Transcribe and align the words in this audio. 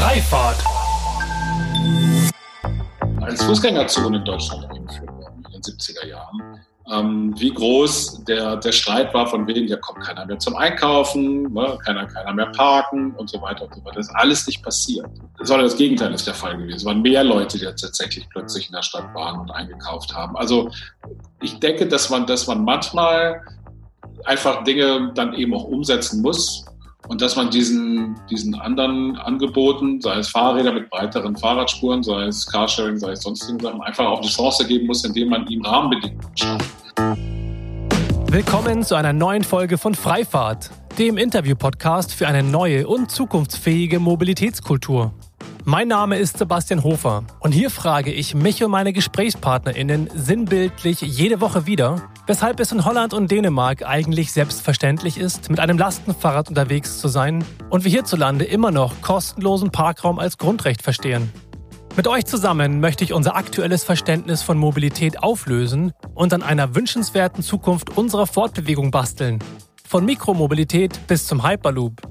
Freifahrt. 0.00 0.56
Als 3.20 3.42
Fußgängerzone 3.44 4.16
in 4.16 4.24
Deutschland 4.24 4.64
eingeführt 4.70 5.12
worden 5.12 5.44
in 5.44 5.52
den 5.52 5.60
70er 5.60 6.06
Jahren. 6.06 6.60
Ähm, 6.90 7.34
wie 7.38 7.52
groß 7.52 8.24
der, 8.24 8.56
der 8.56 8.72
Streit 8.72 9.12
war, 9.12 9.26
von 9.26 9.46
wegen, 9.46 9.68
ja 9.68 9.76
kommt 9.76 10.00
keiner 10.00 10.24
mehr 10.24 10.38
zum 10.38 10.56
Einkaufen, 10.56 11.52
ne, 11.52 11.78
keiner, 11.84 12.06
keiner 12.06 12.32
mehr 12.32 12.46
parken 12.46 13.12
und 13.16 13.28
so 13.28 13.42
weiter 13.42 13.66
und 13.66 13.74
so 13.74 13.84
weiter. 13.84 13.96
Das 13.96 14.08
ist 14.08 14.14
alles 14.14 14.46
nicht 14.46 14.62
passiert. 14.62 15.06
Sondern 15.42 15.66
das 15.66 15.76
Gegenteil 15.76 16.14
ist 16.14 16.26
der 16.26 16.34
Fall 16.34 16.56
gewesen. 16.56 16.78
Es 16.78 16.84
waren 16.86 17.02
mehr 17.02 17.22
Leute, 17.22 17.58
die 17.58 17.66
tatsächlich 17.66 18.26
plötzlich 18.30 18.68
in 18.68 18.72
der 18.72 18.82
Stadt 18.82 19.14
waren 19.14 19.38
und 19.38 19.50
eingekauft 19.50 20.14
haben. 20.14 20.34
Also 20.34 20.70
ich 21.42 21.60
denke, 21.60 21.86
dass 21.86 22.08
man, 22.08 22.24
dass 22.24 22.46
man 22.46 22.64
manchmal 22.64 23.42
einfach 24.24 24.64
Dinge 24.64 25.12
dann 25.14 25.34
eben 25.34 25.52
auch 25.52 25.64
umsetzen 25.64 26.22
muss, 26.22 26.64
und 27.10 27.20
dass 27.20 27.34
man 27.34 27.50
diesen, 27.50 28.14
diesen 28.30 28.54
anderen 28.54 29.16
Angeboten, 29.16 30.00
sei 30.00 30.18
es 30.18 30.28
Fahrräder 30.28 30.72
mit 30.72 30.88
breiteren 30.90 31.36
Fahrradspuren, 31.36 32.04
sei 32.04 32.26
es 32.26 32.46
Carsharing, 32.46 32.98
sei 32.98 33.10
es 33.10 33.22
sonstigen 33.22 33.58
Sachen, 33.58 33.82
einfach 33.82 34.06
auch 34.06 34.20
eine 34.20 34.28
Chance 34.28 34.64
geben 34.64 34.86
muss, 34.86 35.04
indem 35.04 35.30
man 35.30 35.44
ihm 35.48 35.60
Rahmenbedingungen 35.62 36.36
schafft. 36.36 36.70
Willkommen 38.30 38.84
zu 38.84 38.94
einer 38.94 39.12
neuen 39.12 39.42
Folge 39.42 39.76
von 39.76 39.96
Freifahrt, 39.96 40.70
dem 41.00 41.16
Interview-Podcast 41.16 42.14
für 42.14 42.28
eine 42.28 42.44
neue 42.44 42.86
und 42.86 43.10
zukunftsfähige 43.10 43.98
Mobilitätskultur. 43.98 45.12
Mein 45.70 45.86
Name 45.86 46.18
ist 46.18 46.36
Sebastian 46.36 46.82
Hofer 46.82 47.22
und 47.38 47.52
hier 47.52 47.70
frage 47.70 48.12
ich 48.12 48.34
mich 48.34 48.64
und 48.64 48.72
meine 48.72 48.92
GesprächspartnerInnen 48.92 50.10
sinnbildlich 50.12 51.00
jede 51.00 51.40
Woche 51.40 51.64
wieder, 51.64 52.10
weshalb 52.26 52.58
es 52.58 52.72
in 52.72 52.84
Holland 52.84 53.14
und 53.14 53.30
Dänemark 53.30 53.86
eigentlich 53.86 54.32
selbstverständlich 54.32 55.16
ist, 55.16 55.48
mit 55.48 55.60
einem 55.60 55.78
Lastenfahrrad 55.78 56.48
unterwegs 56.48 56.98
zu 56.98 57.06
sein 57.06 57.44
und 57.68 57.84
wir 57.84 57.90
hierzulande 57.92 58.46
immer 58.46 58.72
noch 58.72 59.00
kostenlosen 59.00 59.70
Parkraum 59.70 60.18
als 60.18 60.38
Grundrecht 60.38 60.82
verstehen. 60.82 61.32
Mit 61.94 62.08
euch 62.08 62.26
zusammen 62.26 62.80
möchte 62.80 63.04
ich 63.04 63.12
unser 63.12 63.36
aktuelles 63.36 63.84
Verständnis 63.84 64.42
von 64.42 64.58
Mobilität 64.58 65.22
auflösen 65.22 65.92
und 66.14 66.34
an 66.34 66.42
einer 66.42 66.74
wünschenswerten 66.74 67.44
Zukunft 67.44 67.96
unserer 67.96 68.26
Fortbewegung 68.26 68.90
basteln. 68.90 69.38
Von 69.86 70.04
Mikromobilität 70.04 71.06
bis 71.06 71.28
zum 71.28 71.46
Hyperloop. 71.46 72.02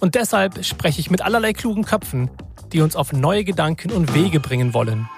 Und 0.00 0.16
deshalb 0.16 0.64
spreche 0.64 1.00
ich 1.00 1.08
mit 1.08 1.22
allerlei 1.22 1.52
klugen 1.52 1.84
Köpfen, 1.84 2.30
die 2.76 2.82
uns 2.82 2.94
auf 2.94 3.14
neue 3.14 3.42
Gedanken 3.42 3.90
und 3.90 4.14
Wege 4.14 4.38
bringen 4.38 4.74
wollen. 4.74 5.08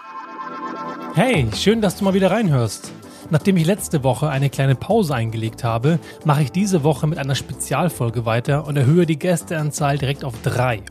Hey, 1.14 1.48
schön, 1.56 1.81
dass 1.81 1.97
du 1.97 2.05
mal 2.05 2.14
wieder 2.14 2.31
reinhörst. 2.31 2.92
Nachdem 3.31 3.56
ich 3.56 3.67
letzte 3.67 4.05
Woche 4.05 4.28
eine 4.28 4.48
kleine 4.48 4.77
Pause 4.77 5.17
eingelegt 5.17 5.64
habe, 5.64 5.98
mache 6.25 6.45
ich 6.45 6.53
diese 6.53 6.84
Woche 6.84 7.09
mit 7.09 7.19
einer 7.19 7.34
Spezialfolge 7.34 8.25
weiter 8.25 8.69
und 8.69 8.77
erhöhe 8.77 9.06
die 9.06 9.19
Gästeanzahl 9.19 9.98
direkt 9.98 10.25
auf 10.25 10.34
drei. 10.45 10.83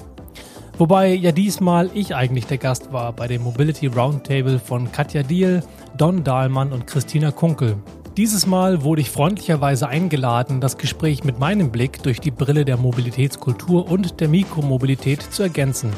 Wobei 0.78 1.14
ja 1.14 1.32
diesmal 1.32 1.90
ich 1.94 2.14
eigentlich 2.14 2.48
der 2.48 2.58
Gast 2.58 2.92
war 2.92 3.14
bei 3.14 3.30
dem 3.30 3.44
Mobility 3.44 3.88
Roundtable 3.88 4.60
von 4.60 4.92
Katja 4.92 5.23
Diel, 5.23 5.64
Don 5.95 6.26
Dahlmann 6.26 6.73
und 6.73 6.86
Christina 6.86 7.32
Kunkel. 7.32 7.78
Dieses 8.18 8.45
Mal 8.45 8.84
wurde 8.84 9.00
ich 9.00 9.10
freundlicherweise 9.10 9.88
eingeladen, 9.88 10.60
das 10.60 10.78
Gespräch 10.78 11.23
mit 11.23 11.40
meinem 11.40 11.72
Blick 11.72 12.04
durch 12.04 12.20
die 12.20 12.32
Brille 12.32 12.66
der 12.66 12.76
Mobilitätskultur 12.76 13.90
und 13.90 14.20
der 14.20 14.28
Mikromobilität 14.28 15.22
zu 15.22 15.44
ergänzen. 15.44 15.92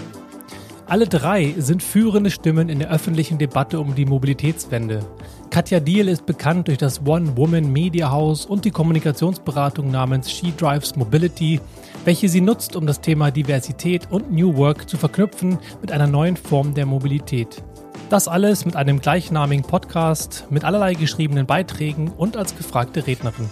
Alle 0.90 1.06
drei 1.06 1.54
sind 1.56 1.84
führende 1.84 2.32
Stimmen 2.32 2.68
in 2.68 2.80
der 2.80 2.90
öffentlichen 2.90 3.38
Debatte 3.38 3.80
um 3.80 3.94
die 3.94 4.08
Mobilitätswende. 4.08 5.06
Katja 5.52 5.80
Diel 5.80 6.08
ist 6.08 6.26
bekannt 6.26 6.68
durch 6.68 6.80
das 6.80 7.06
One 7.06 7.38
Woman 7.38 7.72
Media 7.72 8.09
House 8.09 8.48
und 8.48 8.66
die 8.66 8.72
Kommunikationsberatung 8.72 9.92
namens 9.92 10.31
She 10.31 10.52
Drives 10.58 10.96
Mobility, 10.96 11.62
welche 12.06 12.28
sie 12.28 12.42
nutzt, 12.42 12.76
um 12.76 12.88
das 12.88 13.02
Thema 13.02 13.30
Diversität 13.30 14.08
und 14.09 14.31
New 14.31 14.58
Work 14.58 14.90
zu 14.90 14.98
verknüpfen 14.98 15.59
mit 15.80 15.92
einer 15.92 16.08
neuen 16.08 16.36
Form 16.36 16.73
der 16.73 16.88
Mobilität. 16.88 17.62
Das 18.09 18.28
alles 18.28 18.66
mit 18.66 18.76
einem 18.76 19.00
gleichnamigen 19.00 19.64
Podcast, 19.64 20.48
mit 20.50 20.64
allerlei 20.64 20.96
geschriebenen 20.96 21.46
Beiträgen 21.46 22.12
und 22.18 22.36
als 22.36 22.58
gefragte 22.58 23.06
Rednerin. 23.06 23.47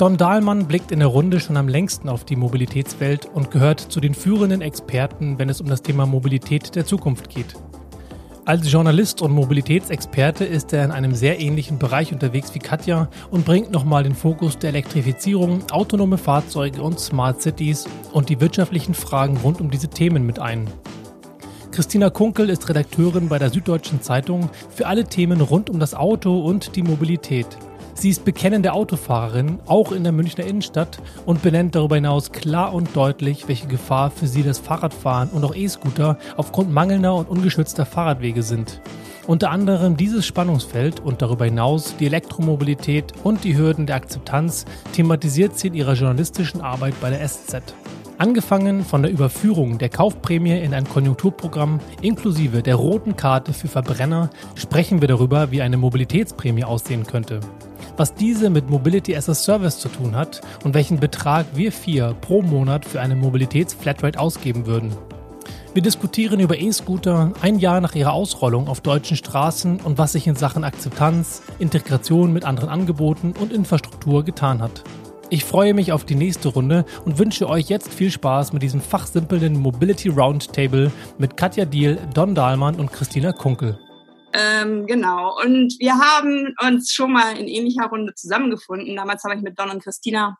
Don 0.00 0.16
Dahlmann 0.16 0.66
blickt 0.66 0.92
in 0.92 1.00
der 1.00 1.08
Runde 1.08 1.40
schon 1.40 1.58
am 1.58 1.68
längsten 1.68 2.08
auf 2.08 2.24
die 2.24 2.34
Mobilitätswelt 2.34 3.26
und 3.26 3.50
gehört 3.50 3.80
zu 3.80 4.00
den 4.00 4.14
führenden 4.14 4.62
Experten, 4.62 5.38
wenn 5.38 5.50
es 5.50 5.60
um 5.60 5.68
das 5.68 5.82
Thema 5.82 6.06
Mobilität 6.06 6.74
der 6.74 6.86
Zukunft 6.86 7.28
geht. 7.28 7.54
Als 8.46 8.72
Journalist 8.72 9.20
und 9.20 9.32
Mobilitätsexperte 9.32 10.46
ist 10.46 10.72
er 10.72 10.86
in 10.86 10.90
einem 10.90 11.14
sehr 11.14 11.38
ähnlichen 11.38 11.78
Bereich 11.78 12.14
unterwegs 12.14 12.54
wie 12.54 12.60
Katja 12.60 13.10
und 13.30 13.44
bringt 13.44 13.72
nochmal 13.72 14.02
den 14.04 14.14
Fokus 14.14 14.58
der 14.58 14.70
Elektrifizierung, 14.70 15.70
autonome 15.70 16.16
Fahrzeuge 16.16 16.80
und 16.80 16.98
Smart 16.98 17.42
Cities 17.42 17.86
und 18.10 18.30
die 18.30 18.40
wirtschaftlichen 18.40 18.94
Fragen 18.94 19.36
rund 19.36 19.60
um 19.60 19.70
diese 19.70 19.88
Themen 19.88 20.24
mit 20.24 20.38
ein. 20.38 20.66
Christina 21.72 22.08
Kunkel 22.08 22.48
ist 22.48 22.66
Redakteurin 22.70 23.28
bei 23.28 23.38
der 23.38 23.50
Süddeutschen 23.50 24.00
Zeitung 24.00 24.48
für 24.70 24.86
alle 24.86 25.04
Themen 25.04 25.42
rund 25.42 25.68
um 25.68 25.78
das 25.78 25.92
Auto 25.92 26.40
und 26.40 26.74
die 26.74 26.82
Mobilität. 26.82 27.46
Sie 28.00 28.08
ist 28.08 28.24
bekennende 28.24 28.72
Autofahrerin, 28.72 29.58
auch 29.66 29.92
in 29.92 30.04
der 30.04 30.12
Münchner 30.14 30.46
Innenstadt, 30.46 31.02
und 31.26 31.42
benennt 31.42 31.74
darüber 31.74 31.96
hinaus 31.96 32.32
klar 32.32 32.72
und 32.72 32.96
deutlich, 32.96 33.46
welche 33.46 33.66
Gefahr 33.66 34.10
für 34.10 34.26
sie 34.26 34.42
das 34.42 34.58
Fahrradfahren 34.58 35.28
und 35.28 35.44
auch 35.44 35.54
E-Scooter 35.54 36.16
aufgrund 36.38 36.72
mangelnder 36.72 37.14
und 37.14 37.28
ungeschützter 37.28 37.84
Fahrradwege 37.84 38.42
sind. 38.42 38.80
Unter 39.26 39.50
anderem 39.50 39.98
dieses 39.98 40.24
Spannungsfeld 40.24 41.00
und 41.00 41.20
darüber 41.20 41.44
hinaus 41.44 41.94
die 42.00 42.06
Elektromobilität 42.06 43.12
und 43.22 43.44
die 43.44 43.58
Hürden 43.58 43.84
der 43.84 43.96
Akzeptanz 43.96 44.64
thematisiert 44.94 45.58
sie 45.58 45.66
in 45.68 45.74
ihrer 45.74 45.92
journalistischen 45.92 46.62
Arbeit 46.62 46.94
bei 47.02 47.10
der 47.10 47.28
SZ. 47.28 47.60
Angefangen 48.16 48.82
von 48.82 49.02
der 49.02 49.12
Überführung 49.12 49.76
der 49.76 49.90
Kaufprämie 49.90 50.58
in 50.58 50.72
ein 50.72 50.88
Konjunkturprogramm 50.88 51.80
inklusive 52.00 52.62
der 52.62 52.76
roten 52.76 53.16
Karte 53.16 53.52
für 53.52 53.68
Verbrenner 53.68 54.30
sprechen 54.54 55.02
wir 55.02 55.08
darüber, 55.08 55.50
wie 55.50 55.60
eine 55.60 55.76
Mobilitätsprämie 55.76 56.64
aussehen 56.64 57.04
könnte 57.04 57.40
was 58.00 58.14
diese 58.14 58.48
mit 58.48 58.70
Mobility 58.70 59.14
as 59.14 59.28
a 59.28 59.34
Service 59.34 59.78
zu 59.78 59.90
tun 59.90 60.16
hat 60.16 60.40
und 60.64 60.72
welchen 60.72 61.00
Betrag 61.00 61.44
wir 61.52 61.70
vier 61.70 62.16
pro 62.22 62.40
Monat 62.40 62.86
für 62.86 62.98
eine 62.98 63.14
Mobilitätsflatrate 63.14 64.18
ausgeben 64.18 64.64
würden. 64.64 64.96
Wir 65.74 65.82
diskutieren 65.82 66.40
über 66.40 66.58
E-Scooter 66.58 67.34
ein 67.42 67.58
Jahr 67.58 67.82
nach 67.82 67.94
ihrer 67.94 68.14
Ausrollung 68.14 68.68
auf 68.68 68.80
deutschen 68.80 69.18
Straßen 69.18 69.80
und 69.80 69.98
was 69.98 70.12
sich 70.12 70.26
in 70.26 70.34
Sachen 70.34 70.64
Akzeptanz, 70.64 71.42
Integration 71.58 72.32
mit 72.32 72.46
anderen 72.46 72.70
Angeboten 72.70 73.34
und 73.38 73.52
Infrastruktur 73.52 74.24
getan 74.24 74.62
hat. 74.62 74.82
Ich 75.28 75.44
freue 75.44 75.74
mich 75.74 75.92
auf 75.92 76.06
die 76.06 76.14
nächste 76.14 76.48
Runde 76.48 76.86
und 77.04 77.18
wünsche 77.18 77.50
euch 77.50 77.68
jetzt 77.68 77.92
viel 77.92 78.10
Spaß 78.10 78.54
mit 78.54 78.62
diesem 78.62 78.80
fachsimpelnden 78.80 79.60
Mobility 79.60 80.08
Roundtable 80.08 80.90
mit 81.18 81.36
Katja 81.36 81.66
Diel, 81.66 81.98
Don 82.14 82.34
Dahlmann 82.34 82.76
und 82.76 82.90
Christina 82.90 83.32
Kunkel. 83.32 83.78
Ähm, 84.32 84.86
genau. 84.86 85.40
Und 85.40 85.76
wir 85.80 85.94
haben 85.94 86.54
uns 86.60 86.92
schon 86.92 87.12
mal 87.12 87.36
in 87.36 87.48
ähnlicher 87.48 87.86
Runde 87.86 88.14
zusammengefunden. 88.14 88.96
Damals 88.96 89.24
habe 89.24 89.34
ich 89.34 89.42
mit 89.42 89.58
Don 89.58 89.70
und 89.70 89.82
Christina 89.82 90.38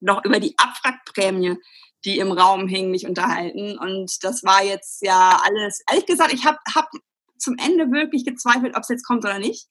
noch 0.00 0.24
über 0.24 0.40
die 0.40 0.54
Abwrackprämie, 0.58 1.56
die 2.04 2.18
im 2.18 2.32
Raum 2.32 2.66
hing, 2.66 2.90
mich 2.90 3.06
unterhalten. 3.06 3.78
Und 3.78 4.24
das 4.24 4.42
war 4.42 4.64
jetzt 4.64 5.02
ja 5.02 5.40
alles, 5.44 5.82
ehrlich 5.88 6.06
gesagt, 6.06 6.32
ich 6.32 6.44
habe 6.44 6.58
hab 6.74 6.90
zum 7.38 7.56
Ende 7.58 7.90
wirklich 7.92 8.24
gezweifelt, 8.24 8.76
ob 8.76 8.82
es 8.82 8.88
jetzt 8.88 9.06
kommt 9.06 9.24
oder 9.24 9.38
nicht. 9.38 9.68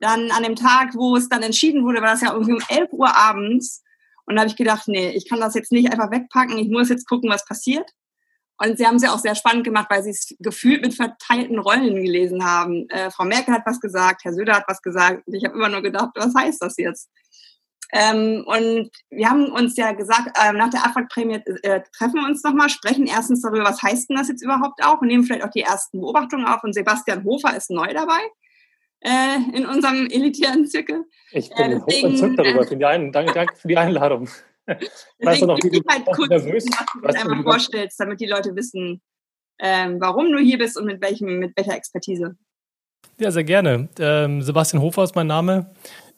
Dann 0.00 0.32
an 0.32 0.42
dem 0.42 0.56
Tag, 0.56 0.94
wo 0.94 1.16
es 1.16 1.28
dann 1.28 1.42
entschieden 1.42 1.84
wurde, 1.84 2.02
war 2.02 2.10
das 2.10 2.22
ja 2.22 2.32
irgendwie 2.32 2.54
um 2.54 2.62
11 2.68 2.92
Uhr 2.92 3.16
abends. 3.16 3.82
Und 4.26 4.34
da 4.34 4.40
habe 4.40 4.50
ich 4.50 4.56
gedacht, 4.56 4.88
nee, 4.88 5.10
ich 5.10 5.28
kann 5.28 5.40
das 5.40 5.54
jetzt 5.54 5.70
nicht 5.70 5.92
einfach 5.92 6.10
wegpacken. 6.10 6.58
Ich 6.58 6.68
muss 6.68 6.88
jetzt 6.88 7.08
gucken, 7.08 7.30
was 7.30 7.44
passiert. 7.44 7.88
Und 8.64 8.78
sie 8.78 8.86
haben 8.86 8.96
es 8.96 9.02
ja 9.02 9.12
auch 9.12 9.18
sehr 9.18 9.34
spannend 9.34 9.64
gemacht, 9.64 9.88
weil 9.90 10.02
sie 10.02 10.10
es 10.10 10.34
gefühlt 10.38 10.82
mit 10.82 10.94
verteilten 10.94 11.58
Rollen 11.58 11.96
gelesen 11.96 12.44
haben. 12.44 12.88
Äh, 12.90 13.10
Frau 13.10 13.24
Merkel 13.24 13.54
hat 13.54 13.62
was 13.66 13.80
gesagt, 13.80 14.22
Herr 14.24 14.32
Söder 14.32 14.54
hat 14.54 14.64
was 14.68 14.82
gesagt. 14.82 15.26
Und 15.26 15.34
ich 15.34 15.44
habe 15.44 15.54
immer 15.54 15.68
nur 15.68 15.82
gedacht, 15.82 16.10
was 16.14 16.34
heißt 16.34 16.62
das 16.62 16.76
jetzt? 16.76 17.10
Ähm, 17.92 18.44
und 18.46 18.90
wir 19.10 19.28
haben 19.28 19.52
uns 19.52 19.76
ja 19.76 19.92
gesagt, 19.92 20.38
äh, 20.42 20.52
nach 20.52 20.70
der 20.70 20.86
Abwrackprämie 20.86 21.42
äh, 21.62 21.82
treffen 21.96 22.14
wir 22.14 22.26
uns 22.26 22.42
nochmal, 22.42 22.70
sprechen 22.70 23.06
erstens 23.06 23.42
darüber, 23.42 23.64
was 23.64 23.82
heißt 23.82 24.08
denn 24.08 24.16
das 24.16 24.28
jetzt 24.28 24.42
überhaupt 24.42 24.82
auch 24.82 25.02
und 25.02 25.08
nehmen 25.08 25.24
vielleicht 25.24 25.44
auch 25.44 25.50
die 25.50 25.60
ersten 25.60 26.00
Beobachtungen 26.00 26.46
auf. 26.46 26.62
Und 26.64 26.72
Sebastian 26.72 27.24
Hofer 27.24 27.54
ist 27.54 27.70
neu 27.70 27.92
dabei 27.92 28.20
äh, 29.00 29.36
in 29.54 29.66
unserem 29.66 30.06
elitären 30.06 30.66
Zirkel. 30.66 31.04
Ich 31.32 31.50
bin 31.50 31.72
äh, 31.72 31.80
deswegen, 31.86 32.10
entzückt 32.10 32.38
darüber. 32.38 32.62
Äh, 32.62 33.10
danke, 33.10 33.32
danke 33.32 33.56
für 33.56 33.68
die 33.68 33.76
Einladung. 33.76 34.28
Weißt 35.20 35.42
du 35.42 35.46
noch, 35.46 35.58
wie 35.62 35.70
du 35.70 35.80
halt 35.88 36.06
kurz, 36.06 36.28
nervös, 36.28 36.66
was 37.00 37.14
du 37.14 37.20
einmal 37.20 37.42
vorstellst, 37.42 37.98
damit 38.00 38.20
die 38.20 38.26
Leute 38.26 38.54
wissen, 38.54 39.00
ähm, 39.60 40.00
warum 40.00 40.32
du 40.32 40.38
hier 40.38 40.58
bist 40.58 40.78
und 40.78 40.86
mit, 40.86 41.02
welchem, 41.02 41.38
mit 41.38 41.56
welcher 41.56 41.74
Expertise. 41.74 42.36
Ja, 43.18 43.30
sehr 43.30 43.44
gerne. 43.44 43.88
Ähm, 43.98 44.42
Sebastian 44.42 44.82
Hofer 44.82 45.04
ist 45.04 45.14
mein 45.14 45.26
Name. 45.26 45.70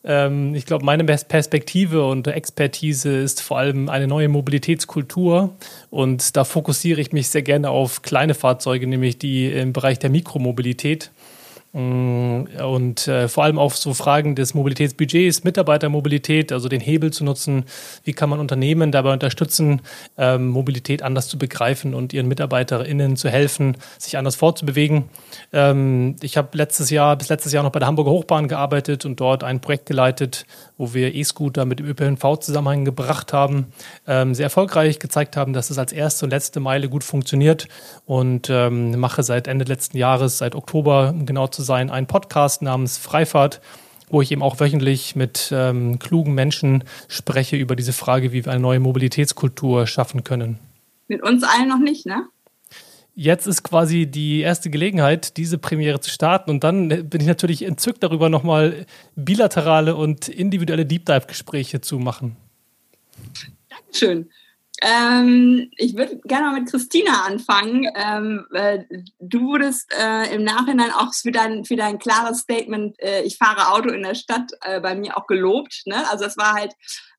Ähm, 0.05 0.55
ich 0.55 0.67
glaube, 0.67 0.85
meine 0.85 1.05
Perspektive 1.05 2.06
und 2.06 2.27
Expertise 2.27 3.17
ist 3.17 3.41
vor 3.41 3.59
allem 3.59 3.89
eine 3.89 4.06
neue 4.06 4.29
Mobilitätskultur. 4.29 5.56
Und 5.91 6.37
da 6.37 6.45
fokussiere 6.45 7.01
ich 7.01 7.12
mich 7.12 7.29
sehr 7.29 7.43
gerne 7.43 7.71
auf 7.71 8.03
kleine 8.03 8.35
Fahrzeuge, 8.35 8.87
nämlich 8.87 9.19
die 9.19 9.51
im 9.51 9.73
Bereich 9.73 9.99
der 9.99 10.11
Mikromobilität. 10.11 11.11
Mm, 11.75 12.44
und 12.65 13.09
äh, 13.09 13.26
vor 13.26 13.43
allem 13.43 13.59
auch 13.59 13.73
so 13.73 13.94
Fragen 13.94 14.37
des 14.37 14.55
Mobilitätsbudgets, 14.55 15.43
Mitarbeitermobilität, 15.43 16.53
also 16.53 16.69
den 16.69 16.81
Hebel 16.81 17.12
zu 17.12 17.25
nutzen. 17.25 17.65
Wie 18.05 18.12
kann 18.12 18.31
man 18.31 18.38
Unternehmen 18.38 18.93
dabei 18.93 19.12
unterstützen, 19.12 19.81
ähm, 20.17 20.49
Mobilität 20.49 21.03
anders 21.03 21.26
zu 21.26 21.37
begreifen 21.37 21.93
und 21.93 22.12
ihren 22.12 22.29
MitarbeiterInnen 22.29 23.17
zu 23.17 23.29
helfen, 23.29 23.76
sich 23.99 24.17
anders 24.17 24.37
fortzubewegen? 24.37 25.06
Ähm, 25.53 26.15
ich 26.23 26.37
habe 26.37 26.56
letztes 26.56 26.91
Jahr, 26.91 27.17
bis 27.17 27.29
letztes 27.29 27.53
Jahr 27.53 27.65
noch 27.65 27.73
bei 27.73 27.81
der 27.81 27.88
Hamburger 27.88 28.12
Hochbahn 28.12 28.47
gearbeitet 28.47 29.05
und 29.05 29.19
dort 29.19 29.43
ein 29.43 29.59
Projekt 29.59 29.87
geleitet, 29.87 30.47
wo 30.79 30.94
wir 30.94 31.12
E-Scooter 31.12 31.65
mit 31.65 31.81
dem 31.81 31.87
ÖPNV 31.87 32.38
zusammengebracht 32.38 33.32
haben, 33.32 33.67
ähm, 34.06 34.32
sehr 34.37 34.44
erfolgreich 34.44 35.00
gezeigt 35.00 35.37
haben, 35.37 35.53
dass 35.53 35.70
es 35.70 35.79
als 35.79 35.93
erste 35.93 36.27
und 36.27 36.31
letzte 36.31 36.61
Meile 36.61 36.88
gut 36.88 37.03
funktioniert 37.03 37.67
und 38.06 38.49
ähm, 38.49 38.97
mache 39.00 39.25
seit 39.25 39.49
Ende 39.49 39.65
letzten 39.65 39.97
Jahres, 39.97 40.38
seit 40.38 40.55
Oktober, 40.55 41.11
um 41.11 41.27
genau 41.27 41.49
zu 41.49 41.63
sein, 41.64 41.90
einen 41.90 42.06
Podcast 42.06 42.62
namens 42.62 42.99
Freifahrt, 42.99 43.61
wo 44.08 44.22
ich 44.22 44.31
eben 44.31 44.43
auch 44.43 44.61
wöchentlich 44.61 45.16
mit 45.16 45.50
ähm, 45.52 45.99
klugen 45.99 46.34
Menschen 46.34 46.84
spreche 47.08 47.56
über 47.56 47.75
diese 47.75 47.93
Frage, 47.93 48.32
wie 48.32 48.44
wir 48.44 48.52
eine 48.52 48.61
neue 48.61 48.78
Mobilitätskultur 48.81 49.87
schaffen 49.87 50.22
können. 50.22 50.58
Mit 51.08 51.22
uns 51.22 51.43
allen 51.43 51.69
noch 51.69 51.81
nicht, 51.81 52.06
ne? 52.06 52.28
Jetzt 53.16 53.46
ist 53.46 53.62
quasi 53.62 54.06
die 54.06 54.40
erste 54.40 54.70
Gelegenheit, 54.70 55.37
diese 55.37 55.56
Premiere 55.56 56.00
zu 56.00 56.11
starten. 56.11 56.50
Und 56.50 56.64
dann 56.64 56.88
bin 56.88 57.20
ich 57.20 57.28
natürlich 57.28 57.62
entzückt 57.62 58.02
darüber, 58.02 58.28
nochmal 58.28 58.87
bilaterale 59.14 59.94
und 59.94 60.28
individuelle 60.28 60.84
Deep 60.84 61.06
Dive-Gespräche 61.06 61.81
zu 61.81 62.00
machen. 62.00 62.37
Dankeschön. 63.69 64.31
Ähm, 64.82 65.71
ich 65.76 65.97
würde 65.97 66.19
gerne 66.25 66.49
mal 66.49 66.61
mit 66.61 66.71
Christina 66.71 67.25
anfangen. 67.26 67.88
Ähm, 67.94 68.47
äh, 68.53 68.81
du 69.21 69.43
wurdest 69.43 69.93
äh, 69.97 70.35
im 70.35 70.43
Nachhinein 70.43 70.91
auch 70.91 71.15
für 71.15 71.31
dein, 71.31 71.65
für 71.65 71.76
dein 71.76 71.99
klares 71.99 72.41
Statement, 72.41 73.00
äh, 73.00 73.23
ich 73.23 73.37
fahre 73.37 73.73
Auto 73.73 73.91
in 73.91 74.03
der 74.03 74.15
Stadt, 74.15 74.50
äh, 74.62 74.81
bei 74.81 74.94
mir 74.94 75.17
auch 75.17 75.26
gelobt. 75.26 75.82
Ne? 75.87 76.09
Also 76.11 76.25
es 76.25 76.37
war 76.37 76.55
halt 76.55 76.75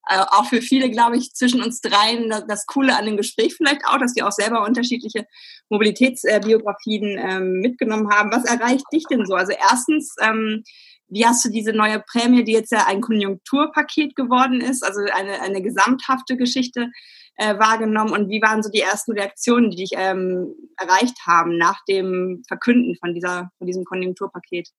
äh, 0.10 0.19
auch 0.19 0.46
für 0.46 0.62
viele, 0.62 0.90
glaube 0.92 1.18
ich, 1.18 1.34
zwischen 1.34 1.63
uns 1.63 1.81
dreien 1.81 2.30
das, 2.30 2.46
das, 2.48 2.66
Coole 2.68 2.96
an 2.96 3.06
dem 3.06 3.18
Gespräch 3.18 3.56
vielleicht 3.56 3.86
auch, 3.86 3.98
dass 3.98 4.13
die 4.13 4.22
auch 4.22 4.31
selber 4.31 4.63
unterschiedliche 4.63 5.25
Mobilitätsbiografien 5.69 7.18
ähm, 7.18 7.51
mitgenommen 7.62 8.12
haben. 8.12 8.31
Was 8.31 8.46
erreicht 8.46 8.86
dich 8.94 9.06
denn 9.10 9.25
so? 9.25 9.34
Also 9.34 9.54
erstens, 9.54 10.13
ähm, 10.22 10.63
wie 11.07 11.25
hast 11.25 11.46
du 11.46 11.50
diese 11.50 11.74
neue 11.74 12.00
Prämie, 12.00 12.44
die 12.44 12.54
jetzt 12.54 12.72
ja 12.72 12.86
ein 12.88 13.02
Konjunkturpaket 13.02 14.16
geworden 14.16 14.62
ist, 14.62 14.84
also 14.84 15.02
eine, 15.02 15.42
eine 15.42 15.62
gesamthafte 15.62 16.38
Geschichte, 16.38 16.90
äh, 17.38 17.57
wahrgenommen 17.60 18.13
und 18.13 18.30
wie 18.30 18.42
waren 18.42 18.63
so 18.63 18.69
die 18.69 18.81
ersten 18.81 19.12
Reaktionen, 19.12 19.69
die 19.69 19.78
dich 19.78 19.92
ähm, 19.96 20.56
erreicht 20.78 21.18
haben 21.28 21.57
nach 21.57 21.84
dem 21.88 22.44
Verkünden 22.48 22.96
von, 22.96 23.13
dieser, 23.13 23.52
von 23.57 23.68
diesem 23.68 23.84
Konjunkturpaket? 23.84 24.69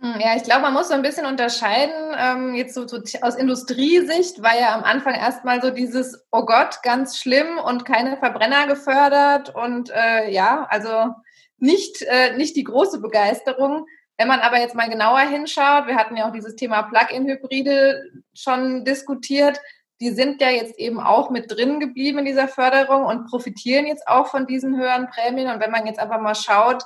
Hm, 0.00 0.20
ja, 0.20 0.36
ich 0.36 0.44
glaube, 0.44 0.62
man 0.62 0.74
muss 0.74 0.88
so 0.88 0.94
ein 0.94 1.02
bisschen 1.02 1.26
unterscheiden. 1.26 2.14
Ähm, 2.16 2.54
jetzt 2.54 2.74
so, 2.74 2.86
so 2.86 2.98
aus 3.22 3.36
Industriesicht 3.36 4.42
war 4.42 4.58
ja 4.58 4.74
am 4.74 4.84
Anfang 4.84 5.14
erstmal 5.14 5.60
so 5.60 5.70
dieses, 5.70 6.24
oh 6.30 6.44
Gott, 6.44 6.82
ganz 6.82 7.18
schlimm 7.18 7.58
und 7.58 7.84
keine 7.84 8.16
Verbrenner 8.16 8.66
gefördert 8.66 9.54
und 9.54 9.90
äh, 9.90 10.30
ja, 10.30 10.66
also 10.70 11.14
nicht, 11.58 12.02
äh, 12.02 12.36
nicht 12.36 12.56
die 12.56 12.64
große 12.64 13.00
Begeisterung. 13.00 13.86
Wenn 14.18 14.28
man 14.28 14.40
aber 14.40 14.58
jetzt 14.58 14.74
mal 14.74 14.88
genauer 14.88 15.20
hinschaut, 15.20 15.86
wir 15.86 15.96
hatten 15.96 16.16
ja 16.16 16.28
auch 16.28 16.32
dieses 16.32 16.56
Thema 16.56 16.82
Plug-in-Hybride 16.82 18.02
schon 18.34 18.84
diskutiert, 18.84 19.60
die 20.00 20.10
sind 20.10 20.40
ja 20.40 20.50
jetzt 20.50 20.78
eben 20.78 21.00
auch 21.00 21.30
mit 21.30 21.50
drin 21.50 21.78
geblieben 21.78 22.18
in 22.18 22.24
dieser 22.24 22.48
Förderung 22.48 23.04
und 23.04 23.26
profitieren 23.26 23.86
jetzt 23.86 24.08
auch 24.08 24.26
von 24.26 24.46
diesen 24.46 24.76
höheren 24.76 25.08
Prämien. 25.08 25.48
Und 25.48 25.60
wenn 25.60 25.70
man 25.70 25.86
jetzt 25.86 26.00
einfach 26.00 26.20
mal 26.20 26.34
schaut, 26.34 26.82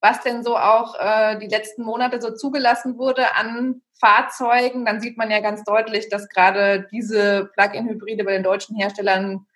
was 0.00 0.20
denn 0.22 0.42
so 0.44 0.56
auch 0.56 0.94
äh, 0.98 1.36
die 1.38 1.48
letzten 1.48 1.82
Monate 1.82 2.20
so 2.20 2.30
zugelassen 2.30 2.96
wurde 2.96 3.34
an 3.34 3.82
Fahrzeugen, 3.98 4.84
dann 4.84 5.00
sieht 5.00 5.18
man 5.18 5.30
ja 5.30 5.40
ganz 5.40 5.64
deutlich, 5.64 6.08
dass 6.08 6.28
gerade 6.28 6.88
diese 6.92 7.50
Plug-in-Hybride 7.54 8.24
bei 8.24 8.32
den 8.32 8.44
deutschen 8.44 8.76
Herstellern 8.76 9.46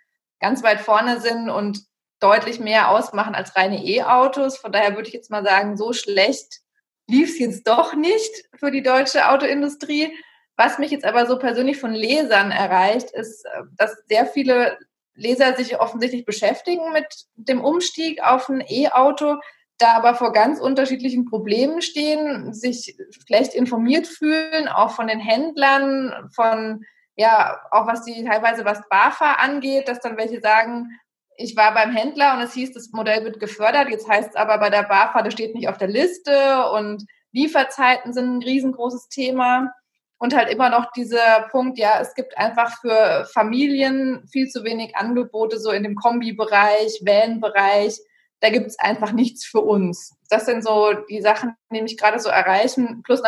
ganz 0.40 0.62
weit 0.62 0.80
vorne 0.80 1.20
sind 1.20 1.48
und 1.48 1.84
deutlich 2.20 2.60
mehr 2.60 2.90
ausmachen 2.90 3.34
als 3.34 3.56
reine 3.56 3.82
E-Autos. 3.84 4.58
Von 4.58 4.72
daher 4.72 4.96
würde 4.96 5.08
ich 5.08 5.14
jetzt 5.14 5.30
mal 5.30 5.44
sagen, 5.44 5.76
so 5.76 5.92
schlecht 5.92 6.63
lief 7.08 7.30
es 7.30 7.38
jetzt 7.38 7.66
doch 7.66 7.94
nicht 7.94 8.48
für 8.58 8.70
die 8.70 8.82
deutsche 8.82 9.28
Autoindustrie. 9.28 10.12
Was 10.56 10.78
mich 10.78 10.90
jetzt 10.90 11.04
aber 11.04 11.26
so 11.26 11.38
persönlich 11.38 11.78
von 11.78 11.92
Lesern 11.92 12.50
erreicht, 12.50 13.10
ist, 13.10 13.44
äh, 13.44 13.62
dass 13.76 13.96
sehr 14.08 14.26
viele 14.26 14.78
Leser 15.14 15.54
sich 15.56 15.78
offensichtlich 15.78 16.24
beschäftigen 16.24 16.92
mit 16.92 17.06
dem 17.36 17.60
Umstieg 17.62 18.22
auf 18.22 18.48
ein 18.48 18.64
E-Auto, 18.66 19.36
da 19.78 19.94
aber 19.94 20.14
vor 20.14 20.32
ganz 20.32 20.60
unterschiedlichen 20.60 21.24
Problemen 21.24 21.82
stehen, 21.82 22.52
sich 22.52 22.96
schlecht 23.26 23.54
informiert 23.54 24.06
fühlen, 24.06 24.68
auch 24.68 24.90
von 24.90 25.06
den 25.06 25.20
Händlern, 25.20 26.30
von 26.34 26.84
ja, 27.16 27.60
auch 27.70 27.86
was 27.86 28.04
die 28.04 28.24
teilweise 28.24 28.64
was 28.64 28.80
BAFA 28.88 29.34
angeht, 29.34 29.88
dass 29.88 30.00
dann 30.00 30.16
welche 30.16 30.40
sagen, 30.40 30.88
ich 31.36 31.56
war 31.56 31.74
beim 31.74 31.90
Händler 31.90 32.34
und 32.34 32.42
es 32.42 32.54
hieß, 32.54 32.72
das 32.72 32.90
Modell 32.92 33.24
wird 33.24 33.40
gefördert, 33.40 33.88
jetzt 33.90 34.08
heißt 34.08 34.30
es 34.30 34.36
aber 34.36 34.58
bei 34.58 34.70
der 34.70 34.84
BAFA, 34.84 35.22
das 35.22 35.32
steht 35.32 35.54
nicht 35.54 35.68
auf 35.68 35.78
der 35.78 35.88
Liste 35.88 36.70
und 36.70 37.04
Lieferzeiten 37.32 38.12
sind 38.12 38.36
ein 38.36 38.42
riesengroßes 38.42 39.08
Thema. 39.08 39.72
Und 40.18 40.34
halt 40.34 40.48
immer 40.48 40.70
noch 40.70 40.92
dieser 40.92 41.48
Punkt, 41.50 41.76
ja, 41.78 42.00
es 42.00 42.14
gibt 42.14 42.38
einfach 42.38 42.80
für 42.80 43.28
Familien 43.34 44.26
viel 44.30 44.48
zu 44.48 44.64
wenig 44.64 44.96
Angebote, 44.96 45.58
so 45.58 45.70
in 45.70 45.82
dem 45.82 45.96
Kombi-Bereich, 45.96 47.02
Van-Bereich. 47.04 47.98
Da 48.40 48.50
gibt 48.50 48.68
es 48.68 48.78
einfach 48.78 49.12
nichts 49.12 49.44
für 49.44 49.60
uns. 49.60 50.14
Das 50.30 50.46
sind 50.46 50.62
so 50.64 50.92
die 51.10 51.20
Sachen, 51.20 51.54
die 51.72 51.82
mich 51.82 51.98
gerade 51.98 52.20
so 52.20 52.30
erreichen. 52.30 53.02
Plus 53.02 53.20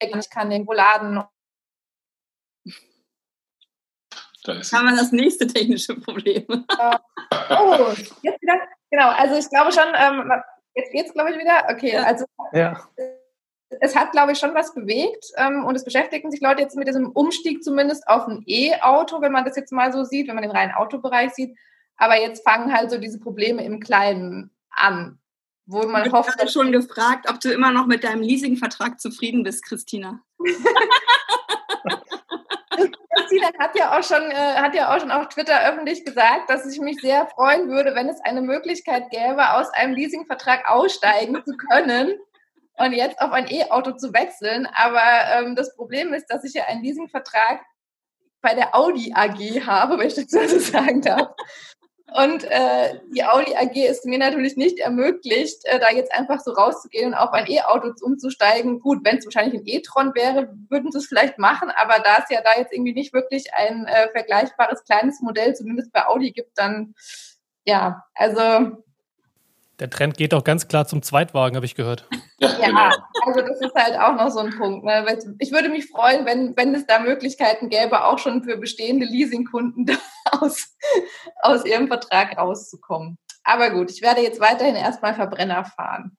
ich 0.00 0.30
kann 0.30 0.50
irgendwo 0.50 0.72
laden. 0.72 1.22
Da 4.44 4.52
ist 4.52 4.72
haben 4.72 4.86
wir 4.86 4.96
das 4.96 5.12
nächste 5.12 5.46
technische 5.46 5.98
Problem. 5.98 6.46
oh, 6.48 7.94
jetzt 8.22 8.42
wieder 8.42 8.60
Genau, 8.90 9.08
also 9.10 9.36
ich 9.36 9.48
glaube 9.50 9.72
schon, 9.72 9.88
ähm, 9.94 10.32
jetzt 10.74 10.92
geht's 10.92 11.12
glaube 11.12 11.30
ich 11.30 11.38
wieder. 11.38 11.66
Okay, 11.70 11.96
also 11.96 12.24
ja. 12.52 12.88
es 13.80 13.96
hat 13.96 14.12
glaube 14.12 14.32
ich 14.32 14.38
schon 14.38 14.54
was 14.54 14.74
bewegt 14.74 15.26
ähm, 15.36 15.64
und 15.64 15.74
es 15.74 15.84
beschäftigen 15.84 16.30
sich 16.30 16.40
Leute 16.40 16.62
jetzt 16.62 16.76
mit 16.76 16.86
diesem 16.86 17.10
Umstieg 17.10 17.62
zumindest 17.64 18.06
auf 18.08 18.26
ein 18.28 18.42
E-Auto, 18.46 19.20
wenn 19.20 19.32
man 19.32 19.44
das 19.44 19.56
jetzt 19.56 19.72
mal 19.72 19.92
so 19.92 20.04
sieht, 20.04 20.28
wenn 20.28 20.34
man 20.34 20.42
den 20.42 20.52
reinen 20.52 20.74
Autobereich 20.74 21.32
sieht. 21.32 21.56
Aber 21.96 22.20
jetzt 22.20 22.44
fangen 22.44 22.72
halt 22.72 22.90
so 22.90 22.98
diese 22.98 23.18
Probleme 23.18 23.64
im 23.64 23.80
Kleinen 23.80 24.50
an, 24.70 25.18
wo 25.66 25.86
man 25.86 26.06
ich 26.06 26.12
hofft. 26.12 26.30
Ich 26.34 26.40
habe 26.40 26.50
schon 26.50 26.72
gefragt, 26.72 27.28
ob 27.28 27.40
du 27.40 27.52
immer 27.52 27.72
noch 27.72 27.86
mit 27.86 28.04
deinem 28.04 28.22
Leasingvertrag 28.22 29.00
zufrieden 29.00 29.42
bist, 29.42 29.64
Christina. 29.64 30.20
Christina 33.16 33.48
hat 33.58 33.76
ja 33.76 33.98
auch 33.98 34.02
schon, 34.02 34.30
äh, 34.30 34.54
hat 34.54 34.74
ja 34.74 34.94
auch 34.94 35.00
schon 35.00 35.10
auf 35.10 35.28
Twitter 35.28 35.68
öffentlich 35.68 36.04
gesagt, 36.04 36.48
dass 36.48 36.66
ich 36.66 36.80
mich 36.80 37.00
sehr 37.00 37.26
freuen 37.26 37.68
würde, 37.68 37.94
wenn 37.94 38.08
es 38.08 38.20
eine 38.20 38.42
Möglichkeit 38.42 39.10
gäbe, 39.10 39.52
aus 39.54 39.70
einem 39.70 39.94
Leasingvertrag 39.94 40.68
aussteigen 40.68 41.42
zu 41.44 41.56
können 41.56 42.18
und 42.78 42.92
jetzt 42.92 43.20
auf 43.20 43.32
ein 43.32 43.50
E-Auto 43.50 43.92
zu 43.92 44.12
wechseln. 44.12 44.68
Aber 44.72 45.02
ähm, 45.32 45.56
das 45.56 45.74
Problem 45.74 46.12
ist, 46.12 46.26
dass 46.26 46.44
ich 46.44 46.54
ja 46.54 46.64
einen 46.66 46.82
Leasingvertrag 46.82 47.60
bei 48.42 48.54
der 48.54 48.74
Audi 48.74 49.12
AG 49.14 49.66
habe, 49.66 49.98
wenn 49.98 50.06
ich 50.06 50.14
das 50.14 50.30
so 50.30 50.58
sagen 50.58 51.00
darf. 51.02 51.30
Und 52.14 52.44
äh, 52.44 53.00
die 53.12 53.24
Audi 53.24 53.56
AG 53.56 53.74
ist 53.74 54.06
mir 54.06 54.18
natürlich 54.18 54.56
nicht 54.56 54.78
ermöglicht, 54.78 55.64
äh, 55.64 55.80
da 55.80 55.90
jetzt 55.90 56.14
einfach 56.14 56.40
so 56.40 56.52
rauszugehen 56.52 57.08
und 57.08 57.14
auf 57.14 57.32
ein 57.32 57.50
E-Auto 57.50 57.92
umzusteigen. 58.00 58.78
Gut, 58.78 59.00
wenn 59.02 59.18
es 59.18 59.24
wahrscheinlich 59.24 59.60
ein 59.60 59.66
E-Tron 59.66 60.14
wäre, 60.14 60.54
würden 60.68 60.92
sie 60.92 60.98
es 60.98 61.06
vielleicht 61.06 61.38
machen, 61.38 61.68
aber 61.70 61.98
da 62.04 62.18
es 62.22 62.30
ja 62.30 62.42
da 62.42 62.58
jetzt 62.58 62.72
irgendwie 62.72 62.94
nicht 62.94 63.12
wirklich 63.12 63.52
ein 63.54 63.86
äh, 63.86 64.08
vergleichbares 64.12 64.84
kleines 64.84 65.20
Modell, 65.20 65.54
zumindest 65.56 65.92
bei 65.92 66.06
Audi 66.06 66.30
gibt, 66.30 66.56
dann 66.56 66.94
ja, 67.64 68.04
also 68.14 68.84
der 69.78 69.90
Trend 69.90 70.16
geht 70.16 70.32
auch 70.32 70.44
ganz 70.44 70.68
klar 70.68 70.86
zum 70.86 71.02
Zweitwagen, 71.02 71.56
habe 71.56 71.66
ich 71.66 71.74
gehört. 71.74 72.08
Ja, 72.38 72.50
genau. 72.52 72.90
also 73.24 73.40
das 73.40 73.58
ist 73.62 73.74
halt 73.74 73.98
auch 73.98 74.14
noch 74.14 74.28
so 74.28 74.40
ein 74.40 74.50
Punkt. 74.58 74.84
Ne? 74.84 75.18
Ich 75.38 75.52
würde 75.52 75.70
mich 75.70 75.86
freuen, 75.86 76.26
wenn, 76.26 76.54
wenn 76.54 76.74
es 76.74 76.84
da 76.84 76.98
Möglichkeiten 76.98 77.70
gäbe, 77.70 78.04
auch 78.04 78.18
schon 78.18 78.44
für 78.44 78.58
bestehende 78.58 79.06
Leasingkunden 79.06 79.96
aus, 80.32 80.76
aus 81.40 81.64
ihrem 81.64 81.88
Vertrag 81.88 82.36
rauszukommen. 82.36 83.16
Aber 83.42 83.70
gut, 83.70 83.90
ich 83.90 84.02
werde 84.02 84.20
jetzt 84.20 84.38
weiterhin 84.38 84.74
erstmal 84.74 85.14
Verbrenner 85.14 85.64
fahren. 85.64 86.18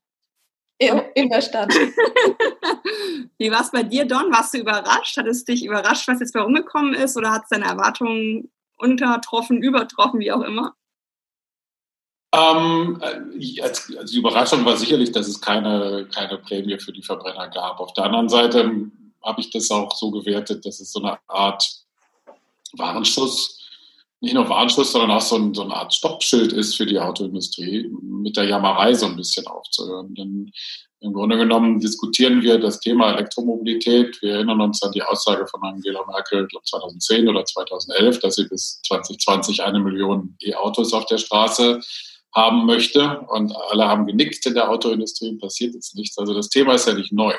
In, 0.80 1.04
in 1.14 1.30
der 1.30 1.42
Stadt. 1.42 1.72
Wie 3.38 3.52
war 3.52 3.62
es 3.62 3.70
bei 3.70 3.84
dir, 3.84 4.08
Don? 4.08 4.32
Warst 4.32 4.56
du 4.56 4.58
überrascht? 4.58 5.18
Hat 5.18 5.28
es 5.28 5.46
dich 5.46 5.64
überrascht, 5.64 6.08
was 6.08 6.20
jetzt 6.20 6.34
herumgekommen 6.34 6.96
ist? 6.96 7.16
Oder 7.16 7.32
hat 7.32 7.44
es 7.44 7.50
deine 7.50 7.66
Erwartungen 7.66 8.52
untertroffen, 8.78 9.62
übertroffen, 9.62 10.20
wie 10.20 10.32
auch 10.32 10.42
immer? 10.42 10.74
Ähm, 12.38 13.02
äh, 13.02 13.62
als, 13.62 13.92
als 13.98 14.14
Überraschung 14.14 14.64
war 14.66 14.78
sicherlich, 14.78 15.12
dass 15.12 15.28
es 15.28 15.42
keine, 15.42 16.08
keine 16.14 16.38
Prämie 16.38 16.78
für 16.80 16.92
die 16.92 17.02
Verbrenner 17.02 17.48
gab. 17.48 17.80
Auf 17.80 17.94
der 17.94 18.06
anderen 18.06 18.30
Seite 18.30 18.72
habe 19.24 19.42
ich 19.42 19.50
das 19.50 19.72
auch 19.72 19.92
so 19.96 20.12
gewertet, 20.12 20.66
dass 20.66 20.80
es 20.80 20.92
so 20.92 21.02
eine 21.02 21.18
Art 21.28 21.68
Warnschuss 22.74 23.58
nicht 24.20 24.34
nur 24.34 24.50
Warnschuss, 24.50 24.92
sondern 24.92 25.12
auch 25.12 25.22
so, 25.22 25.36
ein, 25.36 25.54
so 25.54 25.64
eine 25.64 25.76
Art 25.76 25.94
Stoppschild 25.94 26.52
ist 26.54 26.76
für 26.76 26.86
die 26.86 27.00
Autoindustrie, 27.00 27.90
mit 28.02 28.36
der 28.36 28.46
Jammerei 28.46 28.94
so 28.94 29.06
ein 29.06 29.16
bisschen 29.16 29.46
aufzuhören. 29.46 30.16
Denn 30.16 30.52
im 31.02 31.14
Grunde 31.14 31.38
genommen 31.38 31.80
diskutieren 31.80 32.42
wir 32.42 32.58
das 32.58 32.80
Thema 32.80 33.14
Elektromobilität. 33.14 34.20
Wir 34.22 34.36
erinnern 34.36 34.62
uns 34.62 34.82
an 34.82 34.92
die 34.92 35.04
Aussage 35.04 35.46
von 35.46 35.62
Angela 35.62 36.04
Merkel, 36.08 36.48
glaube 36.48 36.66
2010 36.66 37.30
oder 37.30 37.46
2011, 37.46 38.20
dass 38.20 38.36
sie 38.36 38.48
bis 38.48 38.82
2020 38.88 39.64
eine 39.64 39.80
Million 39.80 40.36
E-Autos 40.42 40.94
auf 40.94 41.06
der 41.06 41.20
Straße 41.20 41.80
haben 42.34 42.66
möchte. 42.66 43.22
Und 43.28 43.54
alle 43.70 43.88
haben 43.88 44.06
genickt 44.06 44.46
in 44.46 44.54
der 44.54 44.70
Autoindustrie, 44.70 45.38
passiert 45.38 45.74
jetzt 45.74 45.96
nichts. 45.96 46.18
Also 46.18 46.34
das 46.34 46.50
Thema 46.50 46.74
ist 46.74 46.88
ja 46.88 46.94
nicht 46.94 47.12
neu. 47.12 47.34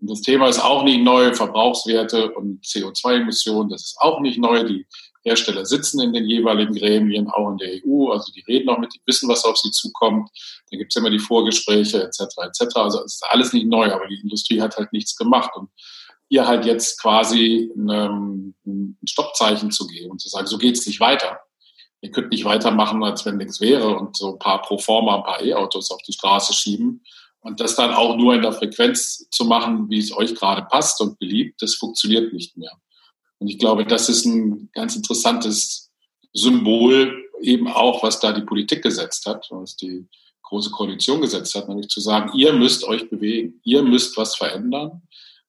Und 0.00 0.10
das 0.10 0.20
Thema 0.20 0.48
ist 0.48 0.62
auch 0.62 0.84
nicht 0.84 1.02
neu. 1.02 1.34
Verbrauchswerte 1.34 2.32
und 2.32 2.64
CO2-Emissionen, 2.64 3.70
das 3.70 3.82
ist 3.82 3.96
auch 4.00 4.20
nicht 4.20 4.38
neu. 4.38 4.64
Die 4.64 4.86
Hersteller 5.24 5.64
sitzen 5.64 6.00
in 6.00 6.12
den 6.12 6.26
jeweiligen 6.26 6.74
Gremien, 6.74 7.28
auch 7.30 7.50
in 7.52 7.56
der 7.56 7.80
EU, 7.86 8.10
also 8.10 8.30
die 8.32 8.44
reden 8.46 8.68
auch 8.68 8.78
mit, 8.78 8.94
die 8.94 9.00
wissen, 9.06 9.28
was 9.28 9.44
auf 9.44 9.56
sie 9.56 9.70
zukommt. 9.70 10.28
Da 10.70 10.76
gibt 10.76 10.92
es 10.92 10.96
immer 10.96 11.10
die 11.10 11.18
Vorgespräche 11.18 12.02
etc. 12.02 12.20
etc. 12.42 12.76
Also 12.76 13.02
es 13.02 13.14
ist 13.14 13.24
alles 13.30 13.52
nicht 13.54 13.66
neu, 13.66 13.90
aber 13.90 14.06
die 14.06 14.20
Industrie 14.20 14.60
hat 14.60 14.76
halt 14.76 14.92
nichts 14.92 15.16
gemacht. 15.16 15.50
Und 15.54 15.70
ihr 16.28 16.46
halt 16.46 16.66
jetzt 16.66 17.00
quasi 17.00 17.70
ein, 17.74 18.54
ein 18.66 18.98
Stoppzeichen 19.08 19.70
zu 19.70 19.86
geben 19.86 20.10
und 20.10 20.20
zu 20.20 20.28
sagen, 20.28 20.46
so 20.46 20.58
geht's 20.58 20.86
nicht 20.86 21.00
weiter. 21.00 21.40
Ihr 22.04 22.10
könnt 22.10 22.32
nicht 22.32 22.44
weitermachen, 22.44 23.02
als 23.02 23.24
wenn 23.24 23.38
nichts 23.38 23.62
wäre 23.62 23.96
und 23.96 24.14
so 24.14 24.34
ein 24.34 24.38
paar 24.38 24.60
Proforma, 24.60 25.16
ein 25.16 25.22
paar 25.22 25.42
E-Autos 25.42 25.90
auf 25.90 26.02
die 26.02 26.12
Straße 26.12 26.52
schieben. 26.52 27.02
Und 27.40 27.60
das 27.60 27.76
dann 27.76 27.94
auch 27.94 28.18
nur 28.18 28.34
in 28.34 28.42
der 28.42 28.52
Frequenz 28.52 29.26
zu 29.30 29.46
machen, 29.46 29.88
wie 29.88 30.00
es 30.00 30.14
euch 30.14 30.34
gerade 30.34 30.66
passt 30.70 31.00
und 31.00 31.18
beliebt, 31.18 31.62
das 31.62 31.76
funktioniert 31.76 32.34
nicht 32.34 32.58
mehr. 32.58 32.72
Und 33.38 33.48
ich 33.48 33.58
glaube, 33.58 33.86
das 33.86 34.10
ist 34.10 34.26
ein 34.26 34.68
ganz 34.74 34.96
interessantes 34.96 35.92
Symbol 36.34 37.24
eben 37.40 37.68
auch, 37.68 38.02
was 38.02 38.20
da 38.20 38.32
die 38.32 38.44
Politik 38.44 38.82
gesetzt 38.82 39.24
hat, 39.24 39.46
was 39.48 39.74
die 39.76 40.06
Große 40.42 40.72
Koalition 40.72 41.22
gesetzt 41.22 41.54
hat, 41.54 41.70
nämlich 41.70 41.88
zu 41.88 42.00
sagen, 42.00 42.38
ihr 42.38 42.52
müsst 42.52 42.84
euch 42.84 43.08
bewegen, 43.08 43.62
ihr 43.64 43.82
müsst 43.82 44.18
was 44.18 44.36
verändern. 44.36 45.00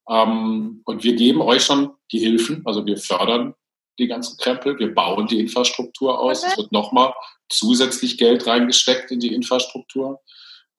Ähm, 0.09 0.83
und 0.85 1.03
wir 1.03 1.15
geben 1.15 1.41
euch 1.41 1.65
schon 1.65 1.91
die 2.13 2.19
Hilfen, 2.19 2.61
also 2.63 2.85
wir 2.85 2.95
fördern 2.95 3.55
die 3.99 4.07
ganzen 4.07 4.37
Krempel, 4.37 4.77
wir 4.79 4.93
bauen 4.93 5.27
die 5.27 5.39
Infrastruktur 5.39 6.19
aus. 6.19 6.43
Okay. 6.43 6.51
Es 6.51 6.57
wird 6.57 6.71
nochmal 6.71 7.13
zusätzlich 7.49 8.17
Geld 8.17 8.47
reingesteckt 8.47 9.11
in 9.11 9.19
die 9.19 9.33
Infrastruktur 9.33 10.21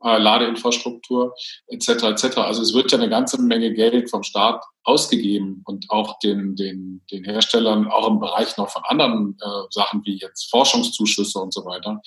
äh, 0.02 0.18
Ladeinfrastruktur 0.18 1.34
etc. 1.68 1.88
etc. 1.88 2.38
Also 2.38 2.62
es 2.62 2.74
wird 2.74 2.92
ja 2.92 2.98
eine 2.98 3.08
ganze 3.08 3.40
Menge 3.40 3.72
Geld 3.72 4.10
vom 4.10 4.22
Staat 4.22 4.62
ausgegeben 4.84 5.62
und 5.64 5.86
auch 5.88 6.18
den, 6.18 6.54
den, 6.54 7.02
den 7.10 7.24
Herstellern, 7.24 7.88
auch 7.88 8.08
im 8.08 8.20
Bereich 8.20 8.56
noch 8.56 8.70
von 8.70 8.82
anderen 8.84 9.36
äh, 9.40 9.62
Sachen 9.70 10.02
wie 10.04 10.18
jetzt 10.18 10.50
Forschungszuschüsse 10.50 11.38
und 11.38 11.52
so 11.52 11.64
weiter, 11.64 12.00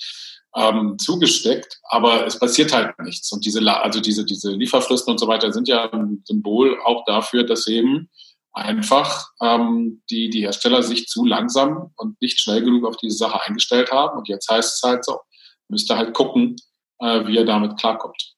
ähm, 0.56 0.98
zugesteckt, 0.98 1.78
aber 1.84 2.26
es 2.26 2.38
passiert 2.38 2.72
halt 2.72 2.98
nichts. 3.00 3.30
Und 3.32 3.44
diese, 3.44 3.60
also 3.70 4.00
diese, 4.00 4.24
diese 4.24 4.50
Lieferfristen 4.52 5.12
und 5.12 5.18
so 5.18 5.28
weiter 5.28 5.52
sind 5.52 5.68
ja 5.68 5.90
ein 5.92 6.22
Symbol 6.24 6.78
auch 6.84 7.04
dafür, 7.04 7.44
dass 7.44 7.66
eben 7.66 8.08
einfach 8.52 9.28
ähm, 9.40 10.02
die, 10.10 10.30
die 10.30 10.42
Hersteller 10.42 10.82
sich 10.82 11.06
zu 11.06 11.24
langsam 11.24 11.92
und 11.96 12.20
nicht 12.20 12.40
schnell 12.40 12.62
genug 12.62 12.84
auf 12.86 12.96
diese 12.96 13.16
Sache 13.16 13.40
eingestellt 13.46 13.92
haben. 13.92 14.18
Und 14.18 14.28
jetzt 14.28 14.50
heißt 14.50 14.76
es 14.76 14.88
halt 14.88 15.04
so, 15.04 15.20
müsste 15.68 15.96
halt 15.96 16.14
gucken, 16.14 16.56
äh, 16.98 17.26
wie 17.26 17.36
er 17.36 17.44
damit 17.44 17.78
klarkommt. 17.78 18.34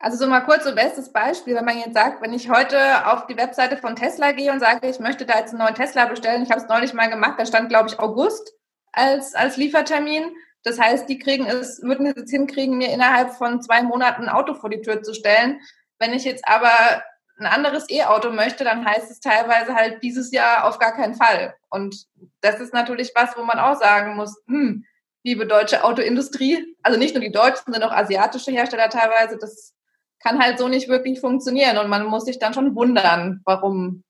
Also 0.00 0.16
so 0.16 0.26
mal 0.28 0.40
kurz 0.40 0.64
so 0.64 0.74
bestes 0.74 1.12
Beispiel, 1.12 1.56
wenn 1.56 1.64
man 1.64 1.78
jetzt 1.78 1.94
sagt, 1.94 2.22
wenn 2.22 2.32
ich 2.32 2.48
heute 2.48 2.78
auf 3.06 3.26
die 3.26 3.36
Webseite 3.36 3.76
von 3.76 3.96
Tesla 3.96 4.30
gehe 4.30 4.52
und 4.52 4.60
sage, 4.60 4.88
ich 4.88 5.00
möchte 5.00 5.26
da 5.26 5.38
jetzt 5.38 5.50
einen 5.50 5.58
neuen 5.58 5.74
Tesla 5.74 6.04
bestellen, 6.04 6.44
ich 6.44 6.50
habe 6.50 6.60
es 6.60 6.68
neulich 6.68 6.94
mal 6.94 7.10
gemacht, 7.10 7.34
da 7.36 7.46
stand 7.46 7.68
glaube 7.68 7.88
ich 7.88 7.98
August 7.98 8.52
als 8.92 9.34
als 9.34 9.56
Liefertermin. 9.56 10.32
Das 10.62 10.78
heißt, 10.78 11.08
die 11.08 11.18
kriegen 11.18 11.46
es, 11.46 11.82
würden 11.82 12.06
es 12.06 12.14
jetzt 12.16 12.30
hinkriegen, 12.30 12.78
mir 12.78 12.92
innerhalb 12.92 13.34
von 13.34 13.60
zwei 13.60 13.82
Monaten 13.82 14.24
ein 14.24 14.28
Auto 14.28 14.54
vor 14.54 14.70
die 14.70 14.82
Tür 14.82 15.02
zu 15.02 15.14
stellen. 15.14 15.60
Wenn 15.98 16.12
ich 16.12 16.24
jetzt 16.24 16.46
aber 16.46 17.02
ein 17.38 17.46
anderes 17.46 17.88
E-Auto 17.88 18.30
möchte, 18.30 18.64
dann 18.64 18.84
heißt 18.84 19.10
es 19.10 19.20
teilweise 19.20 19.74
halt 19.74 20.02
dieses 20.02 20.32
Jahr 20.32 20.66
auf 20.66 20.78
gar 20.78 20.92
keinen 20.92 21.14
Fall. 21.14 21.54
Und 21.70 22.06
das 22.40 22.60
ist 22.60 22.74
natürlich 22.74 23.12
was, 23.14 23.36
wo 23.36 23.42
man 23.42 23.58
auch 23.58 23.76
sagen 23.78 24.16
muss, 24.16 24.42
hm, 24.46 24.84
liebe 25.24 25.46
deutsche 25.46 25.84
Autoindustrie, 25.84 26.76
also 26.82 26.98
nicht 26.98 27.14
nur 27.14 27.22
die 27.22 27.32
deutschen, 27.32 27.72
sondern 27.72 27.84
auch 27.84 27.92
asiatische 27.92 28.50
Hersteller 28.50 28.88
teilweise, 28.88 29.38
das 29.38 29.74
kann 30.20 30.40
halt 30.40 30.58
so 30.58 30.68
nicht 30.68 30.88
wirklich 30.88 31.20
funktionieren 31.20 31.78
und 31.78 31.88
man 31.88 32.06
muss 32.06 32.24
sich 32.24 32.38
dann 32.38 32.54
schon 32.54 32.74
wundern, 32.74 33.40
warum 33.44 34.02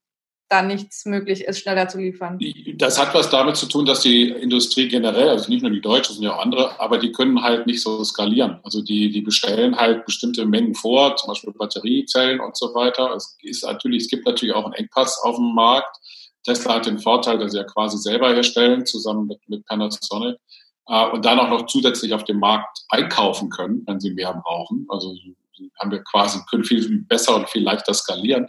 da 0.49 0.63
nichts 0.63 1.05
möglich 1.05 1.45
ist, 1.45 1.59
schneller 1.59 1.87
zu 1.87 1.99
liefern. 1.99 2.39
Das 2.75 2.99
hat 2.99 3.13
was 3.13 3.29
damit 3.29 3.55
zu 3.55 3.67
tun, 3.67 3.85
dass 3.85 4.01
die 4.01 4.29
Industrie 4.29 4.87
generell, 4.87 5.29
also 5.29 5.49
nicht 5.49 5.61
nur 5.61 5.71
die 5.71 5.79
Deutsche, 5.79 6.11
sondern 6.11 6.33
auch 6.33 6.41
andere, 6.41 6.79
aber 6.79 6.97
die 6.97 7.11
können 7.11 7.41
halt 7.43 7.67
nicht 7.67 7.81
so 7.81 8.03
skalieren. 8.03 8.59
Also 8.63 8.81
die, 8.81 9.11
die 9.11 9.21
bestellen 9.21 9.77
halt 9.77 10.05
bestimmte 10.05 10.45
Mengen 10.45 10.73
vor, 10.73 11.15
zum 11.17 11.27
Beispiel 11.27 11.53
Batteriezellen 11.53 12.39
und 12.39 12.57
so 12.57 12.73
weiter. 12.73 13.13
Es 13.15 13.37
ist 13.43 13.63
natürlich, 13.63 14.03
es 14.03 14.09
gibt 14.09 14.25
natürlich 14.25 14.55
auch 14.55 14.65
einen 14.65 14.73
Engpass 14.73 15.21
auf 15.23 15.35
dem 15.35 15.53
Markt. 15.53 15.95
Tesla 16.43 16.75
hat 16.75 16.87
den 16.87 16.97
Vorteil, 16.97 17.37
dass 17.37 17.51
sie 17.51 17.59
ja 17.59 17.63
quasi 17.63 17.97
selber 17.99 18.33
herstellen, 18.33 18.85
zusammen 18.87 19.27
mit, 19.27 19.39
mit 19.47 19.65
Panasonic 19.65 20.37
äh, 20.87 21.09
und 21.11 21.25
dann 21.25 21.39
auch 21.39 21.49
noch 21.49 21.67
zusätzlich 21.67 22.13
auf 22.13 22.23
dem 22.23 22.39
Markt 22.39 22.85
einkaufen 22.89 23.49
können, 23.49 23.83
wenn 23.85 23.99
sie 23.99 24.11
mehr 24.11 24.33
brauchen. 24.33 24.87
Also 24.89 25.13
haben 25.79 25.91
wir 25.91 26.03
quasi, 26.03 26.39
können 26.49 26.63
viel 26.63 27.03
besser 27.07 27.35
und 27.35 27.49
viel 27.49 27.63
leichter 27.63 27.93
skalieren. 27.93 28.47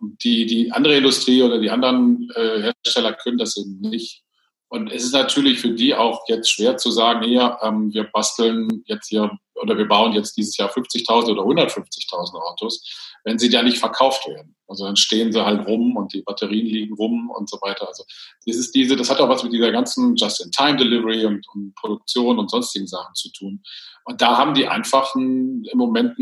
Und 0.00 0.22
die, 0.24 0.46
die 0.46 0.72
andere 0.72 0.96
Industrie 0.96 1.42
oder 1.42 1.58
die 1.58 1.70
anderen 1.70 2.30
äh, 2.34 2.62
Hersteller 2.62 3.14
können 3.14 3.38
das 3.38 3.56
eben 3.56 3.80
nicht. 3.80 4.22
Und 4.68 4.92
es 4.92 5.02
ist 5.02 5.12
natürlich 5.12 5.58
für 5.58 5.70
die 5.70 5.94
auch 5.94 6.22
jetzt 6.28 6.50
schwer 6.50 6.76
zu 6.76 6.90
sagen, 6.92 7.24
hier, 7.24 7.58
ähm, 7.62 7.92
wir 7.92 8.04
basteln 8.04 8.82
jetzt 8.86 9.08
hier 9.08 9.30
oder 9.60 9.76
wir 9.76 9.86
bauen 9.86 10.12
jetzt 10.12 10.36
dieses 10.36 10.56
Jahr 10.56 10.70
50.000 10.70 11.30
oder 11.32 11.42
150.000 11.42 12.34
Autos, 12.34 12.82
wenn 13.24 13.38
sie 13.38 13.50
da 13.50 13.62
nicht 13.62 13.78
verkauft 13.78 14.26
werden. 14.26 14.56
Also 14.66 14.84
dann 14.84 14.96
stehen 14.96 15.32
sie 15.32 15.44
halt 15.44 15.66
rum 15.66 15.96
und 15.96 16.12
die 16.12 16.22
Batterien 16.22 16.66
liegen 16.66 16.94
rum 16.94 17.30
und 17.30 17.48
so 17.50 17.58
weiter. 17.60 17.88
Also 17.88 18.04
dieses, 18.46 18.70
diese, 18.70 18.96
das 18.96 19.10
hat 19.10 19.20
auch 19.20 19.28
was 19.28 19.42
mit 19.42 19.52
dieser 19.52 19.72
ganzen 19.72 20.16
Just-in-Time-Delivery 20.16 21.26
und, 21.26 21.46
und, 21.54 21.74
Produktion 21.74 22.38
und 22.38 22.50
sonstigen 22.50 22.86
Sachen 22.86 23.14
zu 23.14 23.30
tun. 23.32 23.62
Und 24.04 24.22
da 24.22 24.38
haben 24.38 24.54
die 24.54 24.66
einfach 24.66 25.14
im 25.14 25.64
Moment, 25.74 26.16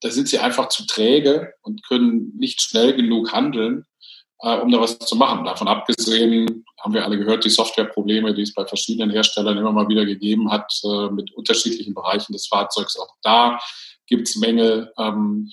da 0.00 0.10
sind 0.10 0.28
sie 0.28 0.38
einfach 0.38 0.68
zu 0.68 0.86
träge 0.86 1.54
und 1.62 1.84
können 1.86 2.32
nicht 2.36 2.60
schnell 2.60 2.94
genug 2.94 3.32
handeln, 3.32 3.84
äh, 4.42 4.58
um 4.58 4.70
da 4.70 4.80
was 4.80 4.98
zu 4.98 5.16
machen. 5.16 5.44
Davon 5.44 5.68
abgesehen 5.68 6.64
haben 6.80 6.94
wir 6.94 7.04
alle 7.04 7.18
gehört, 7.18 7.44
die 7.44 7.50
Softwareprobleme, 7.50 8.34
die 8.34 8.42
es 8.42 8.54
bei 8.54 8.66
verschiedenen 8.66 9.10
Herstellern 9.10 9.56
immer 9.56 9.72
mal 9.72 9.88
wieder 9.88 10.04
gegeben 10.04 10.50
hat, 10.50 10.72
äh, 10.84 11.10
mit 11.10 11.32
unterschiedlichen 11.32 11.94
Bereichen 11.94 12.32
des 12.32 12.48
Fahrzeugs. 12.48 12.98
Auch 12.98 13.14
da 13.22 13.58
gibt 14.06 14.28
es 14.28 14.36
Mängel. 14.36 14.92
Ähm, 14.98 15.50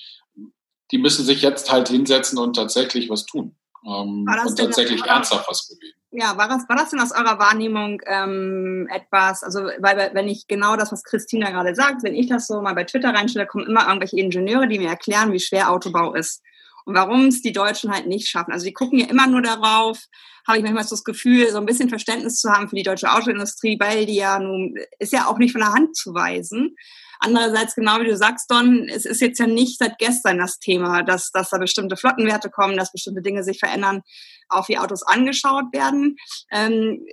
die 0.91 0.98
müssen 0.98 1.24
sich 1.24 1.43
jetzt 1.43 1.72
halt 1.72 1.89
hinsetzen 1.89 2.39
und 2.39 2.55
tatsächlich 2.55 3.10
was 3.10 3.25
tun. 3.25 3.55
Ähm, 3.86 4.25
und 4.27 4.58
tatsächlich 4.58 5.05
ernsthaft 5.05 5.48
was 5.48 5.67
bewegen. 5.67 5.96
Ja, 6.12 6.36
war 6.36 6.48
das, 6.48 6.67
war 6.67 6.75
das 6.75 6.89
denn 6.89 7.00
aus 7.00 7.12
eurer 7.12 7.38
Wahrnehmung 7.38 8.01
ähm, 8.08 8.89
etwas, 8.91 9.43
also 9.43 9.65
weil 9.77 10.10
wenn 10.13 10.27
ich 10.27 10.48
genau 10.48 10.75
das, 10.75 10.91
was 10.91 11.03
Christina 11.03 11.51
gerade 11.51 11.75
sagt, 11.75 12.01
wenn 12.01 12.15
ich 12.15 12.27
das 12.27 12.48
so 12.48 12.63
mal 12.63 12.74
bei 12.74 12.84
Twitter 12.84 13.13
reinstelle, 13.13 13.46
kommen 13.46 13.67
immer 13.67 13.88
irgendwelche 13.88 14.17
Ingenieure, 14.17 14.67
die 14.67 14.79
mir 14.79 14.89
erklären, 14.89 15.31
wie 15.31 15.39
schwer 15.39 15.69
Autobau 15.69 16.15
ist 16.15 16.41
und 16.89 16.96
warum 16.96 17.27
es 17.27 17.43
die 17.43 17.51
Deutschen 17.51 17.91
halt 17.91 18.08
nicht 18.08 18.27
schaffen. 18.27 18.51
Also 18.51 18.65
die 18.65 18.74
gucken 18.74 18.98
ja 18.98 19.05
immer 19.05 19.27
nur 19.27 19.43
darauf, 19.43 20.00
habe 20.48 20.58
ich 20.58 20.63
manchmal 20.63 20.84
so 20.84 20.96
das 20.96 21.03
Gefühl, 21.03 21.48
so 21.51 21.60
ein 21.60 21.67
bisschen 21.67 21.88
Verständnis 21.88 22.38
zu 22.38 22.50
haben 22.50 22.67
für 22.67 22.75
die 22.75 22.84
deutsche 22.84 23.12
Autoindustrie, 23.12 23.77
weil 23.79 24.08
die 24.08 24.15
ja 24.15 24.39
nun, 24.39 24.74
ist 24.98 25.13
ja 25.13 25.27
auch 25.27 25.38
nicht 25.38 25.51
von 25.51 25.62
der 25.62 25.72
Hand 25.72 25.96
zu 25.96 26.15
weisen. 26.15 26.75
Andererseits, 27.19 27.75
genau 27.75 28.00
wie 28.00 28.05
du 28.05 28.17
sagst, 28.17 28.50
Don, 28.50 28.89
es 28.89 29.05
ist 29.05 29.22
jetzt 29.22 29.38
ja 29.39 29.46
nicht 29.46 29.77
seit 29.77 30.00
gestern 30.00 30.39
das 30.39 30.58
Thema, 30.58 31.03
dass, 31.03 31.29
dass 31.29 31.51
da 31.51 31.60
bestimmte 31.60 31.96
Flottenwerte 31.96 32.50
kommen, 32.50 32.75
dass 32.75 32.91
bestimmte 32.91 33.22
Dinge 33.22 33.43
sich 33.43 33.60
verändern, 33.60 34.01
auch 34.48 34.67
wie 34.67 34.79
Autos 34.79 35.03
angeschaut 35.03 35.65
werden. 35.74 36.15
Ähm, 36.50 37.05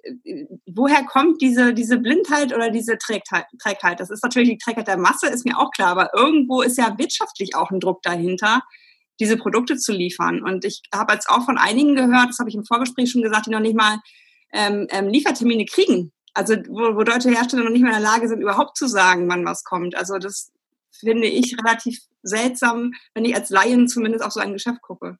woher 0.64 1.04
kommt 1.04 1.42
diese, 1.42 1.74
diese 1.74 1.98
Blindheit 1.98 2.54
oder 2.54 2.70
diese 2.70 2.96
Trägheit, 2.96 3.44
Trägheit? 3.62 4.00
Das 4.00 4.08
ist 4.08 4.22
natürlich 4.22 4.48
die 4.48 4.58
Trägheit 4.58 4.88
der 4.88 4.96
Masse, 4.96 5.26
ist 5.26 5.44
mir 5.44 5.58
auch 5.58 5.70
klar, 5.72 5.88
aber 5.88 6.14
irgendwo 6.14 6.62
ist 6.62 6.78
ja 6.78 6.96
wirtschaftlich 6.96 7.54
auch 7.56 7.70
ein 7.70 7.80
Druck 7.80 8.00
dahinter, 8.02 8.62
diese 9.20 9.36
Produkte 9.36 9.76
zu 9.76 9.92
liefern. 9.92 10.42
Und 10.42 10.64
ich 10.64 10.82
habe 10.94 11.14
jetzt 11.14 11.28
auch 11.28 11.44
von 11.44 11.58
einigen 11.58 11.94
gehört, 11.94 12.28
das 12.28 12.38
habe 12.38 12.50
ich 12.50 12.56
im 12.56 12.64
Vorgespräch 12.64 13.10
schon 13.10 13.22
gesagt, 13.22 13.46
die 13.46 13.50
noch 13.50 13.60
nicht 13.60 13.76
mal 13.76 13.98
ähm, 14.52 14.86
ähm, 14.90 15.08
Liefertermine 15.08 15.64
kriegen 15.64 16.12
also 16.36 16.54
wo, 16.68 16.94
wo 16.96 17.02
deutsche 17.02 17.30
Hersteller 17.30 17.64
noch 17.64 17.70
nicht 17.70 17.82
mehr 17.82 17.96
in 17.96 18.02
der 18.02 18.10
Lage 18.10 18.28
sind, 18.28 18.42
überhaupt 18.42 18.76
zu 18.76 18.86
sagen, 18.86 19.28
wann 19.28 19.46
was 19.46 19.64
kommt. 19.64 19.96
Also 19.96 20.18
das 20.18 20.52
finde 20.92 21.26
ich 21.26 21.56
relativ 21.58 22.00
seltsam, 22.22 22.92
wenn 23.14 23.24
ich 23.24 23.34
als 23.34 23.50
Laien 23.50 23.88
zumindest 23.88 24.22
auf 24.22 24.32
so 24.32 24.40
ein 24.40 24.52
Geschäft 24.52 24.82
gucke. 24.82 25.18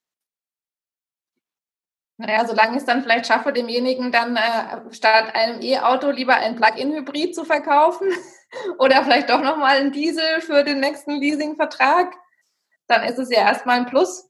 Naja, 2.19 2.47
solange 2.47 2.73
ich 2.73 2.79
es 2.79 2.87
dann 2.87 3.03
vielleicht 3.03 3.27
schaffe, 3.27 3.53
demjenigen 3.53 4.11
dann 4.11 4.37
äh, 4.37 4.93
statt 4.93 5.35
einem 5.35 5.61
E-Auto 5.61 6.11
lieber 6.11 6.35
ein 6.35 6.57
Plug-in-Hybrid 6.57 7.35
zu 7.35 7.45
verkaufen 7.45 8.09
oder 8.79 9.03
vielleicht 9.03 9.31
doch 9.31 9.43
nochmal 9.43 9.79
ein 9.79 9.93
Diesel 9.93 10.41
für 10.41 10.65
den 10.65 10.81
nächsten 10.81 11.13
Leasingvertrag, 11.13 12.15
dann 12.89 13.05
ist 13.05 13.19
es 13.19 13.31
ja 13.31 13.41
erstmal 13.41 13.79
ein 13.79 13.87
Plus 13.87 14.29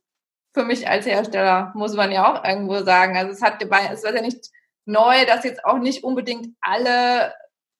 für 0.54 0.64
mich 0.64 0.88
als 0.88 1.06
Hersteller, 1.06 1.72
muss 1.74 1.94
man 1.94 2.10
ja 2.10 2.32
auch 2.32 2.44
irgendwo 2.44 2.82
sagen. 2.82 3.16
Also 3.16 3.32
es 3.32 3.42
hat 3.42 3.62
es 3.62 4.02
wird 4.02 4.14
ja 4.14 4.22
nicht 4.22 4.50
neu, 4.86 5.26
dass 5.26 5.44
jetzt 5.44 5.64
auch 5.64 5.78
nicht 5.78 6.04
unbedingt 6.04 6.56
alle 6.60 7.34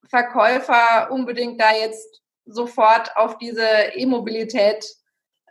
Verkäufer 0.09 1.11
unbedingt 1.11 1.61
da 1.61 1.73
jetzt 1.73 2.23
sofort 2.45 3.17
auf 3.17 3.39
diese 3.39 3.67
E-Mobilität 3.95 4.85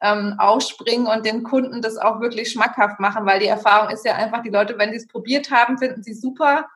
ähm, 0.02 0.36
aufspringen 0.38 1.08
und 1.08 1.26
den 1.26 1.44
Kunden 1.44 1.82
das 1.82 1.98
auch 1.98 2.20
wirklich 2.20 2.52
schmackhaft 2.52 3.00
machen, 3.00 3.26
weil 3.26 3.40
die 3.40 3.48
Erfahrung 3.48 3.90
ist 3.90 4.06
ja 4.06 4.16
einfach, 4.16 4.44
die 4.44 4.50
Leute, 4.50 4.78
wenn 4.78 4.92
sie 4.92 4.98
es 4.98 5.08
probiert 5.08 5.52
haben, 5.52 5.78
finden 5.78 6.04
sie 6.04 6.14
super. 6.14 6.68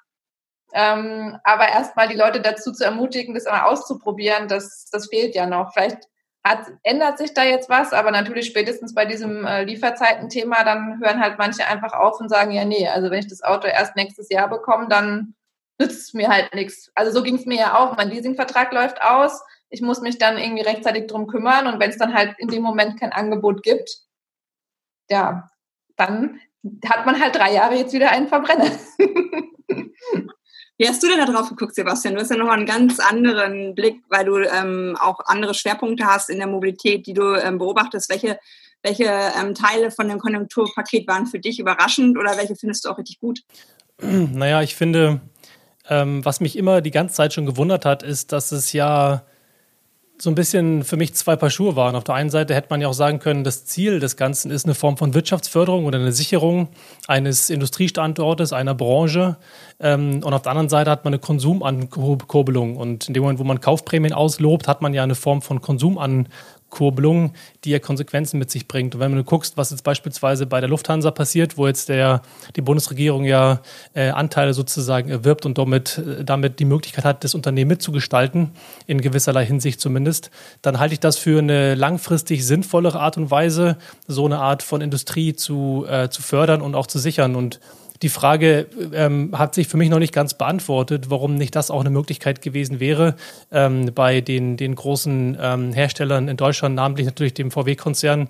Ähm, 0.74 1.38
aber 1.44 1.68
erstmal 1.68 2.08
die 2.08 2.18
Leute 2.18 2.41
dazu 2.41 2.72
zu 2.72 2.84
ermutigen, 2.84 3.34
das 3.34 3.46
mal 3.46 3.63
auszuprobieren, 3.63 4.48
das, 4.48 4.88
das 4.91 5.08
fehlt 5.08 5.36
ja 5.36 5.46
noch. 5.46 5.74
Vielleicht 5.74 6.08
hat, 6.43 6.67
ändert 6.84 7.17
sich 7.17 7.34
da 7.34 7.43
jetzt 7.43 7.69
was, 7.69 7.93
aber 7.93 8.12
natürlich 8.12 8.48
spätestens 8.48 8.93
bei 8.93 9.05
diesem 9.05 9.46
äh, 9.46 9.63
Lieferzeiten-Thema, 9.63 10.63
dann 10.63 11.00
hören 11.03 11.19
halt 11.19 11.38
manche 11.38 11.65
einfach 11.67 11.93
auf 11.93 12.19
und 12.19 12.29
sagen, 12.29 12.51
ja, 12.51 12.65
nee, 12.65 12.88
also 12.88 13.12
wenn 13.12 13.19
ich 13.19 13.27
das 13.27 13.43
Auto 13.43 13.67
erst 13.67 13.96
nächstes 13.96 14.29
Jahr 14.29 14.50
bekomme, 14.50 14.88
dann 14.88 15.36
nützt 15.79 16.08
es 16.08 16.13
mir 16.13 16.29
halt 16.29 16.53
nichts. 16.53 16.91
Also 16.96 17.12
so 17.12 17.24
ging 17.24 17.36
es 17.36 17.46
mir 17.46 17.58
ja 17.58 17.77
auch. 17.77 17.96
Mein 17.98 18.10
Leasingvertrag 18.10 18.72
läuft 18.74 19.01
aus. 19.01 19.41
Ich 19.69 19.81
muss 19.81 20.01
mich 20.01 20.17
dann 20.17 20.38
irgendwie 20.38 20.63
rechtzeitig 20.63 21.08
drum 21.08 21.27
kümmern 21.27 21.67
und 21.67 21.79
wenn 21.79 21.89
es 21.89 21.98
dann 21.98 22.13
halt 22.13 22.36
in 22.38 22.48
dem 22.48 22.63
Moment 22.63 23.00
kein 23.00 23.12
Angebot 23.12 23.63
gibt, 23.63 24.00
ja, 25.10 25.50
dann 25.96 26.39
hat 26.88 27.05
man 27.05 27.19
halt 27.22 27.36
drei 27.36 27.53
Jahre 27.53 27.75
jetzt 27.75 27.93
wieder 27.93 28.12
einen 28.12 28.27
Verbrenner. 28.27 28.69
Wie 30.79 30.88
hast 30.88 31.03
du 31.03 31.07
denn 31.07 31.17
da 31.17 31.25
drauf 31.25 31.50
geguckt, 31.50 31.75
Sebastian? 31.75 32.15
Du 32.15 32.21
hast 32.21 32.31
ja 32.31 32.38
nochmal 32.38 32.55
einen 32.55 32.65
ganz 32.65 33.01
anderen 33.01 33.75
Blick, 33.75 34.01
weil 34.07 34.24
du 34.24 34.38
ähm, 34.38 34.98
auch 34.98 35.19
andere 35.25 35.53
Schwerpunkte 35.53 36.05
hast 36.05 36.29
in 36.29 36.38
der 36.38 36.48
Mobilität, 36.48 37.05
die 37.05 37.13
du 37.13 37.36
ähm, 37.36 37.57
beobachtest. 37.57 38.09
Welche, 38.09 38.39
welche 38.81 39.03
ähm, 39.03 39.53
Teile 39.53 39.91
von 39.91 40.07
dem 40.07 40.19
Konjunkturpaket 40.19 41.05
waren 41.05 41.27
für 41.27 41.39
dich 41.39 41.59
überraschend 41.59 42.17
oder 42.17 42.38
welche 42.38 42.55
findest 42.55 42.86
du 42.86 42.89
auch 42.89 42.98
richtig 42.98 43.19
gut? 43.19 43.41
Naja, 44.01 44.62
ich 44.62 44.74
finde, 44.74 45.19
ähm, 45.89 46.24
was 46.24 46.39
mich 46.39 46.57
immer 46.57 46.79
die 46.79 46.91
ganze 46.91 47.15
Zeit 47.15 47.33
schon 47.33 47.45
gewundert 47.45 47.83
hat, 47.83 48.01
ist, 48.01 48.31
dass 48.31 48.53
es 48.53 48.71
ja 48.71 49.25
so 50.21 50.29
ein 50.29 50.35
bisschen 50.35 50.83
für 50.83 50.97
mich 50.97 51.13
zwei 51.13 51.35
Paar 51.35 51.49
Schuhe 51.49 51.75
waren. 51.75 51.95
Auf 51.95 52.03
der 52.03 52.15
einen 52.15 52.29
Seite 52.29 52.53
hätte 52.53 52.67
man 52.69 52.81
ja 52.81 52.89
auch 52.89 52.93
sagen 52.93 53.19
können, 53.19 53.43
das 53.43 53.65
Ziel 53.65 53.99
des 53.99 54.17
Ganzen 54.17 54.51
ist 54.51 54.65
eine 54.65 54.75
Form 54.75 54.97
von 54.97 55.13
Wirtschaftsförderung 55.13 55.85
oder 55.85 55.97
eine 55.97 56.11
Sicherung 56.11 56.67
eines 57.07 57.49
Industriestandortes, 57.49 58.51
einer 58.51 58.75
Branche. 58.75 59.38
Ähm, 59.79 60.21
und 60.23 60.33
auf 60.33 60.41
der 60.41 60.51
anderen 60.51 60.69
Seite 60.69 60.91
hat 60.91 61.05
man 61.05 61.13
eine 61.13 61.19
Konsumankurbelung. 61.19 62.75
Und 62.75 63.07
in 63.07 63.13
dem 63.13 63.23
Moment, 63.23 63.39
wo 63.39 63.45
man 63.45 63.61
Kaufprämien 63.61 64.13
auslobt, 64.13 64.67
hat 64.67 64.81
man 64.81 64.93
ja 64.93 65.03
eine 65.03 65.15
Form 65.15 65.41
von 65.41 65.61
Konsumankurbelung 65.61 66.27
Kurbelung, 66.69 67.33
die 67.63 67.71
ja 67.71 67.79
Konsequenzen 67.79 68.39
mit 68.39 68.51
sich 68.51 68.67
bringt. 68.67 68.95
Und 68.95 69.01
wenn 69.01 69.15
du 69.15 69.23
guckst, 69.23 69.57
was 69.57 69.71
jetzt 69.71 69.83
beispielsweise 69.83 70.45
bei 70.45 70.59
der 70.59 70.69
Lufthansa 70.69 71.11
passiert, 71.11 71.57
wo 71.57 71.67
jetzt 71.67 71.89
der, 71.89 72.21
die 72.55 72.61
Bundesregierung 72.61 73.25
ja 73.25 73.61
äh, 73.93 74.09
Anteile 74.09 74.53
sozusagen 74.53 75.09
erwirbt 75.09 75.45
und 75.45 75.57
damit, 75.57 75.97
äh, 75.97 76.23
damit 76.23 76.59
die 76.59 76.65
Möglichkeit 76.65 77.05
hat, 77.05 77.23
das 77.23 77.35
Unternehmen 77.35 77.69
mitzugestalten, 77.69 78.51
in 78.88 79.01
gewisserlei 79.01 79.45
Hinsicht 79.45 79.81
zumindest, 79.81 80.31
dann 80.61 80.79
halte 80.79 80.93
ich 80.93 80.99
das 80.99 81.17
für 81.17 81.39
eine 81.39 81.75
langfristig 81.75 82.45
sinnvollere 82.45 82.99
Art 82.99 83.17
und 83.17 83.31
Weise, 83.31 83.77
so 84.07 84.25
eine 84.25 84.39
Art 84.39 84.63
von 84.63 84.81
Industrie 84.81 85.33
zu, 85.33 85.85
äh, 85.89 86.09
zu 86.09 86.21
fördern 86.21 86.61
und 86.61 86.75
auch 86.75 86.88
zu 86.88 86.99
sichern. 86.99 87.35
Und 87.35 87.59
die 88.01 88.10
Frage 88.10 88.68
ähm, 88.94 89.38
hat 89.38 89.56
sich 89.56 89.68
für 89.68 89.77
mich 89.77 89.89
noch 89.89 90.00
nicht 90.00 90.13
ganz 90.13 90.34
beantwortet, 90.34 91.10
warum 91.10 91.36
nicht 91.36 91.56
das 91.56 91.70
auch 91.70 91.82
eine 91.82 91.89
Möglichkeit 91.89 92.41
gewesen 92.41 92.79
wäre, 92.79 93.15
ähm, 93.51 93.91
bei 93.94 94.22
den, 94.22 94.56
den 94.56 94.75
großen 94.75 95.38
ähm, 95.39 95.74
Herstellern 95.74 96.27
in 96.27 96.38
Deutschland, 96.38 96.75
namentlich 96.75 97.06
natürlich 97.06 97.34
dem 97.34 97.51
VW-Konzern, 97.51 98.29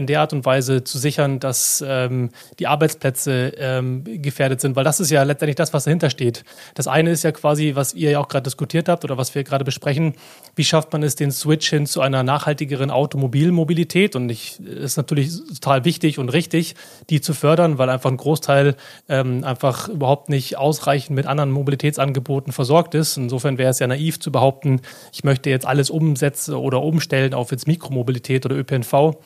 in 0.00 0.06
der 0.06 0.20
Art 0.20 0.32
und 0.32 0.44
Weise 0.44 0.82
zu 0.82 0.98
sichern, 0.98 1.38
dass 1.38 1.84
ähm, 1.86 2.30
die 2.58 2.66
Arbeitsplätze 2.66 3.52
ähm, 3.56 4.02
gefährdet 4.04 4.60
sind, 4.60 4.74
weil 4.74 4.84
das 4.84 4.98
ist 4.98 5.10
ja 5.10 5.22
letztendlich 5.22 5.56
das, 5.56 5.72
was 5.72 5.84
dahinter 5.84 6.10
steht. 6.10 6.42
Das 6.74 6.88
eine 6.88 7.10
ist 7.10 7.22
ja 7.22 7.32
quasi, 7.32 7.72
was 7.74 7.94
ihr 7.94 8.10
ja 8.10 8.18
auch 8.18 8.28
gerade 8.28 8.44
diskutiert 8.44 8.88
habt 8.88 9.04
oder 9.04 9.16
was 9.16 9.34
wir 9.34 9.44
gerade 9.44 9.64
besprechen, 9.64 10.14
wie 10.56 10.64
schafft 10.64 10.92
man 10.92 11.02
es, 11.02 11.14
den 11.14 11.30
Switch 11.30 11.68
hin 11.70 11.86
zu 11.86 12.00
einer 12.00 12.22
nachhaltigeren 12.22 12.90
Automobilmobilität 12.90 14.16
und 14.16 14.28
ich 14.30 14.58
ist 14.60 14.96
natürlich 14.96 15.30
total 15.54 15.84
wichtig 15.84 16.18
und 16.18 16.30
richtig, 16.30 16.74
die 17.10 17.20
zu 17.20 17.34
fördern, 17.34 17.78
weil 17.78 17.90
einfach 17.90 18.10
ein 18.10 18.16
Großteil 18.16 18.74
ähm, 19.08 19.44
einfach 19.44 19.88
überhaupt 19.88 20.30
nicht 20.30 20.56
ausreichend 20.56 21.14
mit 21.14 21.26
anderen 21.26 21.50
Mobilitätsangeboten 21.50 22.52
versorgt 22.52 22.94
ist. 22.94 23.18
Insofern 23.18 23.58
wäre 23.58 23.70
es 23.70 23.78
ja 23.78 23.86
naiv 23.86 24.18
zu 24.18 24.32
behaupten, 24.32 24.80
ich 25.12 25.24
möchte 25.24 25.50
jetzt 25.50 25.66
alles 25.66 25.90
umsetzen 25.90 26.54
oder 26.54 26.82
umstellen 26.82 27.34
auf 27.34 27.50
jetzt 27.50 27.66
Mikromobilität 27.66 28.46
oder 28.46 28.56
ÖPNV. 28.56 29.16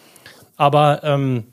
Aber 0.56 1.04
ähm, 1.04 1.44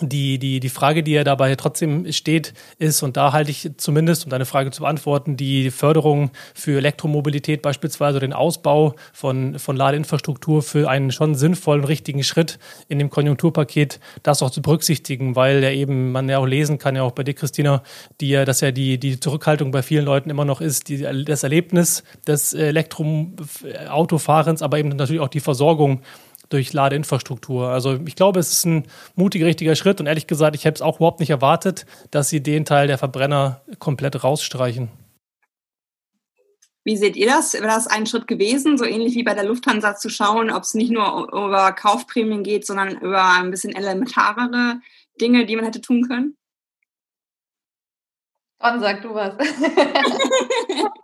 die, 0.00 0.38
die, 0.38 0.60
die 0.60 0.68
Frage, 0.68 1.02
die 1.02 1.12
ja 1.12 1.24
dabei 1.24 1.54
trotzdem 1.56 2.10
steht, 2.12 2.54
ist, 2.78 3.02
und 3.02 3.16
da 3.16 3.32
halte 3.32 3.50
ich 3.50 3.70
zumindest, 3.76 4.24
um 4.24 4.30
deine 4.30 4.46
Frage 4.46 4.70
zu 4.70 4.82
beantworten, 4.82 5.36
die 5.36 5.70
Förderung 5.70 6.30
für 6.54 6.78
Elektromobilität 6.78 7.62
beispielsweise, 7.62 8.20
den 8.20 8.32
Ausbau 8.32 8.94
von, 9.12 9.58
von 9.58 9.76
Ladeinfrastruktur 9.76 10.62
für 10.62 10.88
einen 10.88 11.12
schon 11.12 11.34
sinnvollen, 11.34 11.84
richtigen 11.84 12.22
Schritt 12.22 12.58
in 12.88 12.98
dem 12.98 13.10
Konjunkturpaket, 13.10 14.00
das 14.22 14.42
auch 14.42 14.50
zu 14.50 14.62
berücksichtigen, 14.62 15.36
weil 15.36 15.62
ja 15.62 15.70
eben 15.70 16.12
man 16.12 16.28
ja 16.28 16.38
auch 16.38 16.46
lesen 16.46 16.78
kann, 16.78 16.96
ja 16.96 17.02
auch 17.02 17.12
bei 17.12 17.24
dir, 17.24 17.34
Christina, 17.34 17.82
die 18.20 18.30
ja, 18.30 18.44
dass 18.44 18.60
ja 18.60 18.70
die, 18.70 18.98
die 18.98 19.20
Zurückhaltung 19.20 19.70
bei 19.70 19.82
vielen 19.82 20.04
Leuten 20.04 20.30
immer 20.30 20.44
noch 20.44 20.60
ist, 20.60 20.88
die, 20.88 21.24
das 21.24 21.42
Erlebnis 21.42 22.04
des 22.26 22.54
Elektroautofahrens, 22.54 24.62
aber 24.62 24.78
eben 24.78 24.90
natürlich 24.90 25.20
auch 25.20 25.28
die 25.28 25.40
Versorgung 25.40 26.02
durch 26.50 26.72
Ladeinfrastruktur. 26.72 27.68
Also 27.68 27.98
ich 28.06 28.16
glaube, 28.16 28.40
es 28.40 28.52
ist 28.52 28.66
ein 28.66 28.86
mutiger, 29.14 29.46
richtiger 29.46 29.74
Schritt 29.76 30.00
und 30.00 30.06
ehrlich 30.06 30.26
gesagt, 30.26 30.54
ich 30.54 30.64
hätte 30.64 30.76
es 30.76 30.82
auch 30.82 30.96
überhaupt 30.96 31.20
nicht 31.20 31.30
erwartet, 31.30 31.86
dass 32.10 32.28
sie 32.28 32.42
den 32.42 32.64
Teil 32.64 32.86
der 32.86 32.98
Verbrenner 32.98 33.62
komplett 33.78 34.22
rausstreichen. 34.22 34.90
Wie 36.84 36.96
seht 36.96 37.16
ihr 37.16 37.26
das? 37.26 37.52
Wäre 37.54 37.66
das 37.66 37.86
ein 37.86 38.06
Schritt 38.06 38.26
gewesen, 38.26 38.78
so 38.78 38.84
ähnlich 38.84 39.14
wie 39.14 39.22
bei 39.22 39.34
der 39.34 39.44
Lufthansa 39.44 39.96
zu 39.96 40.08
schauen, 40.08 40.50
ob 40.50 40.62
es 40.64 40.74
nicht 40.74 40.90
nur 40.90 41.28
über 41.32 41.72
Kaufprämien 41.72 42.42
geht, 42.42 42.66
sondern 42.66 42.98
über 42.98 43.22
ein 43.22 43.50
bisschen 43.50 43.74
elementarere 43.74 44.80
Dinge, 45.20 45.46
die 45.46 45.56
man 45.56 45.66
hätte 45.66 45.80
tun 45.80 46.08
können? 46.08 46.36
Don, 48.58 48.80
sag 48.80 49.02
du 49.02 49.14
was. 49.14 49.34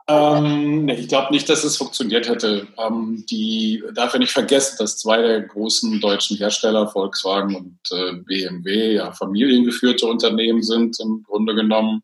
ähm, 0.09 0.89
ich 0.89 1.09
glaube 1.09 1.33
nicht, 1.33 1.49
dass 1.49 1.65
es 1.65 1.77
funktioniert 1.77 2.29
hätte. 2.29 2.69
Ähm, 2.79 3.25
die 3.29 3.83
darf 3.95 4.13
ja 4.13 4.19
nicht 4.19 4.33
vergessen, 4.33 4.77
dass 4.79 4.99
zwei 4.99 5.21
der 5.21 5.41
großen 5.43 6.01
deutschen 6.01 6.37
Hersteller, 6.37 6.89
Volkswagen 6.89 7.57
und 7.57 7.79
äh, 7.91 8.13
BMW, 8.13 8.95
ja 8.95 9.13
familiengeführte 9.13 10.07
Unternehmen 10.07 10.63
sind 10.63 10.99
im 11.01 11.25
Grunde 11.25 11.55
genommen. 11.55 12.03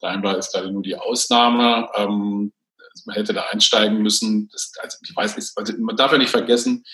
Daimler 0.00 0.38
ist 0.38 0.50
da 0.50 0.62
nur 0.68 0.82
die 0.82 0.96
Ausnahme. 0.96 1.88
Ähm, 1.96 2.52
man 3.06 3.16
hätte 3.16 3.32
da 3.32 3.46
einsteigen 3.50 4.02
müssen. 4.02 4.48
Das, 4.52 4.72
also 4.80 4.98
ich 5.02 5.14
weiß 5.14 5.36
nicht, 5.36 5.50
also 5.56 5.72
man 5.78 5.96
darf 5.96 6.12
ja 6.12 6.18
nicht 6.18 6.30
vergessen, 6.30 6.84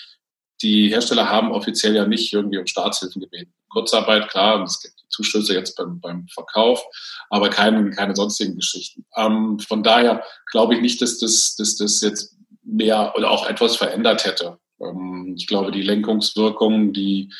die 0.63 0.89
Hersteller 0.89 1.29
haben 1.29 1.53
offiziell 1.53 1.95
ja 1.95 2.07
nicht 2.07 2.33
irgendwie 2.33 2.59
um 2.59 2.67
Staatshilfen 2.67 3.21
gebeten. 3.21 3.53
Kurzarbeit, 3.71 4.29
klar, 4.29 4.63
es 4.63 4.81
gibt 4.81 5.00
Zuschüsse 5.11 5.55
jetzt 5.55 5.77
beim, 5.77 6.01
beim 6.01 6.27
Verkauf, 6.29 6.83
aber 7.29 7.51
keine, 7.51 7.91
keine 7.91 8.17
sonstigen 8.17 8.57
Geschichten. 8.57 9.05
Ähm, 9.17 9.59
von 9.59 9.83
daher 9.83 10.25
glaube 10.51 10.75
ich 10.75 10.81
nicht, 10.81 11.03
dass 11.03 11.19
das, 11.19 11.57
dass 11.57 11.77
das 11.77 12.01
jetzt 12.01 12.37
mehr 12.63 13.13
oder 13.17 13.31
auch 13.31 13.47
etwas 13.47 13.77
verändert 13.77 14.25
hätte. 14.25 14.59
Ähm, 14.81 15.35
ich 15.37 15.47
glaube, 15.47 15.71
die 15.71 15.83
Lenkungswirkung, 15.83 16.93
die 16.93 17.33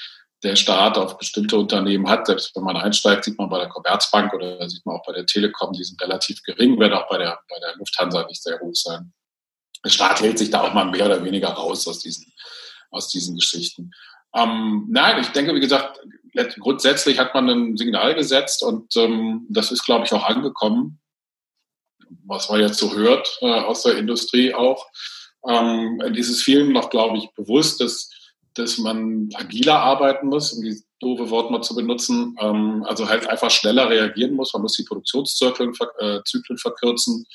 der 0.43 0.57
Staat 0.57 0.97
auf 0.97 1.19
bestimmte 1.19 1.59
Unternehmen 1.59 2.09
hat, 2.09 2.27
selbst 2.27 2.57
wenn 2.57 2.63
man 2.63 2.77
einsteigt, 2.77 3.25
sieht 3.25 3.39
man 3.39 3.51
bei 3.51 3.59
der 3.59 3.69
Commerzbank 3.69 4.33
oder 4.33 4.69
sieht 4.71 4.85
man 4.87 4.97
auch 4.97 5.05
bei 5.05 5.13
der 5.13 5.27
Telekom, 5.27 5.73
die 5.73 5.85
sind 5.85 6.01
relativ 6.01 6.43
gering, 6.43 6.79
werden 6.81 6.95
auch 6.95 7.09
bei 7.09 7.19
der, 7.19 7.39
bei 7.49 7.59
der 7.59 7.77
Lufthansa 7.77 8.27
nicht 8.27 8.43
sehr 8.43 8.59
hoch 8.61 8.75
sein. 8.75 9.13
Der 9.85 9.91
Staat 9.91 10.21
hält 10.21 10.39
sich 10.39 10.51
da 10.51 10.63
auch 10.63 10.73
mal 10.73 10.87
mehr 10.87 11.07
oder 11.07 11.23
weniger 11.25 11.49
raus 11.49 11.87
aus 11.87 12.01
diesen, 12.01 12.33
aus 12.91 13.09
diesen 13.09 13.37
Geschichten. 13.37 13.91
Ähm, 14.35 14.87
nein, 14.91 15.21
ich 15.21 15.29
denke, 15.29 15.55
wie 15.55 15.61
gesagt, 15.61 16.01
grundsätzlich 16.59 17.19
hat 17.19 17.35
man 17.35 17.49
ein 17.49 17.77
Signal 17.77 18.15
gesetzt 18.15 18.63
und 18.63 18.97
ähm, 18.97 19.47
das 19.49 19.73
ist, 19.73 19.85
glaube 19.85 20.05
ich, 20.05 20.13
auch 20.13 20.25
angekommen, 20.25 21.01
was 22.25 22.49
man 22.49 22.61
jetzt 22.61 22.79
so 22.79 22.95
hört 22.95 23.39
äh, 23.41 23.47
aus 23.47 23.83
der 23.83 23.97
Industrie 23.97 24.55
auch. 24.55 24.87
Ähm, 25.47 26.03
dieses 26.15 26.43
vielen 26.43 26.73
noch, 26.73 26.91
glaube 26.91 27.19
ich, 27.19 27.31
bewusst, 27.33 27.81
dass, 27.81 28.11
dass 28.55 28.79
man 28.79 29.31
agiler 29.35 29.81
arbeiten 29.81 30.29
muss, 30.29 30.53
um 30.53 30.63
die 30.63 30.81
doofe 31.01 31.31
Wort 31.31 31.51
mal 31.51 31.63
zu 31.63 31.75
benutzen, 31.75 32.37
ähm, 32.41 32.85
also 32.87 33.09
halt 33.09 33.27
einfach 33.29 33.51
schneller 33.51 33.89
reagieren 33.89 34.35
muss. 34.35 34.53
Man 34.53 34.63
muss 34.63 34.77
die 34.77 34.85
Produktionszyklen 34.85 35.73
äh, 35.99 36.21
Zyklen 36.25 36.59
verkürzen. 36.59 37.27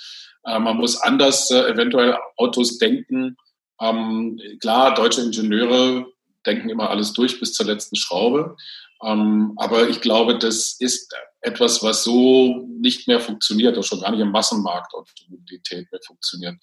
Äh, 0.45 0.59
man 0.59 0.77
muss 0.77 1.01
anders 1.01 1.49
äh, 1.51 1.71
eventuell 1.71 2.17
Autos 2.37 2.77
denken. 2.77 3.37
Ähm, 3.81 4.39
klar, 4.61 4.93
deutsche 4.93 5.21
Ingenieure 5.21 6.05
denken 6.45 6.69
immer 6.69 6.89
alles 6.91 7.13
durch 7.13 7.39
bis 7.39 7.53
zur 7.53 7.65
letzten 7.65 7.95
Schraube. 7.95 8.55
Ähm, 9.03 9.53
aber 9.57 9.89
ich 9.89 10.01
glaube, 10.01 10.37
das 10.37 10.75
ist 10.79 11.13
etwas, 11.41 11.83
was 11.83 12.03
so 12.03 12.65
nicht 12.79 13.07
mehr 13.07 13.19
funktioniert, 13.19 13.77
oder 13.77 13.83
schon 13.83 14.01
gar 14.01 14.11
nicht 14.11 14.21
im 14.21 14.31
Massenmarkt 14.31 14.93
Automobilität 14.93 15.91
mehr 15.91 16.01
funktioniert. 16.05 16.55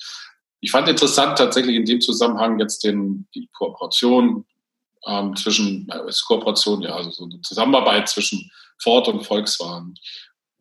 Ich 0.60 0.70
fand 0.70 0.88
interessant 0.88 1.38
tatsächlich 1.38 1.76
in 1.76 1.84
dem 1.84 2.00
Zusammenhang 2.00 2.58
jetzt 2.58 2.84
den, 2.84 3.26
die 3.34 3.48
Kooperation 3.52 4.44
ähm, 5.06 5.34
zwischen, 5.36 5.88
äh, 5.88 6.10
Kooperation, 6.26 6.82
ja, 6.82 6.94
also 6.94 7.10
so 7.10 7.24
eine 7.24 7.40
Zusammenarbeit 7.40 8.08
zwischen 8.08 8.50
Ford 8.78 9.08
und 9.08 9.24
Volkswagen. 9.24 9.94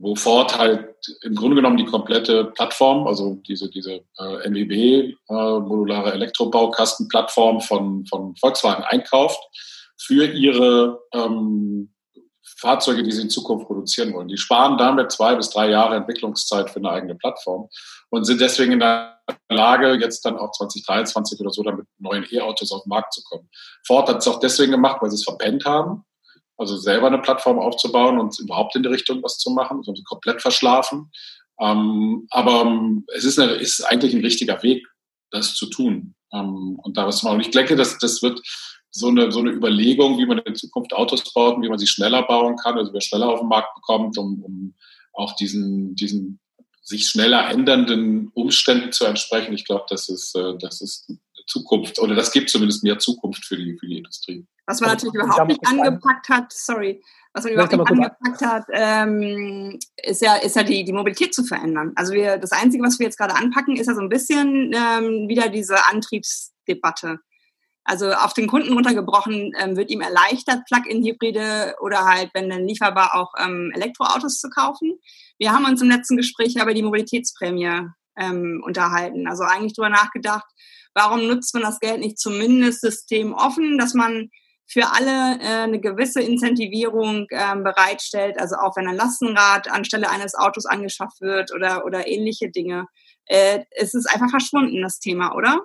wo 0.04 0.16
Ford 0.16 0.58
halt 0.58 0.96
im 1.22 1.36
Grunde 1.36 1.56
genommen 1.56 1.78
die 1.78 1.86
komplette 1.86 2.46
Plattform, 2.46 3.06
also 3.06 3.36
diese, 3.48 3.70
diese 3.70 4.04
äh, 4.18 4.50
MWB, 4.50 4.74
äh, 4.74 5.14
modulare 5.30 6.14
Elektrobaukastenplattform 6.14 7.62
von, 7.62 8.06
von 8.08 8.36
Volkswagen 8.36 8.84
einkauft 8.84 9.40
für 10.02 10.26
ihre 10.26 11.00
ähm, 11.14 11.94
Fahrzeuge, 12.58 13.04
die 13.04 13.12
sie 13.12 13.22
in 13.22 13.30
Zukunft 13.30 13.68
produzieren 13.68 14.14
wollen. 14.14 14.28
Die 14.28 14.38
sparen 14.38 14.78
damit 14.78 15.12
zwei 15.12 15.36
bis 15.36 15.50
drei 15.50 15.70
Jahre 15.70 15.96
Entwicklungszeit 15.96 16.70
für 16.70 16.78
eine 16.78 16.90
eigene 16.90 17.16
Plattform 17.16 17.70
und 18.10 18.26
sind 18.26 18.42
deswegen 18.42 18.74
in 18.74 18.80
der 18.80 19.20
Lage, 19.50 19.94
jetzt 19.96 20.26
dann 20.26 20.38
auch 20.38 20.52
2023 20.52 21.40
oder 21.40 21.52
so 21.52 21.64
dann 21.64 21.78
mit 21.78 21.88
neuen 22.00 22.26
E-Autos 22.32 22.72
auf 22.72 22.84
den 22.84 22.90
Markt 22.90 23.14
zu 23.14 23.22
kommen. 23.24 23.50
Ford 23.86 24.10
hat 24.10 24.18
es 24.18 24.28
auch 24.28 24.40
deswegen 24.40 24.72
gemacht, 24.72 24.98
weil 25.02 25.12
sie 25.12 25.16
es 25.16 25.24
verpennt 25.24 25.66
haben, 25.66 26.04
also 26.58 26.78
selber 26.78 27.08
eine 27.08 27.20
Plattform 27.20 27.60
aufzubauen 27.60 28.20
und 28.20 28.38
überhaupt 28.40 28.76
in 28.76 28.84
die 28.84 28.90
Richtung 28.90 29.24
was 29.24 29.38
zu 29.38 29.52
machen. 29.52 29.82
Das 29.86 29.96
sie 29.96 30.04
komplett 30.04 30.42
verschlafen. 30.42 31.12
Ähm, 31.60 32.28
aber 32.32 32.62
ähm, 32.62 33.06
es 33.16 33.24
ist, 33.24 33.40
eine, 33.40 33.54
ist 33.54 33.82
eigentlich 33.84 34.14
ein 34.14 34.22
richtiger 34.22 34.62
Weg, 34.64 34.88
das 35.30 35.54
zu 35.56 35.68
tun 35.68 36.16
ähm, 36.34 36.80
und 36.82 36.98
da 36.98 37.06
was 37.06 37.20
zu 37.20 37.26
machen. 37.26 37.36
Und 37.36 37.42
ich 37.42 37.52
denke, 37.52 37.76
dass 37.76 37.98
das 38.00 38.22
wird 38.22 38.42
so 38.92 39.08
eine, 39.08 39.32
so 39.32 39.40
eine 39.40 39.52
Überlegung, 39.52 40.18
wie 40.18 40.26
man 40.26 40.40
in 40.40 40.56
Zukunft 40.56 40.94
Autos 40.94 41.34
baut 41.34 41.56
und 41.56 41.64
wie 41.64 41.70
man 41.70 41.80
sie 41.80 41.88
schneller 41.88 42.24
bauen 42.24 42.58
kann, 42.58 42.78
also 42.78 42.94
wer 42.94 43.02
schneller 43.02 43.30
auf 43.30 43.40
den 43.40 43.50
Markt 43.50 43.74
bekommt, 43.76 44.18
um, 44.18 44.44
um 44.44 44.76
auch 45.14 45.36
diesen, 45.36 45.96
diesen 45.96 46.40
sich 46.82 47.08
schneller 47.08 47.50
ändernden 47.50 48.30
Umständen 48.34 48.92
zu 48.92 49.06
entsprechen. 49.06 49.54
Ich 49.54 49.66
glaube, 49.66 49.86
das 49.90 50.10
ist, 50.10 50.36
äh, 50.36 50.58
das 50.60 50.82
ist 50.82 51.12
Zukunft 51.48 52.00
oder 52.00 52.16
das 52.16 52.32
gibt 52.32 52.50
zumindest 52.50 52.84
mehr 52.84 53.00
Zukunft 53.00 53.46
für 53.46 53.58
die, 53.58 53.78
für 53.78 53.88
die 53.88 53.98
Industrie. 53.98 54.46
Was 54.66 54.80
man 54.80 54.92
natürlich 54.92 55.16
überhaupt 55.16 55.48
nicht 55.48 55.68
angepackt 55.68 56.30
hat, 56.30 56.52
sorry, 56.54 57.04
was 57.34 57.44
man 57.44 57.54
überhaupt 57.54 57.74
nicht 57.74 57.90
angepackt 57.90 58.42
hat, 58.42 58.66
ähm, 58.72 59.80
ist 60.04 60.22
ja, 60.22 60.36
ist 60.36 60.56
ja 60.56 60.64
die, 60.64 60.84
die 60.84 60.94
Mobilität 60.94 61.34
zu 61.34 61.44
verändern. 61.44 61.92
Also 61.96 62.14
wir, 62.14 62.38
das 62.38 62.52
Einzige, 62.52 62.84
was 62.84 63.00
wir 63.00 63.06
jetzt 63.06 63.18
gerade 63.18 63.36
anpacken, 63.36 63.76
ist 63.76 63.88
ja 63.88 63.96
so 63.96 64.02
ein 64.02 64.10
bisschen 64.10 64.74
ähm, 64.74 65.28
wieder 65.28 65.50
diese 65.50 65.88
Antriebsdebatte. 65.88 67.20
Also 67.84 68.12
auf 68.12 68.34
den 68.34 68.48
Kunden 68.48 68.74
runtergebrochen 68.74 69.54
ähm, 69.58 69.76
wird 69.76 69.89
ihm 69.89 70.02
erleichtert, 70.02 70.65
Plug-in-Hybride 70.67 71.76
oder 71.82 72.06
halt, 72.06 72.30
wenn 72.34 72.50
dann 72.50 72.67
lieferbar, 72.67 73.15
auch 73.15 73.34
ähm, 73.39 73.72
Elektroautos 73.74 74.39
zu 74.39 74.50
kaufen. 74.50 75.00
Wir 75.39 75.52
haben 75.52 75.65
uns 75.65 75.82
im 75.82 75.89
letzten 75.89 76.17
Gespräch 76.17 76.62
aber 76.62 76.74
die 76.74 76.84
Mobilitätsprämie 76.84 77.88
ähm, 78.17 78.62
unterhalten. 78.65 79.28
Also 79.28 79.44
eigentlich 79.44 79.74
darüber 79.74 79.89
nachgedacht, 79.89 80.46
warum 80.94 81.28
nutzt 81.28 81.54
man 81.54 81.63
das 81.63 81.80
Geld 81.80 82.00
nicht 82.00 82.20
zumindest 82.20 82.82
systemoffen, 82.82 83.78
dass 83.78 83.94
man 83.94 84.30
für 84.67 84.88
alle 84.88 85.39
äh, 85.41 85.63
eine 85.63 85.82
gewisse 85.82 86.22
Incentivierung 86.22 87.28
ähm, 87.32 87.63
bereitstellt, 87.63 88.39
also 88.39 88.56
auch 88.56 88.78
wenn 88.78 88.88
ein 88.88 88.96
Lastenrad 88.96 89.70
anstelle 89.70 90.10
eines 90.10 90.34
Autos 90.34 90.65
angeschafft 90.65 91.20
wird 91.20 91.54
oder, 91.54 91.84
oder 91.86 92.08
ähnliche 92.08 92.50
Dinge. 92.50 92.86
Äh, 93.26 93.65
es 93.72 93.94
ist 93.94 94.10
einfach 94.10 94.30
verschwunden, 94.30 94.82
das 94.82 95.00
Thema, 95.00 95.36
oder? 95.36 95.60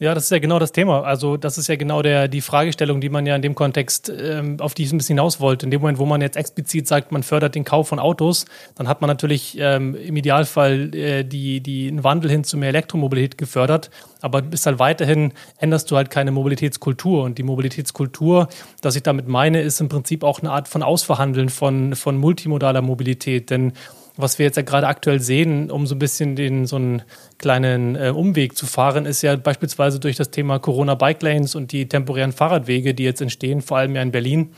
Ja, 0.00 0.12
das 0.12 0.24
ist 0.24 0.30
ja 0.30 0.40
genau 0.40 0.58
das 0.58 0.72
Thema. 0.72 1.04
Also 1.04 1.36
das 1.36 1.56
ist 1.56 1.68
ja 1.68 1.76
genau 1.76 2.02
der, 2.02 2.26
die 2.26 2.40
Fragestellung, 2.40 3.00
die 3.00 3.08
man 3.08 3.26
ja 3.26 3.36
in 3.36 3.42
dem 3.42 3.54
Kontext, 3.54 4.08
ähm, 4.10 4.56
auf 4.58 4.74
die 4.74 4.82
ich 4.82 4.92
ein 4.92 4.98
bisschen 4.98 5.16
hinaus 5.16 5.38
wollte. 5.38 5.66
In 5.66 5.70
dem 5.70 5.80
Moment, 5.80 5.98
wo 5.98 6.04
man 6.04 6.20
jetzt 6.20 6.36
explizit 6.36 6.88
sagt, 6.88 7.12
man 7.12 7.22
fördert 7.22 7.54
den 7.54 7.64
Kauf 7.64 7.86
von 7.88 8.00
Autos, 8.00 8.44
dann 8.74 8.88
hat 8.88 9.00
man 9.00 9.06
natürlich 9.06 9.56
ähm, 9.60 9.94
im 9.94 10.16
Idealfall 10.16 10.92
äh, 10.96 11.22
die, 11.22 11.60
die, 11.60 11.86
einen 11.86 12.02
Wandel 12.02 12.28
hin 12.28 12.42
zu 12.42 12.56
mehr 12.56 12.70
Elektromobilität 12.70 13.38
gefördert. 13.38 13.90
Aber 14.20 14.42
bis 14.42 14.66
halt 14.66 14.80
weiterhin 14.80 15.32
änderst 15.58 15.88
du 15.92 15.96
halt 15.96 16.10
keine 16.10 16.32
Mobilitätskultur. 16.32 17.22
Und 17.22 17.38
die 17.38 17.44
Mobilitätskultur, 17.44 18.48
das 18.80 18.96
ich 18.96 19.04
damit 19.04 19.28
meine, 19.28 19.62
ist 19.62 19.80
im 19.80 19.88
Prinzip 19.88 20.24
auch 20.24 20.40
eine 20.40 20.50
Art 20.50 20.66
von 20.66 20.82
Ausverhandeln 20.82 21.50
von, 21.50 21.94
von 21.94 22.16
multimodaler 22.16 22.82
Mobilität. 22.82 23.48
Denn 23.48 23.72
was 24.16 24.38
wir 24.38 24.46
jetzt 24.46 24.56
ja 24.56 24.62
gerade 24.62 24.86
aktuell 24.86 25.20
sehen, 25.20 25.70
um 25.70 25.86
so 25.86 25.94
ein 25.94 25.98
bisschen 25.98 26.36
den 26.36 26.66
so 26.66 26.76
einen 26.76 27.02
kleinen 27.38 27.96
äh, 27.96 28.12
Umweg 28.14 28.56
zu 28.56 28.66
fahren, 28.66 29.06
ist 29.06 29.22
ja 29.22 29.34
beispielsweise 29.36 29.98
durch 29.98 30.16
das 30.16 30.30
Thema 30.30 30.58
Corona 30.58 30.94
Bike 30.94 31.22
Lanes 31.22 31.54
und 31.54 31.72
die 31.72 31.88
temporären 31.88 32.32
Fahrradwege, 32.32 32.94
die 32.94 33.04
jetzt 33.04 33.20
entstehen, 33.20 33.60
vor 33.60 33.78
allem 33.78 33.96
ja 33.96 34.02
in 34.02 34.12
Berlin, 34.12 34.50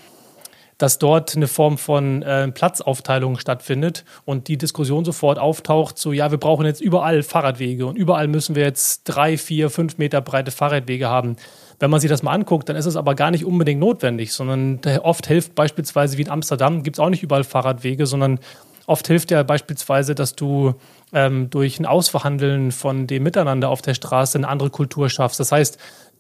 dass 0.79 0.99
dort 0.99 1.35
eine 1.35 1.49
Form 1.49 1.79
von 1.79 2.23
äh, 2.23 2.49
Platzaufteilung 2.49 3.39
stattfindet 3.39 4.05
und 4.27 4.49
die 4.49 4.59
Diskussion 4.59 5.07
sofort 5.07 5.39
auftaucht, 5.39 5.97
so 5.97 6.13
ja, 6.13 6.31
wir 6.31 6.39
brauchen 6.39 6.67
jetzt 6.67 6.83
überall 6.83 7.23
Fahrradwege 7.23 7.87
und 7.87 7.97
überall 7.97 8.29
müssen 8.29 8.55
wir 8.57 8.65
jetzt 8.65 9.05
drei, 9.05 9.39
vier, 9.39 9.71
fünf 9.71 9.97
Meter 9.97 10.21
breite 10.21 10.51
Fahrradwege 10.51 11.09
haben. 11.09 11.37
Wenn 11.79 11.91
man 11.91 12.01
sich 12.01 12.11
das 12.11 12.23
mal 12.23 12.33
anguckt, 12.33 12.69
dann 12.69 12.77
ist 12.77 12.87
es 12.87 12.97
aber 12.97 13.15
gar 13.15 13.31
nicht 13.31 13.45
unbedingt 13.45 13.81
notwendig, 13.81 14.33
sondern 14.33 14.81
oft 15.03 15.27
hilft 15.27 15.55
beispielsweise 15.55 16.17
wie 16.19 16.23
in 16.23 16.31
Amsterdam, 16.31 16.83
gibt 16.83 16.97
es 16.97 17.01
auch 17.01 17.11
nicht 17.11 17.23
überall 17.23 17.45
Fahrradwege, 17.45 18.07
sondern 18.07 18.39
Oft 18.87 19.07
hilft 19.09 19.31
ja 19.31 19.43
beispielsweise, 19.43 20.15
dass 20.15 20.35
du 20.37 20.75
ähm, 21.13 21.51
durch 21.51 21.79
ein 21.79 21.87
Ausverhandeln 21.87 22.73
von 22.73 23.07
dem 23.07 23.23
Miteinander 23.23 23.69
auf 23.69 23.83
der 23.83 23.95
Straße 23.95 24.39
eine 24.39 24.49
andere 24.49 24.71
Kultur 24.71 25.11
schaffst. 25.11 25.41
Das 25.41 25.53
heißt, 25.53 25.79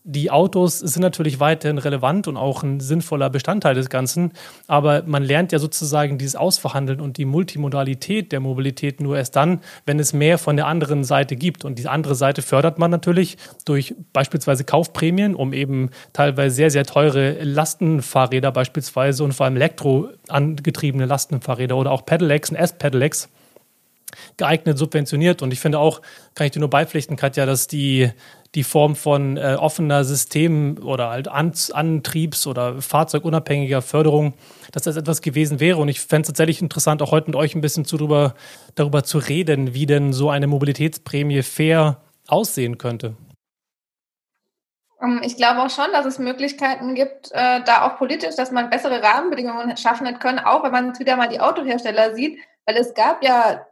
die 0.08 0.30
Autos 0.30 0.78
sind 0.78 1.02
natürlich 1.02 1.40
weiterhin 1.40 1.78
relevant 1.78 2.28
und 2.28 2.36
auch 2.36 2.62
ein 2.62 2.78
sinnvoller 2.78 3.28
Bestandteil 3.28 3.74
des 3.74 3.90
Ganzen, 3.90 4.32
aber 4.68 5.02
man 5.04 5.24
lernt 5.24 5.50
ja 5.50 5.58
sozusagen 5.58 6.16
dieses 6.16 6.36
Ausverhandeln 6.36 7.00
und 7.00 7.16
die 7.16 7.24
Multimodalität 7.24 8.30
der 8.30 8.38
Mobilität 8.38 9.00
nur 9.00 9.16
erst 9.16 9.34
dann, 9.34 9.60
wenn 9.84 9.98
es 9.98 10.12
mehr 10.12 10.38
von 10.38 10.54
der 10.54 10.68
anderen 10.68 11.02
Seite 11.02 11.34
gibt. 11.34 11.64
Und 11.64 11.76
diese 11.76 11.90
andere 11.90 12.14
Seite 12.14 12.42
fördert 12.42 12.78
man 12.78 12.92
natürlich 12.92 13.36
durch 13.64 13.96
beispielsweise 14.12 14.62
Kaufprämien, 14.62 15.34
um 15.34 15.52
eben 15.52 15.90
teilweise 16.12 16.54
sehr, 16.54 16.70
sehr 16.70 16.86
teure 16.86 17.42
Lastenfahrräder 17.42 18.52
beispielsweise 18.52 19.24
und 19.24 19.32
vor 19.32 19.46
allem 19.46 19.56
elektroangetriebene 19.56 21.06
Lastenfahrräder 21.06 21.76
oder 21.76 21.90
auch 21.90 22.06
Pedelecs 22.06 22.50
und 22.50 22.56
S-Pedelecs 22.56 23.28
geeignet 24.36 24.78
subventioniert. 24.78 25.42
Und 25.42 25.52
ich 25.52 25.60
finde 25.60 25.78
auch, 25.78 26.00
kann 26.34 26.46
ich 26.46 26.52
dir 26.52 26.60
nur 26.60 26.70
beipflichten, 26.70 27.16
Katja, 27.16 27.46
dass 27.46 27.66
die 27.66 28.10
die 28.54 28.64
Form 28.64 28.96
von 28.96 29.36
äh, 29.36 29.56
offener 29.58 30.04
System- 30.04 30.78
oder 30.82 31.10
halt 31.10 31.28
An 31.28 31.52
Antriebs- 31.72 32.46
oder 32.46 32.80
fahrzeugunabhängiger 32.80 33.82
Förderung, 33.82 34.34
dass 34.72 34.84
das 34.84 34.96
etwas 34.96 35.22
gewesen 35.22 35.60
wäre. 35.60 35.78
Und 35.78 35.88
ich 35.88 36.00
fände 36.00 36.22
es 36.22 36.28
tatsächlich 36.28 36.62
interessant, 36.62 37.02
auch 37.02 37.10
heute 37.10 37.28
mit 37.28 37.36
euch 37.36 37.54
ein 37.54 37.60
bisschen 37.60 37.84
zu 37.84 37.96
drüber, 37.96 38.34
darüber 38.74 39.04
zu 39.04 39.18
reden, 39.18 39.74
wie 39.74 39.86
denn 39.86 40.12
so 40.12 40.30
eine 40.30 40.46
Mobilitätsprämie 40.46 41.42
fair 41.42 42.00
aussehen 42.28 42.78
könnte. 42.78 43.16
Ähm, 45.02 45.20
ich 45.22 45.36
glaube 45.36 45.62
auch 45.62 45.70
schon, 45.70 45.92
dass 45.92 46.06
es 46.06 46.18
Möglichkeiten 46.18 46.94
gibt, 46.94 47.30
äh, 47.32 47.62
da 47.64 47.86
auch 47.86 47.96
politisch, 47.98 48.36
dass 48.36 48.52
man 48.52 48.70
bessere 48.70 49.02
Rahmenbedingungen 49.02 49.76
schaffen 49.76 50.18
können, 50.18 50.38
auch 50.38 50.62
wenn 50.64 50.72
man 50.72 50.98
wieder 50.98 51.16
mal 51.16 51.28
die 51.28 51.40
Autohersteller 51.40 52.14
sieht, 52.14 52.38
weil 52.64 52.76
es 52.76 52.94
gab 52.94 53.22
ja 53.22 53.66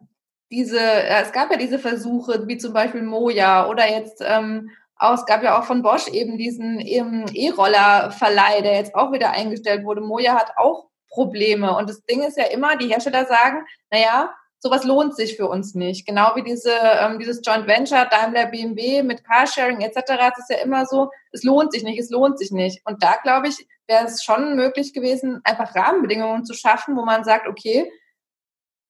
diese, 0.51 0.81
äh, 0.81 1.23
es 1.23 1.33
gab 1.33 1.51
ja 1.51 1.57
diese 1.57 1.79
Versuche, 1.79 2.47
wie 2.47 2.59
zum 2.59 2.73
Beispiel 2.73 3.03
Moja 3.03 3.69
oder 3.69 3.89
jetzt 3.89 4.23
ähm, 4.25 4.71
auch, 4.97 5.15
es 5.15 5.27
gab 5.27 5.43
ja 5.43 5.59
auch 5.59 5.65
von 5.65 5.83
Bosch 5.83 6.09
eben 6.09 6.39
diesen 6.39 6.81
E-Roller-Verleih, 6.81 8.63
der 8.63 8.75
jetzt 8.75 8.95
auch 8.95 9.13
wieder 9.13 9.33
eingestellt 9.33 9.85
wurde. 9.85 10.01
Moja 10.01 10.35
hat 10.35 10.53
auch 10.57 10.87
Probleme. 11.11 11.77
Und 11.77 11.89
das 11.89 12.05
Ding 12.05 12.23
ist 12.23 12.37
ja 12.37 12.45
immer, 12.45 12.77
die 12.77 12.89
Hersteller 12.89 13.27
sagen, 13.27 13.65
naja, 13.91 14.35
sowas 14.59 14.85
lohnt 14.85 15.15
sich 15.15 15.37
für 15.37 15.49
uns 15.49 15.75
nicht. 15.75 16.07
Genau 16.07 16.33
wie 16.37 16.43
diese, 16.43 16.73
ähm, 16.73 17.19
dieses 17.19 17.41
Joint 17.45 17.67
Venture, 17.67 18.09
Daimler, 18.11 18.47
BMW 18.47 19.03
mit 19.03 19.25
Carsharing 19.25 19.81
etc. 19.81 19.97
Es 20.33 20.39
ist 20.39 20.51
ja 20.51 20.57
immer 20.65 20.87
so, 20.87 21.11
es 21.33 21.43
lohnt 21.43 21.73
sich 21.73 21.85
nicht, 21.85 21.99
es 21.99 22.11
lohnt 22.11 22.39
sich 22.39 22.51
nicht. 22.51 22.81
Und 22.85 23.03
da, 23.03 23.17
glaube 23.23 23.49
ich, 23.49 23.67
wäre 23.87 24.07
es 24.07 24.25
schon 24.25 24.57
möglich 24.57 24.93
gewesen, 24.93 25.41
einfach 25.45 25.75
Rahmenbedingungen 25.75 26.45
zu 26.45 26.55
schaffen, 26.55 26.97
wo 26.97 27.05
man 27.05 27.25
sagt, 27.25 27.47
okay, 27.47 27.91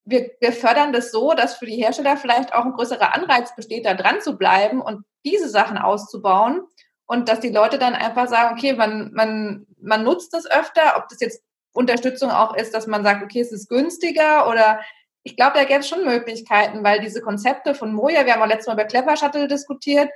wir, 0.04 0.30
wir 0.40 0.52
fördern 0.52 0.92
das 0.92 1.10
so, 1.10 1.32
dass 1.32 1.56
für 1.56 1.66
die 1.66 1.76
Hersteller 1.76 2.16
vielleicht 2.16 2.54
auch 2.54 2.64
ein 2.64 2.72
größerer 2.72 3.14
Anreiz 3.14 3.54
besteht, 3.56 3.86
da 3.86 3.94
dran 3.94 4.20
zu 4.20 4.36
bleiben 4.36 4.80
und 4.80 5.04
diese 5.24 5.48
Sachen 5.48 5.78
auszubauen. 5.78 6.62
Und 7.06 7.28
dass 7.28 7.40
die 7.40 7.50
Leute 7.50 7.78
dann 7.78 7.94
einfach 7.94 8.28
sagen, 8.28 8.56
okay, 8.56 8.72
man, 8.72 9.12
man, 9.12 9.66
man 9.80 10.04
nutzt 10.04 10.32
das 10.32 10.50
öfter, 10.50 10.96
ob 10.96 11.08
das 11.08 11.20
jetzt 11.20 11.42
Unterstützung 11.72 12.30
auch 12.30 12.54
ist, 12.56 12.72
dass 12.72 12.86
man 12.86 13.02
sagt, 13.02 13.22
okay, 13.22 13.40
es 13.40 13.52
ist 13.52 13.68
günstiger 13.68 14.48
oder 14.48 14.80
ich 15.22 15.36
glaube, 15.36 15.56
da 15.56 15.64
gäbe 15.64 15.80
es 15.80 15.88
schon 15.88 16.04
Möglichkeiten, 16.04 16.84
weil 16.84 17.00
diese 17.00 17.20
Konzepte 17.20 17.74
von 17.74 17.92
Moja, 17.94 18.26
wir 18.26 18.34
haben 18.34 18.42
auch 18.42 18.46
letztes 18.46 18.66
Mal 18.66 18.74
über 18.74 18.84
Clever 18.84 19.16
Shuttle 19.16 19.48
diskutiert, 19.48 20.10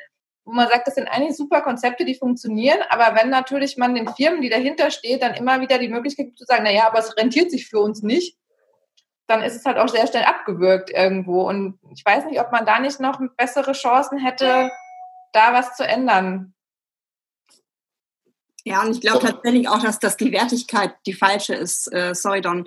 wo 0.44 0.52
man 0.52 0.68
sagt, 0.68 0.86
das 0.86 0.94
sind 0.94 1.08
eigentlich 1.08 1.36
super 1.36 1.62
Konzepte, 1.62 2.04
die 2.04 2.14
funktionieren, 2.14 2.78
aber 2.90 3.18
wenn 3.18 3.30
natürlich 3.30 3.76
man 3.76 3.94
den 3.94 4.08
Firmen, 4.08 4.40
die 4.40 4.50
dahinter 4.50 4.90
steht, 4.90 5.22
dann 5.22 5.34
immer 5.34 5.60
wieder 5.60 5.78
die 5.78 5.88
Möglichkeit 5.88 6.26
gibt 6.26 6.38
zu 6.38 6.44
sagen, 6.44 6.62
na 6.64 6.72
ja, 6.72 6.86
aber 6.86 7.00
es 7.00 7.16
rentiert 7.16 7.50
sich 7.50 7.68
für 7.68 7.80
uns 7.80 8.02
nicht, 8.02 8.36
dann 9.28 9.42
ist 9.42 9.54
es 9.54 9.64
halt 9.64 9.76
auch 9.76 9.88
sehr 9.88 10.06
schnell 10.06 10.24
abgewürgt 10.24 10.90
irgendwo. 10.90 11.46
Und 11.46 11.78
ich 11.94 12.04
weiß 12.04 12.24
nicht, 12.24 12.40
ob 12.40 12.50
man 12.50 12.66
da 12.66 12.80
nicht 12.80 12.98
noch 12.98 13.20
bessere 13.36 13.72
Chancen 13.72 14.18
hätte, 14.18 14.70
da 15.32 15.52
was 15.52 15.76
zu 15.76 15.86
ändern. 15.86 16.54
Ja, 18.64 18.82
und 18.82 18.90
ich 18.90 19.00
glaube 19.00 19.20
tatsächlich 19.20 19.68
auch, 19.68 19.82
dass, 19.82 19.98
dass 19.98 20.16
die 20.16 20.32
Wertigkeit 20.32 20.94
die 21.06 21.12
falsche 21.12 21.54
ist. 21.54 21.92
Äh, 21.92 22.14
sorry, 22.14 22.40
Don. 22.40 22.66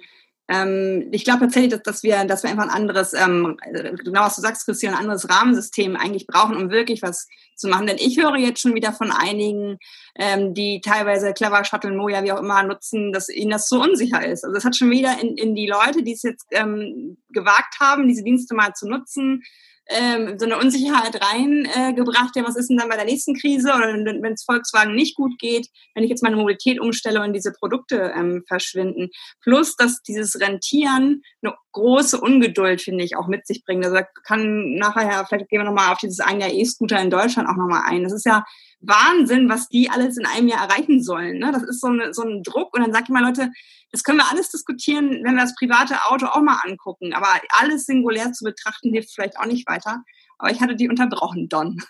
Ähm, 0.51 1.07
ich 1.11 1.23
glaube 1.23 1.39
tatsächlich, 1.41 1.71
dass, 1.71 1.83
dass, 1.83 2.03
wir, 2.03 2.25
dass 2.25 2.43
wir 2.43 2.49
einfach 2.49 2.63
ein 2.63 2.69
anderes, 2.69 3.13
ähm, 3.13 3.57
genau 4.03 4.21
was 4.21 4.35
du 4.35 4.41
sagst, 4.41 4.65
Christian, 4.65 4.93
ein 4.93 4.99
anderes 4.99 5.29
Rahmensystem 5.29 5.95
eigentlich 5.95 6.27
brauchen, 6.27 6.57
um 6.57 6.69
wirklich 6.69 7.01
was 7.01 7.29
zu 7.55 7.69
machen. 7.69 7.87
Denn 7.87 7.95
ich 7.97 8.17
höre 8.17 8.35
jetzt 8.35 8.59
schon 8.59 8.75
wieder 8.75 8.91
von 8.91 9.11
einigen, 9.11 9.77
ähm, 10.15 10.53
die 10.53 10.81
teilweise 10.81 11.31
Clever 11.33 11.63
Shuttle, 11.63 11.95
Moja, 11.95 12.23
wie 12.23 12.33
auch 12.33 12.41
immer 12.41 12.63
nutzen, 12.63 13.13
dass 13.13 13.29
ihnen 13.29 13.51
das 13.51 13.69
so 13.69 13.81
unsicher 13.81 14.25
ist. 14.25 14.43
Also 14.43 14.57
es 14.57 14.65
hat 14.65 14.75
schon 14.75 14.91
wieder 14.91 15.21
in, 15.21 15.37
in 15.37 15.55
die 15.55 15.67
Leute, 15.67 16.03
die 16.03 16.13
es 16.13 16.23
jetzt 16.23 16.47
ähm, 16.51 17.17
gewagt 17.29 17.79
haben, 17.79 18.09
diese 18.09 18.23
Dienste 18.23 18.53
mal 18.53 18.73
zu 18.73 18.89
nutzen, 18.89 19.43
ähm, 19.87 20.37
so 20.39 20.45
eine 20.45 20.57
Unsicherheit 20.57 21.19
reingebracht, 21.21 22.35
äh, 22.35 22.39
ja, 22.39 22.47
was 22.47 22.55
ist 22.55 22.69
denn 22.69 22.77
dann 22.77 22.89
bei 22.89 22.95
der 22.95 23.05
nächsten 23.05 23.35
Krise 23.35 23.73
oder 23.73 23.87
wenn 23.87 24.33
es 24.33 24.43
Volkswagen 24.43 24.95
nicht 24.95 25.15
gut 25.15 25.37
geht, 25.39 25.67
wenn 25.95 26.03
ich 26.03 26.09
jetzt 26.09 26.23
meine 26.23 26.35
Mobilität 26.35 26.79
umstelle 26.79 27.21
und 27.21 27.33
diese 27.33 27.51
Produkte 27.51 28.13
ähm, 28.15 28.43
verschwinden. 28.47 29.09
Plus, 29.41 29.75
dass 29.75 30.01
dieses 30.01 30.39
Rentieren 30.39 31.23
eine 31.41 31.55
große 31.73 32.19
Ungeduld, 32.19 32.81
finde 32.81 33.03
ich, 33.03 33.17
auch 33.17 33.27
mit 33.27 33.47
sich 33.47 33.63
bringt. 33.63 33.83
Also 33.83 33.97
da 33.97 34.05
kann 34.25 34.75
nachher, 34.75 35.25
vielleicht 35.27 35.49
gehen 35.49 35.59
wir 35.59 35.65
nochmal 35.65 35.91
auf 35.91 35.99
dieses 35.99 36.19
ein 36.19 36.39
Jahr 36.39 36.51
E-Scooter 36.51 37.01
in 37.01 37.09
Deutschland 37.09 37.49
auch 37.49 37.57
nochmal 37.57 37.83
ein. 37.85 38.03
Das 38.03 38.13
ist 38.13 38.25
ja 38.25 38.45
Wahnsinn, 38.81 39.49
was 39.49 39.69
die 39.69 39.89
alles 39.89 40.17
in 40.17 40.25
einem 40.25 40.47
Jahr 40.47 40.67
erreichen 40.67 41.01
sollen. 41.03 41.39
Ne? 41.39 41.51
Das 41.51 41.63
ist 41.63 41.81
so, 41.81 41.87
eine, 41.87 42.13
so 42.13 42.23
ein 42.23 42.43
Druck. 42.43 42.75
Und 42.75 42.81
dann 42.81 42.91
sage 42.91 43.05
ich 43.05 43.09
mal, 43.11 43.23
Leute, 43.23 43.51
das 43.91 44.03
können 44.03 44.19
wir 44.19 44.29
alles 44.31 44.49
diskutieren, 44.49 45.21
wenn 45.23 45.35
wir 45.35 45.43
das 45.43 45.55
private 45.55 45.95
Auto 46.09 46.25
auch 46.27 46.41
mal 46.41 46.59
angucken. 46.65 47.13
Aber 47.13 47.27
alles 47.59 47.85
singulär 47.85 48.31
zu 48.31 48.45
betrachten, 48.45 48.91
hilft 48.91 49.13
vielleicht 49.13 49.37
auch 49.37 49.45
nicht 49.45 49.67
weiter. 49.67 50.03
Aber 50.37 50.51
ich 50.51 50.61
hatte 50.61 50.75
die 50.75 50.89
unterbrochen, 50.89 51.49
Don. 51.49 51.81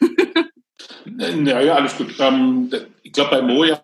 ja, 1.17 1.61
ja, 1.61 1.75
alles 1.75 1.95
gut. 1.95 2.13
Ähm, 2.19 2.69
ich 3.03 3.13
glaube, 3.13 3.31
bei 3.31 3.41
Moja 3.41 3.79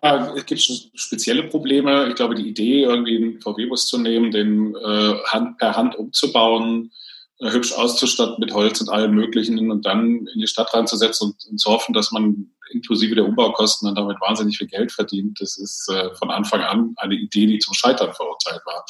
gibt 0.46 0.60
es 0.60 0.90
spezielle 0.94 1.44
Probleme. 1.44 2.08
Ich 2.08 2.16
glaube, 2.16 2.34
die 2.34 2.48
Idee, 2.48 2.82
irgendwie 2.82 3.16
einen 3.16 3.40
VW-Bus 3.40 3.86
zu 3.86 3.98
nehmen, 3.98 4.30
den 4.30 4.74
äh, 4.74 5.14
Hand, 5.26 5.58
per 5.58 5.76
Hand 5.76 5.96
umzubauen, 5.96 6.92
äh, 7.40 7.50
hübsch 7.50 7.72
auszustatten 7.72 8.36
mit 8.40 8.52
Holz 8.52 8.80
und 8.80 8.90
allem 8.90 9.14
Möglichen 9.14 9.70
und 9.70 9.86
dann 9.86 10.26
in 10.26 10.40
die 10.40 10.46
Stadt 10.46 10.74
reinzusetzen 10.74 11.30
und, 11.30 11.50
und 11.50 11.58
zu 11.58 11.70
hoffen, 11.70 11.92
dass 11.92 12.10
man 12.10 12.50
inklusive 12.70 13.14
der 13.14 13.24
Umbaukosten 13.24 13.86
dann 13.86 13.94
damit 13.94 14.20
wahnsinnig 14.20 14.58
viel 14.58 14.66
Geld 14.66 14.92
verdient. 14.92 15.40
Das 15.40 15.58
ist 15.58 15.88
äh, 15.90 16.14
von 16.16 16.30
Anfang 16.30 16.62
an 16.62 16.94
eine 16.96 17.14
Idee, 17.14 17.46
die 17.46 17.58
zum 17.58 17.74
Scheitern 17.74 18.12
verurteilt 18.12 18.62
war. 18.64 18.84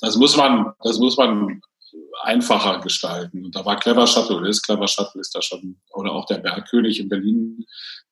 Das 0.00 0.16
muss 0.16 0.36
man, 0.36 0.72
das 0.82 0.98
muss 0.98 1.16
man 1.16 1.60
einfacher 2.22 2.80
gestalten. 2.80 3.44
Und 3.44 3.54
da 3.54 3.64
war 3.64 3.78
Clever 3.78 4.06
Shuttle, 4.06 4.36
oder 4.36 4.48
ist 4.48 4.62
Clever 4.62 4.88
Shuttle, 4.88 5.20
ist 5.20 5.34
da 5.34 5.42
schon, 5.42 5.76
oder 5.92 6.12
auch 6.12 6.26
der 6.26 6.38
Bergkönig 6.38 7.00
in 7.00 7.08
Berlin, 7.08 7.64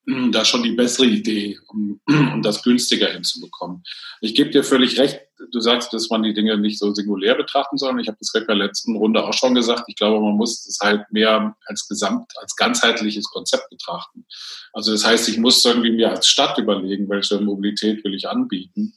hm, 0.06 0.30
da 0.30 0.44
schon 0.44 0.62
die 0.62 0.72
bessere 0.72 1.06
Idee, 1.06 1.58
um, 1.68 2.00
um 2.06 2.42
das 2.42 2.62
günstiger 2.62 3.08
hinzubekommen. 3.08 3.82
Ich 4.20 4.34
gebe 4.34 4.50
dir 4.50 4.62
völlig 4.62 4.98
recht, 4.98 5.20
du 5.52 5.60
sagst, 5.60 5.92
dass 5.92 6.08
man 6.08 6.22
die 6.22 6.32
Dinge 6.32 6.56
nicht 6.56 6.78
so 6.78 6.94
singulär 6.94 7.34
betrachten 7.34 7.76
soll. 7.76 8.00
Ich 8.00 8.08
habe 8.08 8.18
das 8.18 8.32
in 8.34 8.46
der 8.46 8.56
letzten 8.56 8.96
Runde 8.96 9.24
auch 9.24 9.34
schon 9.34 9.54
gesagt. 9.54 9.84
Ich 9.88 9.96
glaube, 9.96 10.24
man 10.24 10.36
muss 10.36 10.66
es 10.66 10.78
halt 10.80 11.04
mehr 11.10 11.56
als 11.66 11.88
gesamt, 11.88 12.32
als 12.36 12.56
ganzheitliches 12.56 13.26
Konzept 13.26 13.68
betrachten. 13.68 14.26
Also 14.72 14.92
das 14.92 15.04
heißt, 15.04 15.28
ich 15.28 15.38
muss 15.38 15.64
irgendwie 15.64 15.90
mir 15.90 16.10
als 16.10 16.26
Stadt 16.26 16.56
überlegen, 16.58 17.08
welche 17.08 17.40
Mobilität 17.40 18.04
will 18.04 18.14
ich 18.14 18.28
anbieten 18.28 18.94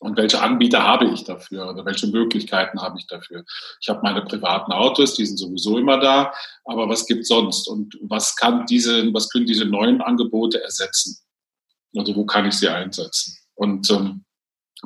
und 0.00 0.16
welche 0.16 0.40
Anbieter 0.40 0.82
habe 0.82 1.06
ich 1.06 1.24
dafür 1.24 1.70
oder 1.70 1.84
welche 1.84 2.06
Möglichkeiten 2.06 2.80
habe 2.80 2.98
ich 2.98 3.06
dafür? 3.06 3.44
Ich 3.80 3.88
habe 3.88 4.00
meine 4.02 4.22
privaten 4.22 4.72
Autos, 4.72 5.14
die 5.14 5.26
sind 5.26 5.38
sowieso 5.38 5.78
immer 5.78 5.98
da, 5.98 6.32
aber 6.64 6.88
was 6.88 7.06
gibt 7.06 7.26
sonst 7.26 7.68
und 7.68 7.96
was 8.02 8.36
kann 8.36 8.66
diese, 8.66 9.12
was 9.14 9.30
können 9.30 9.46
diese 9.46 9.64
neuen 9.64 10.00
Angebote 10.00 10.62
ersetzen? 10.62 11.18
Also 11.96 12.14
wo 12.14 12.26
kann 12.26 12.46
ich 12.46 12.54
sie 12.54 12.68
einsetzen? 12.68 13.36
Und 13.54 13.90
ähm, 13.90 14.24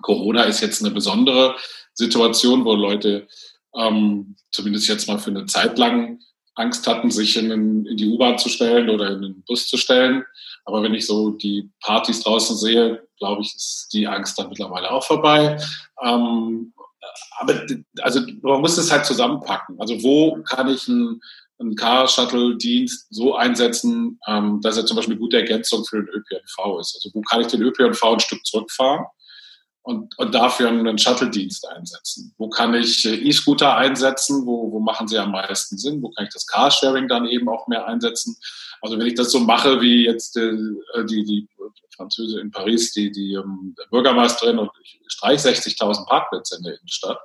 Corona 0.02 0.44
ist 0.44 0.60
jetzt 0.60 0.82
eine 0.82 0.94
besondere 0.94 1.56
Situation, 1.92 2.64
wo 2.64 2.74
Leute 2.74 3.26
ähm, 3.74 4.36
zumindest 4.52 4.88
jetzt 4.88 5.08
mal 5.08 5.18
für 5.18 5.30
eine 5.30 5.46
Zeit 5.46 5.78
lang 5.78 6.20
Angst 6.54 6.86
hatten, 6.86 7.10
sich 7.10 7.36
in, 7.36 7.50
in 7.50 7.96
die 7.96 8.08
U-Bahn 8.08 8.38
zu 8.38 8.48
stellen 8.48 8.90
oder 8.90 9.10
in 9.10 9.22
den 9.22 9.42
Bus 9.44 9.68
zu 9.68 9.76
stellen. 9.76 10.24
Aber 10.64 10.82
wenn 10.82 10.94
ich 10.94 11.06
so 11.06 11.30
die 11.30 11.70
Partys 11.80 12.22
draußen 12.22 12.56
sehe, 12.56 13.06
glaube 13.18 13.42
ich, 13.42 13.54
ist 13.54 13.88
die 13.92 14.06
Angst 14.06 14.38
dann 14.38 14.48
mittlerweile 14.48 14.90
auch 14.90 15.04
vorbei. 15.04 15.58
Ähm, 16.02 16.72
aber 17.38 17.66
also 18.02 18.20
man 18.42 18.60
muss 18.60 18.78
es 18.78 18.90
halt 18.90 19.06
zusammenpacken. 19.06 19.80
Also 19.80 20.02
wo 20.02 20.42
kann 20.42 20.68
ich 20.68 20.88
einen, 20.88 21.20
einen 21.58 21.74
Car-Shuttle-Dienst 21.74 23.08
so 23.10 23.34
einsetzen, 23.34 24.18
ähm, 24.26 24.60
dass 24.62 24.76
er 24.76 24.86
zum 24.86 24.96
Beispiel 24.96 25.14
eine 25.14 25.20
gute 25.20 25.38
Ergänzung 25.38 25.84
für 25.84 26.02
den 26.02 26.08
ÖPNV 26.08 26.80
ist? 26.80 26.94
Also 26.94 27.10
wo 27.14 27.22
kann 27.22 27.40
ich 27.40 27.48
den 27.48 27.62
ÖPNV 27.62 28.02
ein 28.04 28.20
Stück 28.20 28.44
zurückfahren? 28.46 29.06
und, 29.82 30.16
und 30.18 30.34
dafür 30.34 30.68
einen 30.68 30.98
Shuttle-Dienst 30.98 31.66
einsetzen? 31.68 32.34
Wo 32.38 32.48
kann 32.48 32.74
ich 32.74 33.04
äh, 33.04 33.14
E-Scooter 33.14 33.76
einsetzen? 33.76 34.46
Wo, 34.46 34.70
wo 34.72 34.80
machen 34.80 35.08
sie 35.08 35.18
am 35.18 35.32
meisten 35.32 35.78
Sinn? 35.78 36.02
Wo 36.02 36.10
kann 36.10 36.26
ich 36.26 36.32
das 36.32 36.46
Carsharing 36.46 37.08
dann 37.08 37.26
eben 37.26 37.48
auch 37.48 37.66
mehr 37.66 37.86
einsetzen? 37.86 38.36
Also 38.82 38.98
wenn 38.98 39.06
ich 39.06 39.14
das 39.14 39.30
so 39.30 39.40
mache 39.40 39.80
wie 39.80 40.06
jetzt 40.06 40.36
äh, 40.36 40.52
die, 41.04 41.24
die 41.24 41.48
Französin 41.96 42.38
in 42.40 42.50
Paris, 42.50 42.92
die, 42.92 43.12
die 43.12 43.34
ähm, 43.34 43.74
Bürgermeisterin 43.90 44.58
und 44.58 44.70
ich 44.82 45.00
streiche 45.08 45.48
60.000 45.48 46.06
Parkplätze 46.06 46.56
in 46.56 46.62
der 46.62 46.78
Innenstadt, 46.78 47.18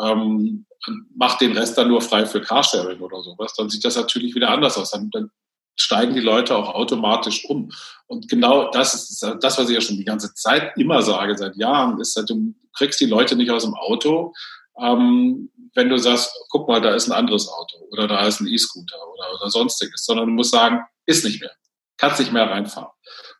ähm, 0.00 0.66
macht 1.14 1.40
den 1.40 1.56
Rest 1.56 1.76
dann 1.78 1.88
nur 1.88 2.00
frei 2.00 2.26
für 2.26 2.40
Carsharing 2.40 3.00
oder 3.00 3.22
sowas, 3.22 3.54
dann 3.54 3.68
sieht 3.68 3.84
das 3.84 3.96
natürlich 3.96 4.34
wieder 4.34 4.50
anders 4.50 4.76
aus. 4.78 4.90
Dann, 4.90 5.10
dann 5.10 5.30
steigen 5.78 6.14
die 6.14 6.20
Leute 6.20 6.56
auch 6.56 6.74
automatisch 6.74 7.44
um. 7.44 7.70
Und 8.06 8.28
genau 8.28 8.70
das 8.70 8.94
ist 8.94 9.22
das, 9.40 9.58
was 9.58 9.68
ich 9.68 9.74
ja 9.74 9.80
schon 9.80 9.96
die 9.96 10.04
ganze 10.04 10.32
Zeit 10.34 10.76
immer 10.76 11.02
sage, 11.02 11.36
seit 11.36 11.56
Jahren, 11.56 12.00
ist, 12.00 12.16
du 12.28 12.54
kriegst 12.74 13.00
die 13.00 13.06
Leute 13.06 13.36
nicht 13.36 13.50
aus 13.50 13.64
dem 13.64 13.74
Auto, 13.74 14.32
ähm, 14.80 15.50
wenn 15.74 15.88
du 15.88 15.98
sagst, 15.98 16.32
guck 16.48 16.68
mal, 16.68 16.80
da 16.80 16.94
ist 16.94 17.08
ein 17.08 17.12
anderes 17.12 17.48
Auto 17.48 17.78
oder 17.90 18.08
da 18.08 18.26
ist 18.26 18.40
ein 18.40 18.48
E-Scooter 18.48 18.96
oder, 19.12 19.34
oder 19.34 19.50
sonstiges, 19.50 20.04
sondern 20.04 20.26
du 20.26 20.32
musst 20.32 20.52
sagen, 20.52 20.80
ist 21.04 21.24
nicht 21.24 21.40
mehr, 21.40 21.52
kannst 21.98 22.18
nicht 22.18 22.32
mehr 22.32 22.50
reinfahren. 22.50 22.90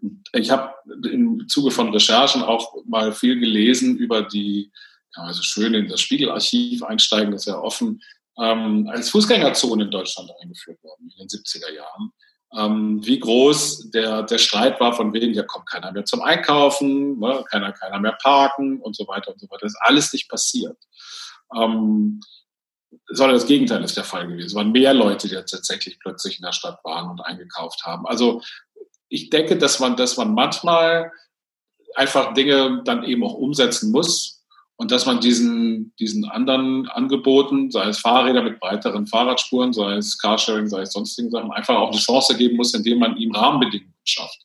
Und 0.00 0.22
ich 0.32 0.50
habe 0.50 0.74
im 1.04 1.48
Zuge 1.48 1.70
von 1.70 1.92
Recherchen 1.92 2.42
auch 2.42 2.74
mal 2.86 3.12
viel 3.12 3.40
gelesen 3.40 3.96
über 3.96 4.22
die, 4.22 4.70
also 5.14 5.42
schön 5.42 5.74
in 5.74 5.88
das 5.88 6.00
Spiegelarchiv 6.00 6.82
einsteigen, 6.82 7.32
das 7.32 7.42
ist 7.42 7.52
ja 7.52 7.58
offen, 7.58 8.02
ähm, 8.38 8.88
als 8.92 9.10
Fußgängerzone 9.10 9.84
in 9.84 9.90
Deutschland 9.90 10.30
eingeführt 10.42 10.82
worden 10.82 11.10
in 11.10 11.26
den 11.26 11.28
70er 11.28 11.72
Jahren 11.72 12.12
ähm, 12.54 13.04
wie 13.04 13.18
groß 13.18 13.90
der, 13.90 14.22
der 14.22 14.38
Streit 14.38 14.80
war, 14.80 14.92
von 14.92 15.12
wegen, 15.12 15.34
ja 15.34 15.42
kommt 15.42 15.68
keiner 15.68 15.92
mehr 15.92 16.04
zum 16.04 16.22
Einkaufen, 16.22 17.18
ne, 17.18 17.44
keiner, 17.50 17.72
keiner 17.72 17.98
mehr 17.98 18.16
parken 18.22 18.80
und 18.80 18.94
so 18.96 19.06
weiter 19.08 19.32
und 19.32 19.40
so 19.40 19.48
weiter. 19.50 19.62
Das 19.62 19.72
ist 19.72 19.80
alles 19.80 20.12
nicht 20.12 20.28
passiert. 20.28 20.76
Ähm, 21.54 22.20
sondern 23.08 23.36
das 23.36 23.46
Gegenteil 23.46 23.84
ist 23.84 23.96
der 23.96 24.04
Fall 24.04 24.26
gewesen. 24.26 24.46
Es 24.46 24.54
waren 24.54 24.72
mehr 24.72 24.94
Leute, 24.94 25.28
die 25.28 25.34
jetzt 25.34 25.50
tatsächlich 25.50 25.98
plötzlich 25.98 26.38
in 26.38 26.44
der 26.44 26.52
Stadt 26.52 26.78
waren 26.84 27.10
und 27.10 27.20
eingekauft 27.20 27.84
haben. 27.84 28.06
Also 28.06 28.42
ich 29.08 29.30
denke, 29.30 29.56
dass 29.56 29.78
man, 29.80 29.96
dass 29.96 30.16
man 30.16 30.32
manchmal 30.32 31.12
einfach 31.94 32.34
Dinge 32.34 32.82
dann 32.84 33.04
eben 33.04 33.24
auch 33.24 33.34
umsetzen 33.34 33.90
muss, 33.90 34.35
und 34.78 34.90
dass 34.90 35.06
man 35.06 35.20
diesen, 35.20 35.94
diesen 35.98 36.26
anderen 36.26 36.86
Angeboten, 36.88 37.70
sei 37.70 37.88
es 37.88 37.98
Fahrräder 37.98 38.42
mit 38.42 38.60
breiteren 38.60 39.06
Fahrradspuren, 39.06 39.72
sei 39.72 39.96
es 39.96 40.18
Carsharing, 40.18 40.68
sei 40.68 40.82
es 40.82 40.92
sonstigen 40.92 41.30
Sachen, 41.30 41.50
einfach 41.50 41.76
auch 41.76 41.90
eine 41.90 42.00
Chance 42.00 42.36
geben 42.36 42.56
muss, 42.56 42.74
indem 42.74 42.98
man 42.98 43.16
ihm 43.16 43.34
Rahmenbedingungen 43.34 43.94
schafft, 44.04 44.38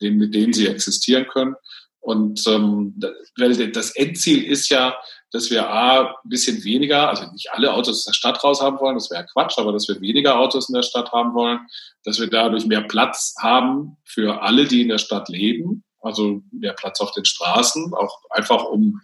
mit 0.00 0.34
denen 0.34 0.52
sie 0.52 0.66
existieren 0.66 1.26
können. 1.28 1.54
Und 2.00 2.44
ähm, 2.48 2.94
das 3.36 3.90
Endziel 3.90 4.44
ist 4.44 4.68
ja, 4.68 4.96
dass 5.30 5.50
wir 5.50 5.68
A, 5.68 6.06
ein 6.06 6.28
bisschen 6.28 6.64
weniger, 6.64 7.10
also 7.10 7.30
nicht 7.32 7.52
alle 7.52 7.72
Autos 7.72 7.98
aus 7.98 8.04
der 8.04 8.14
Stadt 8.14 8.42
raus 8.42 8.60
haben 8.60 8.80
wollen, 8.80 8.96
das 8.96 9.10
wäre 9.10 9.26
Quatsch, 9.32 9.58
aber 9.58 9.72
dass 9.72 9.86
wir 9.86 10.00
weniger 10.00 10.38
Autos 10.38 10.68
in 10.68 10.74
der 10.74 10.82
Stadt 10.82 11.12
haben 11.12 11.34
wollen, 11.34 11.60
dass 12.04 12.18
wir 12.18 12.28
dadurch 12.28 12.66
mehr 12.66 12.82
Platz 12.82 13.34
haben 13.40 13.96
für 14.04 14.42
alle, 14.42 14.64
die 14.64 14.82
in 14.82 14.88
der 14.88 14.98
Stadt 14.98 15.28
leben, 15.28 15.84
also 16.00 16.40
mehr 16.50 16.72
Platz 16.72 17.00
auf 17.00 17.12
den 17.12 17.26
Straßen, 17.26 17.92
auch 17.94 18.22
einfach 18.30 18.64
um 18.64 19.00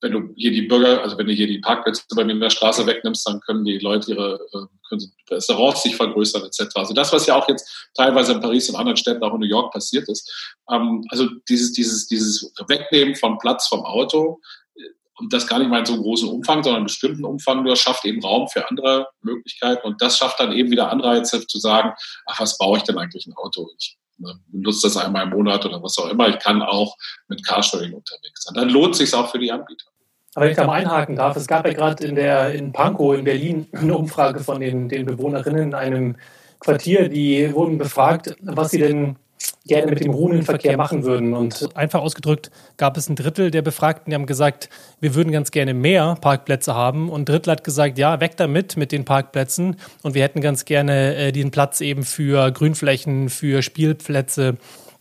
wenn 0.00 0.12
du 0.12 0.34
hier 0.36 0.50
die 0.50 0.62
Bürger, 0.62 1.02
also 1.02 1.16
wenn 1.16 1.26
du 1.26 1.32
hier 1.32 1.46
die 1.46 1.58
Parkplätze 1.58 2.02
bei 2.14 2.24
mir 2.24 2.32
in 2.32 2.40
der 2.40 2.50
Straße 2.50 2.86
wegnimmst, 2.86 3.26
dann 3.26 3.40
können 3.40 3.64
die 3.64 3.78
Leute 3.78 4.12
ihre 4.12 4.34
äh, 4.52 4.66
können 4.88 5.12
Restaurants 5.30 5.82
sich 5.82 5.96
vergrößern 5.96 6.44
etc. 6.44 6.68
Also 6.74 6.94
das, 6.94 7.12
was 7.12 7.26
ja 7.26 7.36
auch 7.36 7.48
jetzt 7.48 7.90
teilweise 7.94 8.32
in 8.32 8.40
Paris 8.40 8.68
und 8.68 8.76
anderen 8.76 8.96
Städten, 8.96 9.22
auch 9.24 9.34
in 9.34 9.40
New 9.40 9.46
York 9.46 9.72
passiert 9.72 10.08
ist. 10.08 10.30
Ähm, 10.70 11.04
also 11.08 11.28
dieses, 11.48 11.72
dieses, 11.72 12.06
dieses 12.06 12.52
Wegnehmen 12.68 13.14
von 13.14 13.38
Platz 13.38 13.68
vom 13.68 13.84
Auto 13.84 14.40
äh, 14.76 14.82
und 15.18 15.32
das 15.32 15.46
gar 15.46 15.58
nicht 15.58 15.70
mal 15.70 15.80
in 15.80 15.86
so 15.86 15.94
einem 15.94 16.02
großen 16.02 16.28
Umfang, 16.28 16.62
sondern 16.62 16.82
in 16.82 16.86
bestimmten 16.86 17.24
Umfang 17.24 17.62
nur 17.62 17.76
schafft 17.76 18.04
eben 18.04 18.22
Raum 18.22 18.48
für 18.48 18.68
andere 18.68 19.08
Möglichkeiten 19.22 19.86
und 19.86 20.00
das 20.02 20.18
schafft 20.18 20.40
dann 20.40 20.52
eben 20.52 20.70
wieder 20.70 20.90
Anreize 20.90 21.46
zu 21.46 21.58
sagen, 21.58 21.94
ach, 22.26 22.40
was 22.40 22.58
baue 22.58 22.78
ich 22.78 22.84
denn 22.84 22.98
eigentlich 22.98 23.26
ein 23.26 23.34
Auto? 23.34 23.70
Ich 23.78 23.96
Benutze 24.48 24.88
das 24.88 24.96
einmal 24.96 25.24
im 25.24 25.30
Monat 25.30 25.64
oder 25.66 25.82
was 25.82 25.98
auch 25.98 26.08
immer. 26.08 26.28
Ich 26.28 26.38
kann 26.38 26.62
auch 26.62 26.96
mit 27.28 27.46
Carsharing 27.46 27.92
unterwegs 27.92 28.44
sein. 28.44 28.54
Dann 28.54 28.70
lohnt 28.70 28.92
es 28.92 28.98
sich 28.98 29.14
auch 29.14 29.30
für 29.30 29.38
die 29.38 29.50
Anbieter. 29.50 29.86
Aber 30.34 30.44
wenn 30.44 30.50
ich 30.50 30.56
da 30.56 30.66
mal 30.66 30.74
einhaken 30.74 31.16
darf, 31.16 31.36
es 31.36 31.46
gab 31.46 31.66
ja 31.66 31.72
gerade 31.72 32.04
in 32.06 32.14
der 32.14 32.52
in 32.52 32.72
Pankow 32.72 33.16
in 33.16 33.24
Berlin 33.24 33.68
eine 33.72 33.96
Umfrage 33.96 34.40
von 34.40 34.60
den, 34.60 34.88
den 34.88 35.06
Bewohnerinnen 35.06 35.62
in 35.62 35.74
einem 35.74 36.16
Quartier, 36.60 37.08
die 37.08 37.52
wurden 37.54 37.78
befragt, 37.78 38.36
was 38.42 38.70
sie 38.70 38.78
denn 38.78 39.16
gerne 39.66 39.90
mit 39.90 40.00
dem 40.00 40.12
ruhenden 40.12 40.42
Verkehr 40.42 40.76
machen 40.76 41.04
würden. 41.04 41.34
Und 41.34 41.76
einfach 41.76 42.00
ausgedrückt 42.00 42.50
gab 42.76 42.96
es 42.96 43.08
ein 43.08 43.16
Drittel 43.16 43.50
der 43.50 43.62
Befragten, 43.62 44.10
die 44.10 44.14
haben 44.14 44.26
gesagt, 44.26 44.68
wir 45.00 45.14
würden 45.14 45.32
ganz 45.32 45.50
gerne 45.50 45.74
mehr 45.74 46.16
Parkplätze 46.20 46.74
haben. 46.74 47.08
Und 47.08 47.22
ein 47.22 47.24
Drittel 47.24 47.52
hat 47.52 47.64
gesagt, 47.64 47.98
ja, 47.98 48.20
weg 48.20 48.36
damit 48.36 48.76
mit 48.76 48.92
den 48.92 49.04
Parkplätzen. 49.04 49.76
Und 50.02 50.14
wir 50.14 50.22
hätten 50.22 50.40
ganz 50.40 50.64
gerne 50.64 51.16
äh, 51.16 51.32
diesen 51.32 51.50
Platz 51.50 51.80
eben 51.80 52.04
für 52.04 52.50
Grünflächen, 52.52 53.28
für 53.28 53.62
Spielplätze, 53.62 54.56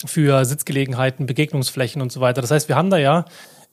für 0.06 0.46
Sitzgelegenheiten, 0.46 1.26
Begegnungsflächen 1.26 2.02
und 2.02 2.12
so 2.12 2.20
weiter. 2.22 2.42
Das 2.42 2.52
heißt, 2.52 2.68
wir 2.68 2.76
haben 2.76 2.90
da 2.90 2.98
ja 2.98 3.26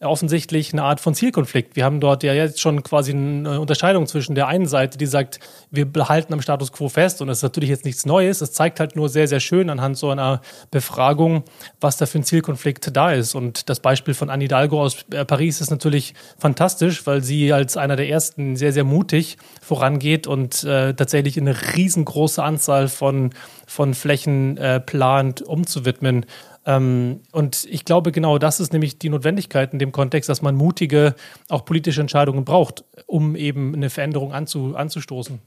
offensichtlich 0.03 0.73
eine 0.73 0.83
Art 0.83 1.01
von 1.01 1.15
Zielkonflikt. 1.15 1.77
Wir 1.77 1.85
haben 1.85 2.01
dort 2.01 2.23
ja 2.23 2.33
jetzt 2.33 2.61
schon 2.61 2.83
quasi 2.83 3.13
eine 3.13 3.61
Unterscheidung 3.61 4.07
zwischen 4.07 4.35
der 4.35 4.47
einen 4.47 4.67
Seite, 4.67 4.99
die 4.99 5.07
sagt, 5.07 5.41
wir 5.71 5.85
behalten 5.85 6.33
am 6.33 6.43
Status 6.43 6.73
quo 6.73 6.89
fest 6.89 7.21
und 7.21 7.29
das 7.29 7.39
ist 7.39 7.43
natürlich 7.43 7.71
jetzt 7.71 7.85
nichts 7.85 8.07
Neues. 8.07 8.41
Es 8.41 8.53
zeigt 8.53 8.81
halt 8.81 8.97
nur 8.97 9.09
sehr, 9.09 9.29
sehr 9.29 9.41
schön 9.41 9.71
anhand 9.71 9.97
so 9.97 10.11
einer 10.11 10.41
Befragung, 10.71 11.45
was 11.81 11.97
da 11.97 12.07
für 12.07 12.19
ein 12.19 12.25
Zielkonflikt 12.25 12.97
da 12.97 13.13
ist. 13.13 13.35
Und 13.35 13.69
das 13.69 13.81
Beispiel 13.81 14.15
von 14.15 14.31
Anne 14.31 14.45
Hidalgo 14.45 14.83
aus 14.83 15.05
äh, 15.11 15.25
Paris 15.25 15.61
ist 15.61 15.71
natürlich 15.71 16.15
fantastisch, 16.39 17.07
weil 17.07 17.23
sie 17.23 17.53
als 17.53 17.77
einer 17.77 17.97
der 17.97 18.09
ersten 18.09 18.57
sehr, 18.57 18.73
sehr 18.73 18.85
mutig 18.85 19.37
vorangeht 19.61 20.27
und 20.27 20.65
äh, 20.65 20.95
tatsächlich 20.95 21.39
eine 21.39 21.75
riesengroße 21.77 22.43
Anzahl 22.43 22.89
von, 22.89 23.31
von 23.67 23.95
Flächen 23.95 24.57
äh, 24.57 24.81
plant, 24.81 25.43
umzuwidmen. 25.43 26.27
Ähm, 26.65 27.21
und 27.33 27.67
ich 27.69 27.85
glaube, 27.85 28.13
genau 28.13 28.39
das 28.39 28.61
ist 28.61 28.73
nämlich 28.73 28.99
die 28.99 29.09
Notwendigkeit 29.09 29.73
in 29.73 29.79
dem 29.79 29.93
Kontext, 29.93 30.29
dass 30.29 30.43
man 30.43 30.55
mutige, 30.55 31.15
auch 31.49 31.65
politische 31.65 32.01
Entscheidungen 32.01 32.45
braucht, 32.45 32.85
um 33.07 33.35
eben 33.35 33.75
eine 33.75 33.91
Veränderung 33.91 34.33
anzu, 34.33 34.77
anzustoßen. 34.77 35.41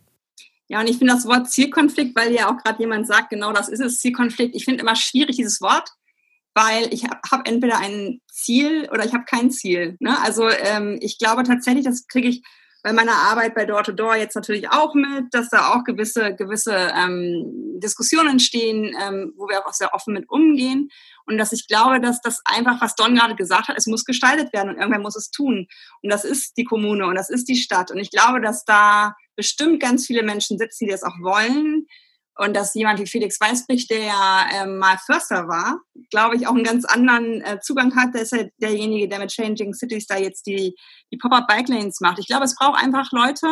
Ja, 0.67 0.79
und 0.79 0.89
ich 0.89 0.97
finde 0.97 1.13
das 1.13 1.25
Wort 1.25 1.49
Zielkonflikt, 1.49 2.15
weil 2.15 2.33
ja 2.33 2.49
auch 2.49 2.57
gerade 2.57 2.79
jemand 2.79 3.07
sagt, 3.07 3.29
genau 3.29 3.53
das 3.53 3.69
ist 3.69 3.81
es, 3.81 3.99
Zielkonflikt. 3.99 4.55
Ich 4.55 4.65
finde 4.65 4.81
immer 4.81 4.95
schwierig 4.95 5.35
dieses 5.35 5.61
Wort, 5.61 5.89
weil 6.53 6.91
ich 6.93 7.03
habe 7.03 7.19
hab 7.29 7.47
entweder 7.47 7.77
ein 7.77 8.19
Ziel 8.31 8.89
oder 8.91 9.05
ich 9.05 9.13
habe 9.13 9.25
kein 9.25 9.51
Ziel. 9.51 9.95
Ne? 9.99 10.17
Also 10.23 10.49
ähm, 10.49 10.97
ich 11.01 11.19
glaube 11.19 11.43
tatsächlich, 11.43 11.85
das 11.85 12.07
kriege 12.07 12.27
ich 12.27 12.43
bei 12.85 12.93
meiner 12.93 13.15
Arbeit 13.15 13.55
bei 13.55 13.65
Door 13.65 13.81
to 13.81 13.91
Door 13.93 14.17
jetzt 14.17 14.35
natürlich 14.35 14.69
auch 14.69 14.93
mit, 14.93 15.33
dass 15.33 15.49
da 15.49 15.73
auch 15.73 15.83
gewisse, 15.85 16.35
gewisse 16.35 16.93
ähm, 16.95 17.79
Diskussionen 17.79 18.29
entstehen, 18.29 18.95
ähm, 19.01 19.33
wo 19.37 19.47
wir 19.47 19.65
auch 19.65 19.73
sehr 19.73 19.95
offen 19.95 20.13
mit 20.13 20.29
umgehen. 20.29 20.89
Und 21.25 21.39
dass 21.39 21.51
ich 21.51 21.67
glaube, 21.67 21.99
dass 21.99 22.21
das 22.21 22.43
einfach, 22.45 22.79
was 22.81 22.93
Don 22.93 23.15
gerade 23.15 23.33
gesagt 23.33 23.69
hat, 23.69 23.75
es 23.75 23.87
muss 23.87 24.05
gestaltet 24.05 24.53
werden 24.53 24.69
und 24.69 24.77
irgendwer 24.77 24.99
muss 24.99 25.15
es 25.15 25.31
tun. 25.31 25.67
Und 26.03 26.11
das 26.11 26.25
ist 26.25 26.57
die 26.57 26.63
Kommune 26.63 27.07
und 27.07 27.15
das 27.15 27.31
ist 27.31 27.49
die 27.49 27.55
Stadt. 27.55 27.89
Und 27.89 27.97
ich 27.97 28.11
glaube, 28.11 28.39
dass 28.39 28.65
da 28.65 29.15
bestimmt 29.35 29.81
ganz 29.81 30.05
viele 30.05 30.21
Menschen 30.21 30.59
sitzen, 30.59 30.85
die 30.85 30.91
das 30.91 31.01
auch 31.01 31.19
wollen, 31.21 31.87
und 32.37 32.55
dass 32.55 32.73
jemand 32.73 32.99
wie 32.99 33.07
Felix 33.07 33.39
Weißbrich, 33.39 33.87
der 33.87 33.99
ja 33.99 34.45
ähm, 34.53 34.77
mal 34.77 34.97
Förster 35.05 35.47
war, 35.47 35.79
glaube 36.09 36.35
ich, 36.35 36.47
auch 36.47 36.53
einen 36.53 36.63
ganz 36.63 36.83
anderen 36.85 37.41
äh, 37.41 37.59
Zugang 37.61 37.95
hat. 37.95 38.13
Der 38.13 38.23
ist 38.23 38.33
ja 38.33 38.43
derjenige, 38.61 39.07
der 39.07 39.19
mit 39.19 39.31
Changing 39.31 39.73
Cities 39.73 40.07
da 40.07 40.17
jetzt 40.17 40.45
die, 40.45 40.75
die 41.11 41.17
Pop-Up 41.17 41.47
Bike 41.47 41.69
Lanes 41.69 42.01
macht. 42.01 42.19
Ich 42.19 42.27
glaube, 42.27 42.43
es 42.43 42.55
braucht 42.55 42.81
einfach 42.81 43.11
Leute. 43.11 43.47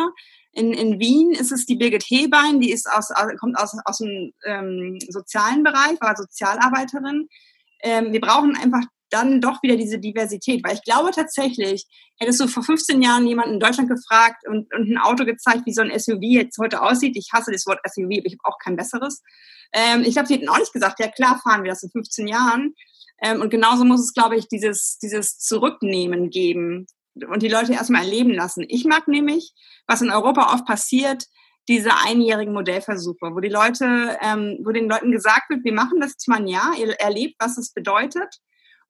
In, 0.52 0.72
in 0.72 1.00
Wien 1.00 1.32
ist 1.32 1.50
es 1.50 1.66
die 1.66 1.76
Birgit 1.76 2.04
Hebein, 2.04 2.60
die 2.60 2.70
ist 2.70 2.88
aus, 2.90 3.08
kommt 3.40 3.58
aus, 3.58 3.74
aus 3.86 3.98
dem 3.98 4.32
ähm, 4.44 4.98
sozialen 5.08 5.62
Bereich, 5.64 6.00
war 6.00 6.14
Sozialarbeiterin. 6.16 7.28
Ähm, 7.82 8.12
wir 8.12 8.20
brauchen 8.20 8.56
einfach 8.56 8.82
dann 9.14 9.40
doch 9.40 9.62
wieder 9.62 9.76
diese 9.76 9.98
Diversität. 9.98 10.62
Weil 10.64 10.74
ich 10.74 10.82
glaube 10.82 11.10
tatsächlich, 11.12 11.86
hättest 12.18 12.40
du 12.40 12.48
vor 12.48 12.62
15 12.62 13.00
Jahren 13.00 13.26
jemanden 13.26 13.54
in 13.54 13.60
Deutschland 13.60 13.88
gefragt 13.88 14.46
und, 14.46 14.72
und 14.74 14.90
ein 14.90 14.98
Auto 14.98 15.24
gezeigt, 15.24 15.62
wie 15.66 15.72
so 15.72 15.82
ein 15.82 15.96
SUV 15.96 16.20
jetzt 16.20 16.58
heute 16.58 16.82
aussieht. 16.82 17.16
Ich 17.16 17.30
hasse 17.32 17.52
das 17.52 17.66
Wort 17.66 17.80
SUV, 17.84 18.04
aber 18.04 18.26
ich 18.26 18.36
habe 18.38 18.54
auch 18.54 18.58
kein 18.58 18.76
besseres. 18.76 19.22
Ähm, 19.72 20.02
ich 20.02 20.14
glaube, 20.14 20.28
sie 20.28 20.34
hätten 20.34 20.48
auch 20.48 20.58
nicht 20.58 20.72
gesagt, 20.72 21.00
ja 21.00 21.08
klar, 21.08 21.40
fahren 21.42 21.62
wir 21.62 21.70
das 21.70 21.82
in 21.82 21.90
15 21.90 22.26
Jahren. 22.26 22.74
Ähm, 23.22 23.40
und 23.40 23.50
genauso 23.50 23.84
muss 23.84 24.00
es, 24.00 24.12
glaube 24.12 24.36
ich, 24.36 24.48
dieses, 24.48 24.98
dieses 24.98 25.38
Zurücknehmen 25.38 26.30
geben 26.30 26.86
und 27.28 27.42
die 27.42 27.48
Leute 27.48 27.72
erstmal 27.72 28.02
erleben 28.02 28.30
lassen. 28.30 28.64
Ich 28.68 28.84
mag 28.84 29.06
nämlich, 29.06 29.52
was 29.86 30.02
in 30.02 30.10
Europa 30.10 30.52
oft 30.52 30.66
passiert, 30.66 31.24
diese 31.68 31.90
einjährigen 32.04 32.52
Modellversuche, 32.52 33.34
wo 33.34 33.40
die 33.40 33.48
Leute, 33.48 34.18
ähm, 34.20 34.58
wo 34.64 34.72
den 34.72 34.88
Leuten 34.88 35.12
gesagt 35.12 35.48
wird, 35.48 35.64
wir 35.64 35.72
machen 35.72 36.00
das 36.00 36.10
jetzt 36.10 36.28
mal 36.28 36.40
ein 36.40 36.48
Jahr, 36.48 36.76
ihr 36.78 36.90
erlebt, 37.00 37.36
was 37.38 37.56
es 37.56 37.72
bedeutet 37.72 38.40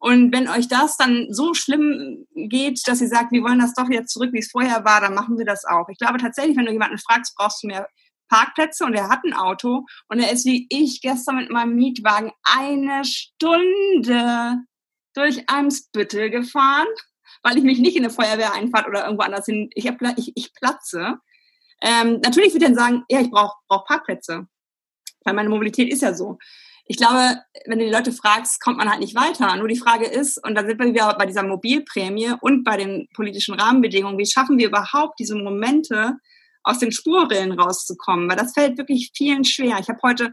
und 0.05 0.35
wenn 0.35 0.51
euch 0.51 0.69
das 0.69 0.99
dann 0.99 1.29
so 1.31 1.55
schlimm 1.55 2.27
geht, 2.35 2.87
dass 2.87 3.01
ihr 3.01 3.09
sagt, 3.09 3.33
wir 3.33 3.43
wollen 3.43 3.59
das 3.59 3.73
doch 3.73 3.89
jetzt 3.89 4.13
zurück, 4.13 4.35
wie 4.35 4.41
es 4.41 4.51
vorher 4.51 4.85
war, 4.85 5.01
dann 5.01 5.15
machen 5.15 5.39
wir 5.39 5.47
das 5.47 5.65
auch. 5.65 5.89
Ich 5.89 5.97
glaube 5.97 6.19
tatsächlich, 6.19 6.59
wenn 6.59 6.67
du 6.67 6.73
jemanden 6.73 6.99
fragst, 6.99 7.35
brauchst 7.35 7.63
du 7.63 7.69
mehr 7.69 7.89
Parkplätze 8.29 8.85
und 8.85 8.93
er 8.93 9.09
hat 9.09 9.25
ein 9.25 9.33
Auto 9.33 9.87
und 10.11 10.21
er 10.21 10.31
ist 10.31 10.45
wie 10.45 10.67
ich 10.69 11.01
gestern 11.01 11.37
mit 11.37 11.51
meinem 11.51 11.75
Mietwagen 11.77 12.33
eine 12.43 13.03
Stunde 13.07 14.59
durch 15.15 15.49
Eimsbüttel 15.49 16.29
gefahren, 16.29 16.89
weil 17.43 17.57
ich 17.57 17.65
mich 17.65 17.79
nicht 17.79 17.97
in 17.97 18.05
eine 18.05 18.13
Feuerwehreinfahrt 18.13 18.87
oder 18.87 19.05
irgendwo 19.05 19.23
anders 19.23 19.47
hin, 19.47 19.71
ich, 19.75 19.89
hab, 19.89 19.97
ich, 20.19 20.33
ich 20.35 20.53
platze. 20.53 21.17
Ähm, 21.81 22.21
natürlich 22.23 22.53
wird 22.53 22.63
er 22.63 22.69
dann 22.69 22.79
sagen, 22.79 23.05
ja, 23.09 23.23
ich 23.23 23.31
brauche 23.31 23.57
brauch 23.69 23.87
Parkplätze, 23.87 24.49
weil 25.25 25.35
meine 25.35 25.49
Mobilität 25.49 25.91
ist 25.91 26.03
ja 26.03 26.13
so 26.13 26.37
ich 26.87 26.97
glaube, 26.97 27.41
wenn 27.67 27.79
du 27.79 27.85
die 27.87 27.91
Leute 27.91 28.13
fragst, 28.13 28.61
kommt 28.61 28.77
man 28.77 28.91
halt 28.91 29.01
nicht 29.01 29.15
weiter. 29.15 29.57
Nur 29.57 29.69
die 29.69 29.79
Frage 29.79 30.07
ist, 30.07 30.43
und 30.45 30.55
da 30.55 30.67
sind 30.67 30.79
wir 30.79 30.87
wieder 30.87 31.15
bei 31.17 31.27
dieser 31.27 31.43
Mobilprämie 31.43 32.35
und 32.41 32.63
bei 32.63 32.77
den 32.77 33.09
politischen 33.15 33.55
Rahmenbedingungen, 33.55 34.19
wie 34.19 34.27
schaffen 34.27 34.59
wir 34.59 34.69
überhaupt 34.69 35.19
diese 35.19 35.35
Momente, 35.35 36.15
aus 36.63 36.79
den 36.79 36.93
Spurrillen 36.93 37.53
rauszukommen? 37.53 38.29
Weil 38.29 38.37
das 38.37 38.53
fällt 38.53 38.79
wirklich 38.79 39.13
vielen 39.15 39.45
schwer. 39.45 39.79
Ich 39.81 39.89
habe 39.89 40.01
heute 40.03 40.33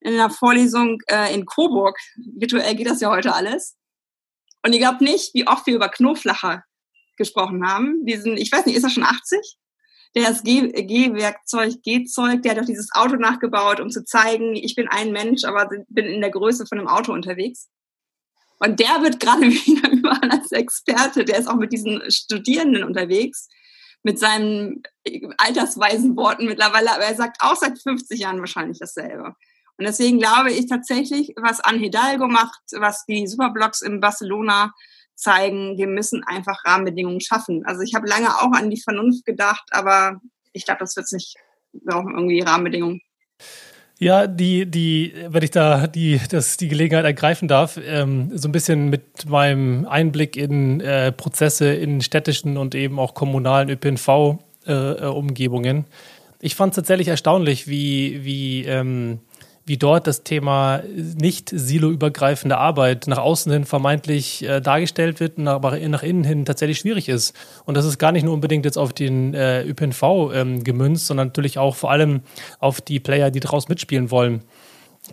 in 0.00 0.14
einer 0.14 0.30
Vorlesung 0.30 0.98
äh, 1.08 1.34
in 1.34 1.46
Coburg, 1.46 1.98
virtuell 2.38 2.74
geht 2.74 2.88
das 2.88 3.00
ja 3.00 3.10
heute 3.10 3.34
alles, 3.34 3.76
und 4.66 4.72
ihr 4.72 4.80
glaubt 4.80 5.00
nicht, 5.00 5.32
wie 5.32 5.46
oft 5.46 5.64
wir 5.66 5.76
über 5.76 5.88
Knoflacher 5.88 6.64
gesprochen 7.16 7.64
haben. 7.64 8.04
Diesen, 8.04 8.36
ich 8.36 8.50
weiß 8.50 8.66
nicht, 8.66 8.76
ist 8.76 8.82
er 8.82 8.90
schon 8.90 9.04
80? 9.04 9.38
Der 10.14 10.30
ist 10.30 10.44
Gehwerkzeug, 10.44 11.82
Gehzeug, 11.82 12.42
der 12.42 12.52
hat 12.52 12.60
auch 12.60 12.66
dieses 12.66 12.92
Auto 12.92 13.16
nachgebaut, 13.16 13.80
um 13.80 13.90
zu 13.90 14.04
zeigen, 14.04 14.54
ich 14.54 14.74
bin 14.74 14.88
ein 14.88 15.12
Mensch, 15.12 15.44
aber 15.44 15.68
bin 15.88 16.06
in 16.06 16.20
der 16.20 16.30
Größe 16.30 16.66
von 16.66 16.78
einem 16.78 16.88
Auto 16.88 17.12
unterwegs. 17.12 17.68
Und 18.58 18.80
der 18.80 19.02
wird 19.02 19.20
gerade 19.20 19.42
wieder 19.46 19.90
überall 19.90 20.30
als 20.30 20.52
Experte, 20.52 21.24
der 21.24 21.38
ist 21.38 21.48
auch 21.48 21.56
mit 21.56 21.72
diesen 21.72 22.02
Studierenden 22.10 22.84
unterwegs, 22.84 23.48
mit 24.02 24.18
seinen 24.18 24.82
altersweisen 25.38 26.16
Worten 26.16 26.46
mittlerweile, 26.46 26.92
aber 26.92 27.04
er 27.04 27.16
sagt 27.16 27.38
auch 27.40 27.56
seit 27.56 27.78
50 27.78 28.20
Jahren 28.20 28.40
wahrscheinlich 28.40 28.78
dasselbe. 28.78 29.34
Und 29.78 29.84
deswegen 29.84 30.18
glaube 30.18 30.52
ich 30.52 30.66
tatsächlich, 30.68 31.34
was 31.36 31.60
An 31.60 31.78
Hidalgo 31.78 32.28
macht, 32.28 32.60
was 32.72 33.04
die 33.04 33.26
Superblocks 33.26 33.82
in 33.82 34.00
Barcelona 34.00 34.72
zeigen, 35.16 35.78
wir 35.78 35.88
müssen 35.88 36.22
einfach 36.24 36.64
Rahmenbedingungen 36.64 37.20
schaffen. 37.20 37.64
Also 37.64 37.82
ich 37.82 37.94
habe 37.94 38.06
lange 38.06 38.28
auch 38.28 38.52
an 38.52 38.70
die 38.70 38.80
Vernunft 38.80 39.24
gedacht, 39.24 39.64
aber 39.70 40.20
ich 40.52 40.64
glaube, 40.64 40.78
das 40.80 40.96
wird 40.96 41.10
nicht. 41.12 41.34
Wir 41.72 41.92
brauchen 41.92 42.14
irgendwie 42.14 42.40
Rahmenbedingungen. 42.40 43.00
Ja, 43.98 44.26
die, 44.26 44.66
die, 44.66 45.14
wenn 45.28 45.42
ich 45.42 45.52
da 45.52 45.86
die, 45.86 46.20
das, 46.30 46.58
die 46.58 46.68
Gelegenheit 46.68 47.06
ergreifen 47.06 47.48
darf, 47.48 47.80
ähm, 47.82 48.30
so 48.36 48.48
ein 48.48 48.52
bisschen 48.52 48.90
mit 48.90 49.24
meinem 49.26 49.86
Einblick 49.86 50.36
in 50.36 50.82
äh, 50.82 51.12
Prozesse 51.12 51.72
in 51.72 52.02
städtischen 52.02 52.58
und 52.58 52.74
eben 52.74 52.98
auch 52.98 53.14
kommunalen 53.14 53.70
ÖPNV-Umgebungen. 53.70 55.78
Äh, 55.78 55.84
ich 56.40 56.54
fand 56.54 56.72
es 56.72 56.76
tatsächlich 56.76 57.08
erstaunlich, 57.08 57.68
wie, 57.68 58.22
wie 58.22 58.66
ähm, 58.66 59.20
wie 59.66 59.76
dort 59.76 60.06
das 60.06 60.22
Thema 60.22 60.80
nicht 60.94 61.50
siloübergreifende 61.50 62.56
Arbeit 62.56 63.08
nach 63.08 63.18
außen 63.18 63.50
hin 63.52 63.64
vermeintlich 63.64 64.44
äh, 64.44 64.60
dargestellt 64.60 65.18
wird, 65.18 65.40
aber 65.40 65.76
nach 65.88 66.04
innen 66.04 66.22
hin 66.22 66.44
tatsächlich 66.44 66.78
schwierig 66.78 67.08
ist. 67.08 67.36
Und 67.64 67.76
das 67.76 67.84
ist 67.84 67.98
gar 67.98 68.12
nicht 68.12 68.22
nur 68.22 68.32
unbedingt 68.32 68.64
jetzt 68.64 68.78
auf 68.78 68.92
den 68.92 69.34
äh, 69.34 69.64
ÖPNV 69.64 70.30
ähm, 70.32 70.62
gemünzt, 70.62 71.06
sondern 71.06 71.28
natürlich 71.28 71.58
auch 71.58 71.74
vor 71.74 71.90
allem 71.90 72.20
auf 72.60 72.80
die 72.80 73.00
Player, 73.00 73.32
die 73.32 73.40
daraus 73.40 73.68
mitspielen 73.68 74.12
wollen. 74.12 74.42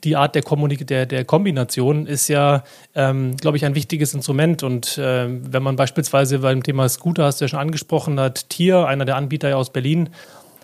Die 0.03 0.15
Art 0.15 0.35
der, 0.35 0.43
Kommunik 0.43 0.85
der, 0.87 1.07
der 1.07 1.25
Kombination 1.25 2.05
ist 2.05 2.27
ja, 2.27 2.63
ähm, 2.95 3.35
glaube 3.37 3.57
ich, 3.57 3.65
ein 3.65 3.75
wichtiges 3.75 4.13
Instrument. 4.13 4.61
Und 4.61 4.97
äh, 4.99 5.27
wenn 5.29 5.63
man 5.63 5.75
beispielsweise 5.75 6.39
beim 6.39 6.61
Thema 6.61 6.87
Scooter, 6.89 7.25
hast 7.25 7.41
du 7.41 7.45
ja 7.45 7.49
schon 7.49 7.59
angesprochen, 7.59 8.19
hat 8.19 8.49
Tier, 8.49 8.87
einer 8.87 9.05
der 9.05 9.15
Anbieter 9.15 9.55
aus 9.57 9.71
Berlin, 9.71 10.09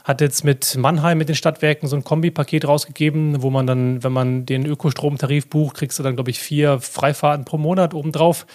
hat 0.09 0.21
jetzt 0.21 0.43
mit 0.43 0.75
Mannheim, 0.75 1.19
mit 1.19 1.29
den 1.29 1.35
Stadtwerken 1.35 1.87
so 1.87 1.95
ein 1.95 2.03
Kombipaket 2.03 2.67
rausgegeben, 2.67 3.43
wo 3.43 3.51
man 3.51 3.67
dann, 3.67 4.03
wenn 4.03 4.11
man 4.11 4.43
den 4.43 4.65
Ökostromtarif 4.65 5.47
bucht, 5.47 5.77
kriegst 5.77 5.99
du 5.99 6.03
dann, 6.03 6.15
glaube 6.15 6.31
ich, 6.31 6.39
vier 6.39 6.79
Freifahrten 6.79 7.45
pro 7.45 7.59
Monat 7.59 7.93
obendrauf. 7.93 8.47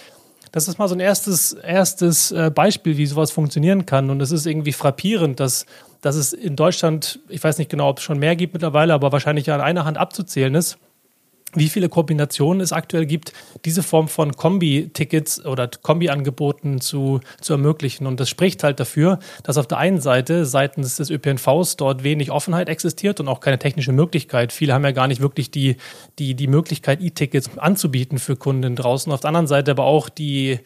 Das 0.51 0.67
ist 0.67 0.79
mal 0.79 0.89
so 0.89 0.95
ein 0.95 0.99
erstes, 0.99 1.53
erstes 1.53 2.33
äh, 2.33 2.51
Beispiel, 2.53 2.97
wie 2.97 3.05
sowas 3.05 3.31
funktionieren 3.31 3.85
kann. 3.85 4.09
Und 4.09 4.21
es 4.21 4.31
ist 4.31 4.45
irgendwie 4.45 4.73
frappierend, 4.73 5.39
dass, 5.39 5.65
dass 6.01 6.17
es 6.17 6.33
in 6.33 6.57
Deutschland, 6.57 7.19
ich 7.29 7.41
weiß 7.41 7.57
nicht 7.57 7.71
genau, 7.71 7.87
ob 7.87 7.99
es 7.99 8.03
schon 8.03 8.19
mehr 8.19 8.35
gibt 8.35 8.53
mittlerweile, 8.53 8.93
aber 8.93 9.13
wahrscheinlich 9.13 9.49
an 9.49 9.61
einer 9.61 9.85
Hand 9.85 9.97
abzuzählen 9.97 10.55
ist, 10.55 10.77
wie 11.55 11.69
viele 11.69 11.89
Kombinationen 11.89 12.61
es 12.61 12.71
aktuell 12.71 13.05
gibt, 13.05 13.33
diese 13.65 13.83
Form 13.83 14.07
von 14.07 14.33
Kombi-Tickets 14.33 15.45
oder 15.45 15.67
Kombi-Angeboten 15.67 16.81
zu, 16.81 17.21
zu 17.41 17.53
ermöglichen. 17.53 18.07
Und 18.07 18.19
das 18.19 18.29
spricht 18.29 18.63
halt 18.63 18.79
dafür, 18.79 19.19
dass 19.43 19.57
auf 19.57 19.67
der 19.67 19.77
einen 19.77 20.01
Seite 20.01 20.45
seitens 20.45 20.97
des 20.97 21.09
ÖPNVs 21.09 21.77
dort 21.77 22.03
wenig 22.03 22.31
Offenheit 22.31 22.69
existiert 22.69 23.19
und 23.19 23.27
auch 23.27 23.39
keine 23.39 23.59
technische 23.59 23.91
Möglichkeit. 23.91 24.51
Viele 24.51 24.73
haben 24.73 24.83
ja 24.83 24.91
gar 24.91 25.07
nicht 25.07 25.21
wirklich 25.21 25.51
die, 25.51 25.77
die, 26.19 26.35
die 26.35 26.47
Möglichkeit, 26.47 27.01
E-Tickets 27.01 27.57
anzubieten 27.57 28.19
für 28.19 28.35
Kunden 28.35 28.75
draußen. 28.75 29.11
Auf 29.11 29.21
der 29.21 29.29
anderen 29.29 29.47
Seite 29.47 29.71
aber 29.71 29.85
auch 29.85 30.09
die, 30.09 30.59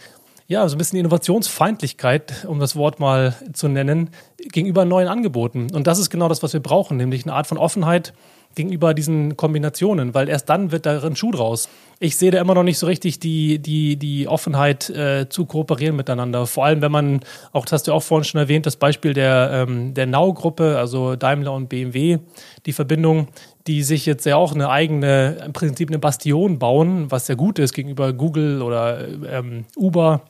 ja, 0.50 0.68
so 0.68 0.76
ein 0.76 0.80
bisschen 0.80 1.00
Innovationsfeindlichkeit, 1.00 2.46
um 2.48 2.60
das 2.60 2.76
Wort 2.76 3.00
mal 3.00 3.36
zu 3.54 3.68
nennen, 3.68 4.10
gegenüber 4.52 4.84
neuen 4.84 5.08
Angeboten. 5.08 5.68
Und 5.72 5.86
das 5.86 6.00
ist 6.00 6.10
genau 6.10 6.28
das, 6.28 6.42
was 6.42 6.54
wir 6.54 6.60
brauchen, 6.60 6.98
nämlich 6.98 7.24
eine 7.24 7.34
Art 7.34 7.46
von 7.46 7.60
Offenheit, 7.60 8.14
gegenüber 8.56 8.94
diesen 8.94 9.38
Kombinationen, 9.38 10.14
weil 10.14 10.28
erst 10.28 10.50
dann 10.50 10.72
wird 10.72 10.86
da 10.86 11.02
ein 11.02 11.16
Schuh 11.16 11.32
draus. 11.32 11.70
Ich 12.00 12.18
sehe 12.18 12.32
da 12.32 12.42
immer 12.42 12.56
noch 12.56 12.64
nicht 12.64 12.80
so 12.80 12.88
richtig 12.88 13.20
die, 13.20 13.60
die, 13.60 13.98
die 13.98 14.28
Offenheit 14.28 14.90
äh, 14.90 15.30
zu 15.30 15.46
kooperieren 15.46 15.96
miteinander. 15.96 16.46
Vor 16.46 16.66
allem, 16.66 16.82
wenn 16.82 16.92
man, 16.92 17.20
auch 17.52 17.66
das 17.66 17.74
hast 17.74 17.88
du 17.88 17.94
auch 17.94 18.04
vorhin 18.04 18.24
schon 18.24 18.40
erwähnt, 18.40 18.66
das 18.66 18.76
Beispiel 18.76 19.14
der, 19.14 19.66
ähm, 19.68 19.94
der 19.94 20.08
Now-Gruppe, 20.08 20.78
also 20.78 21.16
Daimler 21.16 21.54
und 21.54 21.70
BMW, 21.70 22.20
die 22.66 22.74
Verbindung, 22.74 23.28
die 23.68 23.84
sich 23.84 24.06
jetzt 24.06 24.26
ja 24.26 24.36
auch 24.36 24.54
eine 24.54 24.70
eigene, 24.70 25.38
im 25.46 25.54
Prinzip 25.54 25.90
eine 25.90 26.00
Bastion 26.00 26.60
bauen, 26.60 27.12
was 27.12 27.28
sehr 27.28 27.36
gut 27.36 27.60
ist 27.60 27.74
gegenüber 27.74 28.14
Google 28.14 28.62
oder 28.62 29.08
ähm, 29.08 29.66
Uber 29.76 30.22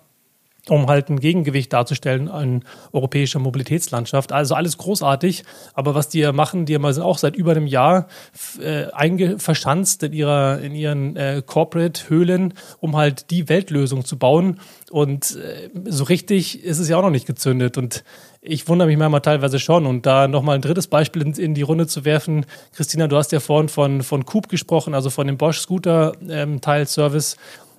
um 0.69 0.87
halt 0.87 1.09
ein 1.09 1.19
Gegengewicht 1.19 1.73
darzustellen 1.73 2.27
in 2.27 2.63
europäischer 2.91 3.39
Mobilitätslandschaft. 3.39 4.31
Also 4.31 4.55
alles 4.55 4.77
großartig, 4.77 5.43
aber 5.73 5.95
was 5.95 6.09
die 6.09 6.29
machen, 6.31 6.65
die 6.65 6.73
sind 6.73 7.01
auch 7.03 7.17
seit 7.17 7.35
über 7.35 7.51
einem 7.51 7.67
Jahr 7.67 8.07
äh, 8.61 9.37
verschanzt 9.37 10.03
in, 10.03 10.13
ihrer, 10.13 10.59
in 10.59 10.75
ihren 10.75 11.15
äh, 11.15 11.41
Corporate-Höhlen, 11.45 12.53
um 12.79 12.95
halt 12.95 13.31
die 13.31 13.49
Weltlösung 13.49 14.05
zu 14.05 14.17
bauen. 14.17 14.59
Und 14.91 15.35
äh, 15.35 15.69
so 15.85 16.03
richtig 16.05 16.63
ist 16.63 16.79
es 16.79 16.89
ja 16.89 16.97
auch 16.97 17.03
noch 17.03 17.09
nicht 17.09 17.27
gezündet. 17.27 17.77
Und 17.77 18.03
ich 18.41 18.67
wundere 18.67 18.87
mich 18.87 18.97
manchmal 18.97 19.21
teilweise 19.21 19.59
schon. 19.59 19.85
Und 19.85 20.05
da 20.05 20.27
nochmal 20.27 20.55
ein 20.55 20.61
drittes 20.61 20.87
Beispiel 20.87 21.21
in, 21.21 21.53
die 21.53 21.61
Runde 21.61 21.87
zu 21.87 22.05
werfen. 22.05 22.45
Christina, 22.73 23.07
du 23.07 23.17
hast 23.17 23.31
ja 23.31 23.39
vorhin 23.39 23.69
von, 23.69 24.01
von 24.01 24.25
Coop 24.25 24.49
gesprochen, 24.49 24.93
also 24.93 25.09
von 25.09 25.27
dem 25.27 25.37
Bosch 25.37 25.59
Scooter 25.59 26.13
ähm. 26.29 26.61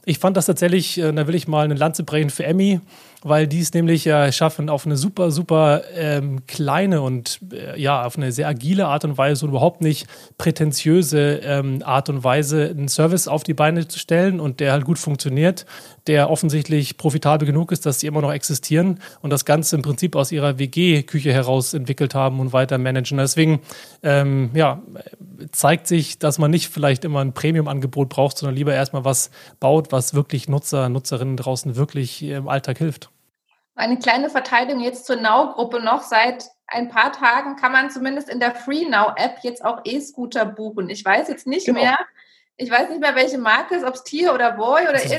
Ich 0.05 0.19
fand 0.19 0.37
das 0.37 0.47
tatsächlich, 0.47 0.99
äh, 0.99 1.13
da 1.13 1.27
will 1.27 1.35
ich 1.35 1.49
mal 1.49 1.65
eine 1.65 1.75
Lanze 1.75 2.05
brechen 2.05 2.31
für 2.31 2.45
Emmy, 2.45 2.81
weil 3.23 3.47
die 3.47 3.61
es 3.61 3.75
nämlich 3.75 4.07
äh, 4.07 4.33
schaffen, 4.33 4.71
auf 4.71 4.87
eine 4.87 4.97
super, 4.97 5.31
super 5.31 5.83
ähm, 5.95 6.47
kleine 6.47 7.03
und 7.03 7.41
äh, 7.53 7.81
ja, 7.81 8.05
auf 8.05 8.17
eine 8.17 8.33
sehr 8.33 8.49
agile 8.49 8.87
Art 8.87 9.05
und 9.05 9.19
Weise 9.19 9.45
und 9.45 9.51
überhaupt 9.51 9.83
nicht 9.83 10.07
prätentiöse 10.39 11.41
ähm, 11.43 11.83
Art 11.85 12.09
und 12.09 12.25
Weise 12.25 12.71
einen 12.71 12.89
Service 12.89 13.29
auf 13.29 13.43
die 13.43 13.55
Beine 13.55 13.89
zu 13.89 13.99
stellen 13.99 14.41
und 14.41 14.61
der 14.61 14.73
halt 14.73 14.85
gut 14.85 14.99
funktioniert, 14.99 15.67
der 16.07 16.31
offensichtlich 16.31 16.97
profitabel 16.97 17.47
genug 17.47 17.73
ist, 17.73 17.87
dass 17.87 18.01
sie 18.01 18.07
immer 18.07 18.21
noch 18.21 18.33
existieren 18.33 19.01
und 19.21 19.31
das 19.31 19.45
Ganze 19.45 19.77
im 19.77 19.83
Prinzip 19.83 20.17
aus 20.17 20.33
ihrer 20.33 20.59
WG-Küche 20.59 21.33
heraus 21.33 21.75
entwickelt 21.75 22.15
haben 22.15 22.41
und 22.41 22.53
weiter 22.53 22.79
managen. 22.79 23.19
Deswegen, 23.19 23.61
ähm, 24.03 24.51
ja, 24.55 24.83
zeigt 25.53 25.87
sich, 25.87 26.19
dass 26.19 26.39
man 26.39 26.51
nicht 26.51 26.69
vielleicht 26.69 27.05
immer 27.05 27.21
ein 27.21 27.33
Premium-Angebot 27.33 28.09
braucht, 28.09 28.39
sondern 28.39 28.57
lieber 28.57 28.75
erstmal 28.75 29.05
was 29.05 29.31
baut, 29.59 29.93
was 29.93 30.15
wirklich 30.15 30.49
Nutzer, 30.49 30.89
Nutzerinnen 30.89 31.37
draußen 31.37 31.77
wirklich 31.77 32.23
im 32.23 32.49
Alltag 32.49 32.79
hilft. 32.79 33.11
Eine 33.75 33.99
kleine 33.99 34.29
Verteidigung 34.29 34.83
jetzt 34.83 35.07
zur 35.07 35.17
Now-Gruppe 35.17 35.81
noch. 35.83 36.03
Seit 36.03 36.45
ein 36.67 36.89
paar 36.89 37.13
Tagen 37.13 37.57
kann 37.57 37.73
man 37.73 37.91
zumindest 37.91 38.29
in 38.29 38.41
der 38.41 38.55
Free 38.55 38.89
Now-App 38.89 39.39
jetzt 39.43 39.65
auch 39.65 39.81
E-Scooter 39.85 40.45
buchen. 40.45 40.89
Ich 40.91 41.05
weiß 41.05 41.29
jetzt 41.29 41.47
nicht 41.47 41.67
genau. 41.67 41.81
mehr, 41.81 41.99
ich 42.57 42.71
weiß 42.71 42.91
nicht 42.91 43.01
mehr, 43.01 43.15
welche 43.15 43.39
Marke 43.39 43.75
es, 43.75 43.85
ob 43.85 43.95
es 43.95 44.05
Tier 44.05 44.35
oder 44.35 44.53
Boy 44.53 44.83
oder 44.83 45.03
ist 45.03 45.11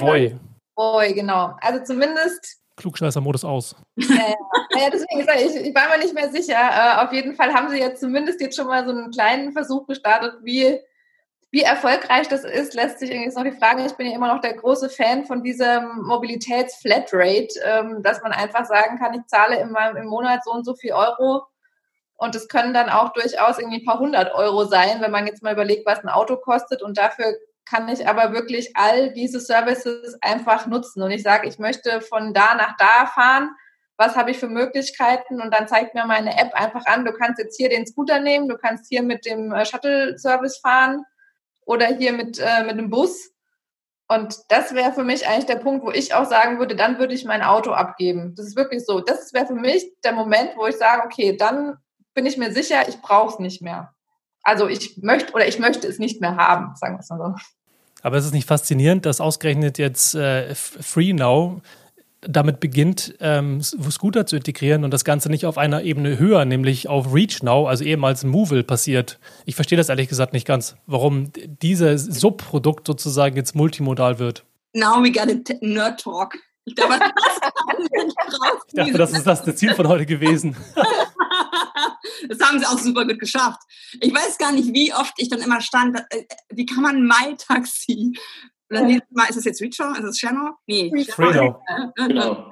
Boy. 0.82 1.14
Genau. 1.14 1.56
Also 1.62 1.84
zumindest 1.84 2.58
Klugscheißer-Modus 2.78 3.46
aus. 3.46 3.76
Ja, 3.98 4.16
ja. 4.16 4.90
deswegen 4.92 5.24
sage 5.26 5.42
ich, 5.42 5.56
ich 5.56 5.76
war 5.76 5.90
mir 5.90 6.04
nicht 6.04 6.16
mehr 6.16 6.32
sicher. 6.32 6.56
Äh, 6.56 7.06
auf 7.06 7.14
jeden 7.14 7.36
Fall 7.36 7.54
haben 7.54 7.70
sie 7.70 7.78
jetzt 7.78 8.00
zumindest 8.00 8.42
jetzt 8.42 8.56
schon 8.56 8.68
mal 8.68 8.84
so 8.86 8.92
einen 8.92 9.12
kleinen 9.12 9.52
Versuch 9.52 9.86
gestartet, 9.86 10.36
wie 10.42 10.80
wie 11.54 11.64
erfolgreich 11.64 12.30
das 12.30 12.46
ist, 12.46 12.74
lässt 12.76 13.00
sich 13.00 13.12
irgendwie 13.12 13.36
noch 13.36 13.44
die 13.44 13.52
Frage. 13.52 13.86
Ich 13.86 13.92
bin 13.94 14.08
ja 14.08 14.16
immer 14.16 14.34
noch 14.34 14.40
der 14.40 14.54
große 14.54 14.90
Fan 14.90 15.26
von 15.26 15.44
diesem 15.44 16.02
Mobilitäts-Flatrate, 16.04 17.60
ähm, 17.66 18.02
dass 18.04 18.22
man 18.22 18.32
einfach 18.32 18.64
sagen 18.64 18.98
kann, 18.98 19.14
ich 19.14 19.28
zahle 19.28 19.60
immer 19.60 19.96
im 19.98 20.06
Monat 20.06 20.46
so 20.46 20.52
und 20.52 20.66
so 20.66 20.76
viel 20.76 20.94
Euro. 20.94 21.44
Und 22.16 22.36
es 22.36 22.48
können 22.48 22.74
dann 22.74 22.90
auch 22.90 23.12
durchaus 23.12 23.60
irgendwie 23.60 23.82
ein 23.82 23.86
paar 23.86 24.00
hundert 24.00 24.34
Euro 24.34 24.64
sein, 24.64 25.02
wenn 25.02 25.12
man 25.12 25.28
jetzt 25.28 25.44
mal 25.44 25.52
überlegt, 25.52 25.86
was 25.86 26.00
ein 26.00 26.10
Auto 26.10 26.38
kostet. 26.38 26.82
Und 26.82 26.98
dafür 26.98 27.36
kann 27.66 27.88
ich 27.90 28.08
aber 28.08 28.34
wirklich 28.34 28.72
all 28.76 29.14
diese 29.14 29.40
Services 29.40 30.18
einfach 30.22 30.68
nutzen. 30.68 31.02
Und 31.02 31.12
ich 31.12 31.24
sage, 31.24 31.48
ich 31.48 31.60
möchte 31.60 32.02
von 32.02 32.34
da 32.34 32.56
nach 32.56 32.76
da 32.78 33.06
fahren. 33.06 33.50
Was 33.98 34.16
habe 34.16 34.32
ich 34.32 34.40
für 34.40 34.48
Möglichkeiten? 34.48 35.42
Und 35.42 35.54
dann 35.54 35.68
zeigt 35.68 35.94
mir 35.94 36.06
meine 36.06 36.38
App 36.38 36.54
einfach 36.54 36.86
an, 36.86 37.06
du 37.06 37.14
kannst 37.14 37.40
jetzt 37.40 37.58
hier 37.58 37.70
den 37.70 37.86
Scooter 37.86 38.20
nehmen, 38.20 38.48
du 38.48 38.58
kannst 38.58 38.88
hier 38.90 39.04
mit 39.04 39.26
dem 39.26 39.52
äh, 39.52 39.66
Shuttle-Service 39.66 40.58
fahren 40.58 41.06
oder 41.66 41.86
hier 41.86 42.14
mit, 42.14 42.40
äh, 42.40 42.64
mit 42.64 42.78
dem 42.78 42.90
Bus. 42.90 43.32
Und 44.08 44.40
das 44.50 44.74
wäre 44.74 44.92
für 44.92 45.06
mich 45.06 45.28
eigentlich 45.28 45.46
der 45.46 45.56
Punkt, 45.56 45.86
wo 45.86 45.92
ich 45.92 46.14
auch 46.14 46.26
sagen 46.26 46.60
würde, 46.60 46.76
dann 46.76 47.00
würde 47.00 47.14
ich 47.14 47.24
mein 47.24 47.42
Auto 47.42 47.72
abgeben. 47.72 48.36
Das 48.36 48.46
ist 48.46 48.58
wirklich 48.58 48.86
so. 48.86 49.00
Das 49.00 49.34
wäre 49.34 49.48
für 49.48 49.54
mich 49.54 49.90
der 50.04 50.12
Moment, 50.12 50.58
wo 50.58 50.68
ich 50.68 50.76
sage, 50.76 51.04
okay, 51.06 51.38
dann 51.38 51.78
bin 52.14 52.26
ich 52.26 52.38
mir 52.38 52.52
sicher, 52.52 52.90
ich 52.90 53.02
brauche 53.02 53.34
es 53.34 53.40
nicht 53.40 53.62
mehr. 53.62 53.94
Also 54.44 54.68
ich 54.68 54.98
möchte 54.98 55.34
oder 55.34 55.48
ich 55.48 55.60
möchte 55.60 55.88
es 55.88 56.00
nicht 56.00 56.22
mehr 56.22 56.36
haben, 56.36 56.76
sagen 56.76 56.96
wir 56.96 57.00
es 57.00 57.10
mal 57.10 57.18
so. 57.18 57.36
Aber 58.04 58.18
es 58.18 58.26
ist 58.26 58.34
nicht 58.34 58.48
faszinierend, 58.48 59.06
dass 59.06 59.22
ausgerechnet 59.22 59.78
jetzt 59.78 60.16
äh, 60.16 60.56
Free 60.56 61.14
Now 61.14 61.62
damit 62.22 62.60
beginnt, 62.60 63.16
ähm, 63.20 63.62
Scooter 63.64 64.26
zu 64.28 64.36
integrieren 64.36 64.84
und 64.84 64.92
das 64.92 65.04
Ganze 65.04 65.30
nicht 65.30 65.46
auf 65.46 65.58
einer 65.58 65.82
Ebene 65.82 66.20
höher, 66.20 66.46
nämlich 66.46 66.88
auf 66.88 67.14
Reach 67.14 67.42
Now, 67.42 67.68
also 67.68 67.84
ehemals 67.84 68.24
Movil 68.24 68.64
passiert. 68.64 69.20
Ich 69.46 69.56
verstehe 69.56 69.78
das 69.78 69.90
ehrlich 69.90 70.08
gesagt 70.08 70.34
nicht 70.34 70.46
ganz, 70.46 70.76
warum 70.86 71.32
dieses 71.62 72.06
Subprodukt 72.06 72.86
sozusagen 72.86 73.36
jetzt 73.36 73.56
multimodal 73.56 74.20
wird. 74.20 74.46
Now 74.74 75.04
we 75.04 75.12
got 75.12 75.30
a 75.30 75.66
Nerd 75.66 76.00
Talk. 76.00 76.36
Ich, 76.66 76.76
glaube, 76.76 76.94
ich 78.68 78.74
dachte, 78.76 78.98
das 78.98 79.12
ist 79.14 79.26
das 79.26 79.44
Ziel 79.56 79.74
von 79.74 79.88
heute 79.88 80.06
gewesen. 80.06 80.56
das 82.30 82.40
haben 82.40 82.60
sie 82.60 82.66
auch 82.66 82.78
super 82.78 83.06
gut 83.06 83.20
geschafft. 83.20 83.60
Ich 84.00 84.14
weiß 84.14 84.38
gar 84.38 84.52
nicht, 84.52 84.74
wie 84.74 84.94
oft 84.94 85.14
ich 85.18 85.30
dann 85.30 85.42
immer 85.42 85.62
stand, 85.62 85.98
äh, 86.10 86.26
wie 86.50 86.66
kann 86.66 86.84
man 86.84 87.06
My 87.06 87.36
Taxi 87.38 88.14
oder 88.72 88.88
ja. 88.88 89.00
Mal, 89.10 89.30
ist 89.30 89.36
es 89.36 89.44
jetzt 89.44 89.62
Reacher? 89.62 89.94
Ist 89.98 90.06
es 90.06 90.18
Channel? 90.18 90.52
Nee. 90.66 90.92
Genau. 91.96 92.50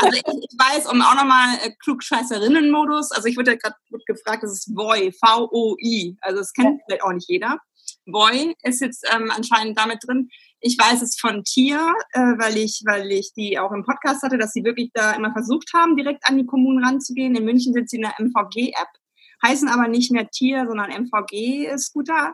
Also 0.00 0.12
ich, 0.12 0.22
ich, 0.22 0.58
weiß, 0.58 0.86
um 0.92 1.00
auch 1.00 1.14
nochmal 1.14 1.56
äh, 1.62 1.70
Klugscheißerinnen-Modus, 1.82 3.12
also 3.12 3.26
ich 3.26 3.38
wurde 3.38 3.52
ja 3.52 3.56
gerade 3.56 3.76
gefragt, 4.06 4.42
das 4.42 4.52
ist 4.52 4.76
VOI, 4.76 5.10
V-O-I. 5.12 6.18
Also 6.20 6.40
das 6.40 6.52
kennt 6.52 6.78
ja. 6.78 6.84
vielleicht 6.84 7.04
auch 7.04 7.12
nicht 7.12 7.28
jeder. 7.30 7.58
VOI 8.04 8.54
ist 8.62 8.80
jetzt 8.80 9.06
ähm, 9.10 9.30
anscheinend 9.34 9.78
damit 9.78 10.00
drin. 10.06 10.28
Ich 10.60 10.76
weiß 10.76 11.02
es 11.02 11.18
von 11.18 11.44
Tier, 11.44 11.94
äh, 12.12 12.20
weil 12.20 12.56
ich, 12.56 12.82
weil 12.84 13.10
ich 13.12 13.32
die 13.32 13.58
auch 13.58 13.70
im 13.72 13.84
Podcast 13.84 14.22
hatte, 14.22 14.38
dass 14.38 14.52
sie 14.52 14.64
wirklich 14.64 14.90
da 14.92 15.12
immer 15.12 15.32
versucht 15.32 15.70
haben, 15.74 15.96
direkt 15.96 16.28
an 16.28 16.36
die 16.36 16.46
Kommunen 16.46 16.84
ranzugehen. 16.84 17.36
In 17.36 17.44
München 17.44 17.72
sind 17.72 17.88
sie 17.88 17.96
in 17.96 18.02
der 18.02 18.14
MVG-App, 18.18 18.88
heißen 19.44 19.68
aber 19.68 19.86
nicht 19.86 20.10
mehr 20.10 20.28
Tier, 20.28 20.66
sondern 20.66 20.90
MVG-Scooter. 20.90 22.32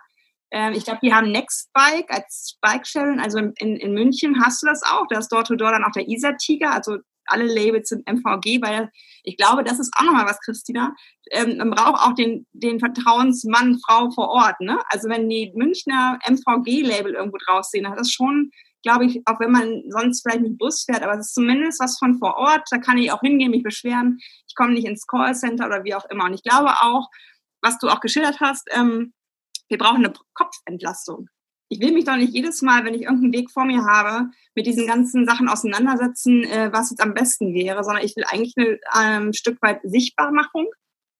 Ähm, 0.50 0.72
ich 0.72 0.84
glaube, 0.84 1.00
die 1.02 1.12
haben 1.12 1.32
Nextbike 1.32 2.10
als 2.10 2.56
Bike-Sharing. 2.62 3.20
Also 3.20 3.38
in, 3.38 3.76
in, 3.76 3.92
München 3.92 4.42
hast 4.42 4.62
du 4.62 4.66
das 4.66 4.82
auch. 4.82 5.06
Da 5.08 5.18
ist 5.18 5.32
Door-to-Door 5.32 5.72
dann 5.72 5.84
auch 5.84 5.92
der 5.92 6.08
Isar-Tiger. 6.08 6.72
Also 6.72 6.98
alle 7.26 7.44
Labels 7.44 7.88
sind 7.88 8.06
MVG, 8.08 8.62
weil 8.62 8.90
ich 9.22 9.36
glaube, 9.36 9.64
das 9.64 9.78
ist 9.78 9.92
auch 9.96 10.04
nochmal 10.04 10.26
was, 10.26 10.40
Christina. 10.40 10.94
Ähm, 11.30 11.56
man 11.56 11.70
braucht 11.70 12.02
auch 12.02 12.14
den, 12.14 12.46
den 12.52 12.78
Vertrauensmann, 12.78 13.78
Frau 13.86 14.10
vor 14.10 14.28
Ort. 14.28 14.60
Ne? 14.60 14.78
Also 14.88 15.08
wenn 15.08 15.28
die 15.28 15.52
Münchner 15.54 16.18
MVG-Label 16.26 17.14
irgendwo 17.14 17.38
draus 17.46 17.70
sehen, 17.70 17.84
das 17.84 18.00
ist 18.00 18.14
schon, 18.14 18.50
glaube 18.82 19.06
ich, 19.06 19.22
auch 19.26 19.40
wenn 19.40 19.50
man 19.50 19.82
sonst 19.88 20.22
vielleicht 20.22 20.42
nicht 20.42 20.58
Bus 20.58 20.84
fährt, 20.84 21.02
aber 21.02 21.14
es 21.14 21.28
ist 21.28 21.34
zumindest 21.34 21.80
was 21.80 21.98
von 21.98 22.18
vor 22.18 22.36
Ort. 22.36 22.62
Da 22.70 22.78
kann 22.78 22.98
ich 22.98 23.10
auch 23.12 23.20
hingehen, 23.20 23.50
mich 23.50 23.62
beschweren. 23.62 24.18
Ich 24.46 24.54
komme 24.54 24.74
nicht 24.74 24.86
ins 24.86 25.06
Callcenter 25.06 25.66
oder 25.66 25.84
wie 25.84 25.94
auch 25.94 26.04
immer. 26.10 26.24
Und 26.24 26.34
ich 26.34 26.42
glaube 26.42 26.70
auch, 26.80 27.08
was 27.62 27.78
du 27.78 27.88
auch 27.88 28.00
geschildert 28.00 28.40
hast, 28.40 28.68
ähm, 28.72 29.14
wir 29.68 29.78
brauchen 29.78 30.04
eine 30.04 30.12
Kopfentlastung. 30.34 31.28
Ich 31.68 31.80
will 31.80 31.92
mich 31.92 32.04
doch 32.04 32.16
nicht 32.16 32.34
jedes 32.34 32.62
Mal, 32.62 32.84
wenn 32.84 32.94
ich 32.94 33.02
irgendeinen 33.02 33.32
Weg 33.32 33.50
vor 33.50 33.64
mir 33.64 33.84
habe, 33.84 34.30
mit 34.54 34.66
diesen 34.66 34.86
ganzen 34.86 35.26
Sachen 35.26 35.48
auseinandersetzen, 35.48 36.44
äh, 36.44 36.70
was 36.72 36.90
jetzt 36.90 37.02
am 37.02 37.14
besten 37.14 37.54
wäre, 37.54 37.82
sondern 37.82 38.04
ich 38.04 38.14
will 38.16 38.24
eigentlich 38.26 38.54
ein 38.92 39.22
ähm, 39.22 39.32
Stück 39.32 39.60
weit 39.62 39.80
Sichtbarmachung. 39.82 40.66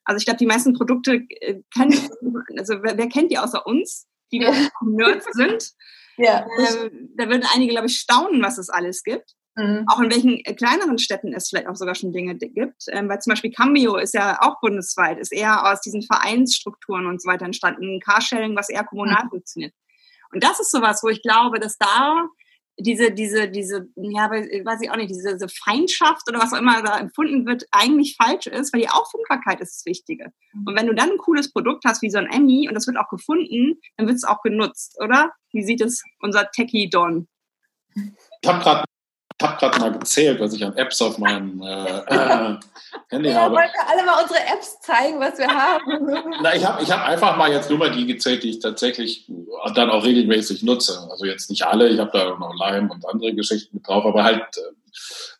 Also 0.05 0.19
ich 0.19 0.25
glaube, 0.25 0.39
die 0.39 0.47
meisten 0.47 0.75
Produkte 0.75 1.23
äh, 1.41 1.63
kennen, 1.75 1.93
also 2.59 2.83
wer, 2.83 2.97
wer, 2.97 3.09
kennt 3.09 3.31
die 3.31 3.39
außer 3.39 3.67
uns, 3.67 4.07
die 4.33 4.41
wir 4.41 4.53
Nerds 4.83 5.27
sind? 5.33 5.73
Ja. 6.17 6.47
Äh, 6.59 6.91
da 7.17 7.29
würden 7.29 7.45
einige, 7.53 7.73
glaube 7.73 7.87
ich, 7.87 7.97
staunen, 7.97 8.43
was 8.43 8.59
es 8.59 8.69
alles 8.69 9.03
gibt. 9.03 9.35
Mhm. 9.57 9.85
Auch 9.87 10.01
in 10.01 10.11
welchen 10.11 10.45
äh, 10.45 10.55
kleineren 10.55 10.99
Städten 10.99 11.33
es 11.33 11.49
vielleicht 11.49 11.69
auch 11.69 11.77
sogar 11.77 11.95
schon 11.95 12.13
Dinge 12.13 12.37
gibt. 12.37 12.85
Ähm, 12.89 13.09
weil 13.09 13.21
zum 13.21 13.33
Beispiel 13.33 13.53
Cambio 13.53 13.97
ist 13.97 14.15
ja 14.15 14.39
auch 14.41 14.61
bundesweit, 14.61 15.19
ist 15.19 15.33
eher 15.33 15.71
aus 15.71 15.81
diesen 15.81 16.03
Vereinsstrukturen 16.03 17.07
und 17.07 17.23
so 17.23 17.29
weiter 17.29 17.45
entstanden. 17.45 18.01
Carsharing, 18.01 18.57
was 18.57 18.69
eher 18.69 18.85
kommunal 18.85 19.25
mhm. 19.25 19.31
funktioniert. 19.31 19.73
Und 20.35 20.45
das 20.45 20.61
ist 20.61 20.70
sowas, 20.70 21.03
wo 21.03 21.09
ich 21.09 21.22
glaube, 21.22 21.61
dass 21.61 21.78
da 21.78 22.28
diese, 22.78 23.12
diese, 23.12 23.49
diese, 23.49 23.87
ja, 23.97 24.30
weiß 24.30 24.80
ich 24.82 24.91
auch 24.91 24.97
nicht, 24.97 25.11
diese, 25.11 25.35
diese 25.35 25.49
Feindschaft 25.49 26.22
oder 26.28 26.41
was 26.41 26.53
auch 26.53 26.59
immer 26.59 26.82
da 26.82 26.99
empfunden 26.99 27.47
wird, 27.47 27.66
eigentlich 27.70 28.16
falsch 28.20 28.47
ist, 28.47 28.72
weil 28.72 28.80
die 28.80 28.89
Auffindbarkeit 28.89 29.61
ist 29.61 29.76
das 29.76 29.87
Wichtige. 29.87 30.32
Mhm. 30.53 30.66
Und 30.66 30.76
wenn 30.76 30.87
du 30.87 30.95
dann 30.95 31.11
ein 31.11 31.18
cooles 31.18 31.53
Produkt 31.53 31.85
hast 31.85 32.03
wie 32.03 32.11
so 32.11 32.18
ein 32.18 32.26
Emmy 32.26 32.68
und 32.68 32.74
das 32.74 32.87
wird 32.87 32.97
auch 32.99 33.09
gefunden, 33.09 33.80
dann 33.97 34.07
wird 34.07 34.16
es 34.16 34.24
auch 34.24 34.43
genutzt, 34.43 34.97
oder? 35.01 35.30
Wie 35.53 35.62
sieht 35.62 35.80
es 35.80 36.03
unser 36.20 36.51
Techie 36.51 36.91
Don? 36.91 37.28
Ich 38.43 38.49
habe 38.49 38.62
gerade 38.62 38.85
habe 39.43 39.57
gerade 39.59 39.80
mal 39.80 39.93
gezählt, 39.93 40.41
was 40.41 40.55
ich 40.55 40.64
an 40.64 40.76
Apps 40.76 41.03
auf 41.03 41.18
meinem 41.18 41.61
äh, 41.61 41.99
äh, 41.99 42.57
Handy 43.09 43.30
ja, 43.30 43.43
habe. 43.43 43.57
Wollen 43.57 43.70
wir 43.72 43.89
alle 43.89 44.05
mal 44.05 44.22
unsere 44.22 44.41
Apps 44.41 44.80
zeigen, 44.80 45.18
was 45.18 45.39
wir 45.39 45.49
haben? 45.49 46.35
Na, 46.43 46.55
ich 46.55 46.64
habe 46.64 46.82
ich 46.82 46.91
hab 46.91 47.07
einfach 47.07 47.37
mal 47.37 47.51
jetzt 47.51 47.68
nur 47.68 47.78
mal 47.78 47.91
die 47.91 48.07
gezählt, 48.07 48.43
die 48.43 48.51
ich 48.51 48.61
tatsächlich 48.61 49.28
dann 49.74 49.91
auch 49.91 50.05
regelmäßig 50.05 50.62
nutze. 50.62 51.09
Also 51.11 51.24
jetzt 51.24 51.51
nicht 51.51 51.66
alle, 51.66 51.89
ich 51.89 51.99
habe 51.99 52.11
da 52.12 52.37
noch 52.37 52.55
Lime 52.59 52.93
und 52.93 53.07
andere 53.09 53.35
Geschichten 53.35 53.76
mit 53.76 53.89
drauf, 53.89 54.05
aber 54.05 54.22
halt, 54.22 54.43
äh, 54.57 54.72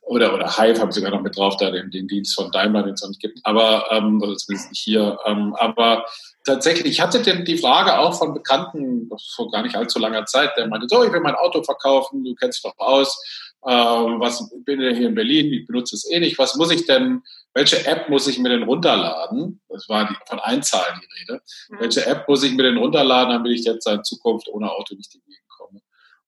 oder, 0.03 0.35
oder 0.35 0.59
Hive 0.59 0.81
habe 0.81 0.91
ich 0.91 0.97
sogar 0.97 1.11
noch 1.11 1.23
mit 1.23 1.37
drauf, 1.37 1.57
da 1.57 1.71
den, 1.71 1.91
den 1.91 2.09
Dienst 2.09 2.35
von 2.35 2.51
Daimler, 2.51 2.83
den 2.83 2.95
es 2.95 3.03
noch 3.03 3.09
nicht 3.09 3.21
gibt. 3.21 3.39
Aber, 3.45 3.87
ähm, 3.91 4.21
also 4.23 4.35
zumindest 4.35 4.71
nicht 4.71 4.83
hier. 4.83 5.19
Ähm, 5.25 5.55
aber 5.59 6.05
tatsächlich, 6.45 6.93
ich 6.93 7.01
hatte 7.01 7.23
denn 7.23 7.45
die 7.45 7.59
Frage 7.59 7.99
auch 7.99 8.17
von 8.19 8.35
Bekannten 8.35 9.11
vor 9.35 9.51
gar 9.51 9.63
nicht 9.63 9.77
allzu 9.77 9.99
langer 9.99 10.27
Zeit, 10.27 10.57
der 10.57 10.69
meinte, 10.69 10.87
so, 10.89 11.03
ich 11.03 11.13
will 11.13 11.21
mein 11.21 11.35
Auto 11.35 11.63
verkaufen, 11.63 12.25
du 12.25 12.35
kennst 12.35 12.65
dich 12.65 12.71
doch 12.71 12.79
aus 12.79 13.19
ähm, 13.67 14.21
was 14.21 14.51
bin 14.65 14.81
ja 14.81 14.91
hier 14.91 15.09
in 15.09 15.15
Berlin, 15.15 15.53
ich 15.53 15.67
benutze 15.67 15.97
es 15.97 16.11
eh 16.11 16.21
nicht. 16.21 16.39
Was 16.39 16.55
muss 16.57 16.71
ich 16.71 16.85
denn, 16.85 17.23
welche 17.55 17.87
App 17.87 18.11
muss 18.11 18.27
ich 18.27 18.39
mir 18.39 18.51
denn 18.51 18.65
runterladen? 18.65 19.63
Das 19.69 19.89
war 19.89 20.07
die, 20.07 20.15
von 20.27 20.39
Einzahlen 20.39 21.01
die 21.01 21.21
Rede. 21.21 21.43
Mhm. 21.71 21.81
Welche 21.81 22.05
App 22.07 22.29
muss 22.29 22.43
ich 22.43 22.53
mir 22.53 22.65
denn 22.65 22.77
runterladen, 22.77 23.33
damit 23.33 23.53
ich 23.53 23.65
jetzt 23.65 23.89
in 23.89 24.05
Zukunft 24.05 24.49
ohne 24.49 24.71
Auto 24.71 24.95
nicht 24.95 25.15
die 25.15 25.21
Gegend? 25.21 25.44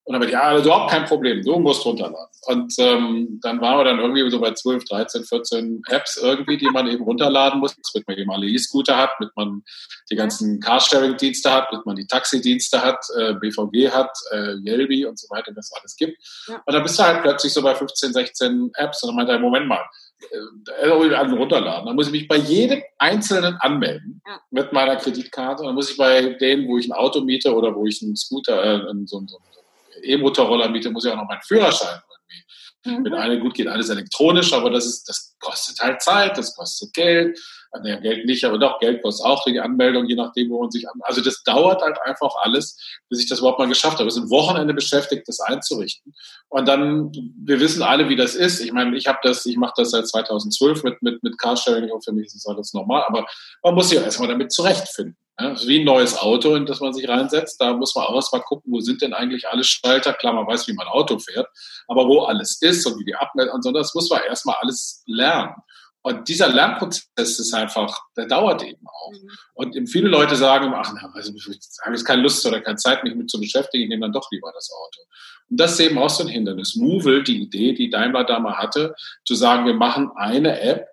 Und 0.07 0.13
dann 0.13 0.21
bin 0.21 0.29
ich, 0.29 0.33
ja, 0.35 0.43
also 0.43 0.63
überhaupt 0.63 0.89
kein 0.89 1.03
Problem, 1.03 1.43
du 1.43 1.59
musst 1.59 1.85
runterladen. 1.85 2.27
Und 2.45 2.73
ähm, 2.79 3.41
dann 3.43 3.59
waren 3.59 3.77
wir 3.77 3.83
dann 3.83 3.99
irgendwie 3.99 4.29
so 4.31 4.39
bei 4.39 4.53
12, 4.53 4.85
13, 4.85 5.25
14 5.25 5.81
Apps 5.89 6.15
irgendwie, 6.15 6.55
die 6.57 6.69
man 6.69 6.87
eben 6.87 7.03
runterladen 7.03 7.59
muss, 7.59 7.75
damit 7.75 8.07
man 8.07 8.17
eben 8.17 8.31
alle 8.31 8.47
E-Scooter 8.47 8.95
hat, 8.95 9.09
damit 9.19 9.35
man 9.35 9.63
die 10.09 10.15
ganzen 10.15 10.61
Carsharing-Dienste 10.61 11.51
hat, 11.51 11.67
damit 11.71 11.85
man 11.85 11.97
die 11.97 12.07
Taxidienste 12.07 12.81
hat, 12.81 13.05
äh, 13.17 13.33
BVG 13.33 13.91
hat, 13.91 14.11
äh, 14.31 14.53
Yelby 14.65 15.05
und 15.05 15.19
so 15.19 15.27
weiter, 15.29 15.51
das 15.51 15.73
alles 15.73 15.97
gibt. 15.97 16.17
Ja. 16.47 16.55
Und 16.65 16.73
dann 16.73 16.83
bist 16.83 16.97
du 16.97 17.03
halt 17.03 17.21
plötzlich 17.21 17.51
so 17.51 17.61
bei 17.61 17.75
15, 17.75 18.13
16 18.13 18.71
Apps 18.75 19.03
und 19.03 19.09
dann 19.09 19.17
meinte 19.17 19.33
er, 19.33 19.39
Moment 19.39 19.67
mal, 19.67 19.83
äh, 20.31 20.87
runterladen. 20.87 21.85
Dann 21.85 21.95
muss 21.97 22.07
ich 22.07 22.13
mich 22.13 22.27
bei 22.29 22.37
jedem 22.37 22.81
Einzelnen 22.97 23.57
anmelden 23.59 24.21
ja. 24.25 24.39
mit 24.51 24.71
meiner 24.71 24.95
Kreditkarte. 24.95 25.63
Dann 25.63 25.75
muss 25.75 25.91
ich 25.91 25.97
bei 25.97 26.21
denen, 26.35 26.65
wo 26.69 26.77
ich 26.77 26.87
ein 26.87 26.93
Auto 26.93 27.19
miete 27.19 27.53
oder 27.53 27.75
wo 27.75 27.85
ich 27.85 28.01
einen 28.01 28.15
Scooter, 28.15 28.63
äh, 28.63 28.93
so, 29.05 29.19
so, 29.27 29.37
so 29.51 29.56
E-Motorroller 30.03 30.69
miete, 30.69 30.89
muss 30.89 31.05
ich 31.05 31.11
auch 31.11 31.17
noch 31.17 31.27
meinen 31.27 31.41
Führerschein 31.41 31.99
irgendwie. 32.09 32.99
Mhm. 32.99 33.05
Wenn 33.05 33.13
eine 33.13 33.39
gut 33.39 33.53
geht, 33.53 33.67
alles 33.67 33.89
elektronisch, 33.89 34.53
aber 34.53 34.69
das 34.69 34.85
ist, 34.85 35.07
das 35.09 35.35
kostet 35.39 35.79
halt 35.79 36.01
Zeit, 36.01 36.37
das 36.37 36.55
kostet 36.55 36.93
Geld. 36.93 37.39
Naja, 37.83 37.99
Geld 37.99 38.25
nicht, 38.25 38.43
aber 38.45 38.57
doch, 38.57 38.79
Geld 38.79 39.03
kostet 39.03 39.25
auch 39.25 39.43
für 39.43 39.51
die 39.51 39.59
Anmeldung, 39.59 40.05
je 40.05 40.15
nachdem, 40.15 40.49
wo 40.49 40.61
man 40.61 40.71
sich 40.71 40.87
an. 40.89 40.99
Also 41.01 41.21
das 41.21 41.43
dauert 41.43 41.81
halt 41.81 41.99
einfach 42.01 42.33
alles, 42.41 42.79
bis 43.09 43.19
ich 43.19 43.29
das 43.29 43.39
überhaupt 43.39 43.59
mal 43.59 43.67
geschafft 43.67 43.97
habe. 43.97 44.05
Wir 44.05 44.11
sind 44.11 44.29
Wochenende 44.29 44.73
beschäftigt, 44.73 45.27
das 45.27 45.39
einzurichten. 45.41 46.13
Und 46.47 46.67
dann, 46.67 47.11
wir 47.43 47.59
wissen 47.59 47.83
alle, 47.83 48.09
wie 48.09 48.15
das 48.15 48.35
ist. 48.35 48.61
Ich 48.61 48.71
meine, 48.71 48.95
ich 48.95 49.07
habe 49.07 49.19
das, 49.21 49.45
ich 49.45 49.57
mache 49.57 49.73
das 49.75 49.91
seit 49.91 50.07
2012 50.07 50.83
mit, 50.83 51.01
mit, 51.01 51.21
mit 51.23 51.37
Carsharing 51.37 51.91
und 51.91 52.03
für 52.03 52.13
mich 52.13 52.27
ist 52.27 52.35
das 52.35 52.47
alles 52.47 52.73
normal, 52.73 53.03
aber 53.05 53.27
man 53.63 53.75
muss 53.75 53.89
sich 53.89 53.99
auch 53.99 54.03
erstmal 54.03 54.29
damit 54.29 54.51
zurechtfinden. 54.51 55.17
Ja, 55.39 55.49
das 55.49 55.61
ist 55.61 55.67
wie 55.67 55.79
ein 55.79 55.85
neues 55.85 56.17
Auto, 56.17 56.55
in 56.55 56.65
das 56.65 56.79
man 56.79 56.93
sich 56.93 57.07
reinsetzt. 57.07 57.61
Da 57.61 57.73
muss 57.73 57.95
man 57.95 58.05
auch 58.05 58.15
erstmal 58.15 58.41
gucken, 58.41 58.71
wo 58.71 58.79
sind 58.79 59.01
denn 59.01 59.13
eigentlich 59.13 59.47
alle 59.47 59.63
Schalter. 59.63 60.13
Klar, 60.13 60.33
man 60.33 60.47
weiß, 60.47 60.67
wie 60.67 60.73
man 60.73 60.87
Auto 60.87 61.19
fährt, 61.19 61.47
aber 61.87 62.07
wo 62.07 62.21
alles 62.21 62.61
ist 62.61 62.85
und 62.87 62.99
wie 62.99 63.05
die 63.05 63.15
Abmeldung 63.15 63.55
und 63.55 63.63
so, 63.63 63.71
das 63.71 63.93
muss 63.93 64.09
man 64.09 64.21
erstmal 64.23 64.55
alles 64.61 65.03
lernen. 65.05 65.53
Und 66.01 66.29
dieser 66.29 66.47
Lernprozess 66.47 67.39
ist 67.39 67.53
einfach, 67.53 67.99
der 68.15 68.27
dauert 68.27 68.63
eben 68.63 68.87
auch. 68.87 69.11
Mhm. 69.11 69.29
Und 69.55 69.89
viele 69.89 70.07
Leute 70.07 70.37
sagen, 70.37 70.73
ach, 70.73 70.93
na, 70.95 71.11
also, 71.13 71.33
ich 71.35 71.45
habe 71.83 71.95
jetzt 71.95 72.05
keine 72.05 72.21
Lust 72.21 72.45
oder 72.45 72.61
keine 72.61 72.77
Zeit, 72.77 73.03
mich 73.03 73.13
mit 73.13 73.29
zu 73.29 73.39
beschäftigen, 73.39 73.83
ich 73.83 73.89
nehme 73.89 74.03
dann 74.03 74.13
doch 74.13 74.31
lieber 74.31 74.51
das 74.53 74.71
Auto. 74.71 75.01
Und 75.49 75.59
das 75.59 75.73
ist 75.73 75.81
eben 75.81 75.97
auch 75.97 76.09
so 76.09 76.23
ein 76.23 76.29
Hindernis. 76.29 76.75
Movil, 76.77 77.23
die 77.23 77.41
Idee, 77.41 77.73
die 77.73 77.89
Daimler 77.89 78.23
da 78.23 78.39
mal 78.39 78.57
hatte, 78.57 78.95
zu 79.25 79.35
sagen, 79.35 79.65
wir 79.65 79.73
machen 79.73 80.11
eine 80.15 80.61
App 80.61 80.87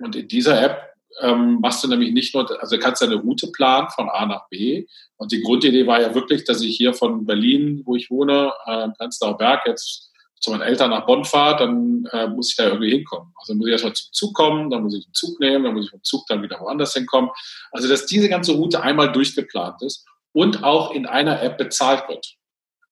und 0.00 0.16
in 0.16 0.26
dieser 0.26 0.60
App 0.60 0.85
ähm, 1.20 1.58
machst 1.60 1.82
du 1.82 1.88
nämlich 1.88 2.12
nicht 2.12 2.34
nur, 2.34 2.48
also 2.60 2.76
du 2.76 2.82
kannst 2.82 3.02
eine 3.02 3.16
Route 3.16 3.48
planen 3.52 3.88
von 3.90 4.08
A 4.08 4.26
nach 4.26 4.48
B. 4.48 4.86
Und 5.16 5.32
die 5.32 5.42
Grundidee 5.42 5.86
war 5.86 6.00
ja 6.00 6.14
wirklich, 6.14 6.44
dass 6.44 6.60
ich 6.60 6.76
hier 6.76 6.94
von 6.94 7.24
Berlin, 7.24 7.82
wo 7.84 7.96
ich 7.96 8.10
wohne, 8.10 8.52
äh, 8.66 8.88
Prenzlauer 8.96 9.36
Berg, 9.38 9.62
jetzt 9.66 10.12
zu 10.40 10.50
meinen 10.50 10.62
Eltern 10.62 10.90
nach 10.90 11.06
Bonn 11.06 11.24
fahre, 11.24 11.56
dann 11.58 12.06
äh, 12.12 12.28
muss 12.28 12.50
ich 12.50 12.56
da 12.56 12.64
irgendwie 12.64 12.90
hinkommen. 12.90 13.32
Also 13.40 13.54
muss 13.54 13.66
ich 13.66 13.72
erstmal 13.72 13.94
zum 13.94 14.12
Zug 14.12 14.34
kommen, 14.34 14.70
dann 14.70 14.82
muss 14.82 14.94
ich 14.94 15.04
den 15.04 15.14
Zug 15.14 15.40
nehmen, 15.40 15.64
dann 15.64 15.74
muss 15.74 15.86
ich 15.86 15.90
vom 15.90 16.02
Zug 16.02 16.26
dann 16.28 16.42
wieder 16.42 16.60
woanders 16.60 16.92
hinkommen. 16.92 17.30
Also 17.72 17.88
dass 17.88 18.06
diese 18.06 18.28
ganze 18.28 18.52
Route 18.52 18.82
einmal 18.82 19.10
durchgeplant 19.10 19.82
ist 19.82 20.06
und 20.32 20.62
auch 20.62 20.90
in 20.90 21.06
einer 21.06 21.42
App 21.42 21.56
bezahlt 21.56 22.08
wird. 22.08 22.35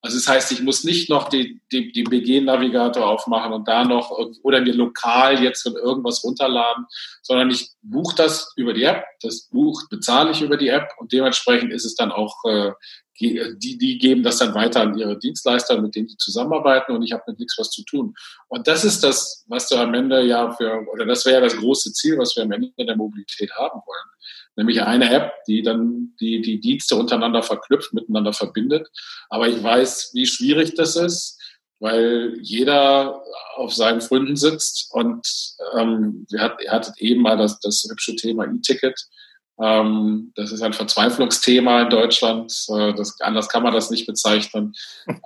Also 0.04 0.18
das 0.18 0.28
heißt, 0.28 0.52
ich 0.52 0.60
muss 0.60 0.84
nicht 0.84 1.08
noch 1.08 1.30
die, 1.30 1.62
die, 1.72 1.90
die 1.90 2.02
BG-Navigator 2.02 3.06
aufmachen 3.06 3.54
und 3.54 3.66
da 3.66 3.86
noch 3.86 4.10
oder 4.42 4.60
mir 4.60 4.74
lokal 4.74 5.42
jetzt 5.42 5.64
irgendwas 5.64 6.22
runterladen, 6.22 6.84
sondern 7.22 7.50
ich 7.50 7.70
buche 7.80 8.14
das 8.14 8.52
über 8.56 8.74
die 8.74 8.82
App, 8.82 9.02
das 9.22 9.48
Buch 9.48 9.88
bezahle 9.88 10.32
ich 10.32 10.42
über 10.42 10.58
die 10.58 10.68
App 10.68 10.90
und 10.98 11.10
dementsprechend 11.14 11.72
ist 11.72 11.86
es 11.86 11.94
dann 11.94 12.12
auch, 12.12 12.36
äh, 12.44 12.72
die, 13.18 13.78
die 13.78 13.96
geben 13.96 14.22
das 14.22 14.36
dann 14.36 14.54
weiter 14.54 14.82
an 14.82 14.98
ihre 14.98 15.18
Dienstleister, 15.18 15.80
mit 15.80 15.94
denen 15.94 16.08
die 16.08 16.18
zusammenarbeiten 16.18 16.94
und 16.94 17.02
ich 17.02 17.12
habe 17.12 17.22
mit 17.28 17.38
nichts 17.38 17.56
was 17.56 17.70
zu 17.70 17.82
tun. 17.84 18.14
Und 18.48 18.68
das 18.68 18.84
ist 18.84 19.02
das, 19.04 19.46
was 19.48 19.68
du 19.70 19.76
am 19.76 19.94
Ende 19.94 20.22
ja 20.22 20.52
für, 20.52 20.86
oder 20.92 21.06
das 21.06 21.24
wäre 21.24 21.40
das 21.40 21.56
große 21.56 21.94
Ziel, 21.94 22.18
was 22.18 22.36
wir 22.36 22.42
am 22.42 22.52
Ende 22.52 22.72
der 22.76 22.96
Mobilität 22.96 23.52
haben 23.56 23.80
wollen 23.86 24.10
nämlich 24.56 24.82
eine 24.82 25.10
App, 25.10 25.32
die 25.46 25.62
dann 25.62 26.14
die, 26.20 26.40
die 26.40 26.60
Dienste 26.60 26.96
untereinander 26.96 27.42
verknüpft, 27.42 27.92
miteinander 27.92 28.32
verbindet. 28.32 28.88
Aber 29.28 29.48
ich 29.48 29.62
weiß, 29.62 30.10
wie 30.14 30.26
schwierig 30.26 30.74
das 30.74 30.96
ist, 30.96 31.40
weil 31.80 32.38
jeder 32.40 33.22
auf 33.56 33.74
seinen 33.74 34.00
Fründen 34.00 34.36
sitzt 34.36 34.88
und 34.92 35.26
ähm, 35.76 36.26
ihr, 36.30 36.40
hat, 36.40 36.62
ihr 36.62 36.70
hattet 36.70 36.98
eben 36.98 37.22
mal 37.22 37.36
das, 37.36 37.60
das 37.60 37.86
hübsche 37.88 38.16
Thema 38.16 38.46
E-Ticket. 38.46 38.98
Ähm, 39.60 40.32
das 40.34 40.50
ist 40.50 40.62
ein 40.62 40.72
Verzweiflungsthema 40.72 41.82
in 41.82 41.90
Deutschland. 41.90 42.52
Das, 42.68 43.20
anders 43.20 43.48
kann 43.48 43.62
man 43.62 43.74
das 43.74 43.90
nicht 43.90 44.06
bezeichnen. 44.06 44.74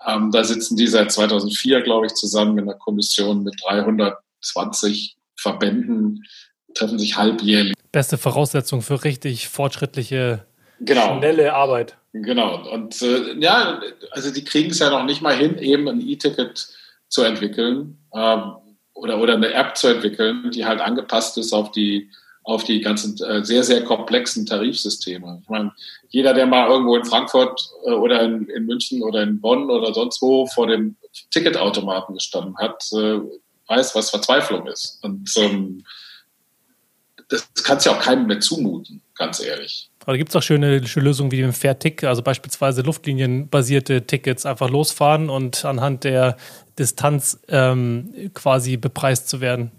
Ähm, 0.07 0.31
da 0.31 0.45
sitzen 0.45 0.77
die 0.77 0.87
seit 0.87 1.13
2004, 1.13 1.83
glaube 1.83 2.07
ich, 2.07 2.15
zusammen 2.15 2.59
in 2.59 2.67
der 2.67 2.77
Kommission 2.77 3.43
mit 3.43 3.55
320 3.65 5.17
Verbänden, 5.37 6.25
treffen 6.75 6.99
sich 6.99 7.17
halbjährlich 7.17 7.75
beste 7.93 8.19
Voraussetzung 8.19 8.83
für 8.83 9.05
richtig 9.05 9.49
fortschrittliche, 9.49 10.45
genau. 10.81 11.19
schnelle 11.19 11.55
Arbeit. 11.55 11.97
Genau. 12.13 12.69
Und 12.71 13.01
äh, 13.03 13.35
ja, 13.39 13.81
also 14.11 14.33
die 14.33 14.45
kriegen 14.45 14.71
es 14.71 14.79
ja 14.79 14.91
noch 14.91 15.05
nicht 15.05 15.23
mal 15.23 15.35
hin, 15.35 15.59
eben 15.59 15.89
ein 15.89 16.01
E-Ticket 16.01 16.69
zu 17.09 17.23
entwickeln 17.23 17.99
ähm, 18.15 18.53
oder, 18.95 19.19
oder 19.19 19.35
eine 19.35 19.53
App 19.53 19.77
zu 19.77 19.89
entwickeln, 19.89 20.51
die 20.51 20.67
halt 20.67 20.81
angepasst 20.81 21.39
ist 21.39 21.53
auf 21.53 21.71
die 21.73 22.11
auf 22.49 22.65
die 22.65 22.81
ganzen 22.81 23.23
äh, 23.23 23.45
sehr, 23.45 23.63
sehr 23.63 23.85
komplexen 23.85 24.47
Tarifsysteme. 24.47 25.41
Ich 25.43 25.51
meine, 25.51 25.71
jeder, 26.09 26.33
der 26.33 26.47
mal 26.47 26.67
irgendwo 26.67 26.97
in 26.97 27.05
Frankfurt 27.05 27.69
äh, 27.85 27.91
oder 27.91 28.23
in, 28.23 28.47
in, 28.49 28.65
München 28.65 29.03
oder 29.03 29.23
in 29.23 29.39
Bonn 29.39 29.69
oder 29.69 29.93
sonst 29.93 30.23
wo 30.23 30.47
vor 30.47 30.67
dem 30.67 30.97
Ticketautomaten 31.31 32.15
gestanden 32.15 32.57
hat, 32.57 32.83
äh, 32.93 33.21
weiß, 33.67 33.95
was 33.95 34.09
Verzweiflung 34.09 34.67
ist. 34.67 34.99
Und 35.03 35.31
ähm, 35.37 35.85
das 37.29 37.49
kannst 37.63 37.87
du 37.87 37.91
ja 37.91 37.97
auch 37.97 38.03
keinem 38.03 38.27
mehr 38.27 38.41
zumuten, 38.41 39.03
ganz 39.15 39.41
ehrlich. 39.41 39.91
Aber 40.01 40.13
da 40.13 40.17
gibt 40.17 40.31
es 40.31 40.37
auch 40.37 40.43
schöne, 40.43 40.87
schöne 40.87 41.05
Lösungen 41.05 41.31
wie 41.31 41.37
den 41.37 41.53
Fair-Tick, 41.53 42.05
also 42.05 42.23
beispielsweise 42.23 42.83
luftlinienbasierte 42.83 44.07
Tickets 44.07 44.47
einfach 44.47 44.71
losfahren 44.71 45.29
und 45.29 45.65
anhand 45.65 46.05
der 46.05 46.37
Distanz 46.79 47.41
ähm, 47.49 48.31
quasi 48.33 48.77
bepreist 48.77 49.29
zu 49.29 49.41
werden. 49.41 49.73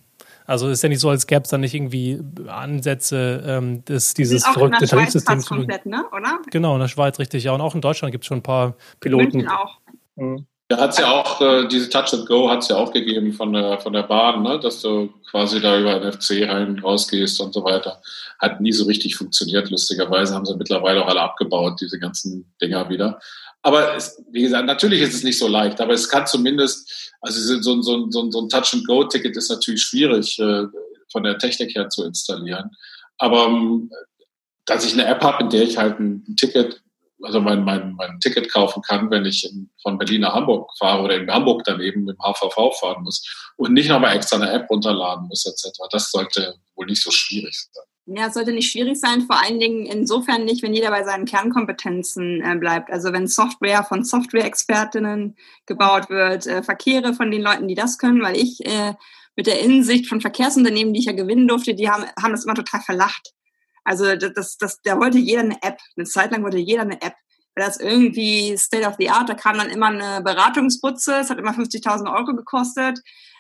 Also 0.45 0.69
ist 0.69 0.81
ja 0.81 0.89
nicht 0.89 0.99
so, 0.99 1.09
als 1.09 1.27
gäbe 1.27 1.43
es 1.43 1.49
da 1.49 1.59
nicht 1.59 1.75
irgendwie 1.75 2.19
Ansätze, 2.47 3.43
ähm, 3.45 3.85
des, 3.85 4.15
dieses 4.15 4.45
verrückte 4.45 4.87
Tarifsystem 4.87 5.39
zu 5.41 5.55
komplett, 5.55 5.85
ne? 5.85 6.05
oder? 6.11 6.39
Genau, 6.49 6.73
in 6.73 6.79
der 6.79 6.87
Schweiz, 6.87 7.19
richtig. 7.19 7.43
Ja, 7.43 7.51
und 7.51 7.61
auch 7.61 7.75
in 7.75 7.81
Deutschland 7.81 8.11
gibt 8.11 8.23
es 8.23 8.27
schon 8.27 8.39
ein 8.39 8.43
paar 8.43 8.75
Piloten. 8.99 9.37
München 9.37 9.47
auch. 9.47 9.77
Mhm. 10.15 10.47
Da 10.69 10.77
hat 10.77 10.91
es 10.91 10.99
ja 10.99 11.11
auch, 11.11 11.41
äh, 11.41 11.67
diese 11.67 11.89
Touch 11.89 12.13
and 12.13 12.27
Go 12.27 12.47
hat 12.47 12.59
es 12.59 12.67
ja 12.67 12.75
auch 12.75 12.93
gegeben 12.93 13.33
von 13.33 13.53
der, 13.53 13.79
von 13.79 13.91
der 13.91 14.03
Bahn, 14.03 14.43
ne? 14.43 14.59
dass 14.59 14.81
du 14.81 15.11
quasi 15.31 15.59
da 15.59 15.79
über 15.79 15.99
NFC 15.99 16.47
rein, 16.47 16.77
rausgehst 16.77 17.41
und 17.41 17.55
so 17.55 17.63
weiter. 17.63 17.99
Hat 18.37 18.61
nie 18.61 18.71
so 18.71 18.85
richtig 18.85 19.15
funktioniert, 19.15 19.71
lustigerweise 19.71 20.35
haben 20.35 20.45
sie 20.45 20.55
mittlerweile 20.55 21.03
auch 21.03 21.07
alle 21.07 21.21
abgebaut, 21.21 21.81
diese 21.81 21.97
ganzen 21.97 22.53
Dinger 22.61 22.87
wieder. 22.87 23.19
Aber 23.63 23.95
es, 23.95 24.23
wie 24.31 24.43
gesagt, 24.43 24.67
natürlich 24.67 25.01
ist 25.01 25.15
es 25.15 25.23
nicht 25.23 25.39
so 25.39 25.47
leicht, 25.47 25.81
aber 25.81 25.93
es 25.93 26.07
kann 26.07 26.27
zumindest, 26.27 27.13
also 27.19 27.61
so, 27.61 27.81
so, 27.81 28.09
so, 28.11 28.29
so 28.29 28.41
ein 28.41 28.49
Touch 28.49 28.71
and 28.73 28.85
Go-Ticket 28.85 29.35
ist 29.35 29.49
natürlich 29.49 29.81
schwierig 29.81 30.37
äh, 30.37 30.65
von 31.11 31.23
der 31.23 31.39
Technik 31.39 31.75
her 31.75 31.89
zu 31.89 32.05
installieren. 32.05 32.69
Aber 33.17 33.47
ähm, 33.47 33.89
dass 34.65 34.85
ich 34.85 34.93
eine 34.93 35.05
App 35.05 35.23
habe, 35.23 35.43
in 35.45 35.49
der 35.49 35.63
ich 35.63 35.79
halt 35.79 35.99
ein 35.99 36.35
Ticket 36.35 36.83
also 37.21 37.41
mein, 37.41 37.63
mein, 37.63 37.93
mein 37.93 38.19
Ticket 38.19 38.51
kaufen 38.51 38.81
kann, 38.81 39.09
wenn 39.11 39.25
ich 39.25 39.49
in, 39.49 39.69
von 39.81 39.97
Berlin 39.97 40.21
nach 40.21 40.33
Hamburg 40.33 40.69
fahre 40.77 41.03
oder 41.03 41.15
in 41.15 41.31
Hamburg 41.31 41.63
daneben 41.65 42.05
mit 42.05 42.17
dem 42.17 42.23
HVV 42.23 42.79
fahren 42.79 43.03
muss 43.03 43.23
und 43.57 43.73
nicht 43.73 43.89
nochmal 43.89 44.15
extra 44.15 44.37
eine 44.37 44.51
App 44.51 44.69
runterladen 44.69 45.27
muss 45.27 45.45
etc. 45.45 45.77
Das 45.91 46.11
sollte 46.11 46.55
wohl 46.75 46.85
nicht 46.85 47.03
so 47.03 47.11
schwierig 47.11 47.55
sein. 47.71 47.83
Ja, 48.11 48.27
es 48.27 48.33
sollte 48.33 48.53
nicht 48.53 48.71
schwierig 48.71 48.99
sein, 48.99 49.21
vor 49.21 49.39
allen 49.39 49.59
Dingen 49.59 49.85
insofern 49.85 50.43
nicht, 50.43 50.63
wenn 50.63 50.73
jeder 50.73 50.89
bei 50.89 51.03
seinen 51.03 51.25
Kernkompetenzen 51.25 52.41
äh, 52.41 52.55
bleibt. 52.55 52.89
Also 52.89 53.13
wenn 53.13 53.27
Software 53.27 53.83
von 53.83 54.03
Software-Expertinnen 54.03 55.37
gebaut 55.67 56.09
wird, 56.09 56.47
äh, 56.47 56.63
Verkehre 56.63 57.13
von 57.13 57.29
den 57.29 57.43
Leuten, 57.43 57.67
die 57.67 57.75
das 57.75 57.99
können, 57.99 58.23
weil 58.23 58.35
ich 58.35 58.65
äh, 58.65 58.95
mit 59.35 59.45
der 59.45 59.59
Innensicht 59.59 60.07
von 60.07 60.21
Verkehrsunternehmen, 60.21 60.93
die 60.93 61.01
ich 61.01 61.05
ja 61.05 61.11
gewinnen 61.11 61.47
durfte, 61.47 61.75
die 61.75 61.89
haben, 61.89 62.05
haben 62.19 62.31
das 62.31 62.45
immer 62.45 62.55
total 62.55 62.81
verlacht. 62.81 63.31
Also 63.83 64.15
das, 64.15 64.33
das, 64.33 64.57
das, 64.57 64.81
da 64.83 64.99
wollte 64.99 65.17
jeder 65.17 65.41
eine 65.41 65.61
App. 65.61 65.77
Eine 65.95 66.05
Zeit 66.05 66.31
lang 66.31 66.43
wollte 66.43 66.57
jeder 66.57 66.81
eine 66.83 67.01
App. 67.01 67.15
Weil 67.55 67.65
das 67.65 67.79
irgendwie 67.79 68.57
State 68.57 68.87
of 68.87 68.95
the 68.99 69.09
Art, 69.09 69.29
da 69.29 69.33
kam 69.33 69.57
dann 69.57 69.69
immer 69.69 69.87
eine 69.87 70.21
Beratungsbutze, 70.23 71.15
es 71.21 71.29
hat 71.29 71.39
immer 71.39 71.51
50.000 71.51 72.13
Euro 72.13 72.35
gekostet. 72.35 72.99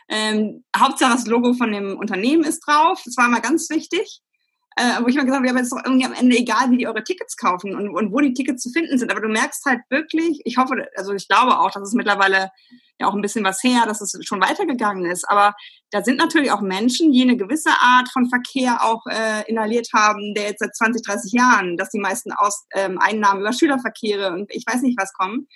Ähm, 0.09 0.63
Hauptsache 0.75 1.13
das 1.13 1.27
Logo 1.27 1.53
von 1.53 1.71
dem 1.71 1.97
Unternehmen 1.97 2.43
ist 2.43 2.61
drauf. 2.61 3.01
Das 3.05 3.15
war 3.17 3.27
immer 3.27 3.41
ganz 3.41 3.69
wichtig 3.69 4.21
äh, 4.79 5.03
wo 5.03 5.07
ich 5.07 5.15
mal 5.15 5.25
gesagt 5.25 5.35
habe, 5.35 5.45
ja, 5.45 5.51
aber 5.51 5.59
es 5.59 5.67
ist 5.67 5.73
doch 5.73 5.83
irgendwie 5.83 6.05
am 6.05 6.13
Ende 6.13 6.37
egal, 6.37 6.71
wie 6.71 6.77
die 6.77 6.87
eure 6.87 7.03
Tickets 7.03 7.35
kaufen 7.35 7.75
und, 7.75 7.89
und 7.89 8.13
wo 8.13 8.19
die 8.19 8.33
Tickets 8.33 8.63
zu 8.63 8.69
finden 8.69 8.97
sind. 8.97 9.11
Aber 9.11 9.19
du 9.19 9.27
merkst 9.27 9.65
halt 9.65 9.81
wirklich, 9.89 10.41
ich 10.45 10.57
hoffe, 10.57 10.87
also 10.95 11.13
ich 11.13 11.27
glaube 11.27 11.59
auch, 11.59 11.69
dass 11.71 11.83
es 11.83 11.93
mittlerweile 11.93 12.49
ja 12.97 13.07
auch 13.07 13.13
ein 13.13 13.21
bisschen 13.21 13.43
was 13.43 13.61
her, 13.61 13.83
dass 13.85 13.99
es 13.99 14.17
schon 14.25 14.41
weitergegangen 14.41 15.05
ist. 15.05 15.29
Aber 15.29 15.53
da 15.91 16.01
sind 16.01 16.17
natürlich 16.17 16.51
auch 16.51 16.61
Menschen, 16.61 17.11
die 17.11 17.21
eine 17.21 17.35
gewisse 17.35 17.71
Art 17.71 18.09
von 18.09 18.29
Verkehr 18.29 18.83
auch 18.83 19.05
äh, 19.07 19.49
inhaliert 19.49 19.89
haben, 19.93 20.33
der 20.33 20.43
jetzt 20.45 20.59
seit 20.59 20.75
20, 20.75 21.01
30 21.05 21.33
Jahren, 21.33 21.75
dass 21.75 21.89
die 21.89 21.99
meisten 21.99 22.31
Aus, 22.31 22.65
ähm, 22.73 22.99
Einnahmen 22.99 23.41
über 23.41 23.51
Schülerverkehre 23.51 24.31
und 24.31 24.49
ich 24.53 24.63
weiß 24.65 24.81
nicht 24.81 24.97
was 24.97 25.13
kommen. 25.13 25.47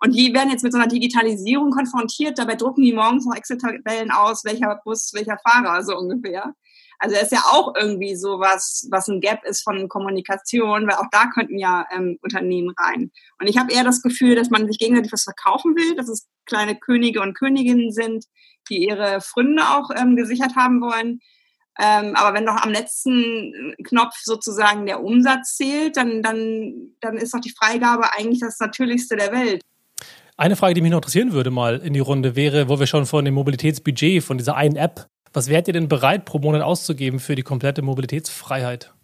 Und 0.00 0.14
die 0.14 0.34
werden 0.34 0.50
jetzt 0.50 0.64
mit 0.64 0.72
so 0.72 0.78
einer 0.78 0.88
Digitalisierung 0.88 1.70
konfrontiert. 1.70 2.38
Dabei 2.38 2.56
drucken 2.56 2.82
die 2.82 2.92
morgens 2.92 3.24
noch 3.24 3.36
Excel-Tabellen 3.36 4.10
aus, 4.10 4.44
welcher 4.44 4.80
Bus, 4.84 5.12
welcher 5.14 5.38
Fahrer, 5.38 5.82
so 5.84 5.96
ungefähr. 5.96 6.54
Also 6.98 7.16
ist 7.16 7.32
ja 7.32 7.42
auch 7.50 7.74
irgendwie 7.78 8.14
so 8.16 8.40
was, 8.40 8.86
was 8.90 9.08
ein 9.08 9.20
Gap 9.20 9.44
ist 9.44 9.62
von 9.62 9.88
Kommunikation, 9.88 10.86
weil 10.86 10.96
auch 10.96 11.08
da 11.10 11.26
könnten 11.26 11.58
ja 11.58 11.86
ähm, 11.94 12.18
Unternehmen 12.22 12.74
rein. 12.78 13.10
Und 13.40 13.48
ich 13.48 13.58
habe 13.58 13.72
eher 13.72 13.84
das 13.84 14.02
Gefühl, 14.02 14.36
dass 14.36 14.50
man 14.50 14.66
sich 14.66 14.78
gegenseitig 14.78 15.12
was 15.12 15.24
verkaufen 15.24 15.74
will, 15.76 15.96
dass 15.96 16.08
es 16.08 16.28
kleine 16.46 16.76
Könige 16.76 17.20
und 17.20 17.34
Königinnen 17.34 17.92
sind, 17.92 18.24
die 18.68 18.86
ihre 18.86 19.20
Fründe 19.20 19.62
auch 19.62 19.90
ähm, 19.96 20.16
gesichert 20.16 20.56
haben 20.56 20.80
wollen. 20.80 21.20
Ähm, 21.78 22.14
aber 22.14 22.34
wenn 22.36 22.46
doch 22.46 22.56
am 22.56 22.70
letzten 22.70 23.74
Knopf 23.84 24.14
sozusagen 24.22 24.86
der 24.86 25.02
Umsatz 25.02 25.56
zählt, 25.56 25.96
dann, 25.96 26.22
dann, 26.22 26.94
dann 27.00 27.16
ist 27.16 27.34
doch 27.34 27.40
die 27.40 27.52
Freigabe 27.56 28.12
eigentlich 28.12 28.40
das 28.40 28.60
Natürlichste 28.60 29.16
der 29.16 29.32
Welt. 29.32 29.60
Eine 30.36 30.56
Frage, 30.56 30.74
die 30.74 30.80
mich 30.80 30.90
noch 30.90 30.98
interessieren 30.98 31.32
würde, 31.32 31.50
mal 31.50 31.78
in 31.78 31.92
die 31.92 32.00
Runde 32.00 32.36
wäre, 32.36 32.68
wo 32.68 32.78
wir 32.78 32.86
schon 32.86 33.06
von 33.06 33.24
dem 33.24 33.34
Mobilitätsbudget, 33.34 34.22
von 34.22 34.38
dieser 34.38 34.56
einen 34.56 34.76
App 34.76 35.08
was 35.34 35.48
wärt 35.48 35.66
ihr 35.66 35.74
denn 35.74 35.88
bereit, 35.88 36.24
pro 36.24 36.38
Monat 36.38 36.62
auszugeben 36.62 37.18
für 37.18 37.34
die 37.34 37.42
komplette 37.42 37.82
Mobilitätsfreiheit? 37.82 38.94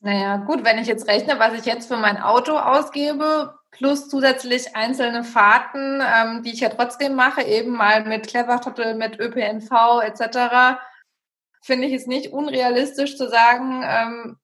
Naja, 0.00 0.36
gut, 0.36 0.64
wenn 0.64 0.78
ich 0.78 0.86
jetzt 0.86 1.08
rechne, 1.08 1.38
was 1.38 1.54
ich 1.54 1.64
jetzt 1.64 1.88
für 1.88 1.96
mein 1.96 2.18
Auto 2.18 2.58
ausgebe, 2.58 3.54
plus 3.70 4.10
zusätzlich 4.10 4.76
einzelne 4.76 5.24
Fahrten, 5.24 6.02
ähm, 6.02 6.42
die 6.42 6.52
ich 6.52 6.60
ja 6.60 6.68
trotzdem 6.68 7.14
mache, 7.14 7.42
eben 7.42 7.72
mal 7.72 8.04
mit 8.04 8.28
Clever 8.28 8.60
mit 8.94 9.18
ÖPNV 9.18 10.02
etc., 10.02 10.78
finde 11.62 11.86
ich 11.86 11.94
es 11.94 12.06
nicht 12.06 12.34
unrealistisch 12.34 13.16
zu 13.16 13.30
sagen, 13.30 13.82
ähm, 13.82 14.36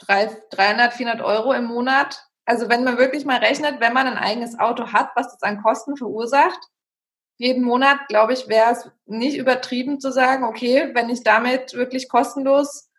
300, 0.00 0.92
400 0.92 1.24
Euro 1.24 1.52
im 1.52 1.66
Monat. 1.66 2.26
Also 2.44 2.68
wenn 2.68 2.82
man 2.82 2.98
wirklich 2.98 3.24
mal 3.24 3.38
rechnet, 3.38 3.80
wenn 3.80 3.92
man 3.92 4.08
ein 4.08 4.18
eigenes 4.18 4.58
Auto 4.58 4.92
hat, 4.92 5.10
was 5.14 5.28
das 5.28 5.42
an 5.42 5.62
Kosten 5.62 5.96
verursacht, 5.96 6.58
jeden 7.36 7.64
Monat, 7.64 8.08
glaube 8.08 8.32
ich, 8.32 8.48
wäre 8.48 8.72
es 8.72 8.90
nicht 9.06 9.36
übertrieben 9.36 10.00
zu 10.00 10.12
sagen, 10.12 10.44
okay, 10.44 10.90
wenn 10.94 11.08
ich 11.08 11.22
damit 11.22 11.74
wirklich 11.74 12.08
kostenlos 12.08 12.90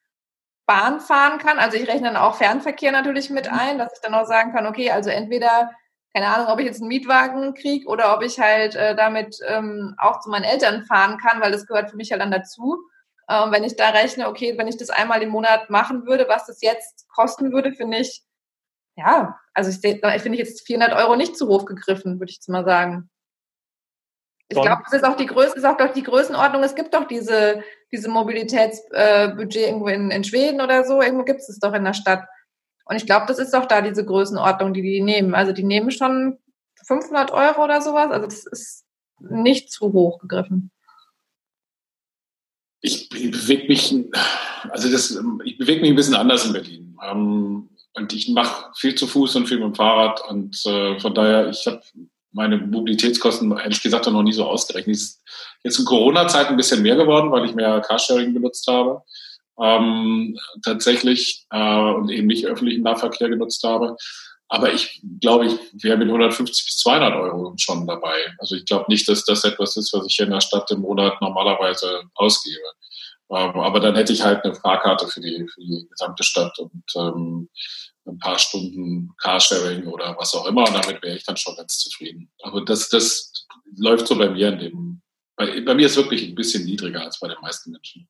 Bahn 0.65 0.99
fahren 0.99 1.37
kann, 1.37 1.59
also 1.59 1.77
ich 1.77 1.87
rechne 1.87 2.07
dann 2.07 2.17
auch 2.17 2.35
Fernverkehr 2.35 2.91
natürlich 2.91 3.29
mit 3.29 3.49
mhm. 3.51 3.57
ein, 3.57 3.77
dass 3.77 3.93
ich 3.93 4.01
dann 4.01 4.13
auch 4.13 4.25
sagen 4.25 4.51
kann, 4.51 4.65
okay, 4.65 4.91
also 4.91 5.09
entweder, 5.09 5.71
keine 6.13 6.27
Ahnung, 6.27 6.47
ob 6.47 6.59
ich 6.59 6.65
jetzt 6.65 6.81
einen 6.81 6.89
Mietwagen 6.89 7.53
kriege 7.53 7.87
oder 7.87 8.15
ob 8.15 8.23
ich 8.23 8.39
halt 8.39 8.75
äh, 8.75 8.95
damit 8.95 9.37
ähm, 9.47 9.95
auch 9.97 10.19
zu 10.19 10.29
meinen 10.29 10.43
Eltern 10.43 10.83
fahren 10.83 11.17
kann, 11.17 11.41
weil 11.41 11.51
das 11.51 11.67
gehört 11.67 11.91
für 11.91 11.97
mich 11.97 12.09
ja 12.09 12.17
dann 12.17 12.31
dazu. 12.31 12.77
Ähm, 13.29 13.51
wenn 13.51 13.63
ich 13.63 13.75
da 13.75 13.89
rechne, 13.89 14.27
okay, 14.27 14.57
wenn 14.57 14.67
ich 14.67 14.77
das 14.77 14.89
einmal 14.89 15.21
im 15.21 15.29
Monat 15.29 15.69
machen 15.69 16.05
würde, 16.05 16.27
was 16.27 16.45
das 16.45 16.61
jetzt 16.61 17.07
kosten 17.09 17.51
würde, 17.51 17.73
finde 17.73 17.99
ich, 17.99 18.23
ja, 18.97 19.39
also 19.53 19.69
ich, 19.69 19.83
ich 19.83 20.01
finde 20.21 20.37
ich 20.37 20.39
jetzt 20.39 20.65
400 20.65 20.93
Euro 20.93 21.15
nicht 21.15 21.37
zu 21.37 21.47
hoch 21.47 21.65
gegriffen, 21.65 22.19
würde 22.19 22.29
ich 22.29 22.37
jetzt 22.37 22.49
mal 22.49 22.65
sagen. 22.65 23.09
Ich 24.47 24.61
glaube, 24.61 24.83
es 24.85 24.93
ist 24.93 25.03
auch 25.03 25.17
die 25.17 25.25
Größe, 25.25 25.55
ist 25.55 25.65
auch 25.65 25.77
doch 25.77 25.91
die 25.91 26.03
Größenordnung. 26.03 26.61
Es 26.63 26.75
gibt 26.75 26.93
doch 26.93 27.07
diese, 27.07 27.63
diese 27.91 28.09
Mobilitätsbudget 28.09 29.55
äh, 29.55 29.65
irgendwo 29.67 29.87
in, 29.87 30.11
in 30.11 30.23
Schweden 30.23 30.61
oder 30.61 30.83
so. 30.85 31.01
Irgendwo 31.01 31.23
gibt 31.23 31.39
es 31.39 31.49
es 31.49 31.59
doch 31.59 31.73
in 31.73 31.83
der 31.83 31.93
Stadt. 31.93 32.25
Und 32.85 32.97
ich 32.97 33.07
glaube, 33.07 33.25
das 33.27 33.39
ist 33.39 33.53
doch 33.53 33.65
da 33.65 33.81
diese 33.81 34.05
Größenordnung, 34.05 34.73
die 34.73 34.83
die 34.83 35.01
nehmen. 35.01 35.33
Also 35.33 35.51
die 35.51 35.63
nehmen 35.63 35.89
schon 35.89 36.37
500 36.85 37.31
Euro 37.31 37.63
oder 37.63 37.81
sowas. 37.81 38.11
Also 38.11 38.25
das 38.25 38.45
ist 38.45 38.85
nicht 39.19 39.71
zu 39.71 39.91
hoch 39.91 40.19
gegriffen. 40.19 40.71
Ich, 42.81 43.09
bewege 43.09 43.67
mich, 43.67 43.95
also 44.69 44.91
das, 44.91 45.19
ich 45.43 45.57
bewege 45.57 45.81
mich 45.81 45.89
ein 45.89 45.95
bisschen 45.95 46.13
anders 46.13 46.45
in 46.45 46.53
Berlin. 46.53 46.97
Ähm, 47.03 47.69
und 47.93 48.13
ich 48.13 48.29
mache 48.29 48.71
viel 48.75 48.93
zu 48.93 49.07
Fuß 49.07 49.37
und 49.37 49.47
viel 49.47 49.57
mit 49.57 49.67
dem 49.67 49.75
Fahrrad. 49.75 50.21
Und 50.29 50.63
äh, 50.67 50.99
von 50.99 51.15
daher, 51.15 51.49
ich 51.49 51.65
habe 51.65 51.81
meine 52.35 52.57
Mobilitätskosten 52.57 53.51
ehrlich 53.57 53.81
gesagt 53.81 54.05
noch 54.07 54.21
nie 54.21 54.33
so 54.33 54.45
ausgerechnet. 54.45 54.95
Ist 54.95 55.23
jetzt 55.63 55.79
in 55.79 55.85
Corona-Zeit 55.85 56.49
ein 56.49 56.57
bisschen 56.57 56.81
mehr 56.81 56.95
geworden, 56.95 57.31
weil 57.31 57.45
ich 57.45 57.55
mehr 57.55 57.81
Carsharing 57.81 58.33
benutzt 58.33 58.67
habe. 58.67 59.01
Ähm, 59.59 60.37
tatsächlich 60.63 61.45
äh, 61.49 61.79
und 61.79 62.09
eben 62.09 62.27
nicht 62.27 62.45
öffentlichen 62.45 62.83
Nahverkehr 62.83 63.29
genutzt 63.29 63.63
habe. 63.63 63.95
Aber 64.49 64.71
ich 64.73 65.01
glaube, 65.21 65.45
ich 65.45 65.83
wäre 65.83 65.97
mit 65.97 66.07
150 66.07 66.65
bis 66.65 66.77
200 66.79 67.15
Euro 67.15 67.53
schon 67.57 67.87
dabei. 67.87 68.15
Also 68.37 68.55
ich 68.55 68.65
glaube 68.65 68.85
nicht, 68.89 69.07
dass 69.07 69.23
das 69.23 69.43
etwas 69.45 69.77
ist, 69.77 69.93
was 69.93 70.05
ich 70.05 70.15
hier 70.15 70.25
in 70.25 70.33
der 70.33 70.41
Stadt 70.41 70.69
im 70.71 70.81
Monat 70.81 71.19
normalerweise 71.21 72.03
ausgebe. 72.15 72.59
Ähm, 73.31 73.59
aber 73.59 73.79
dann 73.79 73.95
hätte 73.95 74.13
ich 74.13 74.23
halt 74.23 74.43
eine 74.43 74.53
Fahrkarte 74.53 75.07
für 75.07 75.21
die, 75.21 75.47
für 75.51 75.61
die 75.61 75.87
gesamte 75.89 76.23
Stadt 76.23 76.59
und 76.59 76.83
ähm, 76.95 77.49
ein 78.05 78.19
paar 78.19 78.39
Stunden 78.39 79.11
Carsharing 79.21 79.87
oder 79.87 80.15
was 80.17 80.33
auch 80.33 80.45
immer. 80.45 80.67
Und 80.67 80.73
damit 80.73 81.01
wäre 81.01 81.15
ich 81.15 81.25
dann 81.25 81.37
schon 81.37 81.55
ganz 81.55 81.79
zufrieden. 81.79 82.31
Aber 82.43 82.63
das, 82.63 82.89
das 82.89 83.31
läuft 83.77 84.07
so 84.07 84.17
bei 84.17 84.29
mir 84.29 84.49
in 84.49 84.59
dem, 84.59 85.01
bei, 85.35 85.61
bei 85.61 85.73
mir 85.73 85.87
ist 85.87 85.97
wirklich 85.97 86.27
ein 86.27 86.35
bisschen 86.35 86.65
niedriger 86.65 87.01
als 87.01 87.19
bei 87.19 87.27
den 87.27 87.41
meisten 87.41 87.71
Menschen. 87.71 88.07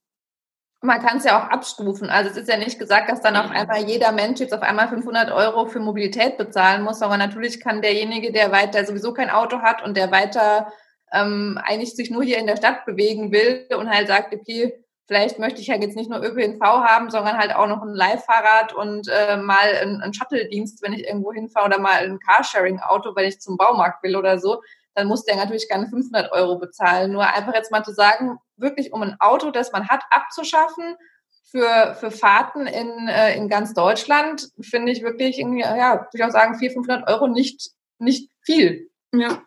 Man 0.81 1.01
kann 1.01 1.17
es 1.17 1.23
ja 1.23 1.39
auch 1.39 1.49
abstufen. 1.49 2.09
Also 2.09 2.29
es 2.29 2.37
ist 2.37 2.49
ja 2.49 2.57
nicht 2.57 2.77
gesagt, 2.77 3.09
dass 3.09 3.21
dann 3.21 3.35
auf 3.35 3.49
einmal 3.49 3.83
jeder 3.89 4.11
Mensch 4.11 4.39
jetzt 4.39 4.53
auf 4.53 4.61
einmal 4.61 4.87
500 4.87 5.31
Euro 5.31 5.65
für 5.65 5.79
Mobilität 5.79 6.37
bezahlen 6.37 6.83
muss, 6.83 6.99
sondern 6.99 7.19
natürlich 7.19 7.59
kann 7.59 7.81
derjenige, 7.81 8.31
der 8.31 8.51
weiter 8.51 8.85
sowieso 8.85 9.13
kein 9.13 9.31
Auto 9.31 9.61
hat 9.61 9.83
und 9.83 9.97
der 9.97 10.11
weiter 10.11 10.71
ähm, 11.11 11.59
eigentlich 11.63 11.95
sich 11.95 12.11
nur 12.11 12.23
hier 12.23 12.37
in 12.37 12.45
der 12.45 12.57
Stadt 12.57 12.85
bewegen 12.85 13.31
will 13.31 13.65
und 13.75 13.89
halt 13.89 14.07
sagt, 14.07 14.33
okay, 14.35 14.84
vielleicht 15.05 15.39
möchte 15.39 15.61
ich 15.61 15.69
halt 15.69 15.83
jetzt 15.83 15.95
nicht 15.95 16.09
nur 16.09 16.23
ÖPNV 16.23 16.61
haben, 16.61 17.09
sondern 17.09 17.37
halt 17.37 17.55
auch 17.55 17.67
noch 17.67 17.81
ein 17.81 17.93
Leihfahrrad 17.93 18.73
und 18.73 19.07
äh, 19.07 19.37
mal 19.37 19.75
einen 19.75 20.13
Shuttle-Dienst, 20.13 20.81
wenn 20.81 20.93
ich 20.93 21.05
irgendwo 21.05 21.31
hinfahre 21.31 21.67
oder 21.67 21.79
mal 21.79 22.03
ein 22.03 22.19
Carsharing-Auto, 22.19 23.15
wenn 23.15 23.25
ich 23.25 23.39
zum 23.39 23.57
Baumarkt 23.57 24.03
will 24.03 24.15
oder 24.15 24.39
so, 24.39 24.61
dann 24.95 25.07
muss 25.07 25.25
der 25.25 25.35
natürlich 25.35 25.69
keine 25.69 25.87
500 25.87 26.31
Euro 26.31 26.57
bezahlen. 26.57 27.11
Nur 27.11 27.27
einfach 27.27 27.53
jetzt 27.53 27.71
mal 27.71 27.83
zu 27.83 27.93
sagen, 27.93 28.39
wirklich 28.57 28.93
um 28.93 29.03
ein 29.03 29.17
Auto, 29.19 29.51
das 29.51 29.71
man 29.71 29.87
hat, 29.89 30.03
abzuschaffen 30.09 30.95
für, 31.43 31.95
für 31.99 32.11
Fahrten 32.11 32.65
in, 32.65 33.07
äh, 33.07 33.35
in 33.35 33.49
ganz 33.49 33.73
Deutschland, 33.73 34.49
finde 34.59 34.91
ich 34.91 35.03
wirklich 35.03 35.37
irgendwie, 35.37 35.61
ja, 35.61 35.93
würde 35.93 36.09
ich 36.13 36.23
auch 36.23 36.31
sagen, 36.31 36.57
400, 36.57 36.85
500 36.85 37.09
Euro 37.09 37.27
nicht, 37.27 37.71
nicht 37.99 38.31
viel. 38.41 38.89
Ja. 39.13 39.41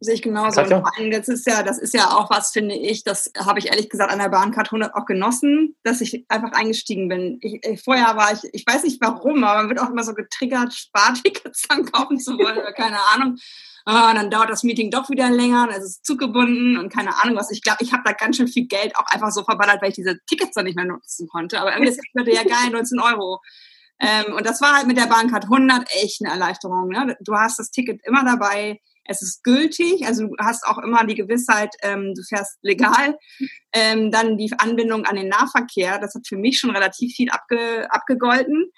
Sehe 0.00 0.14
ich 0.14 0.22
genauso. 0.22 0.60
Katja? 0.60 0.82
Und 0.98 1.10
das 1.10 1.28
ist 1.28 1.46
ja, 1.46 1.62
das 1.62 1.78
ist 1.78 1.94
ja 1.94 2.10
auch 2.10 2.30
was, 2.30 2.50
finde 2.50 2.74
ich, 2.74 3.04
das 3.04 3.30
habe 3.38 3.58
ich 3.58 3.66
ehrlich 3.66 3.88
gesagt 3.88 4.10
an 4.10 4.18
der 4.18 4.28
Bahncard 4.28 4.68
100 4.68 4.94
auch 4.94 5.06
genossen, 5.06 5.76
dass 5.84 6.00
ich 6.00 6.24
einfach 6.28 6.52
eingestiegen 6.52 7.08
bin. 7.08 7.38
Ich, 7.42 7.64
ich, 7.64 7.82
vorher 7.82 8.16
war 8.16 8.32
ich, 8.32 8.40
ich 8.52 8.66
weiß 8.66 8.82
nicht 8.82 9.00
warum, 9.00 9.44
aber 9.44 9.60
man 9.60 9.68
wird 9.68 9.80
auch 9.80 9.90
immer 9.90 10.02
so 10.02 10.14
getriggert, 10.14 10.72
Spartickets 10.74 11.62
dann 11.68 11.84
kaufen 11.84 12.18
zu 12.18 12.32
wollen 12.38 12.58
oder 12.58 12.72
keine 12.72 12.98
Ahnung. 13.14 13.36
Ah, 13.84 14.12
dann 14.12 14.30
dauert 14.30 14.50
das 14.50 14.64
Meeting 14.64 14.90
doch 14.90 15.08
wieder 15.08 15.30
länger, 15.30 15.70
ist 15.70 15.84
es 15.84 16.02
zugebunden 16.02 16.76
und 16.76 16.92
keine 16.92 17.22
Ahnung 17.22 17.36
was. 17.36 17.50
Ich 17.50 17.62
glaube, 17.62 17.78
ich 17.80 17.92
habe 17.92 18.02
da 18.04 18.12
ganz 18.12 18.36
schön 18.36 18.48
viel 18.48 18.66
Geld 18.66 18.96
auch 18.96 19.06
einfach 19.06 19.30
so 19.30 19.44
verballert, 19.44 19.80
weil 19.80 19.90
ich 19.90 19.94
diese 19.94 20.18
Tickets 20.26 20.52
dann 20.54 20.64
nicht 20.64 20.76
mehr 20.76 20.84
nutzen 20.84 21.26
konnte. 21.28 21.60
Aber 21.60 21.72
irgendwie 21.72 21.90
ist 21.90 22.00
das 22.12 22.26
ja 22.26 22.42
geil, 22.42 22.70
19 22.70 23.00
Euro. 23.00 23.40
Ähm, 24.00 24.34
und 24.34 24.46
das 24.46 24.60
war 24.60 24.76
halt 24.76 24.86
mit 24.86 24.98
der 24.98 25.06
Bahncard 25.06 25.44
100 25.44 25.88
echt 26.02 26.20
eine 26.22 26.32
Erleichterung. 26.32 26.88
Ne? 26.88 27.16
Du 27.20 27.34
hast 27.34 27.58
das 27.58 27.70
Ticket 27.70 28.00
immer 28.04 28.24
dabei 28.24 28.80
es 29.08 29.22
ist 29.22 29.42
gültig, 29.42 30.06
also 30.06 30.26
du 30.26 30.34
hast 30.38 30.66
auch 30.66 30.78
immer 30.78 31.04
die 31.04 31.14
Gewissheit, 31.14 31.74
ähm, 31.82 32.12
du 32.14 32.22
fährst 32.22 32.58
legal. 32.62 33.18
Ähm, 33.72 34.10
dann 34.10 34.36
die 34.36 34.52
Anbindung 34.58 35.06
an 35.06 35.16
den 35.16 35.28
Nahverkehr, 35.28 35.98
das 35.98 36.14
hat 36.14 36.26
für 36.28 36.36
mich 36.36 36.58
schon 36.58 36.70
relativ 36.70 37.14
viel 37.14 37.30
abge, 37.30 37.90
abgegolten. 37.90 38.70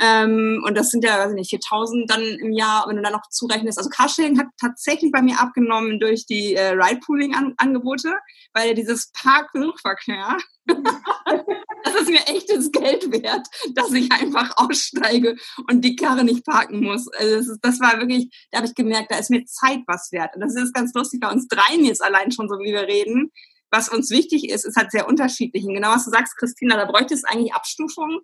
Ähm, 0.00 0.62
und 0.64 0.76
das 0.76 0.90
sind 0.90 1.02
ja, 1.02 1.18
weiß 1.18 1.30
ich 1.30 1.34
nicht, 1.34 1.50
4000 1.50 2.08
dann 2.08 2.22
im 2.22 2.52
Jahr, 2.52 2.86
wenn 2.86 2.96
du 2.96 3.02
dann 3.02 3.12
noch 3.12 3.28
zurechnest. 3.30 3.78
Also 3.78 3.90
Carsharing 3.90 4.38
hat 4.38 4.46
tatsächlich 4.60 5.10
bei 5.10 5.22
mir 5.22 5.40
abgenommen 5.40 5.98
durch 5.98 6.24
die 6.24 6.54
äh, 6.54 6.70
Ride-Pooling-Angebote, 6.70 8.14
weil 8.54 8.74
dieses 8.74 9.10
Park-Suchverkehr, 9.12 10.36
das 10.66 11.94
ist 11.96 12.10
mir 12.10 12.26
echtes 12.28 12.70
Geld 12.70 13.10
wert, 13.10 13.48
dass 13.74 13.92
ich 13.92 14.12
einfach 14.12 14.52
aussteige 14.56 15.36
und 15.68 15.84
die 15.84 15.96
Karre 15.96 16.22
nicht 16.22 16.44
parken 16.44 16.80
muss. 16.80 17.08
Also 17.18 17.36
das, 17.36 17.48
ist, 17.48 17.58
das 17.62 17.80
war 17.80 17.98
wirklich, 17.98 18.28
da 18.52 18.58
habe 18.58 18.68
ich 18.68 18.76
gemerkt, 18.76 19.10
da 19.10 19.18
ist 19.18 19.30
mir 19.30 19.44
Zeit 19.46 19.80
was 19.88 20.12
wert. 20.12 20.36
Und 20.36 20.42
das 20.42 20.54
ist 20.54 20.74
ganz 20.74 20.94
lustig 20.94 21.18
bei 21.20 21.30
uns 21.30 21.48
dreien 21.48 21.84
jetzt 21.84 22.04
allein 22.04 22.30
schon 22.30 22.48
so, 22.48 22.56
wie 22.60 22.72
wir 22.72 22.82
reden. 22.82 23.32
Was 23.70 23.88
uns 23.88 24.10
wichtig 24.10 24.48
ist, 24.48 24.64
ist 24.64 24.76
halt 24.76 24.92
sehr 24.92 25.08
unterschiedlich. 25.08 25.64
Und 25.64 25.74
genau 25.74 25.90
was 25.90 26.04
du 26.04 26.10
sagst, 26.10 26.36
Christina, 26.36 26.76
da 26.76 26.84
bräuchte 26.84 27.14
es 27.14 27.24
eigentlich 27.24 27.52
Abstufungen 27.52 28.20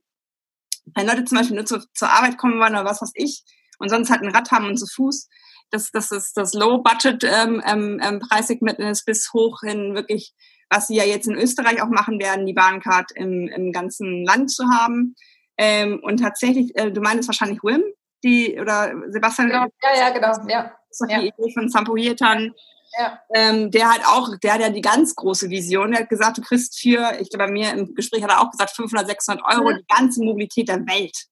wenn 0.95 1.07
Leute 1.07 1.25
zum 1.25 1.39
Beispiel 1.39 1.57
nur 1.57 1.67
zu, 1.67 1.81
zur 1.93 2.11
Arbeit 2.11 2.39
kommen 2.39 2.61
wollen 2.61 2.75
oder 2.75 2.85
was 2.85 3.03
weiß 3.03 3.13
ich 3.15 3.43
und 3.79 3.89
sonst 3.89 4.11
halt 4.11 4.23
ein 4.23 4.35
Rad 4.35 4.51
haben 4.51 4.67
und 4.67 4.77
zu 4.77 4.87
Fuß, 4.87 5.29
das, 5.71 5.91
das 5.91 6.13
ist 6.13 6.37
das 6.37 6.53
Low-Budget-Preissegment 6.55 8.79
ähm, 8.79 8.87
ähm, 8.87 8.93
ist 8.93 9.05
bis 9.05 9.33
hoch 9.33 9.61
hin 9.63 9.95
wirklich, 9.95 10.35
was 10.71 10.87
sie 10.89 10.97
ja 10.97 11.05
jetzt 11.05 11.27
in 11.27 11.35
Österreich 11.35 11.83
auch 11.83 11.89
machen 11.89 12.21
werden, 12.21 12.47
die 12.47 12.53
Bahncard 12.53 13.11
im, 13.15 13.49
im 13.49 13.73
ganzen 13.73 14.25
Land 14.25 14.51
zu 14.51 14.69
haben. 14.69 15.15
Ähm, 15.57 16.01
und 16.03 16.19
tatsächlich, 16.19 16.77
äh, 16.77 16.91
du 16.91 17.01
meinst 17.01 17.29
wahrscheinlich 17.29 17.63
Wim, 17.63 17.83
die 18.23 18.59
oder 18.61 18.93
Sebastian. 19.09 19.49
Genau. 19.49 19.67
Ja, 19.83 19.97
ja, 19.97 20.11
genau. 20.11 20.33
Ja. 20.49 20.75
Das 20.89 20.91
ist 20.91 21.01
doch 21.01 21.09
die 21.09 21.29
Idee 21.29 21.53
von 21.53 21.69
Sampo 21.69 21.97
Hirtan. 21.97 22.53
Ja. 22.99 23.21
Ähm, 23.35 23.71
der 23.71 23.93
hat 23.93 24.05
auch, 24.07 24.31
der 24.43 24.55
hat 24.55 24.61
ja 24.61 24.71
die 24.71 24.81
ganz 24.81 25.15
große 25.15 25.51
Vision. 25.51 25.91
Der 25.91 26.01
hat 26.01 26.09
gesagt, 26.09 26.39
du 26.39 26.43
kriegst 26.43 26.79
für, 26.79 27.19
ich 27.21 27.31
glaube, 27.31 27.47
bei 27.47 27.51
mir 27.51 27.73
im 27.73 27.95
Gespräch 27.95 28.23
hat 28.23 28.31
er 28.31 28.41
auch 28.41 28.51
gesagt, 28.51 28.77
500, 28.77 29.07
600 29.09 29.45
Euro 29.45 29.71
mhm. 29.71 29.79
die 29.79 29.95
ganze 29.95 30.23
Mobilität 30.23 30.69
der 30.69 30.87
Welt. 30.87 31.27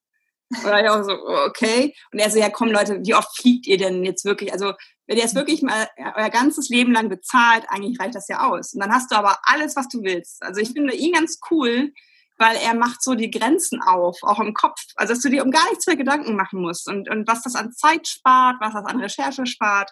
Oder 0.65 0.83
ich 0.83 0.89
auch 0.89 1.03
so, 1.03 1.13
okay. 1.47 1.95
Und 2.13 2.19
er 2.19 2.31
so, 2.31 2.39
ja 2.39 2.51
komm 2.51 2.69
Leute, 2.69 3.01
wie 3.05 3.15
oft 3.15 3.37
fliegt 3.37 3.67
ihr 3.67 3.79
denn 3.79 4.05
jetzt 4.05 4.25
wirklich? 4.25 4.53
Also, 4.53 4.75
wenn 5.07 5.17
ihr 5.17 5.25
es 5.25 5.35
wirklich 5.35 5.63
mal 5.63 5.89
euer 6.15 6.31
ganzes 6.31 6.69
Leben 6.69 6.93
lang 6.93 7.09
bezahlt, 7.09 7.65
eigentlich 7.69 7.99
reicht 7.99 8.15
das 8.15 8.29
ja 8.29 8.49
aus. 8.49 8.75
Und 8.75 8.81
dann 8.81 8.93
hast 8.93 9.11
du 9.11 9.17
aber 9.17 9.39
alles, 9.45 9.77
was 9.77 9.89
du 9.89 10.03
willst. 10.03 10.43
Also, 10.43 10.61
ich 10.61 10.71
finde 10.71 10.95
ihn 10.95 11.13
ganz 11.13 11.41
cool, 11.51 11.93
weil 12.39 12.57
er 12.57 12.75
macht 12.75 13.03
so 13.03 13.15
die 13.15 13.31
Grenzen 13.31 13.83
auf, 13.83 14.19
auch 14.23 14.41
im 14.41 14.55
Kopf. 14.55 14.81
Also, 14.97 15.15
dass 15.15 15.23
du 15.23 15.31
dir 15.31 15.45
um 15.45 15.51
gar 15.51 15.69
nichts 15.71 15.87
mehr 15.87 15.97
Gedanken 15.97 16.37
machen 16.37 16.61
musst. 16.61 16.89
Und, 16.89 17.09
und 17.09 17.27
was 17.27 17.43
das 17.43 17.55
an 17.55 17.73
Zeit 17.73 18.07
spart, 18.07 18.57
was 18.61 18.75
das 18.75 18.85
an 18.85 19.01
Recherche 19.01 19.47
spart. 19.47 19.91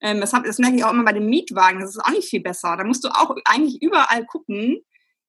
Ähm, 0.00 0.20
das, 0.20 0.32
hab, 0.32 0.44
das 0.44 0.58
merke 0.58 0.76
ich 0.76 0.84
auch 0.84 0.92
immer 0.92 1.04
bei 1.04 1.12
den 1.12 1.26
Mietwagen. 1.26 1.80
Das 1.80 1.90
ist 1.90 2.04
auch 2.04 2.10
nicht 2.10 2.28
viel 2.28 2.42
besser. 2.42 2.76
Da 2.76 2.84
musst 2.84 3.04
du 3.04 3.08
auch 3.08 3.34
eigentlich 3.44 3.82
überall 3.82 4.24
gucken. 4.26 4.80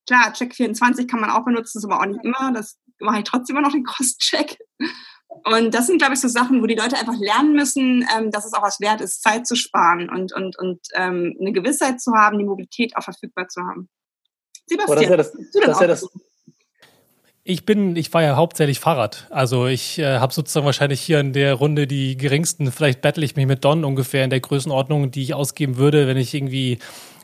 Klar, 0.06 0.32
Check 0.32 0.54
24 0.54 1.08
kann 1.08 1.20
man 1.20 1.30
auch 1.30 1.44
benutzen, 1.44 1.78
ist 1.78 1.84
aber 1.84 2.00
auch 2.00 2.06
nicht 2.06 2.24
immer. 2.24 2.52
Das 2.52 2.78
mache 3.00 3.18
ich 3.18 3.24
trotzdem 3.24 3.56
immer 3.56 3.66
noch 3.66 3.72
den 3.72 3.84
Cross-Check. 3.84 4.58
Und 5.44 5.74
das 5.74 5.86
sind, 5.86 5.98
glaube 5.98 6.14
ich, 6.14 6.20
so 6.20 6.28
Sachen, 6.28 6.60
wo 6.60 6.66
die 6.66 6.74
Leute 6.74 6.96
einfach 6.96 7.16
lernen 7.16 7.54
müssen, 7.54 8.06
ähm, 8.16 8.30
dass 8.30 8.44
es 8.44 8.52
auch 8.52 8.62
was 8.62 8.80
wert 8.80 9.00
ist, 9.00 9.22
Zeit 9.22 9.46
zu 9.46 9.54
sparen 9.54 10.10
und, 10.10 10.32
und, 10.34 10.58
und 10.58 10.80
ähm, 10.94 11.36
eine 11.40 11.52
Gewissheit 11.52 12.00
zu 12.00 12.12
haben, 12.12 12.38
die 12.38 12.44
Mobilität 12.44 12.96
auch 12.96 13.04
verfügbar 13.04 13.48
zu 13.48 13.62
haben. 13.62 13.88
Sebastian, 14.66 14.96
das 14.96 15.02
ist 15.02 15.10
ja 15.10 15.16
das, 15.16 15.32
das, 15.32 15.74
ist 15.74 15.80
ja 15.80 15.86
das, 15.86 16.08
ich 17.42 17.64
bin, 17.64 17.96
ich 17.96 18.10
fahre 18.10 18.24
ja 18.24 18.36
hauptsächlich 18.36 18.80
Fahrrad. 18.80 19.26
Also 19.30 19.66
ich 19.66 19.98
äh, 19.98 20.18
habe 20.18 20.32
sozusagen 20.32 20.66
wahrscheinlich 20.66 21.00
hier 21.00 21.20
in 21.20 21.32
der 21.32 21.54
Runde 21.54 21.86
die 21.86 22.16
geringsten, 22.16 22.70
vielleicht 22.70 23.00
battle 23.00 23.24
ich 23.24 23.34
mich 23.36 23.46
mit 23.46 23.64
Don 23.64 23.84
ungefähr 23.84 24.24
in 24.24 24.30
der 24.30 24.40
Größenordnung, 24.40 25.10
die 25.10 25.22
ich 25.22 25.34
ausgeben 25.34 25.78
würde, 25.78 26.06
wenn 26.06 26.18
ich 26.18 26.34
irgendwie 26.34 26.78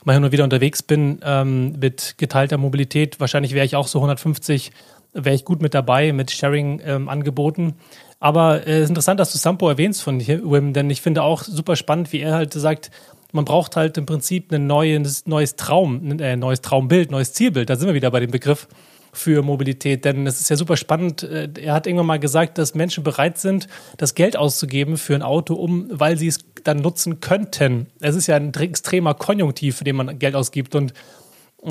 mal 0.05 0.15
hin 0.15 0.25
und 0.25 0.33
wieder 0.33 0.45
unterwegs 0.45 0.83
bin 0.83 1.21
ähm, 1.23 1.79
mit 1.79 2.15
geteilter 2.17 2.57
Mobilität. 2.57 3.21
Wahrscheinlich 3.21 3.53
wäre 3.53 3.67
ich 3.67 3.77
auch 3.77 3.89
so 3.89 3.99
150, 3.99 4.73
wäre 5.13 5.35
ich 5.35 5.45
gut 5.45 5.61
mit 5.61 5.75
dabei 5.75 6.13
mit 6.13 6.31
Sharing-Angeboten. 6.31 7.63
Ähm, 7.63 7.75
Aber 8.19 8.61
es 8.63 8.67
äh, 8.67 8.83
ist 8.85 8.89
interessant, 8.89 9.21
dass 9.21 9.33
du 9.33 9.39
Sampo 9.39 9.69
erwähnst 9.69 10.03
von 10.03 10.27
Wim, 10.27 10.73
denn 10.73 10.89
ich 10.89 11.03
finde 11.03 11.23
auch 11.25 11.43
super 11.43 11.77
spannend, 11.77 12.13
wie 12.13 12.21
er 12.21 12.35
halt 12.35 12.55
sagt, 12.55 12.91
man 13.33 13.45
braucht 13.45 13.77
halt 13.77 13.99
im 13.99 14.07
Prinzip 14.07 14.51
ein 14.53 14.67
neues, 14.67 15.27
neues 15.27 15.57
Traum, 15.57 16.09
ein 16.09 16.21
äh, 16.21 16.37
neues 16.37 16.63
Traumbild, 16.63 17.11
neues 17.11 17.35
Zielbild. 17.35 17.69
Da 17.69 17.77
sind 17.77 17.89
wir 17.89 17.95
wieder 17.95 18.11
bei 18.11 18.21
dem 18.21 18.31
Begriff 18.31 18.69
für 19.17 19.43
Mobilität. 19.43 20.05
Denn 20.05 20.27
es 20.27 20.41
ist 20.41 20.51
ja 20.51 20.57
super 20.57 20.77
spannend. 20.77 21.23
Äh, 21.23 21.49
er 21.61 21.75
hat 21.75 21.87
irgendwann 21.87 22.07
mal 22.07 22.19
gesagt, 22.19 22.59
dass 22.59 22.75
Menschen 22.75 23.05
bereit 23.05 23.39
sind, 23.39 23.69
das 23.97 24.15
Geld 24.15 24.37
auszugeben 24.37 24.97
für 24.97 25.15
ein 25.15 25.23
Auto, 25.23 25.55
um, 25.55 25.87
weil 25.91 26.17
sie 26.17 26.29
es 26.29 26.39
dann 26.65 26.79
nutzen 26.79 27.21
könnten. 27.21 27.87
Es 28.01 28.17
ist 28.17 28.27
ja 28.27 28.37
ein 28.37 28.53
extremer 28.55 29.15
Konjunktiv, 29.15 29.77
für 29.77 29.85
den 29.85 29.97
man 29.97 30.19
Geld 30.19 30.35
ausgibt. 30.35 30.75
Und 30.75 30.93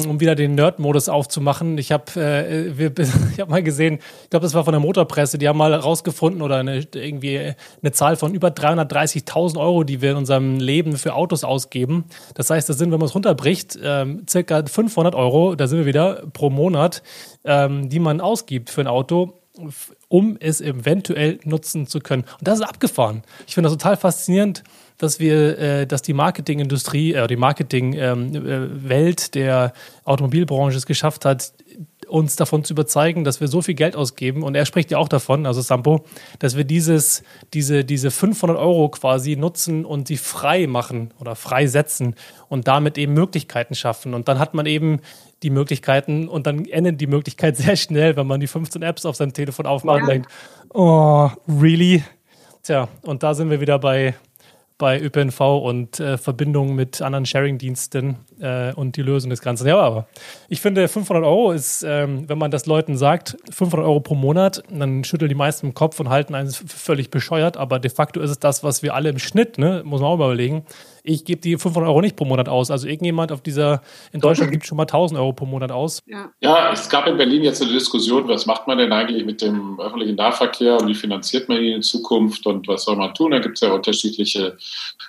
um 0.03 0.19
wieder 0.19 0.35
den 0.35 0.55
Nerd-Modus 0.55 1.07
aufzumachen. 1.07 1.77
Ich 1.77 1.91
habe 1.91 2.19
äh, 2.19 3.05
hab 3.39 3.49
mal 3.49 3.63
gesehen, 3.63 3.99
ich 4.23 4.29
glaube, 4.29 4.43
das 4.43 4.53
war 4.53 4.65
von 4.65 4.73
der 4.73 4.81
Motorpresse, 4.81 5.37
die 5.37 5.47
haben 5.47 5.57
mal 5.57 5.73
rausgefunden 5.73 6.41
oder 6.41 6.57
eine, 6.57 6.85
irgendwie 6.93 7.53
eine 7.81 7.91
Zahl 7.91 8.17
von 8.17 8.33
über 8.33 8.49
330.000 8.49 9.59
Euro, 9.59 9.83
die 9.83 10.01
wir 10.01 10.11
in 10.11 10.17
unserem 10.17 10.59
Leben 10.59 10.97
für 10.97 11.15
Autos 11.15 11.43
ausgeben. 11.43 12.05
Das 12.33 12.49
heißt, 12.49 12.67
das 12.67 12.77
sind, 12.77 12.91
wenn 12.91 12.99
man 12.99 13.07
es 13.07 13.15
runterbricht, 13.15 13.79
ähm, 13.81 14.25
circa 14.29 14.63
500 14.65 15.15
Euro, 15.15 15.55
da 15.55 15.67
sind 15.67 15.79
wir 15.79 15.85
wieder, 15.85 16.23
pro 16.33 16.49
Monat, 16.49 17.01
ähm, 17.45 17.89
die 17.89 17.99
man 17.99 18.19
ausgibt 18.19 18.69
für 18.69 18.81
ein 18.81 18.87
Auto 18.87 19.39
um 20.09 20.37
es 20.39 20.61
eventuell 20.61 21.39
nutzen 21.43 21.87
zu 21.87 21.99
können. 21.99 22.23
Und 22.23 22.47
das 22.47 22.59
ist 22.59 22.65
abgefahren. 22.65 23.23
Ich 23.47 23.53
finde 23.53 23.69
das 23.69 23.77
total 23.77 23.97
faszinierend, 23.97 24.63
dass 24.97 25.19
wir, 25.19 25.57
äh, 25.59 25.87
dass 25.87 26.01
die 26.01 26.13
Marketingindustrie, 26.13 27.13
äh, 27.13 27.27
die 27.27 27.35
Marketingwelt 27.35 27.99
ähm, 28.01 28.83
äh, 28.85 29.15
der 29.33 29.73
Automobilbranche 30.03 30.77
es 30.77 30.85
geschafft 30.85 31.25
hat, 31.25 31.53
uns 32.07 32.35
davon 32.35 32.63
zu 32.63 32.73
überzeugen, 32.73 33.23
dass 33.23 33.41
wir 33.41 33.47
so 33.47 33.61
viel 33.61 33.73
Geld 33.73 33.95
ausgeben. 33.95 34.43
Und 34.43 34.55
er 34.55 34.65
spricht 34.65 34.91
ja 34.91 34.97
auch 34.97 35.07
davon, 35.07 35.45
also 35.45 35.61
Sampo, 35.61 36.05
dass 36.39 36.55
wir 36.55 36.63
dieses, 36.63 37.23
diese, 37.53 37.83
diese 37.83 38.11
500 38.11 38.57
Euro 38.57 38.89
quasi 38.89 39.35
nutzen 39.35 39.85
und 39.85 40.07
sie 40.07 40.17
frei 40.17 40.67
machen 40.67 41.13
oder 41.19 41.35
freisetzen 41.35 42.15
und 42.47 42.67
damit 42.67 42.97
eben 42.97 43.13
Möglichkeiten 43.13 43.75
schaffen. 43.75 44.13
Und 44.13 44.27
dann 44.27 44.39
hat 44.39 44.53
man 44.53 44.65
eben 44.65 44.99
die 45.43 45.49
Möglichkeiten 45.49 46.27
und 46.27 46.47
dann 46.47 46.65
endet 46.65 47.01
die 47.01 47.07
Möglichkeit 47.07 47.57
sehr 47.57 47.75
schnell, 47.75 48.15
wenn 48.15 48.27
man 48.27 48.39
die 48.39 48.47
15 48.47 48.81
Apps 48.81 49.05
auf 49.05 49.15
seinem 49.15 49.33
Telefon 49.33 49.65
aufmacht 49.65 49.97
ja. 49.97 50.03
und 50.03 50.09
denkt, 50.09 50.31
oh, 50.73 51.29
really? 51.47 52.03
Tja, 52.63 52.87
und 53.03 53.23
da 53.23 53.33
sind 53.33 53.49
wir 53.49 53.61
wieder 53.61 53.77
bei 53.77 54.15
bei 54.77 54.99
ÖPNV 54.99 55.39
und 55.39 55.99
äh, 55.99 56.17
Verbindungen 56.17 56.75
mit 56.75 57.01
anderen 57.01 57.25
Sharing-Diensten 57.25 58.17
äh, 58.39 58.73
und 58.73 58.97
die 58.97 59.01
Lösung 59.01 59.29
des 59.29 59.41
Ganzen. 59.41 59.67
Ja, 59.67 59.79
aber 59.79 60.07
ich 60.49 60.59
finde, 60.59 60.87
500 60.87 61.23
Euro 61.23 61.51
ist, 61.51 61.83
ähm, 61.83 62.27
wenn 62.27 62.37
man 62.37 62.51
das 62.51 62.65
Leuten 62.65 62.97
sagt, 62.97 63.37
500 63.51 63.87
Euro 63.87 64.01
pro 64.01 64.15
Monat, 64.15 64.63
dann 64.69 65.03
schütteln 65.05 65.29
die 65.29 65.35
meisten 65.35 65.67
im 65.67 65.73
Kopf 65.73 65.99
und 65.99 66.09
halten 66.09 66.35
einen 66.35 66.51
völlig 66.51 67.09
bescheuert, 67.09 67.55
aber 67.55 67.79
de 67.79 67.89
facto 67.89 68.19
ist 68.19 68.31
es 68.31 68.39
das, 68.39 68.63
was 68.63 68.83
wir 68.83 68.93
alle 68.95 69.09
im 69.09 69.19
Schnitt, 69.19 69.57
ne, 69.57 69.81
muss 69.85 70.01
man 70.01 70.09
auch 70.09 70.17
mal 70.17 70.25
überlegen, 70.25 70.65
ich 71.05 71.23
gebe 71.23 71.39
die 71.39 71.57
500 71.57 71.87
Euro 71.87 72.01
nicht 72.01 72.15
pro 72.15 72.25
Monat 72.25 72.49
aus. 72.49 72.71
Also 72.71 72.87
irgendjemand 72.87 73.31
auf 73.31 73.41
dieser, 73.41 73.81
in 74.11 74.19
Deutschland 74.19 74.51
gibt 74.51 74.65
schon 74.65 74.77
mal 74.77 74.83
1000 74.83 75.19
Euro 75.19 75.33
pro 75.33 75.45
Monat 75.45 75.71
aus. 75.71 75.99
Ja. 76.07 76.31
ja, 76.41 76.71
es 76.71 76.89
gab 76.89 77.07
in 77.07 77.17
Berlin 77.17 77.43
jetzt 77.43 77.61
eine 77.61 77.71
Diskussion, 77.71 78.27
was 78.27 78.45
macht 78.45 78.67
man 78.67 78.77
denn 78.77 78.91
eigentlich 78.91 79.25
mit 79.25 79.41
dem 79.41 79.79
öffentlichen 79.79 80.15
Nahverkehr 80.15 80.77
und 80.77 80.87
wie 80.87 80.95
finanziert 80.95 81.47
man 81.47 81.59
ihn 81.59 81.75
in 81.75 81.83
Zukunft 81.83 82.45
und 82.47 82.67
was 82.67 82.83
soll 82.83 82.95
man 82.95 83.13
tun? 83.13 83.31
Da 83.31 83.39
gibt 83.39 83.57
es 83.57 83.61
ja 83.61 83.71
unterschiedliche, 83.71 84.57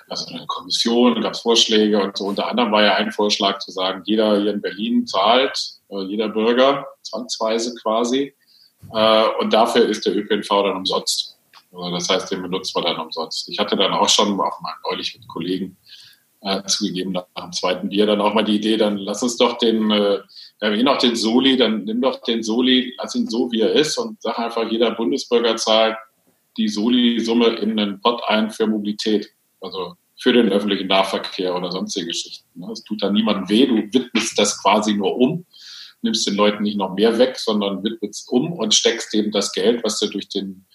also 0.07 0.33
eine 0.33 0.45
Kommission, 0.45 1.21
gab 1.21 1.33
es 1.33 1.41
Vorschläge 1.41 2.01
und 2.01 2.15
so. 2.15 2.25
Unter 2.25 2.47
anderem 2.47 2.71
war 2.71 2.83
ja 2.83 2.95
ein 2.95 3.11
Vorschlag 3.11 3.59
zu 3.59 3.71
sagen, 3.71 4.03
jeder 4.05 4.39
hier 4.39 4.53
in 4.53 4.61
Berlin 4.61 5.07
zahlt, 5.07 5.59
äh, 5.89 6.03
jeder 6.03 6.29
Bürger, 6.29 6.85
zwangsweise 7.01 7.73
quasi. 7.81 8.33
Äh, 8.93 9.23
und 9.39 9.51
dafür 9.51 9.87
ist 9.87 10.05
der 10.05 10.15
ÖPNV 10.15 10.47
dann 10.49 10.77
umsonst. 10.77 11.37
Also 11.73 11.91
das 11.91 12.09
heißt, 12.09 12.31
den 12.31 12.41
benutzt 12.41 12.73
man 12.75 12.85
dann 12.85 12.99
umsonst. 12.99 13.49
Ich 13.49 13.59
hatte 13.59 13.75
dann 13.75 13.93
auch 13.93 14.09
schon 14.09 14.39
auch 14.39 14.61
mal 14.61 14.73
neulich 14.89 15.17
mit 15.17 15.27
Kollegen 15.27 15.77
äh, 16.47 16.63
zugegeben 16.65 17.11
nach 17.11 17.25
dem 17.37 17.51
zweiten 17.51 17.89
Bier 17.89 18.05
dann 18.05 18.21
auch 18.21 18.33
mal 18.33 18.43
die 18.43 18.55
Idee, 18.55 18.77
dann 18.77 18.97
lass 18.97 19.21
uns 19.21 19.35
doch 19.37 19.57
den, 19.57 19.91
äh, 19.91 20.19
wir 20.59 20.69
haben 20.69 20.75
eh 20.75 20.83
noch 20.83 20.97
den 20.97 21.15
Soli, 21.15 21.57
dann 21.57 21.83
nimm 21.83 22.01
doch 22.01 22.21
den 22.21 22.41
Soli, 22.41 22.95
lass 22.97 23.15
ihn 23.15 23.27
so, 23.27 23.51
wie 23.51 23.61
er 23.61 23.73
ist 23.73 23.97
und 23.97 24.21
sag 24.21 24.39
einfach, 24.39 24.71
jeder 24.71 24.91
Bundesbürger 24.91 25.57
zahlt 25.57 25.97
die 26.57 26.69
Soli-Summe 26.69 27.57
in 27.57 27.77
einen 27.77 28.01
Pot 28.01 28.21
ein 28.27 28.49
für 28.49 28.65
Mobilität, 28.65 29.29
also 29.59 29.95
für 30.19 30.33
den 30.33 30.49
öffentlichen 30.49 30.87
Nahverkehr 30.87 31.55
oder 31.55 31.71
sonstige 31.71 32.07
Geschichten. 32.07 32.47
Ne? 32.59 32.71
Es 32.71 32.83
tut 32.83 33.03
dann 33.03 33.13
niemandem 33.13 33.49
weh, 33.49 33.65
du 33.67 33.75
widmest 33.75 34.39
das 34.39 34.61
quasi 34.61 34.93
nur 34.93 35.17
um, 35.17 35.45
nimmst 36.01 36.25
den 36.27 36.35
Leuten 36.35 36.63
nicht 36.63 36.77
noch 36.77 36.95
mehr 36.95 37.19
weg, 37.19 37.37
sondern 37.37 37.83
widmest 37.83 38.29
um 38.29 38.53
und 38.53 38.73
steckst 38.73 39.13
eben 39.13 39.31
das 39.31 39.51
Geld, 39.51 39.83
was 39.83 39.99
du 39.99 40.07
durch 40.07 40.29
den 40.29 40.65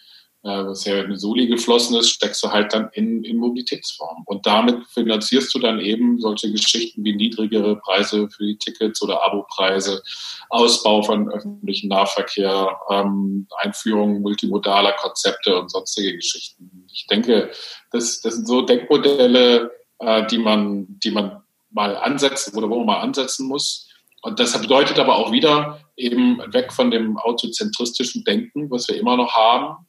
äh, 0.44 0.64
was 0.66 0.84
ja 0.84 1.00
in 1.00 1.16
Soli 1.16 1.46
geflossen 1.46 1.96
ist, 1.96 2.10
steckst 2.10 2.42
du 2.42 2.50
halt 2.50 2.72
dann 2.72 2.90
in, 2.94 3.22
in 3.22 3.36
Mobilitätsform. 3.36 4.22
Und 4.26 4.44
damit 4.44 4.86
finanzierst 4.88 5.54
du 5.54 5.60
dann 5.60 5.78
eben 5.78 6.20
solche 6.20 6.50
Geschichten 6.50 7.04
wie 7.04 7.14
niedrigere 7.14 7.76
Preise 7.76 8.28
für 8.28 8.44
die 8.44 8.58
Tickets 8.58 9.00
oder 9.02 9.22
Abopreise, 9.22 10.02
Ausbau 10.50 11.02
von 11.02 11.30
öffentlichem 11.30 11.88
Nahverkehr, 11.88 12.76
ähm, 12.90 13.46
Einführung 13.58 14.20
multimodaler 14.20 14.92
Konzepte 14.92 15.60
und 15.60 15.70
sonstige 15.70 16.16
Geschichten. 16.16 16.86
Ich 16.92 17.06
denke, 17.06 17.52
das, 17.92 18.20
das 18.20 18.34
sind 18.34 18.48
so 18.48 18.62
Denkmodelle, 18.62 19.70
äh, 20.00 20.26
die 20.26 20.38
man, 20.38 20.86
die 21.04 21.12
man 21.12 21.42
mal 21.70 21.96
ansetzen 21.96 22.56
oder 22.56 22.68
wo 22.68 22.78
man 22.78 22.86
mal 22.86 23.00
ansetzen 23.00 23.46
muss. 23.46 23.88
Und 24.22 24.40
das 24.40 24.60
bedeutet 24.60 24.98
aber 24.98 25.16
auch 25.16 25.32
wieder 25.32 25.80
eben 25.96 26.38
weg 26.52 26.72
von 26.72 26.90
dem 26.90 27.16
autozentristischen 27.16 28.24
Denken, 28.24 28.70
was 28.70 28.88
wir 28.88 28.96
immer 28.96 29.16
noch 29.16 29.34
haben, 29.34 29.86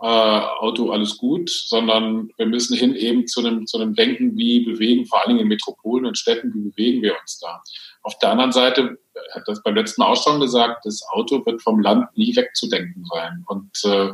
äh, 0.00 0.06
Auto 0.06 0.90
alles 0.90 1.16
gut, 1.16 1.48
sondern 1.48 2.30
wir 2.36 2.46
müssen 2.46 2.76
hin 2.76 2.94
eben 2.94 3.26
zu 3.26 3.40
einem, 3.40 3.66
zu 3.66 3.78
einem 3.78 3.94
Denken, 3.94 4.36
wie 4.36 4.64
bewegen, 4.64 5.06
vor 5.06 5.20
allen 5.20 5.30
Dingen 5.30 5.40
in 5.40 5.48
Metropolen 5.48 6.06
und 6.06 6.18
Städten, 6.18 6.52
wie 6.54 6.70
bewegen 6.70 7.02
wir 7.02 7.16
uns 7.20 7.38
da. 7.38 7.62
Auf 8.02 8.18
der 8.18 8.30
anderen 8.30 8.52
Seite, 8.52 8.98
hat 9.34 9.44
das 9.46 9.62
beim 9.62 9.74
letzten 9.74 10.02
Mal 10.02 10.12
auch 10.12 10.22
schon 10.22 10.40
gesagt, 10.40 10.84
das 10.84 11.02
Auto 11.10 11.44
wird 11.46 11.62
vom 11.62 11.80
Land 11.80 12.16
nie 12.16 12.36
wegzudenken 12.36 13.04
sein. 13.10 13.44
Und 13.46 13.70
äh, 13.84 14.12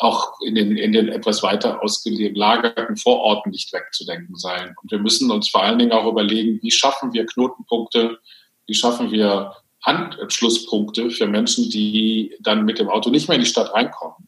auch 0.00 0.40
in 0.40 0.54
den, 0.54 0.76
in 0.76 0.92
den 0.92 1.08
etwas 1.08 1.42
weiter 1.42 1.82
ausgelagerten 1.82 2.96
Vororten 2.96 3.50
nicht 3.50 3.72
wegzudenken 3.72 4.36
sein. 4.36 4.74
Und 4.80 4.90
wir 4.90 4.98
müssen 4.98 5.30
uns 5.30 5.50
vor 5.50 5.62
allen 5.62 5.78
Dingen 5.78 5.92
auch 5.92 6.06
überlegen, 6.06 6.60
wie 6.62 6.70
schaffen 6.70 7.12
wir 7.12 7.26
Knotenpunkte, 7.26 8.18
wie 8.66 8.74
schaffen 8.74 9.10
wir 9.10 9.54
Anschlusspunkte 9.82 11.10
für 11.10 11.26
Menschen, 11.26 11.70
die 11.70 12.36
dann 12.40 12.64
mit 12.64 12.78
dem 12.78 12.88
Auto 12.88 13.10
nicht 13.10 13.28
mehr 13.28 13.36
in 13.36 13.42
die 13.42 13.48
Stadt 13.50 13.72
reinkommen, 13.72 14.27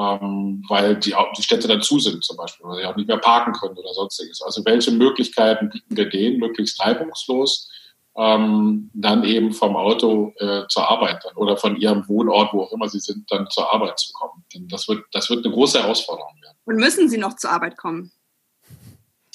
ähm, 0.00 0.64
weil 0.68 0.96
die, 0.96 1.14
die 1.36 1.42
Städte 1.42 1.68
dann 1.68 1.82
zu 1.82 1.98
sind 1.98 2.24
zum 2.24 2.36
Beispiel, 2.36 2.64
oder 2.64 2.76
sie 2.76 2.86
auch 2.86 2.96
nicht 2.96 3.08
mehr 3.08 3.18
parken 3.18 3.52
können 3.52 3.76
oder 3.76 3.92
sonstiges. 3.92 4.40
Also 4.40 4.64
welche 4.64 4.92
Möglichkeiten 4.92 5.68
bieten 5.68 5.96
wir 5.96 6.08
denen, 6.08 6.38
möglichst 6.38 6.80
reibungslos 6.80 7.70
ähm, 8.16 8.90
dann 8.94 9.24
eben 9.24 9.52
vom 9.52 9.76
Auto 9.76 10.32
äh, 10.38 10.62
zur 10.68 10.88
Arbeit 10.90 11.22
dann, 11.24 11.36
oder 11.36 11.56
von 11.56 11.76
ihrem 11.76 12.08
Wohnort, 12.08 12.52
wo 12.52 12.62
auch 12.62 12.72
immer 12.72 12.88
sie 12.88 13.00
sind, 13.00 13.30
dann 13.30 13.48
zur 13.50 13.72
Arbeit 13.72 13.98
zu 13.98 14.12
kommen. 14.12 14.44
Denn 14.54 14.68
das 14.68 14.88
wird, 14.88 15.04
das 15.12 15.30
wird 15.30 15.44
eine 15.44 15.54
große 15.54 15.82
Herausforderung 15.82 16.34
werden. 16.42 16.56
Und 16.64 16.76
müssen 16.76 17.08
sie 17.08 17.18
noch 17.18 17.36
zur 17.36 17.50
Arbeit 17.50 17.76
kommen? 17.76 18.10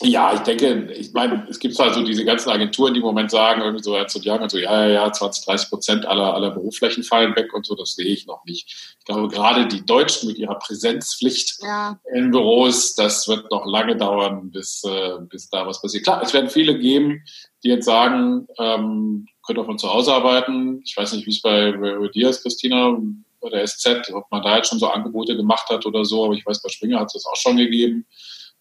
Ja, 0.02 0.34
ich 0.34 0.42
denke, 0.42 0.92
ich 0.92 1.14
meine, 1.14 1.48
es 1.50 1.58
gibt 1.58 1.74
zwar 1.74 1.94
so 1.94 2.04
diese 2.04 2.26
ganzen 2.26 2.50
Agenturen, 2.50 2.94
die 2.94 3.00
im 3.00 3.06
Moment 3.06 3.32
sagen, 3.32 3.62
irgendwie 3.62 3.84
so 3.84 3.96
Ernst 3.96 4.18
und 4.18 4.28
Young 4.28 4.42
und 4.42 4.52
so, 4.52 4.58
ja, 4.58 4.88
ja, 4.88 4.92
ja, 4.92 5.12
20, 5.12 5.46
30 5.46 5.70
Prozent 5.70 6.06
aller, 6.06 6.34
aller 6.34 6.52
Berufsflächen 6.52 7.04
fallen 7.04 7.34
weg 7.38 7.54
und 7.54 7.66
so, 7.66 7.76
das 7.76 7.96
sehe 7.96 8.08
ich 8.08 8.28
noch 8.28 8.44
nicht. 8.44 8.98
Ich 9.00 9.06
glaube, 9.06 9.30
gerade 9.30 9.68
die 9.68 9.86
Deutschen 9.86 10.28
mit 10.28 10.38
ihrer 10.38 10.60
Präsenzpflicht 10.60 11.60
ja. 11.64 11.98
in 12.14 12.32
Büros, 12.32 12.96
das 12.96 13.30
wird 13.30 13.50
noch 13.52 13.66
lange 13.66 13.96
dauern, 13.96 14.52
bis, 14.52 14.84
äh, 14.84 15.18
bis 15.30 15.50
da 15.50 15.66
was 15.66 15.82
passiert. 15.82 16.04
Klar, 16.04 16.22
es 16.22 16.34
werden 16.34 16.50
viele 16.50 16.78
geben, 16.78 17.24
die 17.64 17.70
jetzt 17.70 17.86
sagen, 17.86 18.48
ähm, 18.60 19.28
könnt 19.48 19.60
auch 19.60 19.66
von 19.66 19.80
zu 19.80 19.94
Hause 19.94 20.14
arbeiten. 20.14 20.82
Ich 20.84 20.98
weiß 20.98 21.14
nicht, 21.14 21.26
wie 21.26 21.32
es 21.32 21.42
bei, 21.42 21.72
bei 21.72 22.10
dir 22.10 22.30
ist, 22.30 22.42
Christina, 22.42 22.98
bei 23.40 23.50
der 23.50 23.66
SZ, 23.66 24.12
ob 24.14 24.30
man 24.30 24.44
da 24.44 24.58
jetzt 24.58 24.68
schon 24.68 24.80
so 24.80 24.88
Angebote 24.88 25.38
gemacht 25.38 25.70
hat 25.70 25.86
oder 25.86 26.04
so, 26.04 26.26
aber 26.26 26.34
ich 26.34 26.46
weiß, 26.46 26.62
bei 26.62 26.68
Springer 26.70 27.00
hat 27.00 27.08
es 27.08 27.14
das 27.14 27.26
auch 27.28 27.38
schon 27.38 27.56
gegeben 27.56 28.06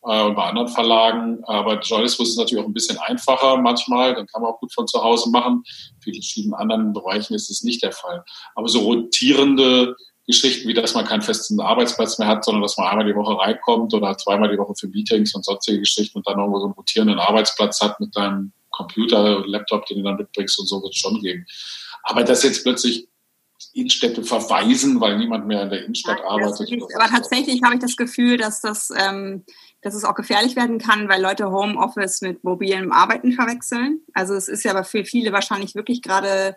äh, 0.06 0.22
und 0.22 0.34
bei 0.34 0.44
anderen 0.44 0.68
Verlagen. 0.68 1.42
Aber 1.44 1.80
Journalismus 1.80 2.30
ist 2.30 2.38
natürlich 2.38 2.62
auch 2.62 2.68
ein 2.68 2.74
bisschen 2.74 2.98
einfacher 2.98 3.56
manchmal, 3.56 4.14
dann 4.14 4.26
kann 4.26 4.42
man 4.42 4.52
auch 4.52 4.60
gut 4.60 4.72
von 4.72 4.86
zu 4.86 5.02
Hause 5.02 5.30
machen. 5.30 5.62
In 6.04 6.14
verschiedenen 6.14 6.54
anderen 6.54 6.92
Bereichen 6.92 7.34
ist 7.34 7.50
es 7.50 7.62
nicht 7.62 7.82
der 7.82 7.92
Fall. 7.92 8.24
Aber 8.54 8.68
so 8.68 8.80
rotierende 8.80 9.96
Geschichten, 10.26 10.68
wie 10.68 10.74
dass 10.74 10.94
man 10.94 11.04
keinen 11.04 11.22
festen 11.22 11.60
Arbeitsplatz 11.60 12.18
mehr 12.18 12.28
hat, 12.28 12.44
sondern 12.44 12.62
dass 12.62 12.76
man 12.76 12.86
einmal 12.86 13.06
die 13.06 13.14
Woche 13.14 13.38
reinkommt 13.38 13.92
oder 13.92 14.16
zweimal 14.16 14.50
die 14.50 14.58
Woche 14.58 14.74
für 14.78 14.88
Meetings 14.88 15.34
und 15.34 15.44
sonstige 15.44 15.80
Geschichten 15.80 16.18
und 16.18 16.26
dann 16.26 16.38
irgendwo 16.38 16.60
so 16.60 16.64
einen 16.66 16.74
rotierenden 16.74 17.18
Arbeitsplatz 17.18 17.80
hat 17.80 18.00
mit 18.00 18.16
deinem 18.16 18.52
Computer, 18.70 19.46
Laptop, 19.46 19.86
den 19.86 19.98
du 19.98 20.04
dann 20.04 20.16
mitbringst 20.16 20.58
und 20.58 20.66
so 20.66 20.82
wird 20.82 20.94
es 20.94 21.00
schon 21.00 21.20
geben. 21.20 21.46
Aber 22.02 22.24
dass 22.24 22.42
jetzt 22.42 22.62
plötzlich 22.64 23.08
Innenstädte 23.72 24.22
verweisen, 24.22 25.00
weil 25.00 25.18
niemand 25.18 25.46
mehr 25.46 25.62
in 25.62 25.70
der 25.70 25.84
Innenstadt 25.84 26.18
ja, 26.18 26.26
arbeitet. 26.26 26.70
Ist, 26.70 26.96
aber 26.96 27.08
tatsächlich 27.08 27.62
habe 27.62 27.74
ich 27.74 27.80
das 27.80 27.96
Gefühl, 27.96 28.36
dass 28.36 28.60
das, 28.60 28.90
ähm, 28.96 29.44
dass 29.82 29.94
es 29.94 30.04
auch 30.04 30.14
gefährlich 30.14 30.56
werden 30.56 30.78
kann, 30.78 31.08
weil 31.08 31.22
Leute 31.22 31.50
Homeoffice 31.50 32.20
mit 32.20 32.44
mobilem 32.44 32.92
Arbeiten 32.92 33.32
verwechseln. 33.32 34.00
Also 34.12 34.34
es 34.34 34.48
ist 34.48 34.64
ja 34.64 34.72
aber 34.72 34.84
für 34.84 35.04
viele 35.04 35.32
wahrscheinlich 35.32 35.74
wirklich 35.74 36.02
gerade, 36.02 36.56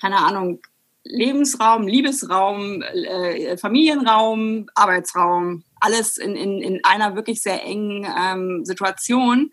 keine 0.00 0.18
Ahnung, 0.18 0.60
Lebensraum, 1.04 1.86
Liebesraum, 1.86 2.82
äh, 2.82 3.56
Familienraum, 3.56 4.68
Arbeitsraum, 4.74 5.64
alles 5.80 6.18
in, 6.18 6.36
in, 6.36 6.60
in 6.60 6.84
einer 6.84 7.14
wirklich 7.14 7.42
sehr 7.42 7.64
engen 7.64 8.06
ähm, 8.18 8.64
Situation. 8.64 9.50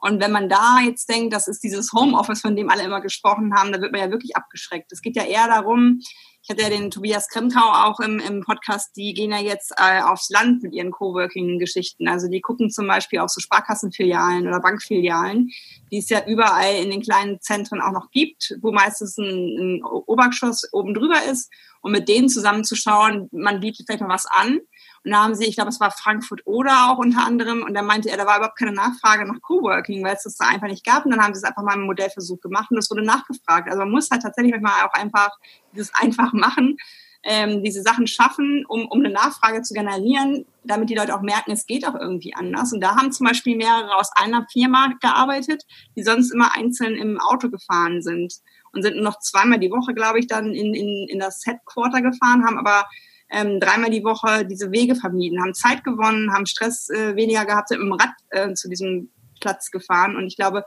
Und 0.00 0.20
wenn 0.20 0.30
man 0.30 0.48
da 0.48 0.78
jetzt 0.84 1.08
denkt, 1.08 1.32
das 1.32 1.48
ist 1.48 1.62
dieses 1.64 1.92
Homeoffice, 1.92 2.40
von 2.40 2.54
dem 2.54 2.70
alle 2.70 2.84
immer 2.84 3.00
gesprochen 3.00 3.54
haben, 3.54 3.72
da 3.72 3.80
wird 3.80 3.92
man 3.92 4.00
ja 4.00 4.10
wirklich 4.10 4.36
abgeschreckt. 4.36 4.92
Es 4.92 5.02
geht 5.02 5.16
ja 5.16 5.24
eher 5.24 5.48
darum, 5.48 6.00
ich 6.48 6.50
hatte 6.50 6.62
ja 6.62 6.70
den 6.70 6.90
Tobias 6.90 7.28
Kremkau 7.28 7.60
auch 7.60 8.00
im, 8.00 8.20
im 8.20 8.40
Podcast, 8.40 8.96
die 8.96 9.12
gehen 9.12 9.32
ja 9.32 9.38
jetzt 9.38 9.74
äh, 9.76 10.00
aufs 10.00 10.30
Land 10.30 10.62
mit 10.62 10.72
ihren 10.72 10.90
Coworking-Geschichten. 10.90 12.08
Also 12.08 12.26
die 12.26 12.40
gucken 12.40 12.70
zum 12.70 12.86
Beispiel 12.86 13.18
auf 13.18 13.28
so 13.28 13.38
Sparkassenfilialen 13.38 14.48
oder 14.48 14.58
Bankfilialen, 14.60 15.50
die 15.92 15.98
es 15.98 16.08
ja 16.08 16.24
überall 16.26 16.82
in 16.82 16.90
den 16.90 17.02
kleinen 17.02 17.38
Zentren 17.42 17.82
auch 17.82 17.92
noch 17.92 18.10
gibt, 18.12 18.56
wo 18.62 18.72
meistens 18.72 19.18
ein, 19.18 19.26
ein 19.26 19.84
Obergeschoss 19.84 20.72
oben 20.72 20.94
drüber 20.94 21.22
ist. 21.30 21.52
Und 21.82 21.92
mit 21.92 22.08
denen 22.08 22.30
zusammenzuschauen, 22.30 23.28
man 23.30 23.60
bietet 23.60 23.84
vielleicht 23.86 24.00
mal 24.00 24.08
was 24.08 24.24
an 24.24 24.58
und 25.04 25.12
da 25.12 25.22
haben 25.22 25.34
sie, 25.34 25.46
ich 25.46 25.54
glaube, 25.54 25.70
es 25.70 25.80
war 25.80 25.90
Frankfurt 25.90 26.42
oder 26.44 26.90
auch 26.90 26.98
unter 26.98 27.24
anderem, 27.24 27.62
und 27.62 27.74
da 27.74 27.82
meinte 27.82 28.10
er, 28.10 28.16
da 28.16 28.26
war 28.26 28.38
überhaupt 28.38 28.58
keine 28.58 28.72
Nachfrage 28.72 29.26
nach 29.26 29.40
Coworking, 29.40 30.04
weil 30.04 30.16
es 30.16 30.24
das 30.24 30.36
da 30.36 30.46
einfach 30.46 30.66
nicht 30.66 30.84
gab. 30.84 31.04
Und 31.04 31.12
dann 31.12 31.22
haben 31.22 31.34
sie 31.34 31.38
es 31.38 31.44
einfach 31.44 31.62
mal 31.62 31.74
im 31.74 31.82
Modellversuch 31.82 32.40
gemacht 32.40 32.70
und 32.70 32.78
es 32.78 32.90
wurde 32.90 33.02
nachgefragt. 33.02 33.68
Also 33.68 33.78
man 33.78 33.90
muss 33.90 34.10
halt 34.10 34.22
tatsächlich 34.22 34.52
manchmal 34.52 34.86
auch 34.86 34.94
einfach 34.94 35.30
dieses 35.72 35.94
einfach 35.94 36.32
machen, 36.32 36.76
ähm, 37.22 37.62
diese 37.62 37.82
Sachen 37.82 38.06
schaffen, 38.06 38.64
um, 38.68 38.86
um 38.86 39.00
eine 39.00 39.10
Nachfrage 39.10 39.62
zu 39.62 39.74
generieren, 39.74 40.46
damit 40.64 40.90
die 40.90 40.94
Leute 40.94 41.14
auch 41.14 41.22
merken, 41.22 41.50
es 41.50 41.66
geht 41.66 41.86
auch 41.86 41.94
irgendwie 41.94 42.34
anders. 42.34 42.72
Und 42.72 42.80
da 42.80 42.96
haben 42.96 43.12
zum 43.12 43.26
Beispiel 43.26 43.56
mehrere 43.56 43.96
aus 43.96 44.10
einer 44.14 44.46
Firma 44.52 44.92
gearbeitet, 45.00 45.64
die 45.96 46.02
sonst 46.02 46.30
immer 46.32 46.54
einzeln 46.54 46.94
im 46.96 47.20
Auto 47.20 47.50
gefahren 47.50 48.02
sind 48.02 48.34
und 48.72 48.82
sind 48.82 48.96
nur 48.96 49.04
noch 49.04 49.18
zweimal 49.20 49.58
die 49.58 49.70
Woche, 49.70 49.94
glaube 49.94 50.20
ich, 50.20 50.26
dann 50.26 50.54
in, 50.54 50.74
in, 50.74 51.08
in 51.08 51.18
das 51.18 51.44
Headquarter 51.44 52.02
gefahren, 52.02 52.44
haben 52.44 52.58
aber 52.58 52.86
ähm, 53.30 53.60
dreimal 53.60 53.90
die 53.90 54.04
Woche 54.04 54.46
diese 54.46 54.72
Wege 54.72 54.94
vermieden, 54.94 55.42
haben 55.42 55.54
Zeit 55.54 55.84
gewonnen, 55.84 56.32
haben 56.32 56.46
Stress 56.46 56.88
äh, 56.88 57.14
weniger 57.14 57.44
gehabt, 57.44 57.68
sind 57.68 57.80
mit 57.80 57.88
dem 57.88 57.92
Rad 57.92 58.14
äh, 58.30 58.54
zu 58.54 58.68
diesem 58.68 59.10
Platz 59.40 59.70
gefahren. 59.70 60.16
Und 60.16 60.26
ich 60.26 60.36
glaube, 60.36 60.64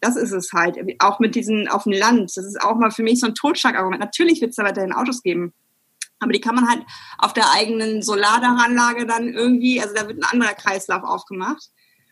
das 0.00 0.16
ist 0.16 0.32
es 0.32 0.52
halt. 0.52 0.78
Auch 1.00 1.18
mit 1.18 1.34
diesen 1.34 1.68
auf 1.68 1.84
dem 1.84 1.92
Land. 1.92 2.36
Das 2.36 2.44
ist 2.44 2.60
auch 2.60 2.76
mal 2.76 2.90
für 2.90 3.02
mich 3.02 3.20
so 3.20 3.26
ein 3.26 3.34
Totschlagargument. 3.34 4.00
Natürlich 4.00 4.40
wird 4.40 4.50
es 4.50 4.56
da 4.56 4.64
weiterhin 4.64 4.92
Autos 4.92 5.22
geben. 5.22 5.52
Aber 6.20 6.32
die 6.32 6.40
kann 6.40 6.54
man 6.54 6.68
halt 6.68 6.82
auf 7.18 7.32
der 7.32 7.50
eigenen 7.52 8.02
Solaranlage 8.02 9.06
dann 9.06 9.28
irgendwie, 9.28 9.80
also 9.80 9.94
da 9.94 10.06
wird 10.06 10.18
ein 10.18 10.30
anderer 10.30 10.54
Kreislauf 10.54 11.02
aufgemacht. 11.02 11.70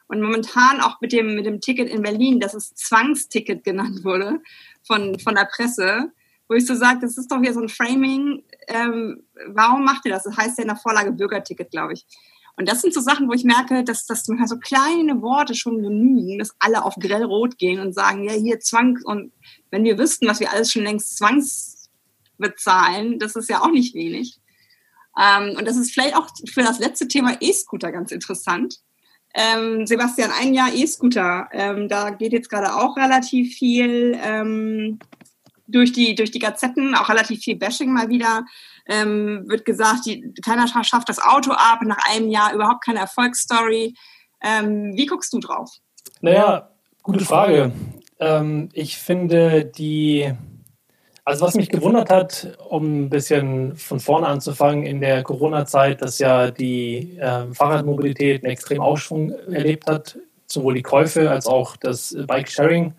Und 0.08 0.20
momentan 0.20 0.80
auch 0.80 1.00
mit 1.00 1.12
dem, 1.12 1.34
mit 1.34 1.46
dem 1.46 1.60
Ticket 1.60 1.88
in 1.88 2.02
Berlin, 2.02 2.40
das 2.40 2.54
es 2.54 2.74
Zwangsticket 2.74 3.64
genannt 3.64 4.04
wurde 4.04 4.40
von, 4.86 5.18
von 5.18 5.34
der 5.34 5.46
Presse, 5.46 6.12
wo 6.52 6.56
ich 6.56 6.66
so 6.66 6.74
sage, 6.74 7.00
das 7.00 7.16
ist 7.16 7.32
doch 7.32 7.40
hier 7.40 7.54
so 7.54 7.60
ein 7.60 7.68
Framing. 7.68 8.42
Ähm, 8.68 9.22
warum 9.48 9.84
macht 9.84 10.04
ihr 10.04 10.12
das? 10.12 10.24
Das 10.24 10.36
heißt 10.36 10.58
ja 10.58 10.62
in 10.62 10.68
der 10.68 10.76
Vorlage 10.76 11.12
Bürgerticket, 11.12 11.70
glaube 11.70 11.94
ich. 11.94 12.04
Und 12.56 12.68
das 12.68 12.82
sind 12.82 12.92
so 12.92 13.00
Sachen, 13.00 13.28
wo 13.28 13.32
ich 13.32 13.44
merke, 13.44 13.82
dass, 13.82 14.04
dass 14.04 14.28
manchmal 14.28 14.48
so 14.48 14.58
kleine 14.58 15.22
Worte 15.22 15.54
schon 15.54 15.82
genügen, 15.82 16.38
dass 16.38 16.54
alle 16.58 16.84
auf 16.84 16.96
grellrot 16.96 17.56
gehen 17.56 17.80
und 17.80 17.94
sagen, 17.94 18.24
ja, 18.24 18.32
hier 18.32 18.60
Zwang. 18.60 18.98
Und 19.04 19.32
wenn 19.70 19.84
wir 19.84 19.98
wüssten, 19.98 20.28
was 20.28 20.40
wir 20.40 20.52
alles 20.52 20.70
schon 20.70 20.82
längst 20.82 21.16
zwangsbezahlen, 21.16 23.18
das 23.18 23.36
ist 23.36 23.48
ja 23.48 23.62
auch 23.62 23.70
nicht 23.70 23.94
wenig. 23.94 24.38
Ähm, 25.18 25.56
und 25.56 25.66
das 25.66 25.76
ist 25.76 25.92
vielleicht 25.92 26.16
auch 26.16 26.28
für 26.52 26.62
das 26.62 26.78
letzte 26.78 27.08
Thema 27.08 27.38
E-Scooter 27.40 27.90
ganz 27.90 28.12
interessant. 28.12 28.80
Ähm, 29.34 29.86
Sebastian, 29.86 30.30
ein 30.38 30.52
Jahr 30.52 30.74
E-Scooter. 30.74 31.48
Ähm, 31.52 31.88
da 31.88 32.10
geht 32.10 32.32
jetzt 32.32 32.50
gerade 32.50 32.74
auch 32.74 32.98
relativ 32.98 33.54
viel 33.54 34.18
ähm, 34.22 34.98
durch 35.72 35.92
die, 35.92 36.14
durch 36.14 36.30
die 36.30 36.38
Gazetten, 36.38 36.94
auch 36.94 37.08
relativ 37.08 37.40
viel 37.40 37.56
Bashing 37.56 37.92
mal 37.92 38.08
wieder, 38.08 38.44
ähm, 38.86 39.44
wird 39.48 39.64
gesagt, 39.64 40.06
die, 40.06 40.32
keiner 40.44 40.66
schafft 40.68 41.08
das 41.08 41.20
Auto 41.20 41.52
ab, 41.52 41.80
nach 41.82 41.98
einem 42.10 42.28
Jahr 42.30 42.54
überhaupt 42.54 42.84
keine 42.84 43.00
Erfolgsstory. 43.00 43.94
Ähm, 44.42 44.92
wie 44.96 45.06
guckst 45.06 45.32
du 45.32 45.40
drauf? 45.40 45.70
Naja, 46.20 46.70
gute 47.02 47.24
Frage. 47.24 47.72
Ähm, 48.18 48.68
ich 48.72 48.96
finde 48.96 49.64
die, 49.64 50.32
also 51.24 51.44
was 51.44 51.54
mich 51.54 51.68
gewundert 51.68 52.10
hat, 52.10 52.58
um 52.68 53.04
ein 53.04 53.10
bisschen 53.10 53.76
von 53.76 54.00
vorne 54.00 54.26
anzufangen, 54.26 54.84
in 54.84 55.00
der 55.00 55.22
Corona-Zeit, 55.22 56.02
dass 56.02 56.18
ja 56.18 56.50
die 56.50 57.18
äh, 57.18 57.52
Fahrradmobilität 57.52 58.42
einen 58.42 58.52
extremen 58.52 58.80
Aufschwung 58.80 59.30
erlebt 59.30 59.88
hat, 59.88 60.18
sowohl 60.46 60.74
die 60.74 60.82
Käufe 60.82 61.30
als 61.30 61.46
auch 61.46 61.76
das 61.76 62.16
Bike-Sharing. 62.26 62.94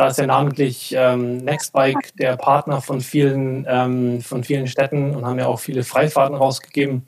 Da 0.00 0.08
ist 0.08 0.18
ja 0.18 0.26
namentlich 0.26 0.94
ähm, 0.96 1.36
Nextbike 1.44 2.16
der 2.16 2.38
Partner 2.38 2.80
von 2.80 3.02
vielen, 3.02 3.66
ähm, 3.68 4.22
von 4.22 4.42
vielen 4.44 4.66
Städten 4.66 5.14
und 5.14 5.26
haben 5.26 5.38
ja 5.38 5.46
auch 5.46 5.60
viele 5.60 5.84
Freifahrten 5.84 6.34
rausgegeben. 6.34 7.04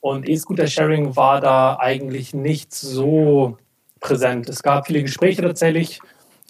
Und 0.00 0.28
E-Scooter-Sharing 0.28 1.16
war 1.16 1.40
da 1.40 1.78
eigentlich 1.80 2.34
nicht 2.34 2.74
so 2.74 3.56
präsent. 4.00 4.50
Es 4.50 4.62
gab 4.62 4.86
viele 4.86 5.00
Gespräche 5.00 5.40
tatsächlich, 5.40 5.98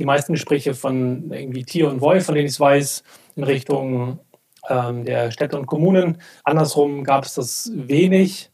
die 0.00 0.04
meisten 0.04 0.32
Gespräche 0.32 0.74
von 0.74 1.30
irgendwie 1.30 1.62
Tier 1.62 1.88
und 1.88 2.00
Wolf, 2.00 2.26
von 2.26 2.34
denen 2.34 2.48
ich 2.48 2.54
es 2.54 2.58
weiß, 2.58 3.04
in 3.36 3.44
Richtung 3.44 4.18
ähm, 4.68 5.04
der 5.04 5.30
Städte 5.30 5.56
und 5.56 5.66
Kommunen. 5.66 6.20
Andersrum 6.42 7.04
gab 7.04 7.26
es 7.26 7.34
das 7.34 7.70
wenig. 7.72 8.50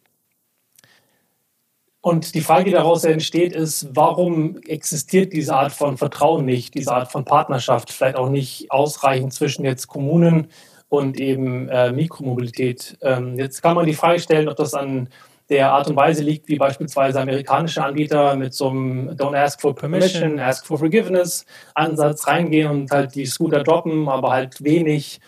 Und 2.02 2.34
die 2.34 2.40
Frage, 2.40 2.64
die 2.64 2.72
daraus 2.72 3.04
entsteht, 3.04 3.52
ist, 3.52 3.88
warum 3.94 4.58
existiert 4.66 5.32
diese 5.32 5.54
Art 5.54 5.70
von 5.70 5.96
Vertrauen 5.96 6.44
nicht, 6.44 6.74
diese 6.74 6.92
Art 6.92 7.12
von 7.12 7.24
Partnerschaft, 7.24 7.92
vielleicht 7.92 8.16
auch 8.16 8.28
nicht 8.28 8.72
ausreichend 8.72 9.32
zwischen 9.32 9.64
jetzt 9.64 9.86
Kommunen 9.86 10.48
und 10.88 11.20
eben 11.20 11.68
äh, 11.68 11.92
Mikromobilität. 11.92 12.98
Ähm, 13.02 13.38
jetzt 13.38 13.62
kann 13.62 13.76
man 13.76 13.86
die 13.86 13.94
Frage 13.94 14.18
stellen, 14.18 14.48
ob 14.48 14.56
das 14.56 14.74
an 14.74 15.08
der 15.48 15.72
Art 15.72 15.86
und 15.86 15.94
Weise 15.94 16.24
liegt, 16.24 16.48
wie 16.48 16.56
beispielsweise 16.56 17.20
amerikanische 17.20 17.84
Anbieter 17.84 18.34
mit 18.34 18.52
so 18.52 18.70
einem 18.70 19.10
Don't 19.10 19.36
ask 19.36 19.60
for 19.60 19.72
permission, 19.72 20.40
ask 20.40 20.66
for 20.66 20.78
forgiveness 20.78 21.46
Ansatz 21.74 22.26
reingehen 22.26 22.68
und 22.68 22.90
halt 22.90 23.14
die 23.14 23.26
Scooter 23.26 23.62
droppen, 23.62 24.08
aber 24.08 24.32
halt 24.32 24.64
wenig 24.64 25.20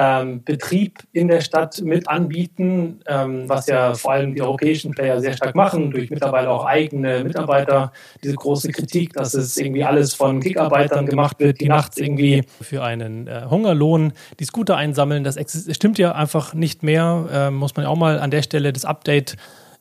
ähm, 0.00 0.44
Betrieb 0.44 1.00
in 1.12 1.26
der 1.26 1.40
Stadt 1.40 1.82
mit 1.82 2.08
anbieten, 2.08 3.00
ähm, 3.06 3.48
was 3.48 3.66
ja 3.66 3.94
vor 3.94 4.12
allem 4.12 4.32
die 4.32 4.40
europäischen 4.40 4.92
Player 4.92 5.20
sehr 5.20 5.36
stark 5.36 5.56
machen, 5.56 5.90
durch 5.90 6.08
mittlerweile 6.08 6.50
auch 6.50 6.64
eigene 6.64 7.24
Mitarbeiter. 7.24 7.92
Diese 8.22 8.36
große 8.36 8.70
Kritik, 8.70 9.12
dass 9.14 9.34
es 9.34 9.58
irgendwie 9.58 9.82
alles 9.82 10.14
von 10.14 10.38
Kickarbeitern 10.38 11.06
gemacht 11.06 11.40
wird, 11.40 11.60
die 11.60 11.68
nachts 11.68 11.98
irgendwie 11.98 12.44
für 12.60 12.84
einen 12.84 13.26
äh, 13.26 13.46
Hungerlohn 13.50 14.12
die 14.38 14.44
Scooter 14.44 14.76
einsammeln. 14.76 15.24
Das 15.24 15.36
stimmt 15.72 15.98
ja 15.98 16.12
einfach 16.12 16.54
nicht 16.54 16.84
mehr. 16.84 17.26
Äh, 17.32 17.50
muss 17.50 17.74
man 17.74 17.84
auch 17.84 17.96
mal 17.96 18.20
an 18.20 18.30
der 18.30 18.42
Stelle 18.42 18.72
das 18.72 18.84
Update 18.84 19.36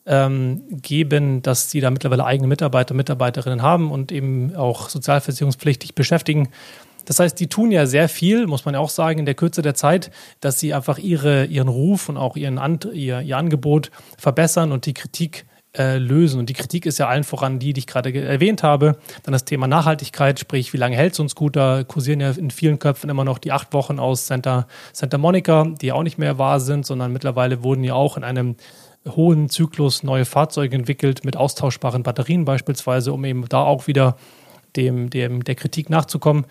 ähm, 0.07 0.63
geben, 0.81 1.43
dass 1.43 1.69
sie 1.69 1.79
da 1.79 1.91
mittlerweile 1.91 2.25
eigene 2.25 2.47
Mitarbeiter, 2.47 2.95
Mitarbeiterinnen 2.95 3.61
haben 3.61 3.91
und 3.91 4.11
eben 4.11 4.55
auch 4.55 4.89
sozialversicherungspflichtig 4.89 5.93
beschäftigen. 5.93 6.49
Das 7.07 7.19
heißt, 7.19 7.39
die 7.39 7.47
tun 7.47 7.71
ja 7.71 7.85
sehr 7.85 8.09
viel, 8.09 8.47
muss 8.47 8.65
man 8.65 8.73
ja 8.73 8.81
auch 8.81 8.89
sagen, 8.89 9.19
in 9.19 9.25
der 9.25 9.33
Kürze 9.33 9.61
der 9.61 9.75
Zeit, 9.75 10.11
dass 10.41 10.59
sie 10.59 10.73
einfach 10.73 10.97
ihre, 10.97 11.45
ihren 11.45 11.69
Ruf 11.69 12.09
und 12.09 12.17
auch 12.17 12.35
ihren 12.35 12.59
ihr, 12.91 13.21
ihr 13.21 13.37
Angebot 13.37 13.91
verbessern 14.17 14.73
und 14.73 14.85
die 14.85 14.93
Kritik 14.93 15.45
äh, 15.77 15.97
lösen. 15.99 16.37
Und 16.37 16.49
die 16.49 16.53
Kritik 16.53 16.85
ist 16.85 16.97
ja 16.97 17.07
allen 17.07 17.23
voran 17.23 17.59
die, 17.59 17.71
die 17.71 17.79
ich 17.79 17.87
gerade 17.87 18.13
erwähnt 18.13 18.61
habe. 18.61 18.97
Dann 19.23 19.31
das 19.31 19.45
Thema 19.45 19.67
Nachhaltigkeit, 19.67 20.37
sprich, 20.37 20.73
wie 20.73 20.77
lange 20.77 20.97
hält 20.97 21.15
so 21.15 21.23
ein 21.23 21.29
Scooter? 21.29 21.85
Kursieren 21.85 22.19
ja 22.19 22.31
in 22.31 22.51
vielen 22.51 22.77
Köpfen 22.77 23.09
immer 23.09 23.23
noch 23.23 23.37
die 23.37 23.53
acht 23.53 23.73
Wochen 23.73 23.99
aus 23.99 24.27
Santa, 24.27 24.67
Santa 24.91 25.17
Monica, 25.17 25.63
die 25.81 25.93
auch 25.93 26.03
nicht 26.03 26.17
mehr 26.17 26.37
wahr 26.37 26.59
sind, 26.59 26.85
sondern 26.85 27.13
mittlerweile 27.13 27.63
wurden 27.63 27.85
ja 27.85 27.93
auch 27.93 28.17
in 28.17 28.25
einem 28.25 28.57
hohen 29.07 29.47
Zyklus 29.47 30.03
neue 30.03 30.25
Fahrzeuge 30.25 30.75
entwickelt 30.75 31.23
mit 31.23 31.37
austauschbaren 31.37 32.03
Batterien 32.03 32.43
beispielsweise, 32.43 33.13
um 33.13 33.23
eben 33.23 33.47
da 33.47 33.61
auch 33.61 33.87
wieder 33.87 34.17
dem, 34.75 35.09
dem 35.09 35.45
der 35.45 35.55
Kritik 35.55 35.89
nachzukommen. 35.89 36.45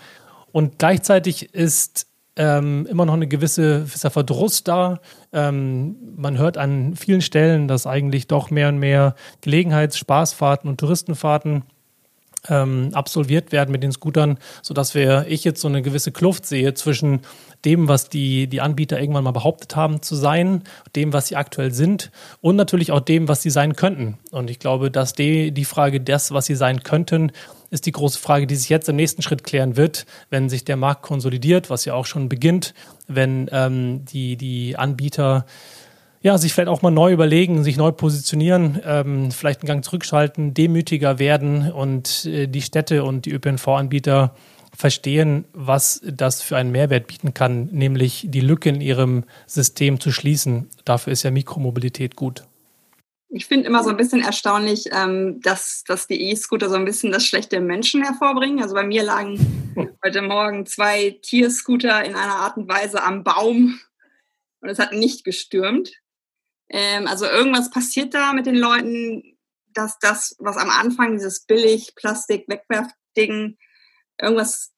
Und 0.56 0.78
gleichzeitig 0.78 1.54
ist 1.54 2.06
ähm, 2.34 2.86
immer 2.86 3.04
noch 3.04 3.12
eine 3.12 3.26
gewisse 3.26 3.80
gewisser 3.80 4.08
Verdruss 4.08 4.64
da. 4.64 5.00
Ähm, 5.30 5.96
man 6.16 6.38
hört 6.38 6.56
an 6.56 6.96
vielen 6.96 7.20
Stellen, 7.20 7.68
dass 7.68 7.86
eigentlich 7.86 8.26
doch 8.26 8.50
mehr 8.50 8.70
und 8.70 8.78
mehr 8.78 9.16
Gelegenheits-, 9.42 9.98
Spaßfahrten 9.98 10.70
und 10.70 10.80
Touristenfahrten 10.80 11.64
ähm, 12.48 12.90
absolviert 12.92 13.52
werden 13.52 13.72
mit 13.72 13.82
den 13.82 13.92
Scootern, 13.92 14.38
sodass 14.62 14.94
wir, 14.94 15.26
ich 15.28 15.44
jetzt 15.44 15.60
so 15.60 15.68
eine 15.68 15.82
gewisse 15.82 16.12
Kluft 16.12 16.46
sehe 16.46 16.74
zwischen 16.74 17.20
dem, 17.64 17.88
was 17.88 18.08
die, 18.08 18.46
die 18.46 18.60
Anbieter 18.60 19.00
irgendwann 19.00 19.24
mal 19.24 19.32
behauptet 19.32 19.76
haben 19.76 20.02
zu 20.02 20.14
sein, 20.14 20.62
dem, 20.94 21.12
was 21.12 21.28
sie 21.28 21.36
aktuell 21.36 21.72
sind 21.72 22.10
und 22.40 22.56
natürlich 22.56 22.92
auch 22.92 23.00
dem, 23.00 23.28
was 23.28 23.42
sie 23.42 23.50
sein 23.50 23.74
könnten. 23.74 24.18
Und 24.30 24.50
ich 24.50 24.58
glaube, 24.58 24.90
dass 24.90 25.12
die, 25.12 25.52
die 25.52 25.64
Frage 25.64 26.00
des, 26.00 26.32
was 26.32 26.46
sie 26.46 26.54
sein 26.54 26.82
könnten, 26.82 27.32
ist 27.70 27.86
die 27.86 27.92
große 27.92 28.18
Frage, 28.18 28.46
die 28.46 28.54
sich 28.54 28.68
jetzt 28.68 28.88
im 28.88 28.96
nächsten 28.96 29.22
Schritt 29.22 29.42
klären 29.42 29.76
wird, 29.76 30.06
wenn 30.30 30.48
sich 30.48 30.64
der 30.64 30.76
Markt 30.76 31.02
konsolidiert, 31.02 31.68
was 31.68 31.84
ja 31.84 31.94
auch 31.94 32.06
schon 32.06 32.28
beginnt, 32.28 32.74
wenn 33.08 33.48
ähm, 33.52 34.04
die, 34.04 34.36
die 34.36 34.76
Anbieter 34.76 35.46
ja, 36.26 36.38
sich 36.38 36.52
vielleicht 36.52 36.68
auch 36.68 36.82
mal 36.82 36.90
neu 36.90 37.12
überlegen, 37.12 37.62
sich 37.62 37.76
neu 37.76 37.92
positionieren, 37.92 38.82
ähm, 38.84 39.30
vielleicht 39.30 39.60
einen 39.60 39.68
Gang 39.68 39.84
zurückschalten, 39.84 40.54
demütiger 40.54 41.20
werden 41.20 41.70
und 41.70 42.24
äh, 42.24 42.48
die 42.48 42.62
Städte 42.62 43.04
und 43.04 43.26
die 43.26 43.30
ÖPNV-Anbieter 43.30 44.34
verstehen, 44.76 45.44
was 45.52 46.00
das 46.04 46.42
für 46.42 46.56
einen 46.56 46.72
Mehrwert 46.72 47.06
bieten 47.06 47.32
kann, 47.32 47.66
nämlich 47.66 48.26
die 48.28 48.40
Lücke 48.40 48.70
in 48.70 48.80
ihrem 48.80 49.22
System 49.46 50.00
zu 50.00 50.10
schließen. 50.10 50.68
Dafür 50.84 51.12
ist 51.12 51.22
ja 51.22 51.30
Mikromobilität 51.30 52.16
gut. 52.16 52.42
Ich 53.28 53.46
finde 53.46 53.68
immer 53.68 53.84
so 53.84 53.90
ein 53.90 53.96
bisschen 53.96 54.22
erstaunlich, 54.22 54.86
ähm, 54.90 55.40
dass, 55.42 55.84
dass 55.86 56.08
die 56.08 56.30
E-Scooter 56.30 56.68
so 56.68 56.74
ein 56.74 56.84
bisschen 56.84 57.12
das 57.12 57.24
schlechte 57.24 57.60
Menschen 57.60 58.02
hervorbringen. 58.02 58.60
Also 58.60 58.74
bei 58.74 58.84
mir 58.84 59.04
lagen 59.04 59.94
heute 60.04 60.22
Morgen 60.22 60.66
zwei 60.66 61.20
Tierscooter 61.22 62.04
in 62.04 62.16
einer 62.16 62.34
Art 62.34 62.56
und 62.56 62.68
Weise 62.68 63.04
am 63.04 63.22
Baum 63.22 63.78
und 64.60 64.68
es 64.68 64.80
hat 64.80 64.92
nicht 64.92 65.22
gestürmt. 65.22 65.92
Ähm, 66.68 67.06
also 67.06 67.26
irgendwas 67.26 67.70
passiert 67.70 68.14
da 68.14 68.32
mit 68.32 68.46
den 68.46 68.56
Leuten, 68.56 69.36
dass 69.72 69.98
das, 69.98 70.36
was 70.38 70.56
am 70.56 70.70
Anfang 70.70 71.12
dieses 71.12 71.44
billig 71.44 71.94
Plastik-Wegwerfding, 71.96 73.56
irgendwas 74.20 74.72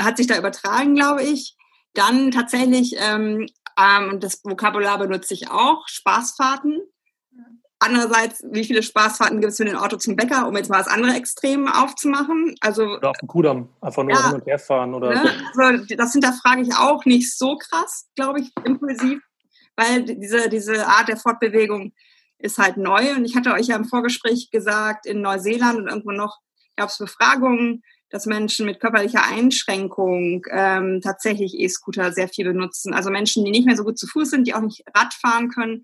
hat 0.00 0.16
sich 0.16 0.26
da 0.26 0.38
übertragen, 0.38 0.94
glaube 0.94 1.22
ich. 1.22 1.56
Dann 1.94 2.30
tatsächlich, 2.30 2.96
ähm, 2.98 3.46
ähm, 3.78 4.20
das 4.20 4.40
Vokabular 4.44 4.98
benutze 4.98 5.34
ich 5.34 5.50
auch, 5.50 5.86
Spaßfahrten. 5.88 6.80
Andererseits, 7.80 8.42
wie 8.50 8.64
viele 8.64 8.82
Spaßfahrten 8.82 9.40
gibt 9.40 9.50
es 9.50 9.56
für 9.58 9.64
den 9.64 9.76
Auto 9.76 9.96
zum 9.96 10.16
Bäcker, 10.16 10.48
um 10.48 10.56
jetzt 10.56 10.70
mal 10.70 10.78
das 10.78 10.88
andere 10.88 11.14
Extrem 11.14 11.68
aufzumachen? 11.68 12.54
Also, 12.60 12.84
oder 12.84 13.10
auf 13.10 13.18
dem 13.18 13.28
Kudamm, 13.28 13.68
einfach 13.80 14.02
nur 14.02 14.12
ja, 14.12 14.26
hin 14.26 14.40
und 14.40 14.46
her 14.46 14.58
fahren 14.58 14.94
oder 14.94 15.10
ne? 15.10 15.30
so. 15.54 15.62
Also, 15.62 15.94
das 15.96 16.12
hinterfrage 16.12 16.62
ich 16.62 16.74
auch 16.74 17.04
nicht 17.04 17.36
so 17.36 17.58
krass, 17.58 18.08
glaube 18.16 18.40
ich, 18.40 18.52
impulsiv 18.64 19.20
weil 19.76 20.04
diese, 20.04 20.48
diese 20.48 20.86
Art 20.86 21.08
der 21.08 21.16
Fortbewegung 21.16 21.92
ist 22.38 22.58
halt 22.58 22.76
neu. 22.76 23.14
Und 23.14 23.24
ich 23.24 23.36
hatte 23.36 23.52
euch 23.52 23.68
ja 23.68 23.76
im 23.76 23.84
Vorgespräch 23.84 24.50
gesagt, 24.50 25.06
in 25.06 25.20
Neuseeland 25.20 25.78
und 25.78 25.88
irgendwo 25.88 26.12
noch 26.12 26.38
gab 26.76 26.88
es 26.88 26.98
Befragungen, 26.98 27.82
dass 28.10 28.26
Menschen 28.26 28.66
mit 28.66 28.80
körperlicher 28.80 29.24
Einschränkung 29.24 30.44
ähm, 30.50 31.00
tatsächlich 31.02 31.58
E-Scooter 31.58 32.12
sehr 32.12 32.28
viel 32.28 32.44
benutzen. 32.44 32.94
Also 32.94 33.10
Menschen, 33.10 33.44
die 33.44 33.50
nicht 33.50 33.66
mehr 33.66 33.76
so 33.76 33.84
gut 33.84 33.98
zu 33.98 34.06
Fuß 34.06 34.30
sind, 34.30 34.46
die 34.46 34.54
auch 34.54 34.60
nicht 34.60 34.84
Rad 34.94 35.14
fahren 35.14 35.48
können. 35.48 35.82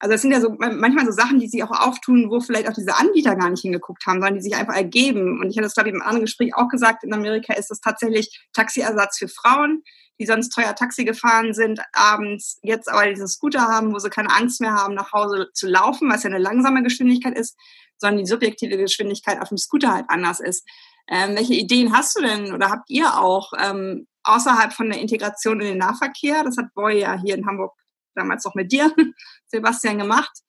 Also 0.00 0.14
es 0.14 0.22
sind 0.22 0.30
ja 0.30 0.40
so 0.40 0.56
manchmal 0.58 1.04
so 1.04 1.10
Sachen, 1.10 1.40
die 1.40 1.48
sie 1.48 1.62
auch 1.64 1.72
auftun, 1.72 2.30
wo 2.30 2.40
vielleicht 2.40 2.68
auch 2.68 2.72
diese 2.72 2.96
Anbieter 2.96 3.34
gar 3.34 3.50
nicht 3.50 3.62
hingeguckt 3.62 4.06
haben, 4.06 4.20
sondern 4.20 4.36
die 4.36 4.42
sich 4.42 4.54
einfach 4.54 4.76
ergeben. 4.76 5.40
Und 5.40 5.50
ich 5.50 5.56
hatte 5.56 5.66
das, 5.66 5.74
glaube 5.74 5.88
ich, 5.88 5.94
im 5.94 6.02
anderen 6.02 6.22
Gespräch 6.22 6.54
auch 6.54 6.68
gesagt, 6.68 7.02
in 7.02 7.12
Amerika 7.12 7.52
ist 7.54 7.70
das 7.70 7.80
tatsächlich 7.80 8.46
Taxiersatz 8.52 9.18
für 9.18 9.28
Frauen 9.28 9.82
die 10.18 10.26
sonst 10.26 10.50
teuer 10.50 10.74
Taxi 10.74 11.04
gefahren 11.04 11.54
sind, 11.54 11.80
abends 11.92 12.58
jetzt 12.62 12.88
aber 12.88 13.06
diese 13.06 13.28
Scooter 13.28 13.62
haben, 13.62 13.94
wo 13.94 13.98
sie 13.98 14.10
keine 14.10 14.34
Angst 14.34 14.60
mehr 14.60 14.72
haben, 14.72 14.94
nach 14.94 15.12
Hause 15.12 15.48
zu 15.54 15.68
laufen, 15.68 16.10
was 16.10 16.24
ja 16.24 16.30
eine 16.30 16.38
langsame 16.38 16.82
Geschwindigkeit 16.82 17.38
ist, 17.38 17.56
sondern 17.98 18.18
die 18.18 18.30
subjektive 18.30 18.76
Geschwindigkeit 18.76 19.40
auf 19.40 19.48
dem 19.48 19.58
Scooter 19.58 19.92
halt 19.94 20.06
anders 20.08 20.40
ist. 20.40 20.66
Ähm, 21.08 21.36
welche 21.36 21.54
Ideen 21.54 21.96
hast 21.96 22.16
du 22.16 22.22
denn 22.22 22.52
oder 22.52 22.70
habt 22.70 22.90
ihr 22.90 23.18
auch 23.18 23.52
ähm, 23.58 24.06
außerhalb 24.24 24.72
von 24.72 24.90
der 24.90 25.00
Integration 25.00 25.60
in 25.60 25.68
den 25.68 25.78
Nahverkehr? 25.78 26.44
Das 26.44 26.56
hat 26.56 26.74
Boy 26.74 27.00
ja 27.00 27.18
hier 27.18 27.34
in 27.34 27.46
Hamburg 27.46 27.74
damals 28.14 28.44
noch 28.44 28.54
mit 28.54 28.72
dir, 28.72 28.92
Sebastian, 29.46 29.98
gemacht. 29.98 30.42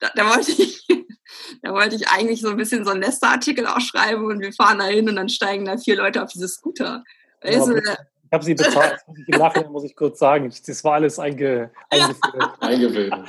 Da, 0.00 0.10
da, 0.14 0.28
wollte 0.28 0.52
ich, 0.52 0.86
da 1.62 1.72
wollte 1.72 1.96
ich 1.96 2.08
eigentlich 2.08 2.40
so 2.40 2.50
ein 2.50 2.56
bisschen 2.56 2.84
so 2.84 2.90
einen 2.90 3.02
Lester-Artikel 3.02 3.66
ausschreiben 3.66 4.26
und 4.26 4.40
wir 4.40 4.52
fahren 4.52 4.78
da 4.78 4.84
hin 4.84 5.08
und 5.08 5.16
dann 5.16 5.28
steigen 5.28 5.64
da 5.64 5.78
vier 5.78 5.96
Leute 5.96 6.22
auf 6.22 6.30
diese 6.30 6.48
Scooter. 6.48 7.04
Ja, 7.42 7.50
weißt 7.50 7.68
du, 7.68 7.96
ich 8.28 8.32
habe 8.34 8.44
sie 8.44 8.54
bezahlt, 8.54 8.98
muss 9.06 9.18
ich 9.18 9.28
im 9.28 9.38
Nachhinein 9.38 9.72
muss 9.72 9.84
ich 9.84 9.96
kurz 9.96 10.18
sagen. 10.18 10.52
Das 10.66 10.84
war 10.84 10.94
alles 10.94 11.18
einge, 11.18 11.70
eingeführt. 11.88 12.50
Eingebildet. 12.60 13.28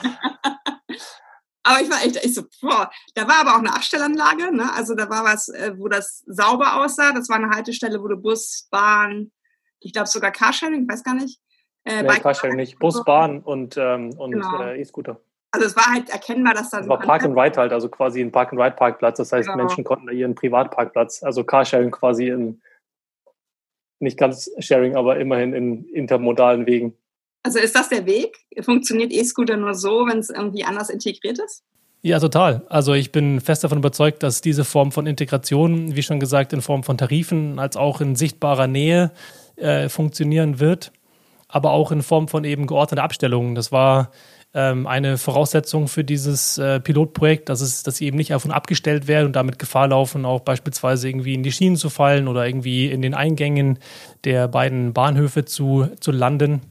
Aber 1.64 1.82
ich 1.82 1.90
war 1.90 2.04
echt, 2.04 2.26
ich 2.26 2.36
so, 2.36 2.44
boah, 2.62 2.92
da 3.16 3.28
war 3.28 3.42
aber 3.42 3.56
auch 3.56 3.60
eine 3.60 3.74
Abstellanlage, 3.74 4.54
ne? 4.54 4.74
Also 4.74 4.96
da 4.96 5.10
war 5.10 5.24
was, 5.24 5.48
äh, 5.50 5.72
wo 5.78 5.88
das 5.88 6.24
sauber 6.28 6.82
aussah. 6.82 7.14
Das 7.14 7.30
war 7.30 7.38
eine 7.38 7.50
Haltestelle, 7.50 8.02
wo 8.02 8.08
du 8.10 8.18
Bus, 8.18 8.68
Bahn, 8.72 9.32
ich 9.80 9.94
glaube 9.94 10.08
sogar 10.08 10.32
Carsharing, 10.32 10.84
ich 10.84 10.90
weiß 10.90 11.04
gar 11.04 11.14
nicht. 11.16 11.40
Äh, 11.86 12.04
nee, 12.04 12.20
Carsharing 12.20 12.58
nicht. 12.58 12.78
Bus, 12.80 13.04
Bahn 13.06 13.40
und, 13.42 13.78
ähm, 13.78 14.14
und 14.18 14.32
genau. 14.32 14.64
äh, 14.64 14.82
E-Scooter. 14.82 15.22
Also 15.52 15.66
es 15.66 15.76
war 15.78 15.94
halt 15.94 16.10
erkennbar, 16.10 16.54
dass 16.54 16.72
da 16.72 16.84
so. 16.84 16.90
war 16.90 17.00
Park 17.00 17.24
and 17.24 17.38
Ride 17.38 17.58
halt, 17.58 17.72
also 17.72 17.88
quasi 17.88 18.22
ein 18.22 18.32
Park 18.32 18.52
and 18.52 18.62
Ride 18.62 18.76
Parkplatz. 18.76 19.18
Das 19.18 19.32
heißt, 19.32 19.48
genau. 19.48 19.64
Menschen 19.64 19.84
konnten 19.84 20.08
da 20.08 20.12
ihren 20.12 20.36
Privatparkplatz, 20.36 21.24
also 21.24 21.44
Carsharing 21.44 21.92
quasi 21.92 22.28
in 22.28 22.62
nicht 24.00 24.18
ganz 24.18 24.50
Sharing, 24.60 24.96
aber 24.96 25.20
immerhin 25.20 25.54
in 25.54 25.86
intermodalen 25.90 26.66
Wegen. 26.66 26.94
Also 27.44 27.60
ist 27.60 27.76
das 27.76 27.90
der 27.90 28.06
Weg? 28.06 28.38
Funktioniert 28.62 29.14
E-Scooter 29.14 29.58
nur 29.58 29.74
so, 29.74 30.06
wenn 30.08 30.20
es 30.20 30.30
irgendwie 30.30 30.64
anders 30.64 30.90
integriert 30.90 31.40
ist? 31.40 31.64
Ja, 32.02 32.20
total. 32.20 32.66
Also 32.70 32.94
ich 32.94 33.12
bin 33.12 33.42
fest 33.42 33.64
davon 33.64 33.80
überzeugt, 33.80 34.24
dass 34.24 34.42
diese 34.42 34.64
Form 34.64 34.92
von 34.92 35.06
Integration, 35.06 35.96
wie 35.96 36.04
schon 36.04 36.20
gesagt, 36.20 36.54
in 36.54 36.62
Form 36.62 36.84
von 36.84 36.98
Tarifen 36.98 37.60
als 37.60 37.76
auch 37.76 38.00
in 38.00 38.16
sichtbarer 38.16 38.68
Nähe 38.68 39.12
äh, 39.58 39.90
funktionieren 39.90 40.60
wird, 40.60 40.94
aber 41.50 41.72
auch 41.72 41.92
in 41.92 42.02
Form 42.02 42.30
von 42.30 42.46
eben 42.46 42.68
geordneter 42.68 43.04
Abstellungen. 43.04 43.54
Das 43.56 43.74
war 43.74 44.12
ähm, 44.54 44.88
eine 44.88 45.18
Voraussetzung 45.18 45.88
für 45.88 46.04
dieses 46.04 46.58
äh, 46.58 46.80
Pilotprojekt, 46.80 47.50
dass, 47.50 47.62
es, 47.62 47.84
dass 47.84 47.98
sie 47.98 48.06
eben 48.06 48.18
nicht 48.18 48.32
davon 48.32 48.52
abgestellt 48.52 49.08
werden 49.08 49.28
und 49.28 49.36
damit 49.36 49.60
Gefahr 49.60 49.88
laufen, 49.88 50.26
auch 50.26 50.42
beispielsweise 50.42 51.08
irgendwie 51.08 51.36
in 51.36 51.44
die 51.44 51.52
Schienen 51.52 51.76
zu 51.76 51.90
fallen 51.90 52.28
oder 52.28 52.48
irgendwie 52.48 52.88
in 52.88 53.02
den 53.02 53.14
Eingängen 53.14 53.80
der 54.24 54.48
beiden 54.48 54.94
Bahnhöfe 54.94 55.46
zu, 55.46 55.90
zu 56.00 56.12
landen. 56.12 56.62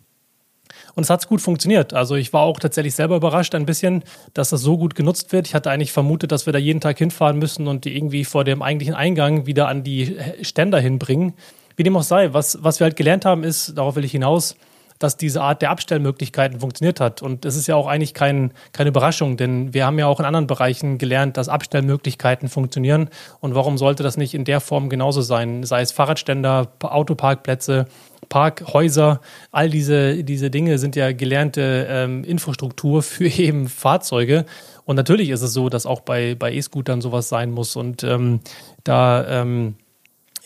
Und 0.94 1.04
es 1.04 1.10
hat 1.10 1.28
gut 1.28 1.40
funktioniert. 1.40 1.94
Also 1.94 2.16
ich 2.16 2.32
war 2.32 2.42
auch 2.42 2.58
tatsächlich 2.58 2.94
selber 2.94 3.16
überrascht 3.16 3.54
ein 3.54 3.66
bisschen, 3.66 4.02
dass 4.34 4.50
das 4.50 4.62
so 4.62 4.76
gut 4.76 4.96
genutzt 4.96 5.32
wird. 5.32 5.46
Ich 5.46 5.54
hatte 5.54 5.70
eigentlich 5.70 5.92
vermutet, 5.92 6.32
dass 6.32 6.46
wir 6.46 6.52
da 6.52 6.58
jeden 6.58 6.80
Tag 6.80 6.98
hinfahren 6.98 7.38
müssen 7.38 7.68
und 7.68 7.84
die 7.84 7.96
irgendwie 7.96 8.24
vor 8.24 8.42
dem 8.42 8.62
eigentlichen 8.62 8.94
Eingang 8.94 9.46
wieder 9.46 9.68
an 9.68 9.84
die 9.84 10.16
Ständer 10.42 10.80
hinbringen. 10.80 11.34
Wie 11.76 11.84
dem 11.84 11.96
auch 11.96 12.02
sei, 12.02 12.32
was, 12.32 12.58
was 12.62 12.80
wir 12.80 12.86
halt 12.86 12.96
gelernt 12.96 13.24
haben, 13.24 13.44
ist, 13.44 13.78
darauf 13.78 13.94
will 13.94 14.04
ich 14.04 14.10
hinaus, 14.10 14.56
dass 14.98 15.16
diese 15.16 15.42
Art 15.42 15.62
der 15.62 15.70
Abstellmöglichkeiten 15.70 16.60
funktioniert 16.60 17.00
hat. 17.00 17.22
Und 17.22 17.44
es 17.44 17.56
ist 17.56 17.66
ja 17.66 17.76
auch 17.76 17.86
eigentlich 17.86 18.14
kein, 18.14 18.52
keine 18.72 18.88
Überraschung, 18.88 19.36
denn 19.36 19.72
wir 19.74 19.86
haben 19.86 19.98
ja 19.98 20.06
auch 20.06 20.20
in 20.20 20.26
anderen 20.26 20.46
Bereichen 20.46 20.98
gelernt, 20.98 21.36
dass 21.36 21.48
Abstellmöglichkeiten 21.48 22.48
funktionieren. 22.48 23.08
Und 23.40 23.54
warum 23.54 23.78
sollte 23.78 24.02
das 24.02 24.16
nicht 24.16 24.34
in 24.34 24.44
der 24.44 24.60
Form 24.60 24.88
genauso 24.88 25.20
sein? 25.20 25.62
Sei 25.64 25.80
es 25.80 25.92
Fahrradständer, 25.92 26.72
Autoparkplätze, 26.82 27.86
Parkhäuser, 28.28 29.20
all 29.52 29.70
diese, 29.70 30.22
diese 30.24 30.50
Dinge 30.50 30.78
sind 30.78 30.96
ja 30.96 31.12
gelernte 31.12 31.86
ähm, 31.88 32.24
Infrastruktur 32.24 33.02
für 33.02 33.26
eben 33.38 33.68
Fahrzeuge. 33.68 34.44
Und 34.84 34.96
natürlich 34.96 35.30
ist 35.30 35.42
es 35.42 35.52
so, 35.52 35.68
dass 35.68 35.86
auch 35.86 36.00
bei, 36.00 36.34
bei 36.34 36.52
E-Scootern 36.52 37.00
sowas 37.00 37.28
sein 37.28 37.50
muss. 37.50 37.76
Und 37.76 38.02
ähm, 38.04 38.40
da 38.84 39.42
ähm, 39.42 39.76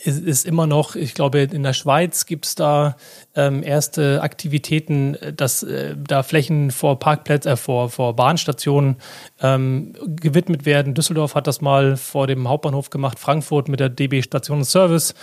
ist, 0.05 0.25
ist 0.25 0.47
immer 0.47 0.67
noch, 0.67 0.97
ich 0.97 1.15
glaube, 1.15 1.41
in 1.41 1.63
der 1.63 1.73
Schweiz 1.73 2.27
gibt 2.27 2.47
es 2.47 2.55
da 2.55 2.97
ähm, 3.35 3.63
erste 3.63 4.21
Aktivitäten, 4.23 5.17
dass 5.37 5.63
äh, 5.63 5.97
da 5.97 6.23
Flächen 6.23 6.71
vor 6.71 6.99
Parkplätzen, 6.99 7.53
äh, 7.53 7.57
vor, 7.57 7.89
vor 7.89 8.15
Bahnstationen 8.17 8.97
ähm, 9.41 9.95
gewidmet 10.07 10.67
werden. 10.67 10.95
Düsseldorf 10.95 11.35
hat 11.35 11.47
das 11.47 11.61
mal 11.61 11.97
vor 11.97 12.27
dem 12.27 12.49
Hauptbahnhof 12.49 12.91
gemacht, 12.91 13.19
Frankfurt 13.19 13.69
mit 13.69 13.81
der 13.81 13.89
DB 13.89 14.23
Station 14.23 14.65
Service 14.65 15.15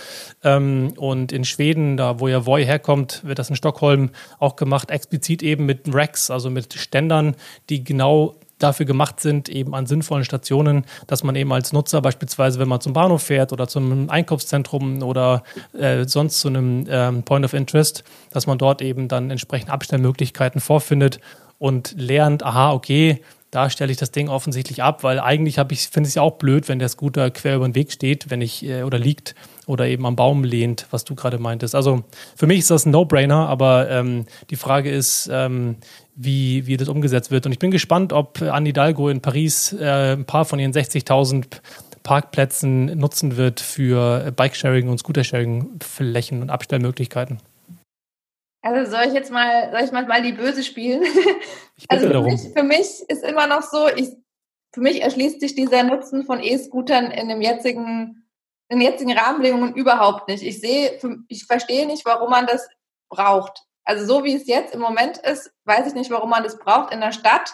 ähm, 0.42 0.94
und 0.96 1.32
in 1.32 1.44
Schweden, 1.44 1.96
da 1.96 2.20
wo 2.20 2.28
ja 2.28 2.46
Voi 2.46 2.64
herkommt, 2.64 3.20
wird 3.24 3.38
das 3.38 3.50
in 3.50 3.56
Stockholm 3.56 4.10
auch 4.38 4.56
gemacht, 4.56 4.90
explizit 4.90 5.42
eben 5.42 5.66
mit 5.66 5.82
Racks, 5.92 6.30
also 6.30 6.50
mit 6.50 6.72
Ständern, 6.74 7.36
die 7.68 7.84
genau 7.84 8.36
dafür 8.62 8.86
gemacht 8.86 9.20
sind, 9.20 9.48
eben 9.48 9.74
an 9.74 9.86
sinnvollen 9.86 10.24
Stationen, 10.24 10.84
dass 11.06 11.24
man 11.24 11.34
eben 11.34 11.52
als 11.52 11.72
Nutzer 11.72 12.00
beispielsweise, 12.00 12.58
wenn 12.58 12.68
man 12.68 12.80
zum 12.80 12.92
Bahnhof 12.92 13.22
fährt 13.22 13.52
oder 13.52 13.66
zum 13.66 14.08
Einkaufszentrum 14.08 15.02
oder 15.02 15.42
äh, 15.78 16.04
sonst 16.04 16.40
zu 16.40 16.48
einem 16.48 16.86
ähm, 16.88 17.22
Point 17.24 17.44
of 17.44 17.54
Interest, 17.54 18.04
dass 18.32 18.46
man 18.46 18.58
dort 18.58 18.82
eben 18.82 19.08
dann 19.08 19.30
entsprechend 19.30 19.70
Abstellmöglichkeiten 19.70 20.60
vorfindet 20.60 21.20
und 21.58 21.94
lernt, 21.98 22.42
aha, 22.42 22.72
okay, 22.72 23.20
da 23.50 23.68
stelle 23.68 23.90
ich 23.90 23.98
das 23.98 24.12
Ding 24.12 24.28
offensichtlich 24.28 24.82
ab, 24.82 25.02
weil 25.02 25.18
eigentlich 25.18 25.58
habe 25.58 25.74
ich, 25.74 25.88
finde 25.88 26.06
ich 26.06 26.12
es 26.12 26.14
ja 26.14 26.22
auch 26.22 26.38
blöd, 26.38 26.68
wenn 26.68 26.78
der 26.78 26.88
Scooter 26.88 27.30
quer 27.30 27.56
über 27.56 27.68
den 27.68 27.74
Weg 27.74 27.90
steht, 27.90 28.30
wenn 28.30 28.40
ich 28.40 28.64
äh, 28.64 28.84
oder 28.84 28.98
liegt 28.98 29.34
oder 29.70 29.86
eben 29.86 30.04
am 30.04 30.16
Baum 30.16 30.44
lehnt, 30.44 30.86
was 30.90 31.04
du 31.04 31.14
gerade 31.14 31.38
meintest. 31.38 31.74
Also 31.74 32.04
für 32.36 32.46
mich 32.46 32.58
ist 32.58 32.70
das 32.70 32.84
ein 32.84 32.90
No-Brainer, 32.90 33.48
aber 33.48 33.88
ähm, 33.88 34.26
die 34.50 34.56
Frage 34.56 34.90
ist, 34.90 35.30
ähm, 35.32 35.76
wie, 36.14 36.66
wie 36.66 36.76
das 36.76 36.88
umgesetzt 36.88 37.30
wird. 37.30 37.46
Und 37.46 37.52
ich 37.52 37.58
bin 37.58 37.70
gespannt, 37.70 38.12
ob 38.12 38.42
Anne 38.42 38.68
Hidalgo 38.68 39.08
in 39.08 39.22
Paris 39.22 39.72
äh, 39.72 40.12
ein 40.12 40.26
paar 40.26 40.44
von 40.44 40.58
ihren 40.58 40.72
60.000 40.72 41.60
Parkplätzen 42.02 42.86
nutzen 42.98 43.36
wird 43.36 43.60
für 43.60 44.32
Bikesharing 44.32 44.88
und 44.88 44.98
Scootersharing-Flächen 44.98 46.42
und 46.42 46.50
Abstellmöglichkeiten. 46.50 47.38
Also 48.62 48.90
soll 48.90 49.04
ich 49.06 49.14
jetzt 49.14 49.30
mal, 49.30 49.70
soll 49.70 49.80
ich 49.84 49.92
mal 49.92 50.22
die 50.22 50.32
Böse 50.32 50.62
spielen? 50.62 51.02
also 51.88 52.08
für 52.08 52.22
mich, 52.22 52.40
für 52.54 52.62
mich, 52.62 53.04
ist 53.08 53.24
immer 53.24 53.46
noch 53.46 53.62
so, 53.62 53.88
ich, 53.96 54.10
für 54.72 54.80
mich 54.80 55.02
erschließt 55.02 55.40
sich 55.40 55.54
dieser 55.54 55.82
Nutzen 55.82 56.24
von 56.24 56.40
E-Scootern 56.40 57.10
in 57.10 57.28
dem 57.28 57.40
jetzigen, 57.40 58.26
den 58.70 58.80
jetzigen 58.80 59.16
Rahmenbedingungen 59.16 59.74
überhaupt 59.74 60.28
nicht. 60.28 60.42
Ich 60.42 60.60
sehe, 60.60 60.98
ich 61.28 61.44
verstehe 61.44 61.86
nicht, 61.86 62.04
warum 62.04 62.30
man 62.30 62.46
das 62.46 62.68
braucht. 63.08 63.64
Also 63.84 64.06
so 64.06 64.24
wie 64.24 64.34
es 64.34 64.46
jetzt 64.46 64.74
im 64.74 64.80
Moment 64.80 65.18
ist, 65.18 65.52
weiß 65.64 65.88
ich 65.88 65.94
nicht, 65.94 66.10
warum 66.10 66.30
man 66.30 66.44
das 66.44 66.58
braucht 66.58 66.92
in 66.92 67.00
der 67.00 67.12
Stadt, 67.12 67.52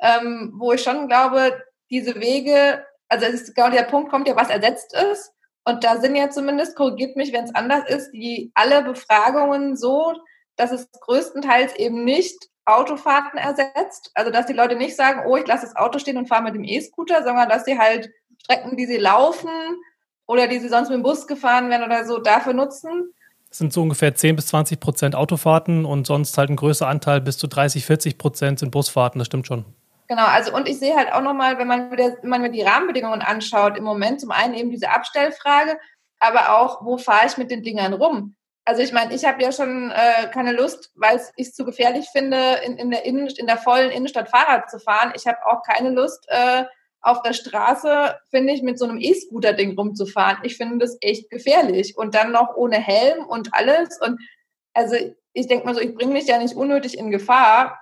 ähm, 0.00 0.52
wo 0.58 0.72
ich 0.72 0.82
schon 0.82 1.08
glaube, 1.08 1.62
diese 1.90 2.16
Wege, 2.16 2.84
also 3.08 3.26
es 3.26 3.42
ist 3.42 3.54
genau 3.54 3.70
der 3.70 3.84
Punkt 3.84 4.10
kommt 4.10 4.28
ja, 4.28 4.36
was 4.36 4.50
ersetzt 4.50 4.94
ist. 4.94 5.32
Und 5.64 5.84
da 5.84 5.98
sind 5.98 6.16
ja 6.16 6.30
zumindest, 6.30 6.76
korrigiert 6.76 7.16
mich, 7.16 7.32
wenn 7.32 7.44
es 7.44 7.54
anders 7.54 7.88
ist, 7.88 8.10
die 8.12 8.50
alle 8.54 8.82
Befragungen 8.82 9.76
so, 9.76 10.14
dass 10.56 10.72
es 10.72 10.90
größtenteils 11.00 11.76
eben 11.76 12.04
nicht 12.04 12.48
Autofahrten 12.66 13.38
ersetzt. 13.38 14.10
Also 14.14 14.30
dass 14.30 14.46
die 14.46 14.52
Leute 14.52 14.76
nicht 14.76 14.96
sagen, 14.96 15.22
oh, 15.26 15.36
ich 15.36 15.46
lasse 15.46 15.66
das 15.66 15.76
Auto 15.76 15.98
stehen 15.98 16.18
und 16.18 16.28
fahre 16.28 16.42
mit 16.42 16.54
dem 16.54 16.64
E-Scooter, 16.64 17.22
sondern 17.22 17.48
dass 17.48 17.64
sie 17.64 17.78
halt 17.78 18.10
Strecken, 18.42 18.76
die 18.76 18.86
sie 18.86 18.96
laufen 18.96 19.50
oder 20.30 20.46
die 20.46 20.60
sie 20.60 20.68
sonst 20.68 20.90
mit 20.90 20.96
dem 20.96 21.02
Bus 21.02 21.26
gefahren 21.26 21.70
werden 21.70 21.82
oder 21.82 22.04
so, 22.04 22.18
dafür 22.18 22.52
nutzen. 22.52 23.12
Das 23.48 23.58
sind 23.58 23.72
so 23.72 23.82
ungefähr 23.82 24.14
10 24.14 24.36
bis 24.36 24.46
20 24.46 24.78
Prozent 24.78 25.16
Autofahrten 25.16 25.84
und 25.84 26.06
sonst 26.06 26.38
halt 26.38 26.50
ein 26.50 26.56
größerer 26.56 26.88
Anteil 26.88 27.20
bis 27.20 27.36
zu 27.36 27.48
30, 27.48 27.84
40 27.84 28.16
Prozent 28.16 28.60
sind 28.60 28.70
Busfahrten, 28.70 29.18
das 29.18 29.26
stimmt 29.26 29.48
schon. 29.48 29.64
Genau, 30.06 30.26
also 30.26 30.54
und 30.54 30.68
ich 30.68 30.78
sehe 30.78 30.96
halt 30.96 31.12
auch 31.12 31.20
nochmal, 31.20 31.58
wenn 31.58 31.66
man, 31.66 31.90
wieder, 31.90 32.16
wenn 32.22 32.30
man 32.30 32.42
mir 32.42 32.50
die 32.52 32.62
Rahmenbedingungen 32.62 33.22
anschaut, 33.22 33.76
im 33.76 33.82
Moment 33.82 34.20
zum 34.20 34.30
einen 34.30 34.54
eben 34.54 34.70
diese 34.70 34.90
Abstellfrage, 34.90 35.76
aber 36.20 36.60
auch, 36.60 36.84
wo 36.84 36.96
fahre 36.96 37.26
ich 37.26 37.36
mit 37.36 37.50
den 37.50 37.64
Dingern 37.64 37.92
rum? 37.92 38.36
Also 38.64 38.82
ich 38.82 38.92
meine, 38.92 39.12
ich 39.12 39.24
habe 39.24 39.42
ja 39.42 39.50
schon 39.50 39.90
äh, 39.90 40.28
keine 40.28 40.52
Lust, 40.52 40.92
weil 40.94 41.20
ich 41.34 41.48
es 41.48 41.54
zu 41.54 41.64
gefährlich 41.64 42.06
finde, 42.12 42.60
in, 42.64 42.76
in, 42.76 42.92
der 42.92 43.04
Innen, 43.04 43.26
in 43.26 43.48
der 43.48 43.56
vollen 43.56 43.90
Innenstadt 43.90 44.28
Fahrrad 44.28 44.70
zu 44.70 44.78
fahren. 44.78 45.12
Ich 45.16 45.26
habe 45.26 45.44
auch 45.44 45.64
keine 45.64 45.90
Lust, 45.90 46.24
äh, 46.28 46.66
auf 47.02 47.22
der 47.22 47.32
Straße, 47.32 48.16
finde 48.30 48.52
ich, 48.52 48.62
mit 48.62 48.78
so 48.78 48.84
einem 48.84 48.98
E-Scooter-Ding 49.00 49.76
rumzufahren. 49.78 50.38
Ich 50.42 50.56
finde 50.56 50.78
das 50.78 50.98
echt 51.00 51.30
gefährlich. 51.30 51.96
Und 51.96 52.14
dann 52.14 52.32
noch 52.32 52.54
ohne 52.56 52.76
Helm 52.76 53.24
und 53.26 53.54
alles. 53.54 53.98
Und 54.00 54.20
also 54.74 54.96
ich 55.32 55.46
denke 55.46 55.66
mal 55.66 55.74
so, 55.74 55.80
ich 55.80 55.94
bringe 55.94 56.12
mich 56.12 56.26
ja 56.26 56.38
nicht 56.38 56.54
unnötig 56.54 56.98
in 56.98 57.10
Gefahr, 57.10 57.78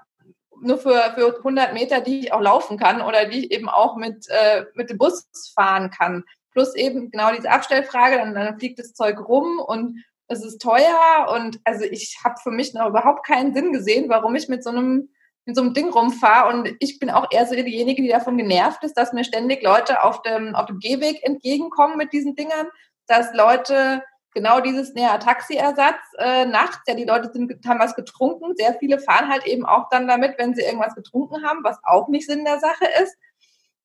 nur 0.60 0.78
für, 0.78 1.12
für 1.14 1.36
100 1.36 1.72
Meter, 1.72 2.00
die 2.00 2.20
ich 2.20 2.32
auch 2.32 2.40
laufen 2.40 2.78
kann 2.78 3.00
oder 3.00 3.26
die 3.26 3.46
ich 3.46 3.52
eben 3.52 3.68
auch 3.68 3.96
mit, 3.96 4.26
äh, 4.28 4.64
mit 4.74 4.90
dem 4.90 4.98
Bus 4.98 5.28
fahren 5.54 5.90
kann. 5.90 6.24
Plus 6.52 6.74
eben 6.74 7.10
genau 7.10 7.32
diese 7.32 7.50
Abstellfrage, 7.50 8.16
dann, 8.16 8.34
dann 8.34 8.58
fliegt 8.58 8.78
das 8.78 8.92
Zeug 8.92 9.20
rum 9.28 9.60
und 9.60 10.02
es 10.26 10.44
ist 10.44 10.60
teuer 10.60 11.32
und 11.34 11.60
also 11.64 11.84
ich 11.84 12.18
habe 12.22 12.34
für 12.42 12.50
mich 12.50 12.74
noch 12.74 12.88
überhaupt 12.88 13.24
keinen 13.26 13.54
Sinn 13.54 13.72
gesehen, 13.72 14.08
warum 14.08 14.34
ich 14.34 14.48
mit 14.48 14.62
so 14.62 14.70
einem 14.70 15.10
in 15.48 15.54
so 15.54 15.62
einem 15.62 15.72
Ding 15.72 15.88
rumfahre 15.88 16.54
und 16.54 16.76
ich 16.78 16.98
bin 16.98 17.08
auch 17.08 17.26
eher 17.30 17.46
so 17.46 17.54
diejenige, 17.54 18.02
die 18.02 18.10
davon 18.10 18.36
genervt 18.36 18.84
ist, 18.84 18.92
dass 18.98 19.14
mir 19.14 19.24
ständig 19.24 19.62
Leute 19.62 20.04
auf 20.04 20.20
dem, 20.20 20.54
auf 20.54 20.66
dem 20.66 20.78
Gehweg 20.78 21.24
entgegenkommen 21.24 21.96
mit 21.96 22.12
diesen 22.12 22.36
Dingern, 22.36 22.66
dass 23.06 23.32
Leute 23.32 24.02
genau 24.34 24.60
dieses 24.60 24.92
näher 24.92 25.18
Taxiersatz 25.18 25.96
äh, 26.18 26.44
nachts, 26.44 26.82
ja, 26.86 26.94
die 26.94 27.06
Leute 27.06 27.30
sind, 27.32 27.50
haben 27.66 27.80
was 27.80 27.94
getrunken, 27.94 28.56
sehr 28.56 28.74
viele 28.74 28.98
fahren 28.98 29.30
halt 29.30 29.46
eben 29.46 29.64
auch 29.64 29.88
dann 29.88 30.06
damit, 30.06 30.34
wenn 30.36 30.54
sie 30.54 30.60
irgendwas 30.60 30.94
getrunken 30.94 31.42
haben, 31.42 31.64
was 31.64 31.78
auch 31.82 32.08
nicht 32.08 32.26
Sinn 32.26 32.44
der 32.44 32.60
Sache 32.60 32.84
ist. 33.02 33.16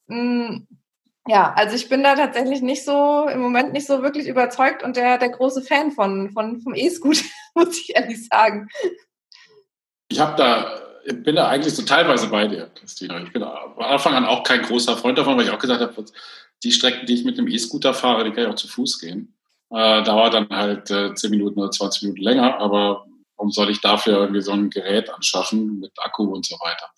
Mm, 0.07 0.67
ja, 1.27 1.53
also 1.55 1.77
ich 1.77 1.87
bin 1.87 2.03
da 2.03 2.15
tatsächlich 2.15 2.61
nicht 2.61 2.83
so, 2.83 3.29
im 3.29 3.39
Moment 3.39 3.71
nicht 3.71 3.87
so 3.87 4.01
wirklich 4.01 4.27
überzeugt 4.27 4.83
und 4.83 4.97
der, 4.97 5.17
der 5.17 5.29
große 5.29 5.61
Fan 5.61 5.91
von, 5.91 6.29
von, 6.31 6.59
vom 6.59 6.75
E-Scooter, 6.75 7.23
muss 7.55 7.79
ich 7.79 7.95
ehrlich 7.95 8.27
sagen. 8.27 8.67
Ich 10.09 10.19
habe 10.19 10.35
da 10.35 10.92
bin 11.05 11.35
da 11.35 11.47
eigentlich 11.47 11.73
so 11.73 11.83
teilweise 11.83 12.27
bei 12.27 12.47
dir, 12.47 12.69
Christina. 12.75 13.21
Ich 13.23 13.31
bin 13.31 13.41
von 13.41 13.83
Anfang 13.83 14.13
an 14.13 14.25
auch 14.25 14.43
kein 14.43 14.61
großer 14.61 14.97
Freund 14.97 15.17
davon, 15.17 15.37
weil 15.37 15.45
ich 15.45 15.51
auch 15.51 15.59
gesagt 15.59 15.81
habe, 15.81 16.05
die 16.63 16.71
Strecken, 16.71 17.05
die 17.05 17.13
ich 17.13 17.25
mit 17.25 17.37
dem 17.37 17.47
E-Scooter 17.47 17.93
fahre, 17.93 18.23
die 18.23 18.31
kann 18.31 18.43
ich 18.43 18.49
auch 18.49 18.55
zu 18.55 18.67
Fuß 18.67 18.99
gehen. 18.99 19.35
Äh, 19.69 20.03
dauert 20.03 20.33
dann 20.33 20.49
halt 20.49 20.91
äh, 20.91 21.13
10 21.13 21.31
Minuten 21.31 21.59
oder 21.59 21.71
20 21.71 22.03
Minuten 22.03 22.21
länger, 22.21 22.59
aber 22.59 23.05
warum 23.35 23.51
soll 23.51 23.69
ich 23.69 23.81
dafür 23.81 24.19
irgendwie 24.19 24.41
so 24.41 24.51
ein 24.51 24.69
Gerät 24.69 25.09
anschaffen 25.09 25.79
mit 25.79 25.91
Akku 25.97 26.23
und 26.25 26.45
so 26.45 26.55
weiter? 26.55 26.89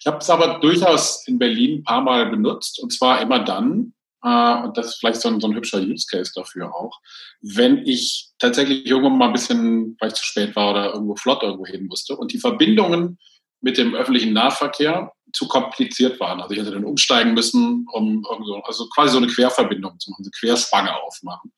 Ich 0.00 0.06
habe 0.06 0.18
es 0.18 0.28
aber 0.28 0.58
durchaus 0.58 1.26
in 1.26 1.38
Berlin 1.38 1.78
ein 1.78 1.84
paar 1.84 2.02
Mal 2.02 2.26
benutzt 2.26 2.82
und 2.82 2.92
zwar 2.92 3.20
immer 3.20 3.38
dann, 3.38 3.94
äh, 4.22 4.62
und 4.64 4.76
das 4.76 4.88
ist 4.88 4.94
vielleicht 4.96 5.20
so 5.20 5.28
ein, 5.28 5.40
so 5.40 5.46
ein 5.46 5.54
hübscher 5.54 5.78
Use 5.78 6.06
Case 6.10 6.32
dafür 6.34 6.74
auch, 6.74 6.98
wenn 7.40 7.86
ich 7.86 8.30
tatsächlich 8.38 8.84
irgendwann 8.84 9.18
mal 9.18 9.26
ein 9.28 9.32
bisschen, 9.32 9.96
weil 10.00 10.08
ich 10.08 10.14
zu 10.14 10.24
spät 10.24 10.56
war 10.56 10.72
oder 10.72 10.92
irgendwo 10.92 11.14
flott 11.14 11.42
irgendwo 11.42 11.66
hin 11.66 11.86
musste 11.86 12.16
und 12.16 12.32
die 12.32 12.38
Verbindungen 12.38 13.18
mit 13.64 13.78
dem 13.78 13.94
öffentlichen 13.94 14.34
Nahverkehr 14.34 15.10
zu 15.32 15.48
kompliziert 15.48 16.20
waren. 16.20 16.40
Also 16.40 16.52
ich 16.52 16.60
hätte 16.60 16.70
dann 16.70 16.84
umsteigen 16.84 17.32
müssen, 17.32 17.86
um 17.92 18.24
irgendwo, 18.30 18.60
also 18.60 18.86
quasi 18.90 19.12
so 19.12 19.16
eine 19.16 19.26
Querverbindung 19.26 19.98
zu 19.98 20.10
machen, 20.10 20.22
eine 20.22 20.30
Querspange 20.38 20.94
aufmachen. 21.02 21.50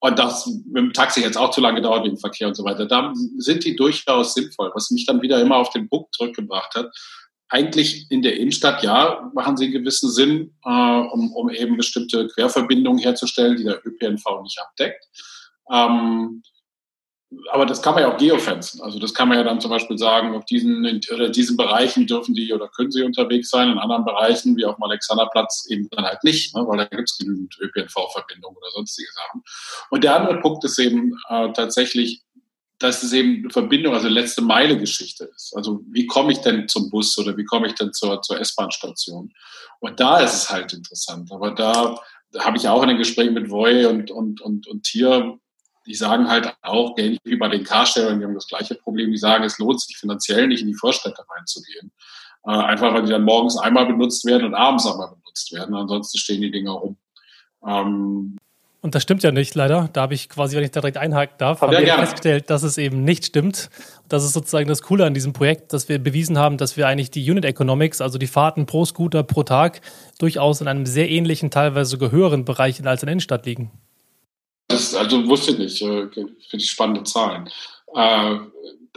Und 0.00 0.18
das 0.18 0.46
mit 0.46 0.76
dem 0.76 0.92
Taxi 0.92 1.20
jetzt 1.20 1.38
auch 1.38 1.50
zu 1.50 1.60
lange 1.60 1.76
gedauert 1.76 2.04
wegen 2.04 2.18
Verkehr 2.18 2.48
und 2.48 2.54
so 2.54 2.64
weiter. 2.64 2.86
Da 2.86 3.12
sind 3.38 3.64
die 3.64 3.76
durchaus 3.76 4.34
sinnvoll, 4.34 4.72
was 4.74 4.90
mich 4.90 5.06
dann 5.06 5.22
wieder 5.22 5.40
immer 5.40 5.56
auf 5.56 5.70
den 5.70 5.88
Punkt 5.88 6.12
zurückgebracht 6.14 6.74
hat. 6.74 6.90
Eigentlich 7.48 8.10
in 8.10 8.22
der 8.22 8.36
Innenstadt, 8.36 8.82
ja, 8.82 9.30
machen 9.34 9.56
sie 9.56 9.64
einen 9.64 9.72
gewissen 9.72 10.10
Sinn, 10.10 10.56
äh, 10.64 10.68
um, 10.68 11.32
um 11.32 11.50
eben 11.50 11.76
bestimmte 11.76 12.26
Querverbindungen 12.28 13.00
herzustellen, 13.00 13.56
die 13.56 13.64
der 13.64 13.80
ÖPNV 13.86 14.42
nicht 14.42 14.60
abdeckt. 14.60 15.04
Ähm, 15.72 16.42
aber 17.50 17.66
das 17.66 17.82
kann 17.82 17.94
man 17.94 18.04
ja 18.04 18.12
auch 18.12 18.16
geofenzen. 18.16 18.80
Also 18.80 18.98
das 18.98 19.12
kann 19.12 19.28
man 19.28 19.36
ja 19.36 19.44
dann 19.44 19.60
zum 19.60 19.70
Beispiel 19.70 19.98
sagen, 19.98 20.34
auf 20.34 20.46
diesen 20.46 21.00
oder 21.12 21.28
diesen 21.28 21.56
Bereichen 21.56 22.06
dürfen 22.06 22.34
die 22.34 22.52
oder 22.54 22.68
können 22.68 22.90
sie 22.90 23.02
unterwegs 23.02 23.50
sein, 23.50 23.70
in 23.70 23.78
anderen 23.78 24.04
Bereichen, 24.04 24.56
wie 24.56 24.64
auf 24.64 24.76
dem 24.76 24.84
Alexanderplatz, 24.84 25.66
eben 25.68 25.88
dann 25.90 26.06
halt 26.06 26.24
nicht, 26.24 26.54
ne, 26.54 26.66
weil 26.66 26.78
da 26.78 26.84
gibt 26.84 27.10
es 27.10 27.18
genügend 27.18 27.54
ÖPNV-Verbindungen 27.60 28.56
oder 28.56 28.70
sonstige 28.70 29.10
Sachen. 29.12 29.42
Und 29.90 30.04
der 30.04 30.16
andere 30.16 30.40
Punkt 30.40 30.64
ist 30.64 30.78
eben 30.78 31.18
äh, 31.28 31.52
tatsächlich, 31.52 32.22
dass 32.78 33.02
es 33.02 33.12
eben 33.12 33.40
eine 33.42 33.50
Verbindung, 33.50 33.92
also 33.92 34.08
letzte 34.08 34.40
Meile 34.40 34.78
Geschichte 34.78 35.30
ist. 35.34 35.54
Also 35.54 35.80
wie 35.90 36.06
komme 36.06 36.32
ich 36.32 36.38
denn 36.38 36.66
zum 36.68 36.88
Bus 36.88 37.18
oder 37.18 37.36
wie 37.36 37.44
komme 37.44 37.66
ich 37.66 37.74
denn 37.74 37.92
zur, 37.92 38.22
zur 38.22 38.40
S-Bahn-Station? 38.40 39.32
Und 39.80 40.00
da 40.00 40.20
ist 40.20 40.34
es 40.34 40.50
halt 40.50 40.72
interessant. 40.72 41.30
Aber 41.30 41.50
da, 41.50 42.00
da 42.30 42.44
habe 42.44 42.56
ich 42.56 42.68
auch 42.68 42.82
in 42.82 42.88
den 42.88 42.98
Gesprächen 42.98 43.34
mit 43.34 43.50
Voy 43.50 43.84
und, 43.84 44.10
und, 44.10 44.40
und, 44.40 44.66
und 44.68 44.84
Tier, 44.84 45.38
die 45.88 45.94
sagen 45.94 46.28
halt 46.28 46.54
auch, 46.62 46.96
ähnlich 46.98 47.20
wie 47.24 47.36
bei 47.36 47.48
den 47.48 47.64
Carsharern, 47.64 48.18
die 48.18 48.24
haben 48.24 48.34
das 48.34 48.46
gleiche 48.46 48.74
Problem, 48.74 49.10
die 49.10 49.16
sagen, 49.16 49.44
es 49.44 49.58
lohnt 49.58 49.80
sich 49.80 49.96
finanziell 49.96 50.46
nicht 50.46 50.60
in 50.60 50.68
die 50.68 50.74
Vorstädte 50.74 51.24
reinzugehen. 51.36 51.90
Äh, 52.46 52.50
einfach 52.50 52.94
weil 52.94 53.02
die 53.02 53.10
dann 53.10 53.24
morgens 53.24 53.58
einmal 53.58 53.86
benutzt 53.86 54.24
werden 54.24 54.44
und 54.44 54.54
abends 54.54 54.86
einmal 54.86 55.08
benutzt 55.08 55.52
werden. 55.52 55.74
Ansonsten 55.74 56.18
stehen 56.18 56.42
die 56.42 56.50
Dinger 56.50 56.72
rum. 56.72 56.96
Ähm, 57.66 58.36
und 58.80 58.94
das 58.94 59.02
stimmt 59.02 59.24
ja 59.24 59.32
nicht, 59.32 59.56
leider. 59.56 59.90
Da 59.92 60.02
habe 60.02 60.14
ich 60.14 60.28
quasi, 60.28 60.56
wenn 60.56 60.62
ich 60.62 60.70
da 60.70 60.80
direkt 60.80 60.98
einhaken 60.98 61.34
darf, 61.38 61.62
haben 61.62 61.72
ja, 61.72 61.80
wir 61.80 61.94
festgestellt, 61.94 62.48
dass 62.48 62.62
es 62.62 62.78
eben 62.78 63.02
nicht 63.02 63.26
stimmt. 63.26 63.70
Das 64.08 64.24
ist 64.24 64.34
sozusagen 64.34 64.68
das 64.68 64.82
Coole 64.82 65.04
an 65.04 65.14
diesem 65.14 65.32
Projekt, 65.32 65.72
dass 65.72 65.88
wir 65.88 65.98
bewiesen 65.98 66.38
haben, 66.38 66.58
dass 66.58 66.76
wir 66.76 66.86
eigentlich 66.86 67.10
die 67.10 67.28
Unit 67.28 67.44
Economics, 67.44 68.00
also 68.00 68.18
die 68.18 68.28
Fahrten 68.28 68.66
pro 68.66 68.84
Scooter 68.84 69.24
pro 69.24 69.42
Tag, 69.42 69.80
durchaus 70.20 70.60
in 70.60 70.68
einem 70.68 70.86
sehr 70.86 71.10
ähnlichen, 71.10 71.50
teilweise 71.50 71.90
sogar 71.90 72.12
höheren 72.12 72.44
Bereich 72.44 72.86
als 72.86 73.02
in 73.02 73.06
der 73.06 73.12
Innenstadt 73.12 73.46
liegen. 73.46 73.72
Also 74.98 75.26
wusste 75.28 75.52
ich 75.52 75.58
nicht. 75.58 75.82
Äh, 75.82 76.08
Finde 76.08 76.34
ich 76.52 76.70
spannende 76.70 77.04
Zahlen. 77.04 77.48
Äh, 77.94 77.96
aber, 77.96 78.50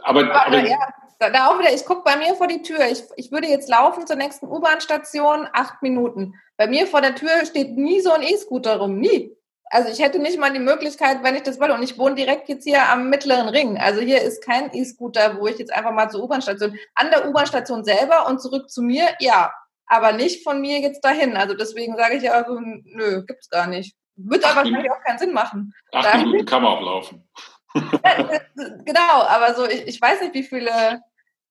aber, 0.04 0.48
aber 0.48 0.68
ja, 0.68 0.78
da 1.20 1.50
auch 1.50 1.60
wieder, 1.60 1.74
ich 1.74 1.86
gucke 1.86 2.04
bei 2.04 2.18
mir 2.18 2.36
vor 2.36 2.48
die 2.48 2.62
Tür. 2.62 2.80
Ich, 2.92 3.04
ich 3.16 3.32
würde 3.32 3.48
jetzt 3.48 3.70
laufen 3.70 4.08
zur 4.08 4.16
nächsten 4.16 4.48
U-Bahn-Station, 4.48 5.48
acht 5.54 5.82
Minuten. 5.82 6.34
Bei 6.58 6.68
mir 6.68 6.88
vor 6.88 7.02
der 7.02 7.16
Tür 7.16 7.46
steht 7.46 7.78
nie 7.78 8.02
so 8.02 8.12
ein 8.12 8.24
E-Scooter 8.24 8.78
rum, 8.78 8.98
nie 8.98 9.36
also 9.72 9.90
ich 9.90 10.00
hätte 10.00 10.20
nicht 10.20 10.38
mal 10.38 10.52
die 10.52 10.60
Möglichkeit, 10.60 11.24
wenn 11.24 11.36
ich 11.36 11.44
das 11.44 11.60
wollte. 11.60 11.74
Und 11.74 11.84
ich 11.84 11.98
wohne 11.98 12.16
direkt 12.16 12.50
jetzt 12.50 12.66
hier 12.66 12.90
am 12.90 13.10
mittleren 13.10 13.48
Ring. 13.48 13.78
Also 13.78 14.02
hier 14.02 14.22
ist 14.22 14.44
kein 14.44 14.74
E-Scooter, 14.74 15.40
wo 15.40 15.48
ich 15.48 15.58
jetzt 15.58 15.74
einfach 15.74 15.94
mal 15.94 16.10
zur 16.10 16.24
U-Bahn-Station, 16.24 16.78
an 16.94 17.10
der 17.10 17.28
U-Bahn-Station 17.28 17.86
selber 17.86 18.28
und 18.28 18.42
zurück 18.42 18.70
zu 18.70 18.82
mir, 18.82 19.06
ja. 19.20 19.52
Aber 19.88 20.12
nicht 20.12 20.44
von 20.44 20.62
mir 20.62 20.80
jetzt 20.80 21.04
dahin. 21.04 21.38
Also 21.38 21.54
deswegen 21.54 21.96
sage 21.96 22.18
ich 22.18 22.24
ja, 22.24 22.34
also, 22.34 22.60
nö, 22.60 23.24
gibt's 23.26 23.50
gar 23.50 23.68
nicht. 23.68 23.96
Wird 24.26 24.46
aber 24.46 24.64
wahrscheinlich 24.64 24.92
auch 24.92 25.02
keinen 25.04 25.20
Sinn 25.20 25.34
machen. 25.34 25.74
Acht 25.92 26.06
Dahin, 26.06 26.28
Minuten 26.28 26.46
kann 26.46 26.62
man 26.62 26.74
auch 26.74 26.82
laufen. 26.82 27.28
genau, 27.74 29.24
aber 29.28 29.54
so, 29.54 29.68
ich, 29.68 29.88
ich 29.88 30.02
weiß 30.02 30.22
nicht, 30.22 30.34
wie 30.34 30.44
viele, 30.44 31.02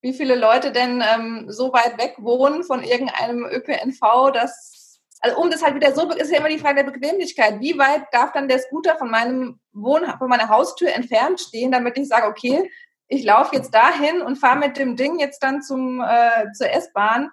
wie 0.03 0.13
viele 0.13 0.35
Leute 0.35 0.73
denn 0.73 1.03
ähm, 1.03 1.47
so 1.49 1.73
weit 1.73 1.99
weg 1.99 2.15
wohnen 2.19 2.63
von 2.63 2.83
irgendeinem 2.83 3.45
ÖPNV, 3.45 4.33
dass 4.33 4.81
also 5.23 5.37
um 5.37 5.51
das 5.51 5.63
halt 5.63 5.75
wieder 5.75 5.95
so, 5.95 6.11
ist 6.11 6.31
ja 6.31 6.39
immer 6.39 6.49
die 6.49 6.59
Frage 6.59 6.83
der 6.83 6.91
Bequemlichkeit. 6.91 7.61
Wie 7.61 7.79
weit 7.79 8.05
darf 8.11 8.33
dann 8.33 8.49
der 8.49 8.59
Scooter 8.59 8.97
von 8.97 9.11
meinem 9.11 9.61
Wohn 9.73 10.03
von 10.19 10.29
meiner 10.29 10.49
Haustür 10.49 10.95
entfernt 10.95 11.41
stehen, 11.41 11.73
damit 11.73 11.99
ich 11.99 12.09
sage, 12.09 12.27
okay, 12.27 12.71
ich 13.07 13.25
laufe 13.25 13.55
jetzt 13.55 13.75
dahin 13.75 14.23
und 14.23 14.37
fahre 14.37 14.59
mit 14.59 14.79
dem 14.79 14.97
Ding 14.97 15.19
jetzt 15.19 15.43
dann 15.43 15.63
zum 15.63 16.01
äh, 16.01 16.51
zur 16.53 16.71
S-Bahn 16.71 17.31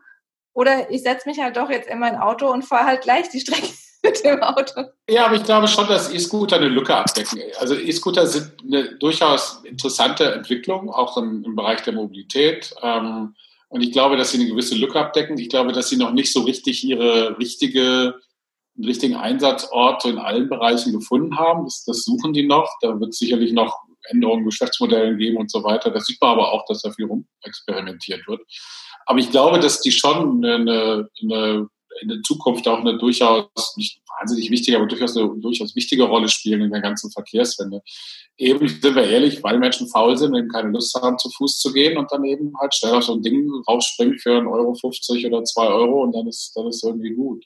oder 0.54 0.90
ich 0.92 1.04
setze 1.04 1.30
mich 1.30 1.40
halt 1.40 1.56
doch 1.56 1.70
jetzt 1.70 1.88
in 1.88 2.00
mein 2.00 2.18
Auto 2.18 2.52
und 2.52 2.64
fahre 2.64 2.88
halt 2.88 3.02
gleich 3.02 3.30
die 3.30 3.40
Strecke 3.40 3.72
mit 4.03 4.24
dem 4.24 4.41
Auto. 4.41 4.84
Ja, 5.10 5.26
aber 5.26 5.36
ich 5.36 5.44
glaube 5.44 5.68
schon, 5.68 5.88
dass 5.88 6.14
E-Scooter 6.14 6.57
eine 6.57 6.68
Lücke 6.68 6.95
abdecken. 6.95 7.40
Also 7.60 7.76
E-Scooter 7.76 8.28
sind 8.28 8.52
eine 8.64 8.95
durchaus 8.98 9.61
interessante 9.64 10.32
Entwicklung, 10.34 10.90
auch 10.90 11.18
im, 11.18 11.44
im 11.44 11.56
Bereich 11.56 11.82
der 11.84 11.94
Mobilität. 11.94 12.74
Ähm, 12.82 13.36
und 13.69 13.82
ich 13.82 13.91
glaube, 13.91 14.18
dass 14.18 14.32
sie 14.32 14.40
eine 14.40 14.49
gewisse 14.49 14.76
Lücke 14.76 14.99
abdecken. 14.99 15.38
Ich 15.38 15.49
glaube, 15.49 15.74
dass 15.74 15.90
sie 15.90 15.98
noch 15.98 16.11
nicht 16.11 16.32
so 16.32 16.41
richtig 16.41 16.84
ihre 16.84 17.38
richtige, 17.38 18.15
richtigen 18.78 19.15
Einsatzort 19.15 20.06
in 20.06 20.19
allen 20.19 20.48
Bereichen 20.48 20.94
gefunden 20.94 21.38
haben. 21.38 21.65
Das, 21.65 21.84
das 21.86 22.03
suchen 22.03 22.34
die 22.34 22.45
noch. 22.45 22.69
Da 22.82 22.99
wird 22.99 23.10
es 23.10 23.19
sicherlich 23.19 23.52
noch 23.52 23.76
Änderungen, 24.10 24.45
Geschäftsmodellen 24.45 25.18
geben 25.18 25.38
und 25.38 25.52
so 25.52 25.64
weiter. 25.64 25.91
Das 25.91 26.06
sieht 26.06 26.22
man 26.22 26.32
aber 26.32 26.53
auch, 26.53 26.65
dass 26.65 26.82
da 26.82 26.91
viel 26.91 27.07
rumexperimentiert 27.07 28.28
wird. 28.28 28.41
Aber 29.06 29.19
ich 29.19 29.32
glaube, 29.32 29.60
dass 29.60 29.82
die 29.82 29.91
schon 29.91 30.44
eine, 30.44 31.10
eine, 31.22 31.69
in 32.02 32.07
der 32.07 32.22
Zukunft 32.22 32.68
auch 32.68 32.80
eine 32.80 32.98
durchaus 32.98 33.76
nicht 33.76 34.02
wahnsinnig 34.19 34.49
wichtige, 34.49 34.78
aber 34.78 34.88
durchaus 34.88 35.15
eine 35.15 35.30
durchaus 35.40 35.76
wichtige 35.76 36.03
Rolle 36.03 36.30
spielen 36.30 36.61
in 36.61 36.72
der 36.72 36.82
ganzen 36.82 37.11
Verkehrswende. 37.11 37.82
Eben, 38.38 38.68
sind 38.68 38.95
wir 38.95 39.03
ehrlich, 39.03 39.44
weil 39.44 39.57
Menschen 39.57 39.88
faul 39.90 40.18
sind, 40.18 40.36
eben 40.36 40.49
keine 40.49 40.69
Lust 40.69 40.95
haben, 40.95 41.18
zu 41.18 41.30
Fuß 41.30 41.60
zu 41.60 41.74
gehen 41.74 41.98
und 41.98 42.11
dann 42.11 42.24
eben 42.24 42.53
halt 42.60 42.74
schnell 42.76 42.94
auf 42.94 43.03
so 43.03 43.14
ein 43.14 43.22
Ding 43.22 43.49
rausspringen 43.68 44.19
für 44.19 44.40
1,50 44.40 45.26
Euro 45.26 45.38
oder 45.38 45.44
2 45.44 45.68
Euro 45.68 46.03
und 46.03 46.15
dann 46.15 46.28
ist, 46.28 46.52
dann 46.56 46.68
ist 46.68 46.84
irgendwie 46.84 47.14
gut. 47.14 47.44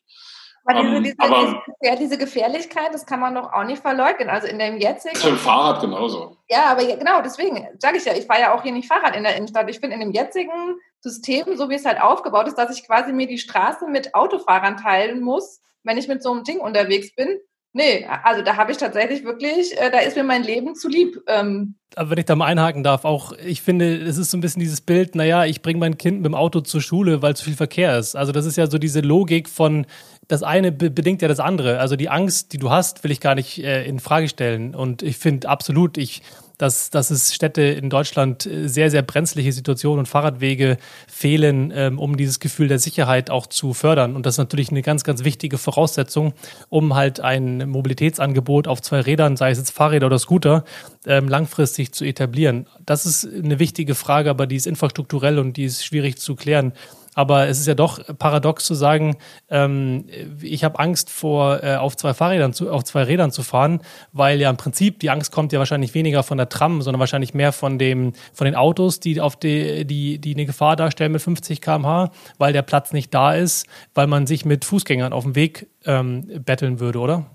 Aber, 0.63 0.81
diese, 0.83 0.95
ähm, 0.95 1.03
diese, 1.03 1.15
aber 1.17 1.63
diese, 1.81 1.97
diese, 1.97 2.17
Gefährlichkeit, 2.17 2.93
das 2.93 3.05
kann 3.05 3.19
man 3.19 3.33
doch 3.33 3.51
auch 3.51 3.63
nicht 3.63 3.81
verleugnen. 3.81 4.29
Also 4.29 4.47
in 4.47 4.59
dem 4.59 4.77
jetzigen. 4.77 5.19
Dem 5.19 5.37
Fahrrad 5.37 5.81
genauso. 5.81 6.37
Ja, 6.49 6.65
aber 6.71 6.85
genau, 6.85 7.21
deswegen 7.23 7.67
sage 7.79 7.97
ich 7.97 8.05
ja, 8.05 8.13
ich 8.13 8.25
fahre 8.25 8.41
ja 8.41 8.55
auch 8.55 8.61
hier 8.61 8.71
nicht 8.71 8.87
Fahrrad 8.87 9.15
in 9.15 9.23
der 9.23 9.35
Innenstadt. 9.35 9.69
Ich 9.69 9.79
finde 9.79 9.95
in 9.95 10.01
dem 10.01 10.11
jetzigen 10.11 10.75
System, 11.01 11.57
so 11.57 11.69
wie 11.69 11.75
es 11.75 11.85
halt 11.85 11.99
aufgebaut 11.99 12.47
ist, 12.47 12.57
dass 12.57 12.75
ich 12.75 12.85
quasi 12.85 13.11
mir 13.11 13.27
die 13.27 13.39
Straße 13.39 13.87
mit 13.87 14.15
Autofahrern 14.15 14.77
teilen 14.77 15.21
muss, 15.21 15.59
wenn 15.83 15.97
ich 15.97 16.07
mit 16.07 16.23
so 16.23 16.31
einem 16.31 16.43
Ding 16.43 16.59
unterwegs 16.59 17.13
bin. 17.15 17.39
Nee, 17.73 18.05
also 18.23 18.41
da 18.41 18.57
habe 18.57 18.73
ich 18.73 18.77
tatsächlich 18.77 19.23
wirklich, 19.23 19.79
äh, 19.79 19.89
da 19.89 19.99
ist 19.99 20.17
mir 20.17 20.23
mein 20.23 20.43
Leben 20.43 20.75
zu 20.75 20.89
lieb. 20.89 21.21
Ähm. 21.27 21.75
Aber 21.95 22.09
wenn 22.11 22.17
ich 22.17 22.25
da 22.25 22.35
mal 22.35 22.47
einhaken 22.47 22.83
darf, 22.83 23.05
auch 23.05 23.31
ich 23.45 23.61
finde, 23.61 23.95
es 23.95 24.17
ist 24.17 24.31
so 24.31 24.37
ein 24.37 24.41
bisschen 24.41 24.59
dieses 24.59 24.81
Bild, 24.81 25.15
naja, 25.15 25.45
ich 25.45 25.61
bringe 25.61 25.79
mein 25.79 25.97
Kind 25.97 26.17
mit 26.17 26.25
dem 26.25 26.35
Auto 26.35 26.59
zur 26.59 26.81
Schule, 26.81 27.21
weil 27.21 27.35
zu 27.35 27.45
viel 27.45 27.55
Verkehr 27.55 27.97
ist. 27.97 28.15
Also 28.15 28.33
das 28.33 28.45
ist 28.45 28.57
ja 28.57 28.69
so 28.69 28.77
diese 28.77 28.99
Logik 28.99 29.47
von, 29.47 29.85
das 30.27 30.43
eine 30.43 30.73
be 30.73 30.89
bedingt 30.89 31.21
ja 31.21 31.29
das 31.29 31.39
andere. 31.39 31.79
Also 31.79 31.95
die 31.95 32.09
Angst, 32.09 32.51
die 32.51 32.57
du 32.57 32.69
hast, 32.69 33.05
will 33.05 33.11
ich 33.11 33.21
gar 33.21 33.35
nicht 33.35 33.63
äh, 33.63 33.85
in 33.85 34.01
Frage 34.01 34.27
stellen. 34.27 34.75
Und 34.75 35.01
ich 35.01 35.17
finde 35.17 35.47
absolut, 35.47 35.97
ich 35.97 36.23
dass, 36.61 36.91
dass 36.91 37.09
es 37.09 37.33
Städte 37.33 37.63
in 37.63 37.89
Deutschland 37.89 38.45
äh, 38.45 38.67
sehr, 38.67 38.91
sehr 38.91 39.01
brenzliche 39.01 39.51
Situationen 39.51 39.99
und 39.99 40.05
Fahrradwege 40.05 40.77
fehlen, 41.07 41.73
ähm, 41.75 41.97
um 41.97 42.17
dieses 42.17 42.39
Gefühl 42.39 42.67
der 42.67 42.77
Sicherheit 42.77 43.31
auch 43.31 43.47
zu 43.47 43.73
fördern. 43.73 44.15
Und 44.15 44.25
das 44.25 44.35
ist 44.35 44.37
natürlich 44.37 44.69
eine 44.69 44.83
ganz, 44.83 45.03
ganz 45.03 45.23
wichtige 45.23 45.57
Voraussetzung, 45.57 46.33
um 46.69 46.93
halt 46.93 47.19
ein 47.19 47.69
Mobilitätsangebot 47.69 48.67
auf 48.67 48.81
zwei 48.81 49.01
Rädern, 49.01 49.37
sei 49.37 49.51
es 49.51 49.57
jetzt 49.57 49.71
Fahrräder 49.71 50.05
oder 50.05 50.19
Scooter, 50.19 50.63
ähm, 51.07 51.27
langfristig 51.27 51.93
zu 51.93 52.05
etablieren. 52.05 52.67
Das 52.85 53.05
ist 53.05 53.25
eine 53.25 53.57
wichtige 53.57 53.95
Frage, 53.95 54.29
aber 54.29 54.45
die 54.45 54.55
ist 54.55 54.67
infrastrukturell 54.67 55.39
und 55.39 55.57
die 55.57 55.65
ist 55.65 55.83
schwierig 55.83 56.19
zu 56.19 56.35
klären. 56.35 56.73
Aber 57.13 57.47
es 57.47 57.59
ist 57.59 57.67
ja 57.67 57.73
doch 57.73 57.99
paradox 58.17 58.63
zu 58.63 58.73
sagen, 58.73 59.17
ähm, 59.49 60.05
ich 60.41 60.63
habe 60.63 60.79
Angst 60.79 61.09
vor, 61.09 61.61
äh, 61.63 61.75
auf 61.75 61.97
zwei 61.97 62.13
Fahrrädern 62.13 62.53
zu, 62.53 62.71
auf 62.71 62.85
zwei 62.85 63.03
Rädern 63.03 63.31
zu 63.31 63.43
fahren, 63.43 63.81
weil 64.13 64.39
ja 64.39 64.49
im 64.49 64.57
Prinzip 64.57 64.99
die 64.99 65.09
Angst 65.09 65.31
kommt 65.31 65.51
ja 65.51 65.59
wahrscheinlich 65.59 65.93
weniger 65.93 66.23
von 66.23 66.37
der 66.37 66.47
Tram, 66.47 66.81
sondern 66.81 66.99
wahrscheinlich 66.99 67.33
mehr 67.33 67.51
von 67.51 67.77
dem, 67.77 68.13
von 68.33 68.45
den 68.45 68.55
Autos, 68.55 68.99
die 69.01 69.19
auf 69.19 69.35
die, 69.35 69.85
die, 69.85 70.19
die 70.19 70.33
eine 70.33 70.45
Gefahr 70.45 70.75
darstellen 70.75 71.11
mit 71.11 71.21
50 71.21 71.61
km/h, 71.61 72.11
weil 72.37 72.53
der 72.53 72.61
Platz 72.61 72.93
nicht 72.93 73.13
da 73.13 73.33
ist, 73.33 73.67
weil 73.93 74.07
man 74.07 74.25
sich 74.25 74.45
mit 74.45 74.63
Fußgängern 74.63 75.11
auf 75.11 75.23
dem 75.23 75.35
Weg 75.35 75.67
ähm, 75.85 76.43
betteln 76.45 76.79
würde, 76.79 76.99
oder? 76.99 77.25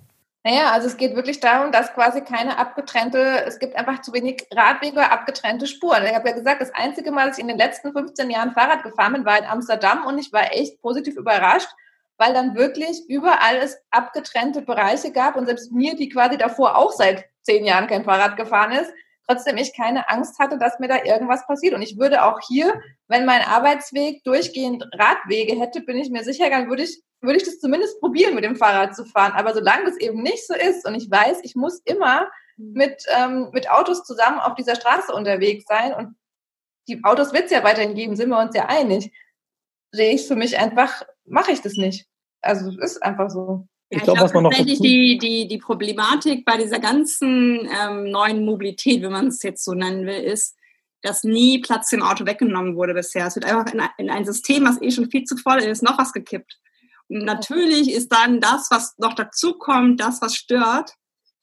Naja, 0.47 0.71
also 0.71 0.87
es 0.87 0.97
geht 0.97 1.17
wirklich 1.17 1.41
darum, 1.41 1.73
dass 1.73 1.93
quasi 1.93 2.21
keine 2.21 2.57
abgetrennte, 2.57 3.45
es 3.47 3.59
gibt 3.59 3.75
einfach 3.75 4.01
zu 4.03 4.13
wenig 4.13 4.47
Radwege, 4.55 5.11
abgetrennte 5.11 5.67
Spuren. 5.67 6.05
Ich 6.05 6.15
habe 6.15 6.29
ja 6.29 6.37
gesagt, 6.37 6.61
das 6.61 6.73
einzige 6.73 7.11
Mal, 7.11 7.27
dass 7.27 7.39
ich 7.39 7.43
in 7.43 7.49
den 7.49 7.59
letzten 7.59 7.91
15 7.91 8.31
Jahren 8.31 8.53
Fahrrad 8.53 8.85
gefahren 8.85 9.15
bin, 9.15 9.25
war 9.25 9.37
in 9.37 9.45
Amsterdam 9.45 10.07
und 10.07 10.19
ich 10.19 10.33
war 10.33 10.53
echt 10.53 10.81
positiv 10.81 11.17
überrascht, 11.17 11.69
weil 12.17 12.33
dann 12.33 12.55
wirklich 12.55 13.03
überall 13.09 13.57
es 13.57 13.77
abgetrennte 13.91 14.63
Bereiche 14.63 15.11
gab 15.11 15.35
und 15.35 15.47
selbst 15.47 15.73
mir, 15.73 15.97
die 15.97 16.11
quasi 16.11 16.39
davor 16.39 16.77
auch 16.77 16.93
seit 16.93 17.25
zehn 17.43 17.65
Jahren 17.65 17.89
kein 17.89 18.05
Fahrrad 18.05 18.37
gefahren 18.37 18.71
ist, 18.71 18.93
trotzdem 19.27 19.57
ich 19.57 19.77
keine 19.77 20.09
Angst 20.09 20.39
hatte, 20.39 20.59
dass 20.59 20.79
mir 20.79 20.89
da 20.89 21.03
irgendwas 21.05 21.47
passiert. 21.47 21.75
Und 21.75 21.83
ich 21.83 21.99
würde 21.99 22.25
auch 22.25 22.41
hier, 22.47 22.81
wenn 23.09 23.25
mein 23.25 23.43
Arbeitsweg 23.43 24.23
durchgehend 24.25 24.85
Radwege 24.93 25.59
hätte, 25.59 25.81
bin 25.81 25.97
ich 25.97 26.11
mir 26.11 26.25
sicher, 26.25 26.49
dann 26.51 26.69
würde 26.69 26.85
ich 26.85 27.03
würde 27.21 27.39
ich 27.39 27.45
das 27.45 27.59
zumindest 27.59 28.01
probieren, 28.01 28.35
mit 28.35 28.45
dem 28.45 28.57
Fahrrad 28.57 28.95
zu 28.95 29.05
fahren. 29.05 29.33
Aber 29.33 29.55
solange 29.55 29.85
das 29.85 29.97
eben 29.97 30.23
nicht 30.23 30.47
so 30.47 30.55
ist 30.55 30.87
und 30.87 30.95
ich 30.95 31.11
weiß, 31.11 31.41
ich 31.43 31.55
muss 31.57 31.81
immer 31.85 32.31
mhm. 32.57 32.73
mit, 32.73 33.03
ähm, 33.17 33.51
mit 33.53 33.71
Autos 33.71 34.05
zusammen 34.05 34.39
auf 34.39 34.55
dieser 34.55 34.77
Straße 34.77 35.13
unterwegs 35.13 35.65
sein 35.67 35.95
und 35.95 36.17
die 36.89 37.03
Autos 37.05 37.33
wird 37.33 37.47
es 37.47 37.51
ja 37.51 37.65
weiterhin 37.65 37.95
geben, 37.95 38.17
sind 38.17 38.29
wir 38.29 38.39
uns 38.39 38.55
ja 38.55 38.67
einig, 38.67 39.13
sehe 39.91 40.15
ich 40.15 40.27
für 40.27 40.37
mich 40.37 40.59
einfach, 40.59 41.03
mache 41.25 41.53
ich 41.53 41.61
das 41.61 41.75
nicht. 41.75 42.07
Also 42.43 42.69
es 42.69 42.77
ist 42.77 43.03
einfach 43.03 43.29
so. 43.31 43.67
Ja, 43.91 43.99
ich 43.99 44.05
glaube, 44.05 44.21
was 44.21 44.35
man 44.35 44.43
noch 44.43 44.51
tatsächlich 44.51 44.81
die, 44.81 45.19
die, 45.19 45.49
die 45.49 45.59
Problematik 45.59 46.45
bei 46.45 46.57
dieser 46.57 46.81
ganzen 46.81 47.69
ähm, 47.81 48.11
neuen 48.11 48.45
Mobilität, 48.45 49.03
wenn 49.03 49.13
man 49.13 49.29
es 49.29 49.43
jetzt 49.43 49.65
so 49.65 49.75
nennen 49.75 50.07
will, 50.07 50.23
ist, 50.23 50.57
dass 51.03 51.23
nie 51.23 51.61
Platz 51.61 51.93
im 51.93 52.03
Auto 52.03 52.27
weggenommen 52.27 52.75
wurde 52.75 52.95
bisher. 52.95 53.27
Es 53.27 53.37
wird 53.37 53.45
einfach 53.45 53.73
in, 53.73 53.81
in 53.99 54.11
ein 54.11 54.25
System, 54.25 54.65
was 54.65 54.83
eh 54.83 54.91
schon 54.91 55.11
viel 55.11 55.25
zu 55.25 55.37
voll 55.37 55.59
ist, 55.59 55.83
noch 55.83 55.99
was 55.99 56.13
gekippt. 56.13 56.59
Natürlich 57.09 57.93
ist 57.93 58.13
dann 58.13 58.41
das, 58.41 58.69
was 58.71 58.99
noch 58.99 59.15
dazu 59.15 59.55
kommt, 59.55 60.01
das, 60.01 60.21
was 60.21 60.35
stört, 60.35 60.95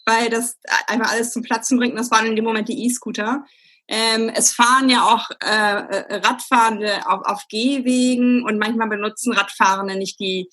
weil 0.05 0.29
das 0.29 0.57
einfach 0.87 1.11
alles 1.11 1.31
zum 1.31 1.43
Platzen 1.43 1.77
bringt. 1.77 1.93
Und 1.93 1.99
das 1.99 2.11
waren 2.11 2.25
in 2.25 2.35
dem 2.35 2.43
Moment 2.43 2.67
die 2.67 2.85
E-Scooter. 2.85 3.45
Ähm, 3.87 4.29
es 4.33 4.53
fahren 4.53 4.89
ja 4.89 5.03
auch 5.03 5.29
äh, 5.39 6.17
Radfahrende 6.17 7.07
auf, 7.07 7.21
auf 7.25 7.43
Gehwegen 7.49 8.43
und 8.43 8.57
manchmal 8.57 8.89
benutzen 8.89 9.31
Radfahrende 9.31 9.97
nicht 9.97 10.19
die 10.19 10.49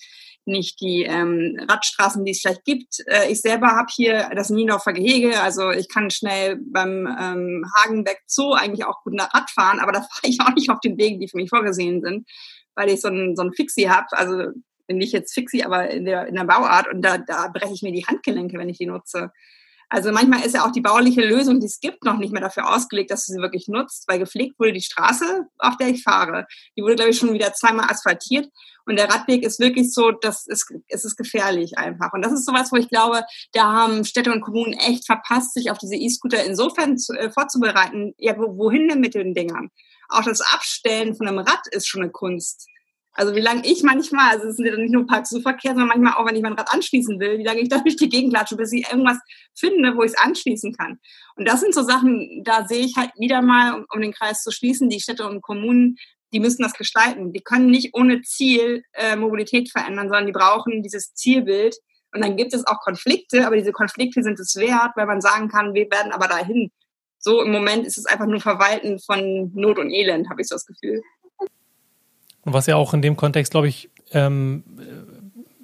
nicht 0.51 0.81
die 0.81 1.05
ähm, 1.05 1.59
Radstraßen, 1.69 2.25
die 2.25 2.33
es 2.33 2.41
vielleicht 2.41 2.65
gibt. 2.65 3.03
Äh, 3.07 3.31
ich 3.31 3.41
selber 3.41 3.69
habe 3.69 3.89
hier 3.91 4.31
das 4.35 4.51
Niendorfer 4.51 4.93
Gehege, 4.93 5.41
also 5.41 5.71
ich 5.71 5.89
kann 5.89 6.11
schnell 6.11 6.59
beim 6.61 7.07
ähm, 7.07 7.65
Hagenbeck 7.77 8.21
Zoo 8.27 8.53
eigentlich 8.53 8.85
auch 8.85 9.03
gut 9.03 9.15
nach 9.15 9.33
Rad 9.33 9.51
fahren, 9.51 9.81
aber 9.81 9.93
da 9.93 10.01
fahre 10.13 10.29
ich 10.29 10.41
auch 10.41 10.55
nicht 10.55 10.71
auf 10.71 10.81
den 10.81 10.99
Wegen, 10.99 11.21
die 11.21 11.29
für 11.29 11.39
mich 11.39 11.49
vorgesehen 11.49 12.03
sind, 12.03 12.29
weil 12.75 12.91
ich 12.91 13.01
so 13.01 13.09
ein, 13.09 13.35
so 13.37 13.43
ein 13.43 13.53
Fixie 13.53 13.89
habe, 13.89 14.07
also 14.11 14.49
nicht 14.89 15.13
jetzt 15.13 15.33
Fixie, 15.33 15.65
aber 15.65 15.91
in 15.91 16.05
der, 16.05 16.27
in 16.27 16.35
der 16.35 16.45
Bauart 16.45 16.89
und 16.89 17.03
da, 17.03 17.19
da 17.19 17.49
breche 17.49 17.73
ich 17.73 17.83
mir 17.83 17.93
die 17.93 18.05
Handgelenke, 18.07 18.59
wenn 18.59 18.69
ich 18.69 18.79
die 18.79 18.87
nutze. 18.87 19.31
Also 19.93 20.13
manchmal 20.13 20.47
ist 20.47 20.55
ja 20.55 20.65
auch 20.65 20.71
die 20.71 20.81
bauliche 20.81 21.21
Lösung, 21.21 21.59
die 21.59 21.67
es 21.67 21.81
gibt, 21.81 22.05
noch 22.05 22.17
nicht 22.17 22.33
mehr 22.33 22.41
dafür 22.41 22.73
ausgelegt, 22.73 23.11
dass 23.11 23.27
du 23.27 23.33
sie 23.33 23.41
wirklich 23.41 23.67
nutzt, 23.67 24.05
weil 24.07 24.21
gepflegt 24.21 24.59
wurde 24.59 24.73
die 24.73 24.81
Straße, 24.81 25.47
auf 25.59 25.77
der 25.79 25.89
ich 25.89 26.05
fahre. 26.05 26.47
Die 26.77 26.83
wurde, 26.83 26.95
glaube 26.95 27.11
ich, 27.11 27.19
schon 27.19 27.33
wieder 27.33 27.53
zweimal 27.55 27.91
asphaltiert. 27.91 28.49
Und 28.87 28.97
der 28.97 29.11
Radweg 29.11 29.43
ist 29.43 29.59
wirklich 29.59 29.93
so, 29.93 30.13
das 30.13 30.47
ist, 30.47 30.73
es 30.87 31.05
ist 31.05 31.17
gefährlich 31.17 31.77
einfach. 31.77 32.13
Und 32.13 32.25
das 32.25 32.33
ist 32.33 32.47
sowas, 32.47 32.71
wo 32.71 32.77
ich 32.77 32.89
glaube, 32.89 33.25
da 33.53 33.65
haben 33.65 34.05
Städte 34.05 34.33
und 34.33 34.43
Kommunen 34.43 34.75
echt 34.75 35.07
verpasst, 35.07 35.55
sich 35.55 35.73
auf 35.73 35.79
diese 35.79 35.97
E-Scooter 35.97 36.45
insofern 36.45 36.97
zu, 36.97 37.13
äh, 37.15 37.31
vorzubereiten. 37.31 38.15
Ja, 38.17 38.37
wohin 38.39 38.89
denn 38.89 39.01
mit 39.01 39.15
den 39.15 39.35
Dingern? 39.35 39.71
Auch 40.09 40.23
das 40.23 40.41
Abstellen 40.41 41.17
von 41.17 41.27
einem 41.27 41.39
Rad 41.39 41.67
ist 41.73 41.89
schon 41.89 42.03
eine 42.03 42.13
Kunst. 42.13 42.69
Also 43.13 43.35
wie 43.35 43.41
lange 43.41 43.63
ich 43.65 43.83
manchmal, 43.83 44.31
also 44.31 44.49
es 44.49 44.57
sind 44.57 44.67
ja 44.67 44.77
nicht 44.77 44.93
nur 44.93 45.07
Parksuchverkehr, 45.07 45.73
sondern 45.73 45.89
manchmal 45.89 46.15
auch, 46.15 46.27
wenn 46.27 46.37
ich 46.37 46.43
mein 46.43 46.53
Rad 46.53 46.73
anschließen 46.73 47.19
will, 47.19 47.39
wie 47.39 47.45
lange 47.45 47.61
ich 47.61 47.69
da 47.69 47.79
durch 47.79 47.97
die 47.97 48.09
Gegend 48.09 48.33
latsche, 48.33 48.57
bis 48.57 48.73
ich 48.73 48.89
irgendwas 48.89 49.19
finde, 49.59 49.97
wo 49.97 50.03
ich 50.03 50.13
es 50.13 50.19
anschließen 50.19 50.75
kann. 50.75 50.99
Und 51.37 51.49
das 51.49 51.61
sind 51.61 51.75
so 51.75 51.83
Sachen, 51.83 52.43
da 52.45 52.67
sehe 52.67 52.85
ich 52.85 52.97
halt 52.97 53.11
wieder 53.19 53.43
mal, 53.43 53.75
um, 53.75 53.87
um 53.93 54.01
den 54.01 54.13
Kreis 54.13 54.43
zu 54.43 54.53
schließen, 54.53 54.89
die 54.89 55.01
Städte 55.01 55.29
und 55.29 55.43
Kommunen, 55.43 55.97
die 56.33 56.41
müssen 56.41 56.63
das 56.63 56.75
gestalten. 56.75 57.33
Die 57.33 57.43
können 57.43 57.71
nicht 57.71 57.95
ohne 57.95 58.23
Ziel 58.23 58.85
äh, 58.93 59.17
Mobilität 59.17 59.71
verändern, 59.71 60.09
sondern 60.09 60.27
die 60.27 60.33
brauchen 60.33 60.83
dieses 60.83 61.13
Zielbild. 61.15 61.77
Und 62.13 62.23
dann 62.23 62.37
gibt 62.37 62.55
es 62.55 62.67
auch 62.67 62.79
Konflikte, 62.81 63.47
aber 63.47 63.57
diese 63.57 63.73
Konflikte 63.73 64.23
sind 64.23 64.39
es 64.39 64.57
wert, 64.57 64.93
weil 64.97 65.07
man 65.07 65.21
sagen 65.21 65.49
kann, 65.49 65.75
wir 65.75 65.91
werden 65.91 66.13
aber 66.13 66.29
dahin. 66.29 66.71
So 67.19 67.43
im 67.43 67.53
Moment 67.53 67.87
ist 67.87 67.99
es 67.99 68.07
einfach 68.07 68.27
nur 68.27 68.41
Verwalten 68.41 68.99
von 68.99 69.53
Not 69.55 69.79
und 69.79 69.91
Elend, 69.91 70.31
habe 70.31 70.41
ich 70.41 70.49
so 70.49 70.55
das 70.55 70.67
Gefühl. 70.67 71.03
Und 72.51 72.55
was 72.55 72.67
ja 72.67 72.75
auch 72.75 72.95
in 72.95 73.01
dem 73.01 73.17
Kontext, 73.17 73.53
glaube 73.53 73.69
ich, 73.69 73.91
ähm, 74.11 74.65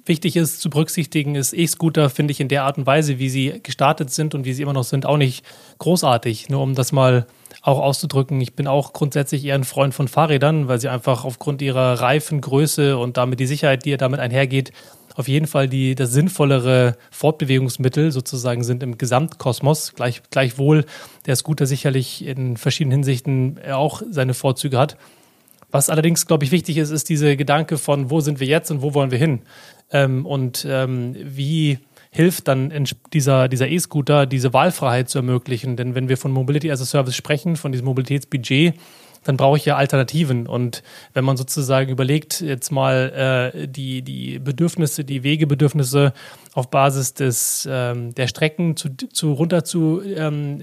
wichtig 0.05 0.37
ist 0.37 0.61
zu 0.61 0.69
berücksichtigen, 0.69 1.35
ist 1.35 1.51
E-Scooter, 1.51 2.09
finde 2.09 2.31
ich, 2.31 2.39
in 2.39 2.47
der 2.47 2.63
Art 2.63 2.77
und 2.77 2.85
Weise, 2.87 3.19
wie 3.19 3.27
sie 3.27 3.59
gestartet 3.61 4.09
sind 4.09 4.33
und 4.33 4.45
wie 4.45 4.53
sie 4.53 4.61
immer 4.61 4.71
noch 4.71 4.85
sind, 4.85 5.05
auch 5.05 5.17
nicht 5.17 5.43
großartig. 5.79 6.47
Nur 6.47 6.61
um 6.61 6.75
das 6.75 6.93
mal 6.93 7.27
auch 7.61 7.79
auszudrücken, 7.79 8.39
ich 8.39 8.55
bin 8.55 8.67
auch 8.67 8.93
grundsätzlich 8.93 9.43
eher 9.43 9.55
ein 9.55 9.65
Freund 9.65 9.93
von 9.93 10.07
Fahrrädern, 10.07 10.69
weil 10.69 10.79
sie 10.79 10.87
einfach 10.87 11.25
aufgrund 11.25 11.61
ihrer 11.61 11.99
Reifengröße 11.99 12.97
und 12.97 13.17
damit 13.17 13.41
die 13.41 13.47
Sicherheit, 13.47 13.83
die 13.83 13.97
damit 13.97 14.21
einhergeht, 14.21 14.71
auf 15.17 15.27
jeden 15.27 15.47
Fall 15.47 15.67
die, 15.67 15.93
das 15.93 16.13
sinnvollere 16.13 16.95
Fortbewegungsmittel 17.11 18.13
sozusagen 18.13 18.63
sind 18.63 18.81
im 18.81 18.97
Gesamtkosmos. 18.97 19.93
Gleich, 19.93 20.21
gleichwohl 20.29 20.85
der 21.25 21.35
Scooter 21.35 21.65
sicherlich 21.65 22.25
in 22.25 22.55
verschiedenen 22.55 22.99
Hinsichten 22.99 23.59
auch 23.73 24.01
seine 24.09 24.33
Vorzüge 24.33 24.77
hat. 24.77 24.95
Was 25.77 25.91
allerdings, 25.91 26.25
glaube 26.25 26.43
ich, 26.43 26.51
wichtig 26.51 26.79
ist, 26.79 26.89
ist 26.89 27.07
diese 27.07 27.37
Gedanke 27.37 27.77
von, 27.77 28.09
wo 28.09 28.19
sind 28.19 28.39
wir 28.39 28.47
jetzt 28.47 28.71
und 28.71 28.81
wo 28.81 28.95
wollen 28.95 29.11
wir 29.11 29.19
hin? 29.19 29.43
Ähm, 29.91 30.25
und 30.25 30.65
ähm, 30.67 31.15
wie 31.23 31.77
hilft 32.09 32.47
dann 32.47 32.73
dieser, 33.13 33.47
dieser 33.47 33.67
E-Scooter, 33.67 34.25
diese 34.25 34.53
Wahlfreiheit 34.53 35.07
zu 35.07 35.19
ermöglichen? 35.19 35.77
Denn 35.77 35.93
wenn 35.93 36.09
wir 36.09 36.17
von 36.17 36.31
Mobility 36.31 36.71
as 36.71 36.81
a 36.81 36.85
Service 36.85 37.15
sprechen, 37.15 37.57
von 37.57 37.71
diesem 37.71 37.85
Mobilitätsbudget, 37.85 38.73
dann 39.23 39.37
brauche 39.37 39.57
ich 39.57 39.65
ja 39.65 39.75
Alternativen. 39.75 40.47
Und 40.47 40.81
wenn 41.13 41.23
man 41.23 41.37
sozusagen 41.37 41.91
überlegt, 41.91 42.41
jetzt 42.41 42.71
mal 42.71 43.53
äh, 43.53 43.67
die, 43.67 44.01
die 44.01 44.39
Bedürfnisse, 44.39 45.03
die 45.03 45.21
Wegebedürfnisse 45.21 46.11
auf 46.55 46.71
Basis 46.71 47.13
des, 47.13 47.69
ähm, 47.69 48.15
der 48.15 48.25
Strecken 48.25 48.77
zu, 48.77 48.89
zu 48.95 49.31
runter 49.31 49.63
zu 49.63 50.01
ähm, 50.03 50.59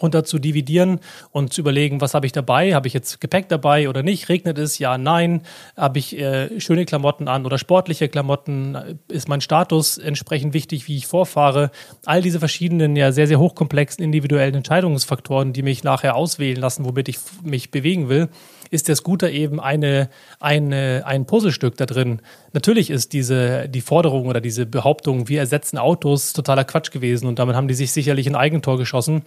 runter 0.00 0.24
zu 0.24 0.38
dividieren 0.38 1.00
und 1.30 1.52
zu 1.52 1.60
überlegen, 1.60 2.00
was 2.00 2.14
habe 2.14 2.26
ich 2.26 2.32
dabei? 2.32 2.74
Habe 2.74 2.86
ich 2.86 2.94
jetzt 2.94 3.20
Gepäck 3.20 3.48
dabei 3.48 3.88
oder 3.88 4.02
nicht? 4.02 4.28
Regnet 4.28 4.58
es? 4.58 4.78
Ja, 4.78 4.98
nein. 4.98 5.42
Habe 5.76 5.98
ich 5.98 6.18
äh, 6.18 6.60
schöne 6.60 6.84
Klamotten 6.84 7.28
an 7.28 7.46
oder 7.46 7.58
sportliche 7.58 8.08
Klamotten? 8.08 8.98
Ist 9.08 9.28
mein 9.28 9.40
Status 9.40 9.98
entsprechend 9.98 10.54
wichtig, 10.54 10.88
wie 10.88 10.96
ich 10.96 11.06
vorfahre? 11.06 11.70
All 12.04 12.22
diese 12.22 12.38
verschiedenen, 12.38 12.96
ja 12.96 13.12
sehr, 13.12 13.26
sehr 13.26 13.38
hochkomplexen 13.38 14.04
individuellen 14.04 14.54
Entscheidungsfaktoren, 14.54 15.52
die 15.52 15.62
mich 15.62 15.84
nachher 15.84 16.16
auswählen 16.16 16.60
lassen, 16.60 16.84
womit 16.84 17.08
ich 17.08 17.18
mich 17.42 17.70
bewegen 17.70 18.08
will, 18.08 18.28
ist 18.70 18.88
der 18.88 18.96
Scooter 18.96 19.30
eben 19.30 19.60
eine, 19.60 20.10
eine, 20.40 21.02
ein 21.06 21.26
Puzzlestück 21.26 21.76
da 21.76 21.86
drin. 21.86 22.20
Natürlich 22.54 22.88
ist 22.88 23.12
diese, 23.12 23.68
die 23.68 23.80
Forderung 23.80 24.28
oder 24.28 24.40
diese 24.40 24.64
Behauptung, 24.64 25.28
wir 25.28 25.40
ersetzen 25.40 25.76
Autos, 25.76 26.32
totaler 26.32 26.62
Quatsch 26.62 26.92
gewesen 26.92 27.26
und 27.26 27.40
damit 27.40 27.56
haben 27.56 27.66
die 27.66 27.74
sich 27.74 27.90
sicherlich 27.90 28.28
ein 28.28 28.36
Eigentor 28.36 28.78
geschossen. 28.78 29.22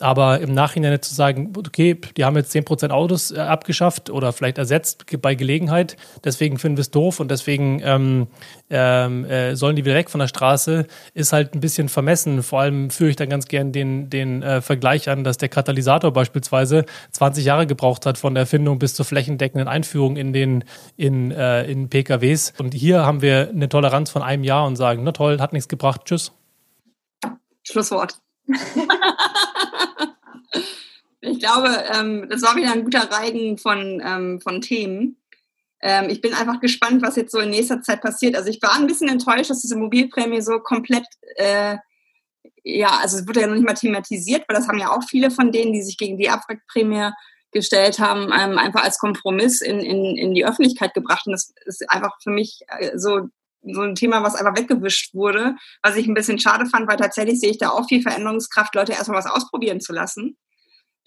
Aber 0.00 0.40
im 0.40 0.52
Nachhinein 0.52 1.00
zu 1.00 1.14
sagen, 1.14 1.52
okay, 1.56 1.96
die 2.16 2.24
haben 2.24 2.34
jetzt 2.34 2.52
10% 2.52 2.90
Autos 2.90 3.30
äh, 3.30 3.38
abgeschafft 3.38 4.10
oder 4.10 4.32
vielleicht 4.32 4.58
ersetzt 4.58 5.04
bei 5.22 5.36
Gelegenheit, 5.36 5.96
deswegen 6.24 6.58
finden 6.58 6.76
wir 6.76 6.82
es 6.82 6.90
doof 6.90 7.20
und 7.20 7.30
deswegen 7.30 7.80
ähm, 7.84 8.26
ähm, 8.68 9.26
äh, 9.26 9.54
sollen 9.54 9.76
die 9.76 9.84
wieder 9.84 9.94
weg 9.94 10.10
von 10.10 10.18
der 10.18 10.26
Straße, 10.26 10.86
ist 11.14 11.32
halt 11.32 11.54
ein 11.54 11.60
bisschen 11.60 11.88
vermessen. 11.88 12.42
Vor 12.42 12.62
allem 12.62 12.90
führe 12.90 13.10
ich 13.10 13.16
dann 13.16 13.28
ganz 13.28 13.46
gern 13.46 13.70
den, 13.70 14.10
den 14.10 14.42
äh, 14.42 14.60
Vergleich 14.60 15.08
an, 15.08 15.22
dass 15.22 15.36
der 15.36 15.50
Katalysator 15.50 16.12
beispielsweise 16.12 16.84
20 17.12 17.44
Jahre 17.44 17.68
gebraucht 17.68 18.06
hat 18.06 18.18
von 18.18 18.34
der 18.34 18.42
Erfindung 18.42 18.80
bis 18.80 18.94
zur 18.94 19.04
flächendeckenden 19.04 19.68
Einführung 19.68 20.16
in 20.16 20.32
den 20.32 20.64
in, 20.96 21.30
äh, 21.30 21.64
in 21.70 21.88
PKWs. 21.88 22.54
Und 22.58 22.71
hier 22.72 23.04
haben 23.04 23.22
wir 23.22 23.48
eine 23.48 23.68
Toleranz 23.68 24.10
von 24.10 24.22
einem 24.22 24.44
Jahr 24.44 24.66
und 24.66 24.76
sagen, 24.76 25.02
na 25.04 25.12
toll, 25.12 25.40
hat 25.40 25.52
nichts 25.52 25.68
gebracht, 25.68 26.02
tschüss. 26.04 26.32
Schlusswort. 27.62 28.18
ich 31.20 31.38
glaube, 31.38 31.84
ähm, 31.94 32.26
das 32.28 32.42
war 32.42 32.56
wieder 32.56 32.72
ein 32.72 32.84
guter 32.84 33.10
Reigen 33.10 33.58
von, 33.58 34.02
ähm, 34.04 34.40
von 34.40 34.60
Themen. 34.60 35.16
Ähm, 35.80 36.08
ich 36.08 36.20
bin 36.20 36.34
einfach 36.34 36.60
gespannt, 36.60 37.02
was 37.02 37.16
jetzt 37.16 37.32
so 37.32 37.38
in 37.38 37.50
nächster 37.50 37.82
Zeit 37.82 38.00
passiert. 38.00 38.36
Also 38.36 38.50
ich 38.50 38.60
war 38.62 38.74
ein 38.74 38.86
bisschen 38.86 39.08
enttäuscht, 39.08 39.50
dass 39.50 39.62
diese 39.62 39.76
Mobilprämie 39.76 40.40
so 40.40 40.58
komplett, 40.60 41.06
äh, 41.36 41.76
ja, 42.64 42.98
also 43.00 43.18
es 43.18 43.26
wurde 43.26 43.40
ja 43.40 43.46
noch 43.46 43.54
nicht 43.54 43.66
mal 43.66 43.74
thematisiert, 43.74 44.44
weil 44.48 44.56
das 44.56 44.68
haben 44.68 44.78
ja 44.78 44.90
auch 44.90 45.02
viele 45.08 45.30
von 45.30 45.50
denen, 45.50 45.72
die 45.72 45.82
sich 45.82 45.98
gegen 45.98 46.18
die 46.18 46.30
Abwrackprämie 46.30 47.10
gestellt 47.52 47.98
haben, 47.98 48.32
ähm, 48.32 48.58
einfach 48.58 48.82
als 48.82 48.98
Kompromiss 48.98 49.60
in, 49.60 49.80
in, 49.80 50.16
in 50.16 50.34
die 50.34 50.44
Öffentlichkeit 50.44 50.94
gebracht. 50.94 51.26
Und 51.26 51.32
das 51.32 51.52
ist 51.66 51.88
einfach 51.90 52.16
für 52.22 52.30
mich 52.30 52.60
äh, 52.68 52.98
so, 52.98 53.28
so 53.62 53.82
ein 53.82 53.94
Thema, 53.94 54.22
was 54.22 54.34
einfach 54.34 54.56
weggewischt 54.56 55.14
wurde, 55.14 55.54
was 55.82 55.96
ich 55.96 56.06
ein 56.06 56.14
bisschen 56.14 56.38
schade 56.38 56.66
fand, 56.66 56.88
weil 56.88 56.96
tatsächlich 56.96 57.40
sehe 57.40 57.50
ich 57.50 57.58
da 57.58 57.70
auch 57.70 57.86
viel 57.86 58.02
Veränderungskraft, 58.02 58.74
Leute 58.74 58.92
erstmal 58.92 59.18
was 59.18 59.30
ausprobieren 59.30 59.80
zu 59.80 59.92
lassen. 59.92 60.36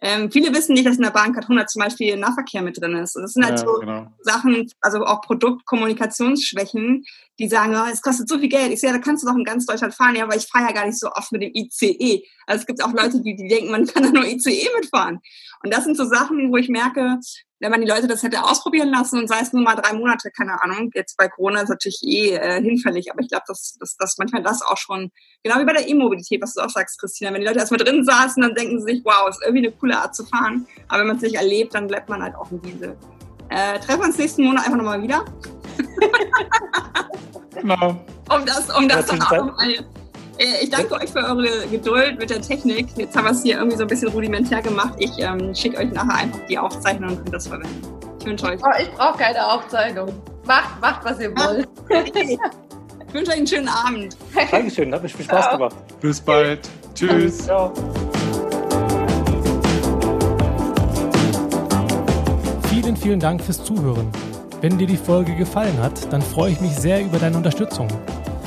Ähm, 0.01 0.29
viele 0.29 0.53
wissen 0.53 0.73
nicht, 0.73 0.85
dass 0.85 0.97
in 0.97 1.03
der 1.03 1.11
Bahncard 1.11 1.45
100 1.45 1.69
zum 1.69 1.81
Beispiel 1.81 2.17
Nahverkehr 2.17 2.61
mit 2.61 2.79
drin 2.79 2.95
ist. 2.97 3.15
Das 3.15 3.33
sind 3.33 3.45
halt 3.45 3.59
ja, 3.59 3.65
so 3.65 3.79
genau. 3.79 4.07
Sachen, 4.19 4.69
also 4.81 5.05
auch 5.05 5.21
Produktkommunikationsschwächen, 5.21 7.05
die 7.39 7.47
sagen, 7.47 7.75
oh, 7.75 7.89
es 7.91 8.01
kostet 8.01 8.27
so 8.27 8.37
viel 8.37 8.49
Geld. 8.49 8.73
Ich 8.73 8.81
sehe, 8.81 8.91
da 8.91 8.99
kannst 8.99 9.23
du 9.23 9.27
doch 9.27 9.37
in 9.37 9.45
ganz 9.45 9.65
Deutschland 9.65 9.93
fahren. 9.93 10.15
Ja, 10.15 10.23
aber 10.23 10.35
ich 10.35 10.47
fahre 10.47 10.65
ja 10.65 10.73
gar 10.73 10.85
nicht 10.85 10.99
so 10.99 11.09
oft 11.11 11.31
mit 11.31 11.43
dem 11.43 11.51
ICE. 11.53 12.23
Also 12.45 12.61
es 12.61 12.65
gibt 12.67 12.83
auch 12.83 12.93
Leute, 12.93 13.21
die, 13.21 13.35
die 13.35 13.47
denken, 13.47 13.71
man 13.71 13.87
kann 13.87 14.03
da 14.03 14.09
nur 14.11 14.25
ICE 14.25 14.67
mitfahren. 14.79 15.19
Und 15.63 15.73
das 15.73 15.85
sind 15.85 15.95
so 15.95 16.05
Sachen, 16.05 16.51
wo 16.51 16.57
ich 16.57 16.67
merke, 16.69 17.17
wenn 17.59 17.71
man 17.71 17.81
die 17.81 17.87
Leute 17.87 18.07
das 18.07 18.23
hätte 18.23 18.43
ausprobieren 18.43 18.89
lassen 18.89 19.19
und 19.19 19.27
sei 19.27 19.39
es 19.39 19.53
nur 19.53 19.63
mal 19.63 19.75
drei 19.75 19.93
Monate, 19.93 20.29
keine 20.31 20.61
Ahnung, 20.61 20.91
jetzt 20.93 21.15
bei 21.17 21.27
Corona 21.27 21.61
ist 21.61 21.69
natürlich 21.69 22.01
eh 22.03 22.35
äh, 22.35 22.61
hinfällig, 22.61 23.11
aber 23.11 23.21
ich 23.21 23.29
glaube, 23.29 23.45
dass, 23.47 23.77
dass, 23.79 23.95
dass 23.95 24.17
manchmal 24.17 24.43
das 24.43 24.61
auch 24.61 24.77
schon, 24.77 25.11
genau 25.43 25.59
wie 25.59 25.65
bei 25.65 25.73
der 25.73 25.87
E-Mobilität, 25.87 26.41
was 26.41 26.53
du 26.53 26.61
auch 26.61 26.69
sagst, 26.69 26.99
Christina, 26.99 27.33
wenn 27.33 27.41
die 27.41 27.47
Leute 27.47 27.59
erstmal 27.59 27.79
drin 27.79 28.03
saßen, 28.03 28.41
dann 28.41 28.55
denken 28.55 28.79
sie 28.79 28.93
sich, 28.93 29.05
wow, 29.05 29.29
ist 29.29 29.41
irgendwie 29.45 29.67
eine 29.67 29.75
coole 29.75 29.97
Art 29.97 30.15
zu 30.15 30.25
fahren, 30.25 30.67
aber 30.89 31.01
wenn 31.01 31.07
man 31.07 31.15
es 31.17 31.21
nicht 31.21 31.35
erlebt, 31.35 31.73
dann 31.73 31.87
bleibt 31.87 32.09
man 32.09 32.21
halt 32.21 32.35
auch 32.35 32.51
im 32.51 32.61
Diesel. 32.61 32.97
Äh, 33.49 33.79
treffen 33.79 34.01
wir 34.01 34.07
uns 34.07 34.17
nächsten 34.17 34.43
Monat 34.43 34.65
einfach 34.65 34.77
nochmal 34.77 35.01
wieder. 35.01 35.23
genau. 37.53 37.97
Um 38.27 38.43
das, 38.43 38.75
um 38.75 38.89
das 38.89 39.05
dann 39.05 39.21
auch 39.21 39.61
äh, 39.61 39.83
ich 40.37 40.69
danke 40.69 40.95
euch 40.95 41.09
für 41.11 41.19
eure 41.19 41.67
Geduld 41.67 42.19
mit 42.19 42.29
der 42.29 42.41
Technik. 42.41 42.87
Jetzt 42.97 43.15
haben 43.15 43.25
wir 43.25 43.31
es 43.31 43.43
hier 43.43 43.57
irgendwie 43.57 43.77
so 43.77 43.83
ein 43.83 43.87
bisschen 43.87 44.09
rudimentär 44.09 44.61
gemacht. 44.61 44.93
Ich 44.97 45.11
ähm, 45.19 45.53
schicke 45.55 45.77
euch 45.77 45.91
nachher 45.91 46.15
einfach 46.15 46.39
die 46.49 46.57
Aufzeichnung 46.57 47.11
und 47.11 47.17
könnt 47.17 47.33
das 47.33 47.47
verwenden. 47.47 47.81
Ich 48.19 48.25
wünsche 48.25 48.45
euch. 48.47 48.59
Oh, 48.61 48.81
ich 48.81 48.91
brauche 48.91 49.17
keine 49.17 49.47
Aufzeichnung. 49.47 50.11
Macht, 50.45 50.81
macht, 50.81 51.05
was 51.05 51.19
ihr 51.19 51.31
wollt. 51.35 51.67
ich 51.89 53.13
wünsche 53.13 53.31
euch 53.31 53.37
einen 53.37 53.47
schönen 53.47 53.69
Abend. 53.69 54.17
Dankeschön, 54.51 54.93
hat 54.93 55.03
mich 55.03 55.13
viel 55.13 55.25
Spaß 55.25 55.45
Ciao. 55.45 55.57
gemacht. 55.57 55.75
Bis 56.01 56.19
bald. 56.19 56.69
Tschüss. 56.93 57.45
Ciao. 57.45 57.71
Vielen, 62.69 62.97
vielen 62.97 63.19
Dank 63.19 63.41
fürs 63.41 63.63
Zuhören. 63.63 64.11
Wenn 64.61 64.77
dir 64.77 64.87
die 64.87 64.97
Folge 64.97 65.35
gefallen 65.35 65.77
hat, 65.81 66.11
dann 66.11 66.21
freue 66.21 66.51
ich 66.51 66.61
mich 66.61 66.75
sehr 66.75 67.01
über 67.01 67.19
deine 67.19 67.37
Unterstützung. 67.37 67.87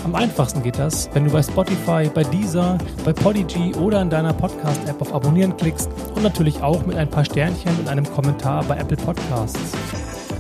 Am 0.08 0.14
einfachsten 0.14 0.62
geht 0.62 0.78
das, 0.78 1.10
wenn 1.12 1.26
du 1.26 1.30
bei 1.30 1.42
Spotify, 1.42 2.08
bei 2.08 2.22
Deezer, 2.22 2.78
bei 3.04 3.12
Podigy 3.12 3.74
oder 3.74 4.00
in 4.00 4.08
deiner 4.08 4.32
Podcast-App 4.32 5.02
auf 5.02 5.14
Abonnieren 5.14 5.54
klickst 5.54 5.90
und 6.14 6.22
natürlich 6.22 6.62
auch 6.62 6.86
mit 6.86 6.96
ein 6.96 7.10
paar 7.10 7.26
Sternchen 7.26 7.78
und 7.78 7.88
einem 7.88 8.10
Kommentar 8.10 8.64
bei 8.64 8.78
Apple 8.78 8.96
Podcasts. 8.96 9.60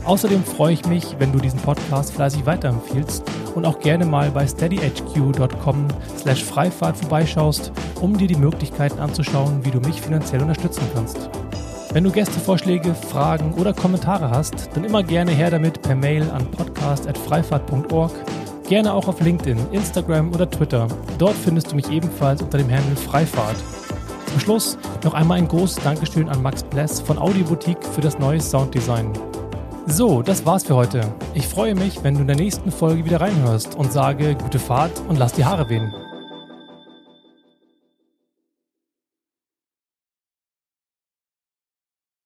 Außerdem 0.06 0.42
freue 0.42 0.72
ich 0.72 0.86
mich, 0.86 1.16
wenn 1.18 1.32
du 1.32 1.38
diesen 1.38 1.60
Podcast 1.60 2.14
fleißig 2.14 2.46
weiterempfiehlst 2.46 3.22
und 3.54 3.66
auch 3.66 3.78
gerne 3.78 4.06
mal 4.06 4.30
bei 4.30 4.46
steadyhq.com 4.46 5.88
slash 6.16 6.42
Freifahrt 6.42 6.96
vorbeischaust, 6.96 7.70
um 8.00 8.16
dir 8.16 8.26
die 8.26 8.36
Möglichkeiten 8.36 8.98
anzuschauen, 9.00 9.66
wie 9.66 9.70
du 9.70 9.80
mich 9.80 10.00
finanziell 10.00 10.40
unterstützen 10.40 10.88
kannst. 10.94 11.28
Wenn 11.92 12.04
du 12.04 12.10
Gästevorschläge, 12.10 12.94
Fragen 12.94 13.52
oder 13.52 13.74
Kommentare 13.74 14.30
hast, 14.30 14.70
dann 14.72 14.84
immer 14.84 15.02
gerne 15.02 15.32
her 15.32 15.50
damit 15.50 15.82
per 15.82 15.94
Mail 15.94 16.30
an 16.30 16.50
podcast.freifahrt.org 16.52 18.12
Gerne 18.68 18.92
auch 18.92 19.08
auf 19.08 19.20
LinkedIn, 19.20 19.58
Instagram 19.72 20.30
oder 20.34 20.48
Twitter. 20.50 20.88
Dort 21.16 21.34
findest 21.34 21.72
du 21.72 21.76
mich 21.76 21.90
ebenfalls 21.90 22.42
unter 22.42 22.58
dem 22.58 22.70
Handel 22.70 22.96
Freifahrt. 22.96 23.56
Zum 24.26 24.40
Schluss 24.40 24.78
noch 25.04 25.14
einmal 25.14 25.38
ein 25.38 25.48
großes 25.48 25.82
Dankeschön 25.82 26.28
an 26.28 26.42
Max 26.42 26.62
Bless 26.62 27.00
von 27.00 27.18
Audioboutique 27.18 27.82
für 27.82 28.02
das 28.02 28.18
neue 28.18 28.42
Sounddesign. 28.42 29.10
So, 29.86 30.20
das 30.20 30.44
war's 30.44 30.64
für 30.64 30.74
heute. 30.74 31.00
Ich 31.32 31.48
freue 31.48 31.74
mich, 31.74 32.04
wenn 32.04 32.12
du 32.12 32.20
in 32.20 32.26
der 32.26 32.36
nächsten 32.36 32.70
Folge 32.70 33.06
wieder 33.06 33.22
reinhörst 33.22 33.74
und 33.74 33.90
sage 33.90 34.34
gute 34.34 34.58
Fahrt 34.58 34.92
und 35.08 35.18
lass 35.18 35.32
die 35.32 35.46
Haare 35.46 35.70
wehen. 35.70 35.94